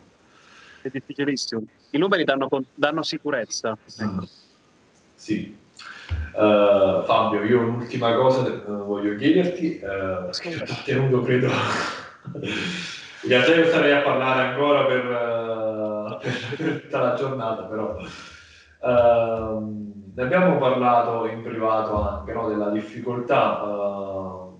È 0.81 0.89
difficilissimo. 0.89 1.61
I 1.91 1.99
numeri 1.99 2.23
danno, 2.23 2.49
danno 2.73 3.03
sicurezza. 3.03 3.77
Mm. 4.03 4.19
Sì. 5.13 5.55
Uh, 6.33 7.03
Fabio, 7.03 7.43
io 7.43 7.59
un'ultima 7.59 8.15
cosa 8.15 8.41
uh, 8.41 8.85
voglio 8.85 9.15
chiederti, 9.17 9.81
uh, 9.83 10.31
tenuto 10.83 11.21
credo 11.21 11.49
in 12.33 13.29
realtà 13.29 13.53
io 13.53 13.67
starei 13.67 13.91
a 13.91 14.01
parlare 14.01 14.47
ancora 14.47 14.85
per, 14.85 16.57
per 16.57 16.81
tutta 16.81 16.99
la 16.99 17.13
giornata, 17.13 17.63
però 17.63 17.97
Uh, 18.79 20.11
ne 20.13 20.23
abbiamo 20.23 20.57
parlato 20.57 21.27
in 21.27 21.41
privato 21.41 22.01
anche 22.01 22.33
no, 22.33 22.47
della 22.47 22.69
difficoltà. 22.69 23.63
Uh, 23.63 24.57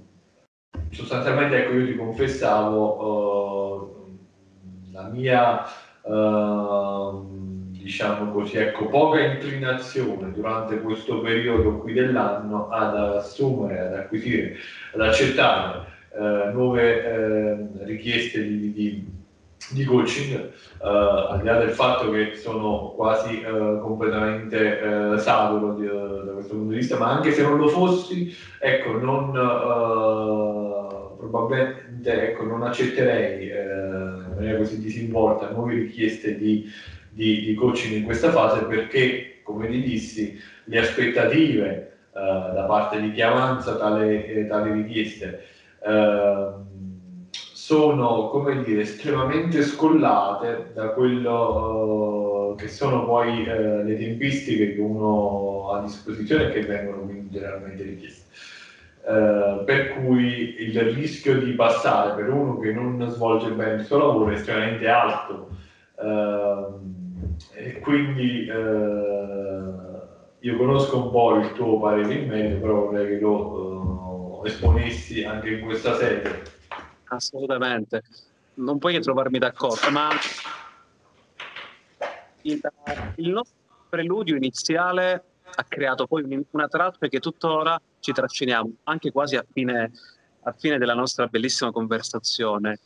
sostanzialmente, 0.92 1.64
ecco, 1.64 1.74
io 1.74 1.86
ti 1.86 1.96
confessavo 1.96 3.04
uh, 3.04 3.88
la 4.92 5.04
mia, 5.10 5.64
ehm, 6.04 7.72
diciamo 7.72 8.32
così, 8.32 8.58
ecco, 8.58 8.88
poca 8.88 9.20
inclinazione 9.20 10.32
durante 10.32 10.80
questo 10.82 11.22
periodo 11.22 11.78
qui 11.78 11.94
dell'anno 11.94 12.70
ad 12.70 12.96
assumere, 12.96 13.80
ad 13.80 13.94
acquisire, 13.94 14.56
ad 14.94 15.02
accettare 15.02 15.86
eh, 16.14 16.50
nuove 16.52 17.06
ehm, 17.06 17.84
richieste 17.86 18.42
di, 18.42 18.74
di 18.74 19.06
di 19.70 19.84
coaching, 19.84 20.52
uh, 20.80 20.86
al 20.86 21.40
di 21.40 21.46
là 21.46 21.58
del 21.58 21.72
fatto 21.72 22.10
che 22.12 22.36
sono 22.36 22.94
quasi 22.96 23.44
uh, 23.44 23.80
completamente 23.82 24.80
uh, 24.80 25.18
saturo 25.18 25.74
di, 25.74 25.86
da 25.86 26.32
questo 26.34 26.54
punto 26.54 26.72
di 26.72 26.78
vista, 26.78 26.98
ma 26.98 27.12
anche 27.12 27.32
se 27.32 27.42
non 27.42 27.58
lo 27.58 27.68
fossi, 27.68 28.34
ecco, 28.60 28.98
non, 28.98 29.32
probabilmente 31.18 32.30
ecco, 32.30 32.44
non 32.46 32.64
accetterei 32.64 33.48
in 33.48 34.34
maniera 34.36 34.58
così 34.58 34.80
disinvolta 34.80 35.50
nuove 35.50 35.74
richieste 35.74 36.38
di, 36.38 36.66
di, 37.10 37.44
di, 37.46 37.54
coaching 37.56 37.96
in 37.96 38.04
questa 38.04 38.32
fase 38.32 38.64
perché, 38.66 39.40
come 39.44 39.68
ti 39.68 39.82
dissi, 39.82 40.40
le 40.66 40.80
aspettative 40.80 41.92
da 42.14 42.66
parte 42.68 43.00
di 43.02 43.12
chi 43.12 43.22
avanza 43.22 43.76
tale, 43.76 44.48
tale 44.48 44.74
richieste 44.74 45.44
sono, 47.68 48.30
come 48.30 48.64
dire, 48.64 48.84
estremamente 48.84 49.62
scollate 49.62 50.72
da 50.74 50.92
quello 50.92 52.52
uh, 52.52 52.56
che 52.56 52.70
sono 52.70 53.04
poi 53.04 53.42
uh, 53.42 53.84
le 53.84 53.98
tempistiche 53.98 54.74
che 54.74 54.80
uno 54.80 55.72
ha 55.72 55.80
a 55.80 55.82
disposizione 55.82 56.46
e 56.46 56.52
che 56.54 56.62
vengono 56.62 57.02
quindi 57.02 57.30
generalmente 57.30 57.84
richieste. 57.84 58.26
Uh, 59.02 59.66
per 59.66 59.96
cui 59.96 60.56
il 60.60 60.80
rischio 60.94 61.40
di 61.40 61.52
passare 61.52 62.16
per 62.16 62.30
uno 62.32 62.58
che 62.58 62.72
non 62.72 63.06
svolge 63.10 63.50
bene 63.50 63.82
il 63.82 63.86
suo 63.86 63.98
lavoro 63.98 64.32
è 64.32 64.36
estremamente 64.36 64.88
alto 64.88 65.50
ehm, 66.02 66.94
e 67.54 67.80
quindi 67.80 68.46
io 70.40 70.58
conosco 70.58 71.04
un 71.04 71.12
po' 71.12 71.36
il 71.36 71.52
tuo 71.52 71.80
parere 71.80 72.14
in 72.14 72.30
merito, 72.30 72.60
però 72.60 72.86
vorrei 72.86 73.08
che 73.08 73.20
lo 73.20 74.42
esponessi 74.46 75.24
anche 75.24 75.50
in 75.50 75.66
questa 75.66 75.96
sede 75.96 76.56
Assolutamente, 77.10 78.02
non 78.56 78.78
puoi 78.78 79.00
trovarmi 79.00 79.40
d'accordo, 79.40 79.90
ma 79.92 80.10
il, 82.42 82.60
il 83.16 83.30
nostro 83.30 83.56
preludio 83.90 84.36
iniziale 84.36 85.24
ha 85.50 85.64
creato 85.64 86.06
poi 86.06 86.46
una 86.52 86.68
trappola 86.68 87.10
che 87.10 87.20
tuttora 87.20 87.80
ci 88.00 88.12
trasciniamo, 88.12 88.74
anche 88.84 89.12
quasi 89.12 89.36
a 89.36 89.46
fine, 89.50 89.92
a 90.42 90.52
fine 90.52 90.78
della 90.78 90.94
nostra 90.94 91.28
bellissima 91.28 91.72
conversazione. 91.72 92.80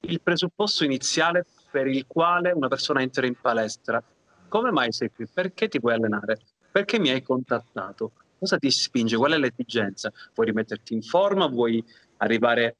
Il 0.00 0.20
presupposto 0.22 0.84
iniziale 0.84 1.44
per 1.70 1.88
il 1.88 2.04
quale 2.06 2.52
una 2.52 2.68
persona 2.68 3.02
entra 3.02 3.26
in 3.26 3.34
palestra. 3.40 4.02
Come 4.48 4.70
mai 4.70 4.92
sei 4.92 5.10
qui? 5.12 5.26
Perché 5.26 5.68
ti 5.68 5.78
vuoi 5.78 5.94
allenare? 5.94 6.38
Perché 6.70 6.98
mi 6.98 7.10
hai 7.10 7.22
contattato? 7.22 8.12
Cosa 8.38 8.58
ti 8.58 8.70
spinge? 8.70 9.16
Qual 9.16 9.32
è 9.32 9.38
l'esigenza? 9.38 10.12
Vuoi 10.34 10.46
rimetterti 10.46 10.94
in 10.94 11.02
forma? 11.02 11.48
Vuoi 11.48 11.84
arrivare 12.18 12.76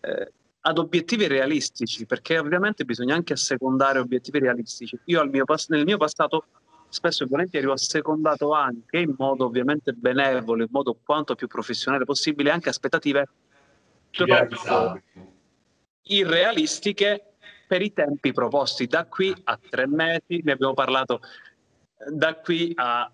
eh, 0.00 0.32
ad 0.62 0.78
obiettivi 0.78 1.26
realistici, 1.26 2.04
perché 2.06 2.38
ovviamente 2.38 2.84
bisogna 2.84 3.14
anche 3.14 3.32
assecondare 3.32 3.98
obiettivi 3.98 4.38
realistici. 4.40 4.98
Io 5.06 5.24
mio 5.24 5.44
nel 5.68 5.84
mio 5.84 5.96
passato 5.96 6.44
spesso 6.88 7.24
e 7.24 7.26
volentieri 7.26 7.66
ho 7.66 7.72
assecondato 7.72 8.52
anche 8.52 8.98
in 8.98 9.14
modo 9.16 9.46
ovviamente 9.46 9.92
benevolo, 9.92 10.62
in 10.62 10.68
modo 10.70 10.98
quanto 11.02 11.34
più 11.34 11.46
professionale 11.46 12.04
possibile, 12.04 12.50
anche 12.50 12.68
aspettative 12.68 13.28
troppo 14.10 15.00
irrealistiche 16.02 17.34
per 17.66 17.80
i 17.80 17.92
tempi 17.92 18.32
proposti. 18.32 18.86
Da 18.86 19.06
qui 19.06 19.34
a 19.44 19.58
tre 19.68 19.86
mesi, 19.86 20.42
ne 20.42 20.52
abbiamo 20.52 20.74
parlato, 20.74 21.20
da 22.10 22.34
qui 22.34 22.72
a 22.74 23.10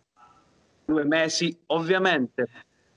due 0.84 1.04
mesi, 1.04 1.56
ovviamente 1.66 2.48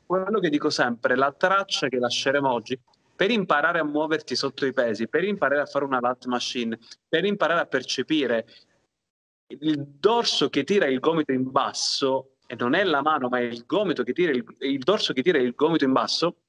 quello 0.06 0.40
che 0.40 0.49
dico 0.49 0.70
sempre, 0.70 1.16
la 1.16 1.32
traccia 1.32 1.88
che 1.88 1.99
lasceremo 1.99 2.52
oggi 2.52 2.80
per 3.20 3.32
imparare 3.32 3.80
a 3.80 3.84
muoverti 3.84 4.34
sotto 4.34 4.66
i 4.66 4.72
pesi, 4.72 5.10
per 5.10 5.26
imparare 5.26 5.60
a 5.60 5.66
fare 5.66 5.84
una 5.84 6.00
lat 6.00 6.26
machine, 6.28 6.80
per 7.06 7.26
imparare 7.26 7.60
a 7.60 7.66
percepire 7.66 8.48
il 9.48 9.86
dorso 9.86 10.48
che 10.48 10.64
tira 10.64 10.86
il 10.86 11.02
gomito 11.02 11.34
in 11.34 11.52
basso, 11.52 12.36
e 12.48 12.56
non 12.56 12.76
è 12.76 12.84
la 12.86 13.02
mano, 13.02 13.28
ma 13.28 13.40
è 13.40 13.41
il 13.41 13.66
gomito 13.66 14.04
che 14.04 14.14
tira 14.14 14.32
il, 14.32 14.46
il 14.60 14.80
dorso 14.80 15.12
che 15.12 15.22
tira 15.22 15.38
il 15.38 15.54
gomito 15.54 15.84
in 15.84 15.91
basso. 15.91 16.44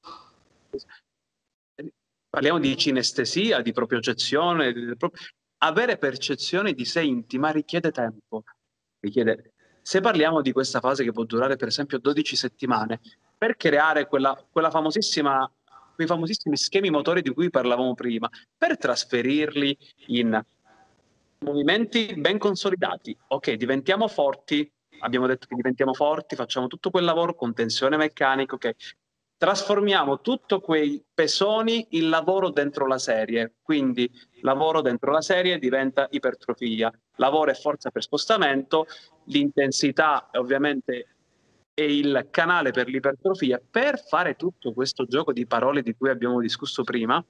Parliamo 2.29 2.61
di 2.61 2.77
cinestesia, 2.77 3.63
di 3.63 3.73
propiocezione. 3.73 4.73
Di, 4.73 4.95
avere 5.63 5.99
percezione 5.99 6.73
di 6.73 6.85
sé 6.85 7.03
intima 7.03 7.51
richiede 7.51 7.91
tempo. 7.91 8.45
Richiede... 9.01 9.55
Se 9.83 10.01
parliamo 10.01 10.41
di 10.41 10.53
questa 10.53 10.79
fase 10.79 11.03
che 11.03 11.11
può 11.11 11.25
durare 11.25 11.57
per 11.57 11.67
esempio 11.67 11.99
12 11.99 12.37
settimane, 12.37 13.01
per 13.37 13.57
creare 13.57 14.07
quella, 14.07 14.41
quella 14.53 14.71
famosissima 14.71 15.53
quei 16.01 16.07
famosissimi 16.07 16.57
schemi 16.57 16.89
motori 16.89 17.21
di 17.21 17.31
cui 17.31 17.51
parlavamo 17.51 17.93
prima, 17.95 18.29
per 18.57 18.79
trasferirli 18.79 19.77
in 20.07 20.43
movimenti 21.41 22.15
ben 22.17 22.39
consolidati. 22.39 23.15
Ok, 23.29 23.53
diventiamo 23.53 24.09
forti, 24.09 24.71
abbiamo 25.01 25.27
detto 25.27 25.47
che 25.47 25.57
diventiamo 25.57 25.93
forti, 25.93 26.37
facciamo 26.37 26.69
tutto 26.69 26.91
quel 26.91 27.05
lavoro 27.05 27.35
con 27.35 27.53
tensione 27.53 27.99
meccanica, 27.99 28.55
ok. 28.55 28.71
trasformiamo 29.37 30.21
tutto 30.21 30.61
quei 30.61 31.03
pesoni 31.13 31.87
in 31.91 32.09
lavoro 32.09 32.51
dentro 32.51 32.87
la 32.87 32.99
serie. 32.99 33.57
Quindi 33.61 34.11
lavoro 34.41 34.81
dentro 34.81 35.13
la 35.13 35.23
serie 35.23 35.59
diventa 35.59 36.07
ipertrofia, 36.11 36.91
lavoro 37.17 37.51
è 37.51 37.55
forza 37.55 37.91
per 37.91 38.03
spostamento, 38.03 38.87
l'intensità 39.25 40.31
ovviamente 40.33 41.20
è 41.81 41.89
il 41.89 42.29
canale 42.31 42.73
per 42.73 42.89
l'ipertrofia. 42.89 43.61
Per 43.71 43.99
fare 43.99 44.37
tutto 44.37 44.73
questo 44.73 45.07
gioco 45.07 45.33
di 45.33 45.47
parole 45.47 45.83
di 45.83 45.95
cui 45.95 46.11
abbiamo 46.11 46.41
discusso 46.41 46.85
prima, 46.85 47.25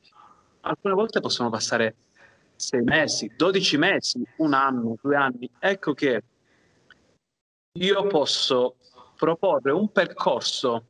alcune 0.62 0.94
volte 0.94 1.20
possono 1.20 1.50
passare 1.50 1.94
sei 2.56 2.82
mesi, 2.82 3.32
dodici 3.36 3.76
mesi, 3.76 4.22
un 4.38 4.52
anno, 4.52 4.96
due 5.00 5.16
anni. 5.16 5.48
Ecco 5.58 5.94
che 5.94 6.22
io 7.78 8.06
posso 8.08 8.76
proporre 9.16 9.70
un 9.70 9.90
percorso 9.92 10.86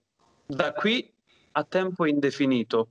da 0.47 0.73
qui 0.73 1.13
a 1.53 1.65
tempo 1.65 2.07
indefinito, 2.07 2.89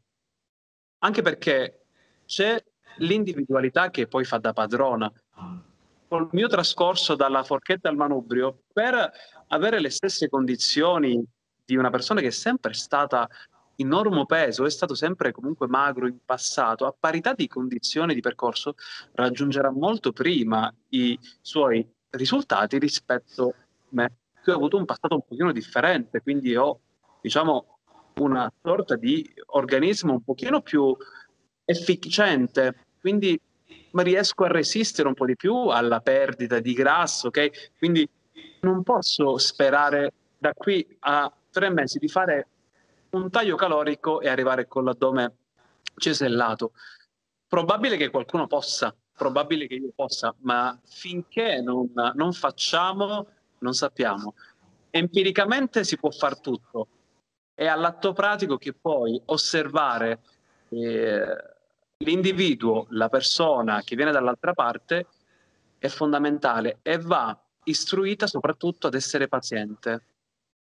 anche 0.99 1.21
perché 1.21 1.85
c'è 2.25 2.63
l'individualità 2.97 3.89
che 3.89 4.07
poi 4.07 4.23
fa 4.23 4.37
da 4.37 4.53
padrona. 4.53 5.11
Col 6.09 6.27
mio 6.31 6.47
trascorso 6.47 7.13
dalla 7.13 7.43
forchetta 7.43 7.87
al 7.87 7.95
manubrio, 7.95 8.63
per 8.73 9.11
avere 9.49 9.79
le 9.79 9.91
stesse 9.91 10.27
condizioni 10.27 11.23
di 11.63 11.75
una 11.75 11.91
persona 11.91 12.19
che 12.19 12.27
è 12.27 12.31
sempre 12.31 12.73
stata 12.73 13.29
enorme 13.75 14.25
peso, 14.25 14.65
è 14.65 14.71
stato 14.71 14.95
sempre 14.95 15.31
comunque 15.31 15.67
magro 15.67 16.07
in 16.07 16.17
passato, 16.25 16.87
a 16.87 16.95
parità 16.99 17.33
di 17.33 17.47
condizioni 17.47 18.15
di 18.15 18.21
percorso 18.21 18.73
raggiungerà 19.11 19.69
molto 19.69 20.11
prima 20.11 20.73
i 20.89 21.17
suoi 21.41 21.87
risultati 22.09 22.79
rispetto 22.79 23.49
a 23.49 23.53
me, 23.89 24.15
che 24.43 24.51
ho 24.51 24.55
avuto 24.55 24.77
un 24.77 24.85
passato 24.85 25.13
un 25.13 25.23
pochino 25.27 25.51
differente, 25.51 26.21
quindi 26.21 26.55
ho, 26.55 26.79
diciamo, 27.21 27.77
una 28.15 28.51
sorta 28.63 28.95
di 28.95 29.31
organismo 29.51 30.13
un 30.13 30.23
pochino 30.23 30.61
più 30.63 30.97
efficiente, 31.65 32.87
quindi 32.99 33.39
riesco 33.93 34.43
a 34.43 34.47
resistere 34.47 35.07
un 35.07 35.13
po' 35.13 35.25
di 35.25 35.35
più 35.35 35.55
alla 35.67 35.99
perdita 35.99 36.59
di 36.59 36.73
grasso, 36.73 37.27
ok? 37.27 37.77
Quindi 37.77 38.07
non 38.61 38.83
posso 38.83 39.37
sperare 39.37 40.13
da 40.37 40.53
qui 40.53 40.85
a 40.99 41.31
tre 41.51 41.69
mesi 41.69 41.99
di 41.99 42.07
fare 42.07 42.47
un 43.11 43.29
taglio 43.29 43.55
calorico 43.55 44.21
e 44.21 44.29
arrivare 44.29 44.67
con 44.67 44.83
l'addome 44.83 45.33
cesellato. 45.95 46.71
Probabile 47.47 47.97
che 47.97 48.09
qualcuno 48.09 48.47
possa, 48.47 48.95
probabile 49.15 49.67
che 49.67 49.75
io 49.75 49.91
possa, 49.95 50.33
ma 50.41 50.77
finché 50.85 51.61
non, 51.61 51.91
non 52.13 52.31
facciamo, 52.33 53.27
non 53.59 53.73
sappiamo. 53.73 54.35
Empiricamente 54.91 55.83
si 55.83 55.97
può 55.97 56.11
fare 56.11 56.39
tutto. 56.41 56.87
È 57.53 57.65
all'atto 57.65 58.13
pratico 58.13 58.57
che 58.57 58.73
poi 58.73 59.19
osservare 59.25 60.19
eh, 60.69 61.35
l'individuo, 62.01 62.85
la 62.91 63.09
persona 63.09 63.81
che 63.81 63.95
viene 63.95 64.11
dall'altra 64.11 64.53
parte, 64.53 65.07
è 65.77 65.87
fondamentale 65.87 66.79
e 66.81 66.97
va 66.97 67.37
istruita 67.63 68.25
soprattutto 68.25 68.87
ad 68.87 68.93
essere 68.93 69.27
paziente 69.27 70.03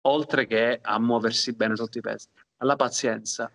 oltre 0.03 0.47
che 0.47 0.79
a 0.81 0.99
muoversi 1.01 1.53
bene 1.53 1.75
sotto 1.75 1.99
i 1.99 2.01
pesi, 2.01 2.29
alla 2.59 2.77
pazienza, 2.77 3.51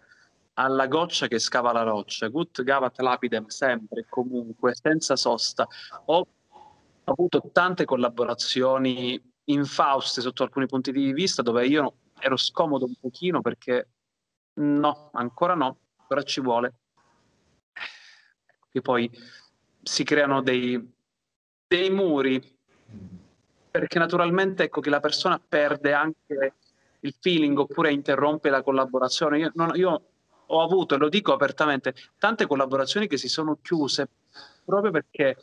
alla 0.55 0.87
goccia 0.87 1.27
che 1.27 1.39
scava 1.39 1.71
la 1.71 1.83
roccia, 1.83 2.27
gut 2.27 2.61
gavat 2.61 2.99
lapidem 2.99 3.47
sempre 3.47 4.01
e 4.01 4.05
comunque, 4.09 4.75
senza 4.75 5.15
sosta. 5.15 5.65
Ho 6.05 6.27
avuto 7.05 7.41
tante 7.53 7.85
collaborazioni 7.85 9.19
infauste 9.45 10.19
sotto 10.19 10.43
alcuni 10.43 10.65
punti 10.65 10.91
di 10.91 11.13
vista 11.13 11.41
dove 11.41 11.65
io 11.65 11.93
ero 12.19 12.35
scomodo 12.35 12.85
un 12.85 12.93
pochino 12.99 13.41
perché 13.41 13.87
no, 14.55 15.09
ancora 15.13 15.55
no, 15.55 15.77
però 16.05 16.21
ci 16.21 16.41
vuole. 16.41 16.80
E 18.71 18.81
poi 18.81 19.09
si 19.81 20.03
creano 20.03 20.41
dei, 20.41 20.93
dei 21.67 21.89
muri 21.89 22.59
perché 23.71 23.99
naturalmente 23.99 24.63
ecco 24.63 24.81
che 24.81 24.89
la 24.89 24.99
persona 24.99 25.39
perde 25.45 25.93
anche 25.93 26.53
il 26.99 27.15
feeling 27.19 27.57
oppure 27.57 27.91
interrompe 27.91 28.49
la 28.49 28.61
collaborazione. 28.61 29.37
Io, 29.39 29.51
non, 29.55 29.71
io 29.75 30.01
ho 30.45 30.61
avuto, 30.61 30.95
e 30.95 30.97
lo 30.97 31.07
dico 31.07 31.31
apertamente, 31.31 31.95
tante 32.17 32.45
collaborazioni 32.45 33.07
che 33.07 33.17
si 33.17 33.29
sono 33.29 33.57
chiuse 33.61 34.09
proprio 34.65 34.91
perché 34.91 35.37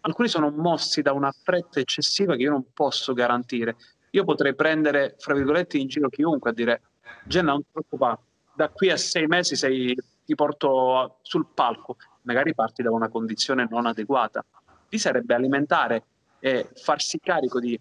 alcuni 0.00 0.28
sono 0.28 0.50
mossi 0.50 1.02
da 1.02 1.12
una 1.12 1.30
fretta 1.30 1.78
eccessiva 1.78 2.34
che 2.36 2.42
io 2.42 2.50
non 2.50 2.72
posso 2.72 3.12
garantire. 3.12 3.76
Io 4.10 4.24
potrei 4.24 4.54
prendere, 4.54 5.16
fra 5.18 5.34
virgolette, 5.34 5.76
in 5.76 5.88
giro 5.88 6.08
chiunque 6.08 6.50
a 6.50 6.52
dire 6.52 6.82
Genna, 7.24 7.52
non 7.52 7.62
ti 7.62 7.68
preoccupare, 7.70 8.18
da 8.54 8.68
qui 8.70 8.90
a 8.90 8.96
sei 8.96 9.26
mesi 9.26 9.56
sei, 9.56 9.94
ti 10.24 10.34
porto 10.34 11.18
sul 11.22 11.46
palco. 11.52 11.96
Magari 12.24 12.54
parti 12.54 12.82
da 12.82 12.90
una 12.90 13.08
condizione 13.08 13.66
non 13.70 13.86
adeguata. 13.86 14.44
Lì 14.88 14.98
sarebbe 14.98 15.34
alimentare 15.34 16.04
e 16.38 16.68
farsi 16.74 17.18
carico 17.18 17.58
di, 17.58 17.78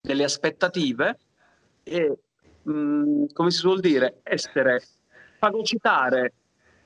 delle 0.00 0.24
aspettative 0.24 1.18
e, 1.82 2.18
mh, 2.62 2.72
mm, 2.72 3.24
come 3.32 3.50
si 3.50 3.58
suol 3.58 3.80
dire, 3.80 4.20
essere, 4.22 4.82
fagocitare 5.38 6.32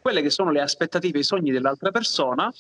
quelle 0.01 0.23
che 0.23 0.31
sono 0.31 0.51
le 0.51 0.63
aspettative, 0.63 1.19
i 1.19 1.25
sogni 1.25 1.51
dell'altra 1.51 1.91
persona, 1.91 2.51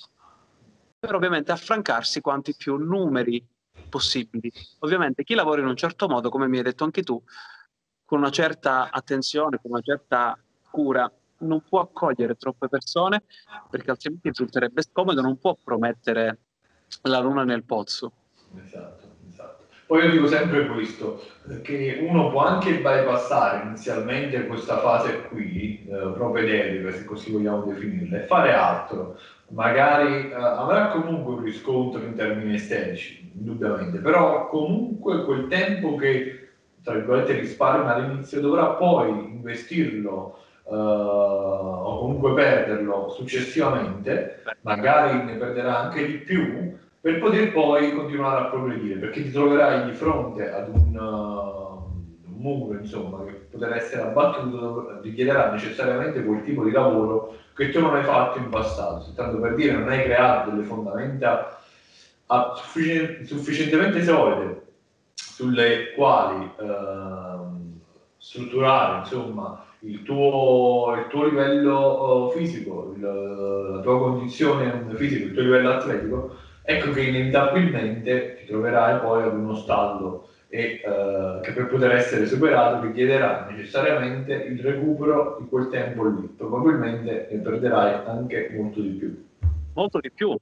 per 0.98 1.14
ovviamente 1.14 1.52
affrancarsi 1.52 2.20
quanti 2.20 2.54
più 2.54 2.76
numeri 2.76 3.42
possibili. 3.88 4.52
Ovviamente 4.80 5.24
chi 5.24 5.34
lavora 5.34 5.62
in 5.62 5.68
un 5.68 5.76
certo 5.76 6.08
modo, 6.08 6.28
come 6.28 6.48
mi 6.48 6.58
hai 6.58 6.64
detto 6.64 6.84
anche 6.84 7.02
tu, 7.02 7.22
con 8.04 8.18
una 8.18 8.30
certa 8.30 8.90
attenzione, 8.90 9.58
con 9.60 9.70
una 9.70 9.80
certa 9.80 10.38
cura, 10.70 11.10
non 11.38 11.62
può 11.68 11.80
accogliere 11.80 12.34
troppe 12.36 12.68
persone 12.68 13.22
perché 13.70 13.90
altrimenti 13.90 14.28
risulterebbe 14.28 14.82
scomodo, 14.82 15.20
non 15.20 15.38
può 15.38 15.56
promettere 15.62 16.38
la 17.02 17.18
luna 17.18 17.44
nel 17.44 17.64
pozzo. 17.64 18.12
Esatto, 18.64 19.08
esatto. 19.28 19.64
Poi 19.86 20.04
io 20.04 20.10
dico 20.10 20.26
sempre 20.26 20.66
questo, 20.66 21.22
che 21.62 22.04
uno 22.08 22.30
può 22.30 22.44
anche 22.44 22.80
bypassare 22.80 23.66
inizialmente 23.66 24.46
questa 24.46 24.78
fase 24.78 25.28
qui, 25.28 25.86
eh, 25.86 26.12
propedeutica, 26.12 26.92
se 26.92 27.04
così 27.04 27.30
vogliamo 27.30 27.62
definirla, 27.62 28.18
e 28.18 28.26
fare 28.26 28.52
altro. 28.52 29.18
Magari 29.50 30.30
eh, 30.30 30.34
avrà 30.34 30.88
comunque 30.88 31.34
un 31.34 31.42
riscontro 31.42 32.02
in 32.02 32.14
termini 32.14 32.54
estetici, 32.54 33.30
indubbiamente, 33.36 33.98
però 33.98 34.48
comunque 34.48 35.24
quel 35.24 35.46
tempo 35.46 35.94
che, 35.94 36.48
tra 36.82 36.94
virgolette, 36.94 37.38
risparmia 37.38 37.94
all'inizio 37.94 38.40
dovrà 38.40 38.70
poi 38.70 39.10
investirlo 39.10 40.45
Uh, 40.68 40.74
o 40.74 41.98
comunque 42.00 42.34
perderlo 42.34 43.08
successivamente, 43.10 44.42
magari 44.62 45.22
ne 45.22 45.36
perderà 45.36 45.78
anche 45.78 46.04
di 46.04 46.14
più, 46.14 46.76
per 47.00 47.20
poter 47.20 47.52
poi 47.52 47.94
continuare 47.94 48.40
a 48.40 48.48
progredire, 48.48 48.98
perché 48.98 49.22
ti 49.22 49.30
troverai 49.30 49.84
di 49.84 49.92
fronte 49.92 50.52
ad 50.52 50.68
un, 50.70 50.96
uh, 50.96 52.32
un 52.32 52.40
muro, 52.40 52.78
insomma, 52.80 53.24
che 53.24 53.32
potrà 53.48 53.76
essere 53.76 54.02
abbattuto, 54.02 54.98
richiederà 55.02 55.52
necessariamente 55.52 56.24
quel 56.24 56.42
tipo 56.42 56.64
di 56.64 56.72
lavoro 56.72 57.36
che 57.54 57.70
tu 57.70 57.78
non 57.78 57.94
hai 57.94 58.02
fatto 58.02 58.38
in 58.38 58.48
passato. 58.48 59.12
Tanto 59.14 59.38
per 59.38 59.54
dire, 59.54 59.70
non 59.72 59.88
hai 59.88 60.02
creato 60.02 60.50
delle 60.50 60.64
fondamenta 60.64 61.60
suffic- 62.56 63.22
sufficientemente 63.22 64.02
solide 64.02 64.62
sulle 65.14 65.92
quali 65.94 66.50
uh, 66.58 67.80
strutturare, 68.16 68.98
insomma, 68.98 69.62
il 69.86 70.02
tuo, 70.02 70.94
il 70.98 71.06
tuo 71.08 71.24
livello 71.24 72.26
uh, 72.26 72.30
fisico, 72.30 72.92
il, 72.96 73.00
la 73.00 73.80
tua 73.80 73.98
condizione 73.98 74.84
fisica, 74.94 75.24
il 75.24 75.32
tuo 75.32 75.42
livello 75.42 75.70
atletico 75.70 76.36
ecco 76.68 76.90
che 76.90 77.02
inevitabilmente 77.02 78.38
ti 78.40 78.46
troverai 78.46 78.98
poi 78.98 79.22
ad 79.22 79.34
uno 79.34 79.54
stallo 79.54 80.28
e 80.48 80.80
uh, 80.84 81.40
che 81.40 81.52
per 81.52 81.68
poter 81.68 81.92
essere 81.92 82.26
superato 82.26 82.84
richiederà 82.84 83.46
necessariamente 83.48 84.32
il 84.32 84.60
recupero 84.60 85.36
di 85.40 85.46
quel 85.48 85.68
tempo 85.68 86.06
lì. 86.08 86.26
Probabilmente 86.36 87.28
ne 87.30 87.38
perderai 87.38 88.06
anche 88.06 88.50
molto 88.52 88.80
di 88.80 88.88
più. 88.90 89.24
Molto 89.74 90.00
di 90.00 90.10
più. 90.10 90.36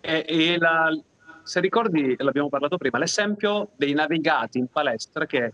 E, 0.00 0.24
e 0.26 0.56
la, 0.58 0.90
se 1.42 1.60
ricordi, 1.60 2.14
l'abbiamo 2.18 2.48
parlato 2.48 2.78
prima, 2.78 2.98
l'esempio 2.98 3.70
dei 3.76 3.92
navigati 3.92 4.58
in 4.58 4.68
palestra 4.68 5.26
che 5.26 5.52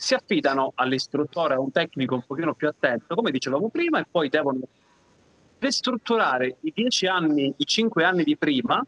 si 0.00 0.14
affidano 0.14 0.72
all'istruttore, 0.76 1.52
a 1.52 1.60
un 1.60 1.70
tecnico 1.72 2.14
un 2.14 2.24
pochino 2.26 2.54
più 2.54 2.66
attento, 2.66 3.14
come 3.14 3.30
dicevamo 3.30 3.68
prima, 3.68 4.00
e 4.00 4.06
poi 4.10 4.30
devono 4.30 4.60
ristrutturare 5.58 6.56
i 6.60 6.72
dieci 6.74 7.06
anni, 7.06 7.52
i 7.54 7.66
cinque 7.66 8.04
anni 8.04 8.24
di 8.24 8.34
prima 8.38 8.82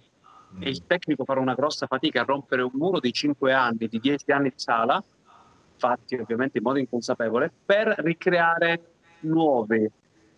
e 0.59 0.71
il 0.71 0.87
tecnico 0.87 1.27
farà 1.27 1.39
una 1.39 1.53
grossa 1.53 1.87
fatica 1.87 2.23
a 2.23 2.25
rompere 2.25 2.63
un 2.63 2.71
muro 2.73 2.99
di 2.99 3.13
5 3.13 3.53
anni, 3.53 3.89
di 3.89 4.01
10 4.01 4.33
anni 4.33 4.49
di 4.49 4.55
sala, 4.57 5.05
fatti 5.77 6.15
ovviamente 6.15 6.57
in 6.57 6.65
modo 6.65 6.79
inconsapevole, 6.79 7.53
per 7.63 7.95
ricreare 7.99 8.93
nuovi, 9.21 9.87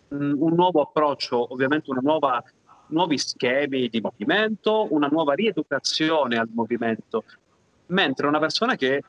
un 0.08 0.52
nuovo 0.54 0.82
approccio, 0.82 1.52
ovviamente 1.52 1.88
una 1.92 2.00
nuova, 2.02 2.42
nuovi 2.88 3.16
schemi 3.16 3.88
di 3.88 4.00
movimento, 4.00 4.88
una 4.90 5.06
nuova 5.06 5.34
rieducazione 5.34 6.36
al 6.36 6.48
movimento, 6.52 7.22
mentre 7.86 8.26
una 8.26 8.40
persona 8.40 8.74
che 8.74 9.02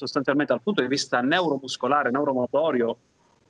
sostanzialmente 0.00 0.52
dal 0.52 0.62
punto 0.62 0.80
di 0.80 0.88
vista 0.88 1.20
neuromuscolare, 1.20 2.10
neuromotorio, 2.10 2.96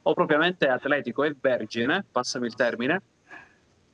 o 0.02 0.14
propriamente 0.14 0.66
atletico 0.66 1.22
e 1.22 1.36
vergine, 1.39 2.05
passami 2.10 2.47
il 2.47 2.55
termine, 2.55 3.02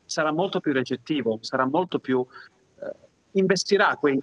sarà 0.04 0.32
molto 0.32 0.60
più 0.60 0.72
recettivo, 0.72 1.38
sarà 1.42 1.66
molto 1.66 1.98
più... 1.98 2.24
Eh, 2.80 2.94
investirà 3.32 3.96
quei 3.96 4.18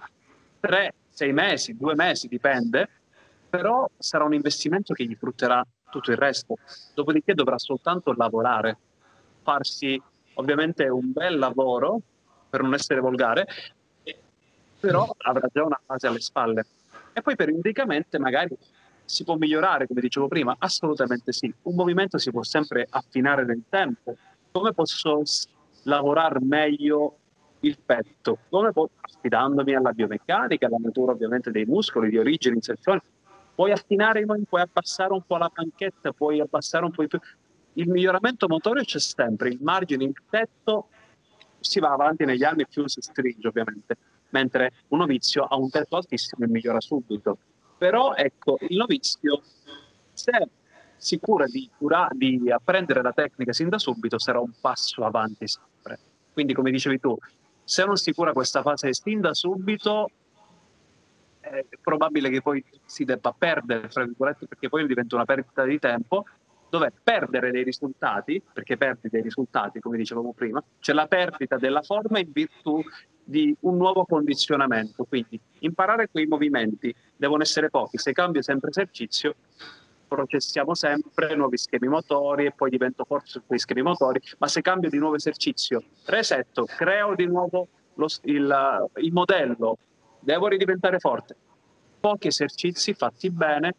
tre, 0.58 0.94
sei 1.10 1.32
mesi, 1.32 1.76
due 1.76 1.94
mesi, 1.94 2.26
dipende, 2.26 2.88
però 3.48 3.88
sarà 3.96 4.24
un 4.24 4.34
investimento 4.34 4.94
che 4.94 5.04
gli 5.04 5.14
frutterà 5.14 5.64
tutto 5.90 6.10
il 6.10 6.16
resto. 6.16 6.56
Dopodiché 6.94 7.34
dovrà 7.34 7.58
soltanto 7.58 8.12
lavorare, 8.16 8.76
farsi 9.42 10.00
ovviamente 10.34 10.88
un 10.88 11.12
bel 11.12 11.38
lavoro, 11.38 12.00
per 12.50 12.62
non 12.62 12.74
essere 12.74 13.00
volgare, 13.00 13.46
però 14.80 15.08
avrà 15.18 15.46
già 15.52 15.64
una 15.64 15.80
fase 15.84 16.06
alle 16.08 16.20
spalle. 16.20 16.66
E 17.16 17.22
poi 17.22 17.36
periodicamente 17.36 18.18
magari 18.18 18.56
si 19.04 19.22
può 19.22 19.36
migliorare, 19.36 19.86
come 19.86 20.00
dicevo 20.00 20.26
prima? 20.26 20.56
Assolutamente 20.58 21.32
sì. 21.32 21.52
Un 21.62 21.74
movimento 21.76 22.18
si 22.18 22.30
può 22.30 22.42
sempre 22.42 22.86
affinare 22.90 23.44
nel 23.44 23.62
tempo. 23.68 24.16
Come 24.50 24.72
posso 24.72 25.22
lavorare 25.84 26.40
meglio 26.40 27.18
il 27.60 27.78
petto? 27.84 28.38
Come 28.48 28.72
posso, 28.72 28.92
affidandomi 29.00 29.74
alla 29.74 29.92
biomeccanica, 29.92 30.66
alla 30.66 30.78
natura 30.80 31.12
ovviamente 31.12 31.50
dei 31.50 31.64
muscoli, 31.64 32.10
di 32.10 32.18
origine, 32.18 32.56
inserzione, 32.56 33.00
puoi 33.54 33.70
affinare, 33.70 34.24
puoi 34.24 34.60
abbassare 34.60 35.12
un 35.12 35.22
po' 35.24 35.36
la 35.36 35.48
panchetta, 35.48 36.12
puoi 36.12 36.40
abbassare 36.40 36.84
un 36.84 36.90
po' 36.90 37.02
di 37.02 37.08
più. 37.08 37.20
Il 37.74 37.88
miglioramento 37.88 38.48
motorio 38.48 38.82
c'è 38.82 38.98
sempre, 38.98 39.50
il 39.50 39.58
margine, 39.60 40.04
il 40.04 40.14
tetto 40.28 40.88
si 41.60 41.80
va 41.80 41.92
avanti 41.92 42.24
negli 42.24 42.44
anni 42.44 42.66
più 42.66 42.86
si 42.86 43.00
stringe 43.00 43.48
ovviamente, 43.48 43.96
mentre 44.34 44.72
un 44.88 44.98
novizio 44.98 45.44
ha 45.44 45.56
un 45.56 45.70
tetto 45.70 45.96
altissimo 45.96 46.44
e 46.44 46.48
migliora 46.48 46.80
subito. 46.80 47.38
Però 47.78 48.14
ecco, 48.14 48.58
il 48.68 48.76
novizio, 48.76 49.42
se 50.12 50.48
si 50.96 51.18
cura 51.20 51.46
di, 51.46 51.70
cura, 51.76 52.08
di 52.10 52.50
apprendere 52.50 53.00
la 53.00 53.12
tecnica 53.12 53.52
sin 53.52 53.68
da 53.68 53.78
subito, 53.78 54.18
sarà 54.18 54.40
un 54.40 54.52
passo 54.60 55.04
avanti 55.04 55.46
sempre. 55.46 55.98
Quindi, 56.32 56.52
come 56.52 56.72
dicevi 56.72 56.98
tu, 56.98 57.16
se 57.62 57.84
non 57.84 57.96
si 57.96 58.12
cura 58.12 58.32
questa 58.32 58.62
fase 58.62 58.92
sin 58.92 59.20
da 59.20 59.34
subito, 59.34 60.10
è 61.38 61.64
probabile 61.80 62.30
che 62.30 62.42
poi 62.42 62.64
si 62.84 63.04
debba 63.04 63.32
perdere, 63.36 63.88
fra 63.88 64.04
virgolette, 64.04 64.46
perché 64.48 64.68
poi 64.68 64.86
diventa 64.86 65.14
una 65.14 65.24
perdita 65.24 65.64
di 65.64 65.78
tempo, 65.78 66.24
dove 66.70 66.92
perdere 67.04 67.52
dei 67.52 67.62
risultati, 67.62 68.42
perché 68.52 68.76
perdi 68.76 69.08
dei 69.08 69.22
risultati, 69.22 69.78
come 69.78 69.96
dicevamo 69.96 70.32
prima, 70.32 70.62
c'è 70.80 70.92
la 70.92 71.06
perdita 71.06 71.56
della 71.56 71.82
forma 71.82 72.18
in 72.18 72.30
virtù 72.32 72.82
di 73.24 73.56
un 73.60 73.76
nuovo 73.76 74.04
condizionamento. 74.04 75.04
Quindi 75.04 75.40
imparare 75.60 76.08
quei 76.08 76.26
movimenti 76.26 76.94
devono 77.16 77.42
essere 77.42 77.70
pochi. 77.70 77.98
Se 77.98 78.12
cambio 78.12 78.42
sempre 78.42 78.70
esercizio, 78.70 79.34
processiamo 80.06 80.74
sempre 80.74 81.34
nuovi 81.34 81.56
schemi 81.56 81.88
motori 81.88 82.46
e 82.46 82.52
poi 82.52 82.70
divento 82.70 83.04
forte 83.04 83.28
su 83.28 83.42
quei 83.46 83.58
schemi 83.58 83.82
motori, 83.82 84.20
ma 84.38 84.46
se 84.46 84.60
cambio 84.60 84.90
di 84.90 84.98
nuovo 84.98 85.16
esercizio, 85.16 85.82
resetto, 86.06 86.64
creo 86.64 87.14
di 87.14 87.26
nuovo 87.26 87.68
lo, 87.94 88.06
il, 88.22 88.88
il 88.96 89.12
modello, 89.12 89.78
devo 90.20 90.46
ridiventare 90.46 90.98
forte. 90.98 91.36
Pochi 91.98 92.28
esercizi 92.28 92.92
fatti 92.94 93.30
bene, 93.30 93.74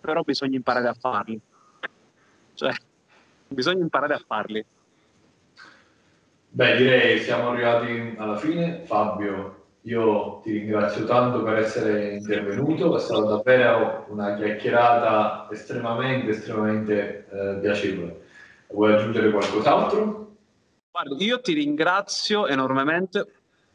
però 0.00 0.22
bisogna 0.22 0.56
imparare 0.56 0.88
a 0.88 0.94
farli. 0.94 1.40
Cioè, 2.54 2.72
bisogna 3.48 3.82
imparare 3.82 4.14
a 4.14 4.22
farli. 4.26 4.64
Beh, 6.56 6.76
direi 6.78 7.20
siamo 7.20 7.50
arrivati 7.50 8.14
alla 8.16 8.38
fine. 8.38 8.80
Fabio, 8.86 9.64
io 9.82 10.40
ti 10.42 10.52
ringrazio 10.52 11.04
tanto 11.04 11.42
per 11.42 11.58
essere 11.58 12.14
intervenuto, 12.14 12.96
è 12.96 12.98
stata 12.98 13.26
davvero 13.26 14.06
una 14.08 14.36
chiacchierata 14.36 15.48
estremamente, 15.52 16.30
estremamente 16.30 17.28
eh, 17.30 17.58
piacevole. 17.60 18.22
Vuoi 18.68 18.94
aggiungere 18.94 19.30
qualcos'altro? 19.32 20.36
Guarda, 20.92 21.22
io 21.22 21.42
ti 21.42 21.52
ringrazio 21.52 22.46
enormemente 22.46 23.26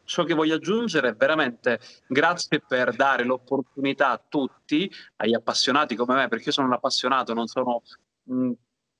ciò 0.02 0.24
che 0.24 0.34
voglio 0.34 0.56
aggiungere 0.56 1.10
è 1.10 1.14
veramente 1.14 1.78
grazie 2.08 2.64
per 2.66 2.96
dare 2.96 3.22
l'opportunità 3.22 4.10
a 4.10 4.20
tutti, 4.28 4.90
agli 5.18 5.34
appassionati 5.34 5.94
come 5.94 6.16
me, 6.16 6.26
perché 6.26 6.46
io 6.46 6.52
sono 6.52 6.66
un 6.66 6.72
appassionato, 6.72 7.32
non 7.32 7.46
sono 7.46 7.80
un 8.24 8.52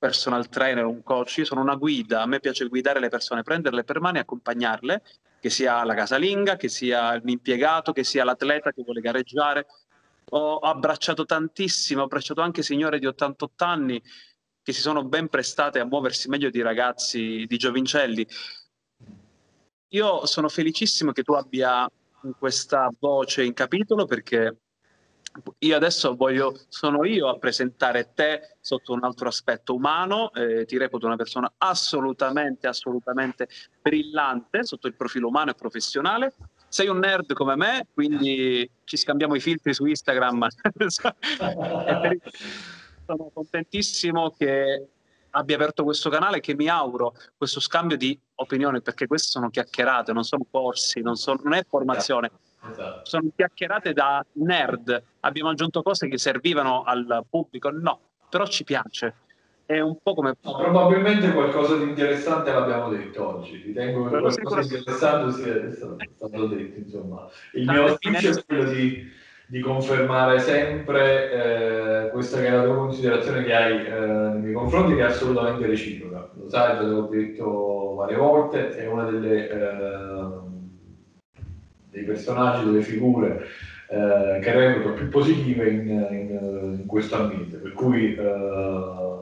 personal 0.03 0.49
trainer, 0.49 0.83
un 0.83 1.01
coach, 1.01 1.37
io 1.37 1.45
sono 1.45 1.61
una 1.61 1.75
guida, 1.75 2.23
a 2.23 2.25
me 2.25 2.41
piace 2.41 2.67
guidare 2.67 2.99
le 2.99 3.07
persone, 3.07 3.41
prenderle 3.41 3.85
per 3.85 4.01
mano 4.01 4.17
e 4.17 4.19
accompagnarle, 4.19 5.01
che 5.39 5.49
sia 5.49 5.81
la 5.85 5.93
casalinga, 5.93 6.57
che 6.57 6.67
sia 6.67 7.13
l'impiegato, 7.23 7.93
che 7.93 8.03
sia 8.03 8.25
l'atleta 8.25 8.73
che 8.73 8.83
vuole 8.83 8.99
gareggiare. 8.99 9.65
Ho 10.31 10.57
abbracciato 10.57 11.23
tantissimo, 11.23 12.01
ho 12.01 12.03
abbracciato 12.03 12.41
anche 12.41 12.63
signore 12.63 12.99
di 12.99 13.05
88 13.05 13.63
anni 13.63 14.03
che 14.61 14.73
si 14.73 14.81
sono 14.81 15.05
ben 15.05 15.29
prestate 15.29 15.79
a 15.79 15.85
muoversi 15.85 16.27
meglio 16.27 16.49
di 16.49 16.61
ragazzi 16.61 17.45
di 17.47 17.55
giovincelli. 17.55 18.27
Io 19.87 20.25
sono 20.25 20.49
felicissimo 20.49 21.13
che 21.13 21.23
tu 21.23 21.31
abbia 21.31 21.89
questa 22.37 22.91
voce 22.99 23.45
in 23.45 23.53
capitolo 23.53 24.03
perché 24.03 24.62
io 25.59 25.75
adesso 25.75 26.15
voglio, 26.15 26.59
sono 26.67 27.05
io 27.05 27.27
a 27.27 27.37
presentare 27.37 28.11
te 28.13 28.55
sotto 28.59 28.93
un 28.93 29.03
altro 29.03 29.27
aspetto 29.27 29.73
umano, 29.73 30.31
eh, 30.33 30.65
ti 30.65 30.77
reputo 30.77 31.05
una 31.05 31.15
persona 31.15 31.51
assolutamente, 31.57 32.67
assolutamente 32.67 33.47
brillante 33.81 34.63
sotto 34.63 34.87
il 34.87 34.95
profilo 34.95 35.27
umano 35.27 35.51
e 35.51 35.55
professionale. 35.55 36.33
Sei 36.67 36.87
un 36.87 36.99
nerd 36.99 37.33
come 37.33 37.55
me, 37.55 37.87
quindi 37.93 38.69
ci 38.83 38.97
scambiamo 38.97 39.35
i 39.35 39.39
filtri 39.39 39.73
su 39.73 39.85
Instagram. 39.85 40.47
sono 43.05 43.31
contentissimo 43.33 44.31
che 44.31 44.87
abbia 45.35 45.55
aperto 45.55 45.83
questo 45.83 46.09
canale 46.09 46.39
che 46.39 46.55
mi 46.55 46.67
auguro 46.67 47.15
questo 47.37 47.59
scambio 47.59 47.97
di 47.97 48.17
opinioni, 48.35 48.81
perché 48.81 49.07
queste 49.07 49.29
sono 49.29 49.49
chiacchierate, 49.49 50.13
non 50.13 50.23
sono 50.23 50.45
corsi, 50.49 51.01
non, 51.01 51.15
sono, 51.15 51.39
non 51.43 51.53
è 51.53 51.63
formazione. 51.67 52.31
Esatto. 52.69 53.01
Sono 53.03 53.29
chiacchierate 53.35 53.93
da 53.93 54.25
nerd. 54.33 55.03
Abbiamo 55.21 55.49
aggiunto 55.49 55.81
cose 55.81 56.07
che 56.07 56.17
servivano 56.17 56.83
al 56.83 57.23
pubblico? 57.29 57.69
No, 57.69 57.99
però 58.29 58.45
ci 58.45 58.63
piace. 58.63 59.15
È 59.65 59.79
un 59.79 59.97
po' 60.01 60.13
come. 60.13 60.35
No, 60.41 60.57
probabilmente 60.57 61.31
qualcosa 61.31 61.77
di 61.77 61.83
interessante 61.83 62.51
l'abbiamo 62.51 62.89
detto 62.89 63.37
oggi. 63.37 63.61
Ritengo 63.63 64.03
che 64.03 64.19
qualcosa 64.19 64.61
di 64.61 64.75
interessante 64.75 65.31
sia 65.31 66.07
stato 66.15 66.47
detto. 66.47 66.79
Insomma, 66.79 67.27
il 67.53 67.69
mio 67.69 67.81
auspicio 67.83 68.29
è 68.29 68.43
quello 68.45 68.63
di 68.71 69.21
di 69.45 69.59
confermare 69.59 70.39
sempre 70.39 72.05
eh, 72.05 72.09
questa 72.09 72.39
che 72.39 72.47
è 72.47 72.51
la 72.51 72.63
tua 72.63 72.75
considerazione 72.75 73.43
che 73.43 73.53
hai 73.53 73.85
eh, 73.85 73.91
nei 73.91 74.41
miei 74.41 74.53
confronti, 74.53 74.95
che 74.95 75.01
è 75.01 75.05
assolutamente 75.05 75.67
reciproca. 75.67 76.27
Lo 76.33 76.49
sai, 76.49 76.77
te 76.79 76.85
l'ho 76.85 77.01
detto 77.01 77.93
varie 77.95 78.15
volte, 78.15 78.75
è 78.75 78.87
una 78.87 79.03
delle 79.03 79.49
eh, 79.49 80.27
dei 81.93 82.03
personaggi, 82.03 82.65
delle 82.65 82.81
figure 82.81 83.47
eh, 83.87 84.39
che 84.41 84.51
reputo 84.51 84.93
più 84.93 85.07
positive 85.09 85.69
in, 85.69 85.87
in, 85.87 86.77
in 86.79 86.85
questo 86.87 87.15
ambiente. 87.15 87.57
Per 87.57 87.73
cui 87.73 88.15
eh, 88.15 89.21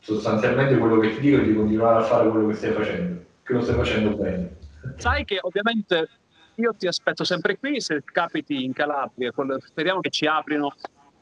sostanzialmente 0.00 0.78
quello 0.78 0.98
che 0.98 1.14
ti 1.14 1.20
dico 1.20 1.40
è 1.40 1.44
di 1.44 1.54
continuare 1.54 1.98
a 1.98 2.04
fare 2.04 2.30
quello 2.30 2.48
che 2.48 2.54
stai 2.54 2.72
facendo, 2.72 3.22
che 3.42 3.52
lo 3.52 3.60
stai 3.60 3.76
facendo 3.76 4.16
bene. 4.16 4.56
Sai 4.96 5.24
che 5.24 5.38
ovviamente 5.42 6.08
io 6.54 6.74
ti 6.76 6.86
aspetto 6.86 7.22
sempre 7.22 7.58
qui, 7.58 7.80
se 7.80 8.02
capiti 8.04 8.64
in 8.64 8.72
Calabria, 8.72 9.30
speriamo 9.58 10.00
che 10.00 10.10
ci 10.10 10.26
aprino 10.26 10.72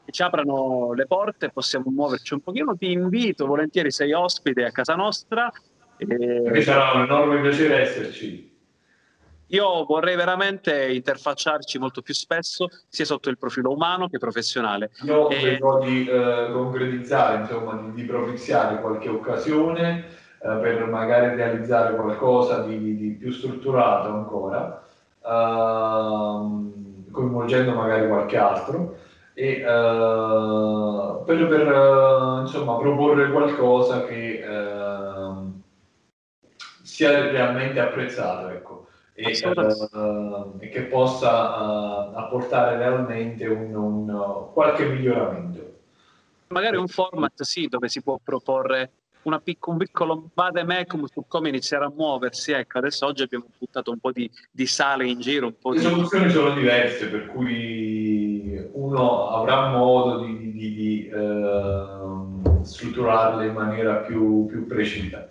che 0.05 0.11
ci 0.11 0.21
aprano 0.21 0.93
le 0.93 1.07
porte, 1.07 1.49
possiamo 1.49 1.89
muoverci 1.89 2.35
un 2.35 2.41
pochino. 2.41 2.77
Ti 2.77 2.91
invito 2.91 3.47
volentieri, 3.47 3.89
sei 3.89 4.13
ospite 4.13 4.63
a 4.63 4.71
casa 4.71 4.93
nostra. 4.93 5.51
E... 5.97 6.05
Mi 6.05 6.61
sarà 6.61 6.91
un 6.91 7.01
enorme 7.05 7.41
piacere 7.41 7.81
esserci. 7.81 8.44
Io 9.47 9.85
vorrei 9.85 10.15
veramente 10.15 10.93
interfacciarci 10.93 11.77
molto 11.77 12.01
più 12.01 12.13
spesso, 12.13 12.67
sia 12.87 13.05
sotto 13.05 13.29
il 13.29 13.37
profilo 13.37 13.71
umano 13.71 14.07
che 14.07 14.17
professionale. 14.17 14.91
Io 15.03 15.29
e... 15.29 15.39
credo 15.39 15.79
di 15.83 16.07
eh, 16.07 16.49
concretizzare, 16.51 17.41
insomma, 17.41 17.75
di, 17.81 17.91
di 17.93 18.03
propiziare 18.03 18.81
qualche 18.81 19.09
occasione 19.09 20.05
eh, 20.45 20.55
per 20.61 20.85
magari 20.85 21.35
realizzare 21.35 21.95
qualcosa 21.95 22.61
di, 22.61 22.97
di 22.97 23.09
più 23.11 23.31
strutturato 23.31 24.09
ancora 24.09 24.83
uh, 25.25 27.09
coinvolgendo 27.11 27.73
magari 27.73 28.07
qualche 28.07 28.37
altro 28.37 28.97
e 29.33 29.63
uh, 29.65 31.23
per, 31.25 31.47
per 31.47 31.67
uh, 31.67 32.41
insomma, 32.41 32.77
proporre 32.77 33.31
qualcosa 33.31 34.05
che 34.05 34.39
ehm, 34.39 35.61
sia 36.83 37.31
realmente 37.31 37.79
apprezzato 37.79 38.49
ecco, 38.49 38.87
e, 39.15 39.31
ehm, 39.41 40.57
e, 40.59 40.69
che 40.69 40.81
possa 40.83 42.11
apportare 42.13 42.77
realmente 42.77 43.47
un, 43.47 43.73
un, 43.73 44.47
qualche 44.51 44.85
miglioramento. 44.85 45.73
Magari 46.49 46.77
un 46.77 46.87
format 46.87 47.41
sì, 47.43 47.67
dove 47.67 47.87
si 47.87 48.01
può 48.01 48.19
proporre 48.21 48.91
pic- 49.41 49.67
un 49.67 49.77
piccolo 49.77 50.29
vademecum 50.33 51.05
su 51.05 51.23
come 51.27 51.49
iniziare 51.49 51.85
a 51.85 51.91
muoversi. 51.95 52.51
Ecco, 52.51 52.77
adesso 52.77 53.05
oggi 53.05 53.23
abbiamo 53.23 53.45
buttato 53.57 53.91
un 53.91 53.99
po' 53.99 54.11
di, 54.11 54.29
di 54.51 54.67
sale 54.67 55.07
in 55.07 55.19
giro. 55.19 55.47
Un 55.47 55.55
po 55.59 55.71
Le 55.71 55.79
di... 55.79 55.85
soluzioni 55.85 56.29
sono 56.29 56.53
diverse, 56.53 57.07
per 57.07 57.25
cui 57.27 58.61
uno 58.73 59.29
avrà 59.29 59.69
modo 59.69 60.25
di, 60.25 60.51
di, 60.51 60.73
di, 60.75 61.11
uh, 61.11 62.63
strutturarle 62.63 63.47
in 63.47 63.53
maniera 63.53 63.95
più, 63.95 64.45
più 64.45 64.67
precisa. 64.67 65.29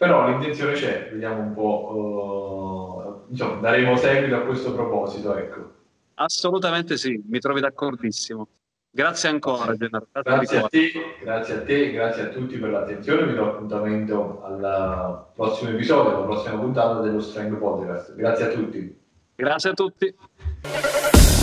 Però 0.00 0.26
l'intenzione 0.26 0.72
c'è, 0.72 1.10
vediamo 1.12 1.42
un 1.42 1.52
po', 1.52 3.26
uh, 3.28 3.30
insomma, 3.30 3.60
daremo 3.60 3.96
seguito 3.96 4.34
a 4.34 4.40
questo 4.40 4.72
proposito, 4.72 5.36
ecco. 5.36 5.72
Assolutamente 6.14 6.96
sì, 6.96 7.22
mi 7.28 7.38
trovi 7.38 7.60
d'accordissimo. 7.60 8.48
Grazie 8.90 9.28
ancora, 9.28 9.76
Gennaro. 9.76 10.06
Grazie 10.10 10.56
a 10.56 10.68
te, 10.68 10.90
grazie 11.20 11.54
a 11.54 11.62
te, 11.64 11.92
grazie 11.92 12.22
a 12.22 12.28
tutti 12.28 12.56
per 12.56 12.70
l'attenzione. 12.70 13.26
Vi 13.26 13.34
do 13.34 13.44
appuntamento 13.44 14.42
al 14.42 15.26
prossimo 15.34 15.68
episodio, 15.68 16.16
alla 16.16 16.24
prossima 16.24 16.58
puntata 16.58 17.00
dello 17.00 17.20
Strength 17.20 17.58
Podcast. 17.58 18.14
Grazie 18.14 18.44
a 18.46 18.48
tutti. 18.48 19.00
Grazie 19.34 19.70
a 19.70 19.74
tutti. 19.74 21.39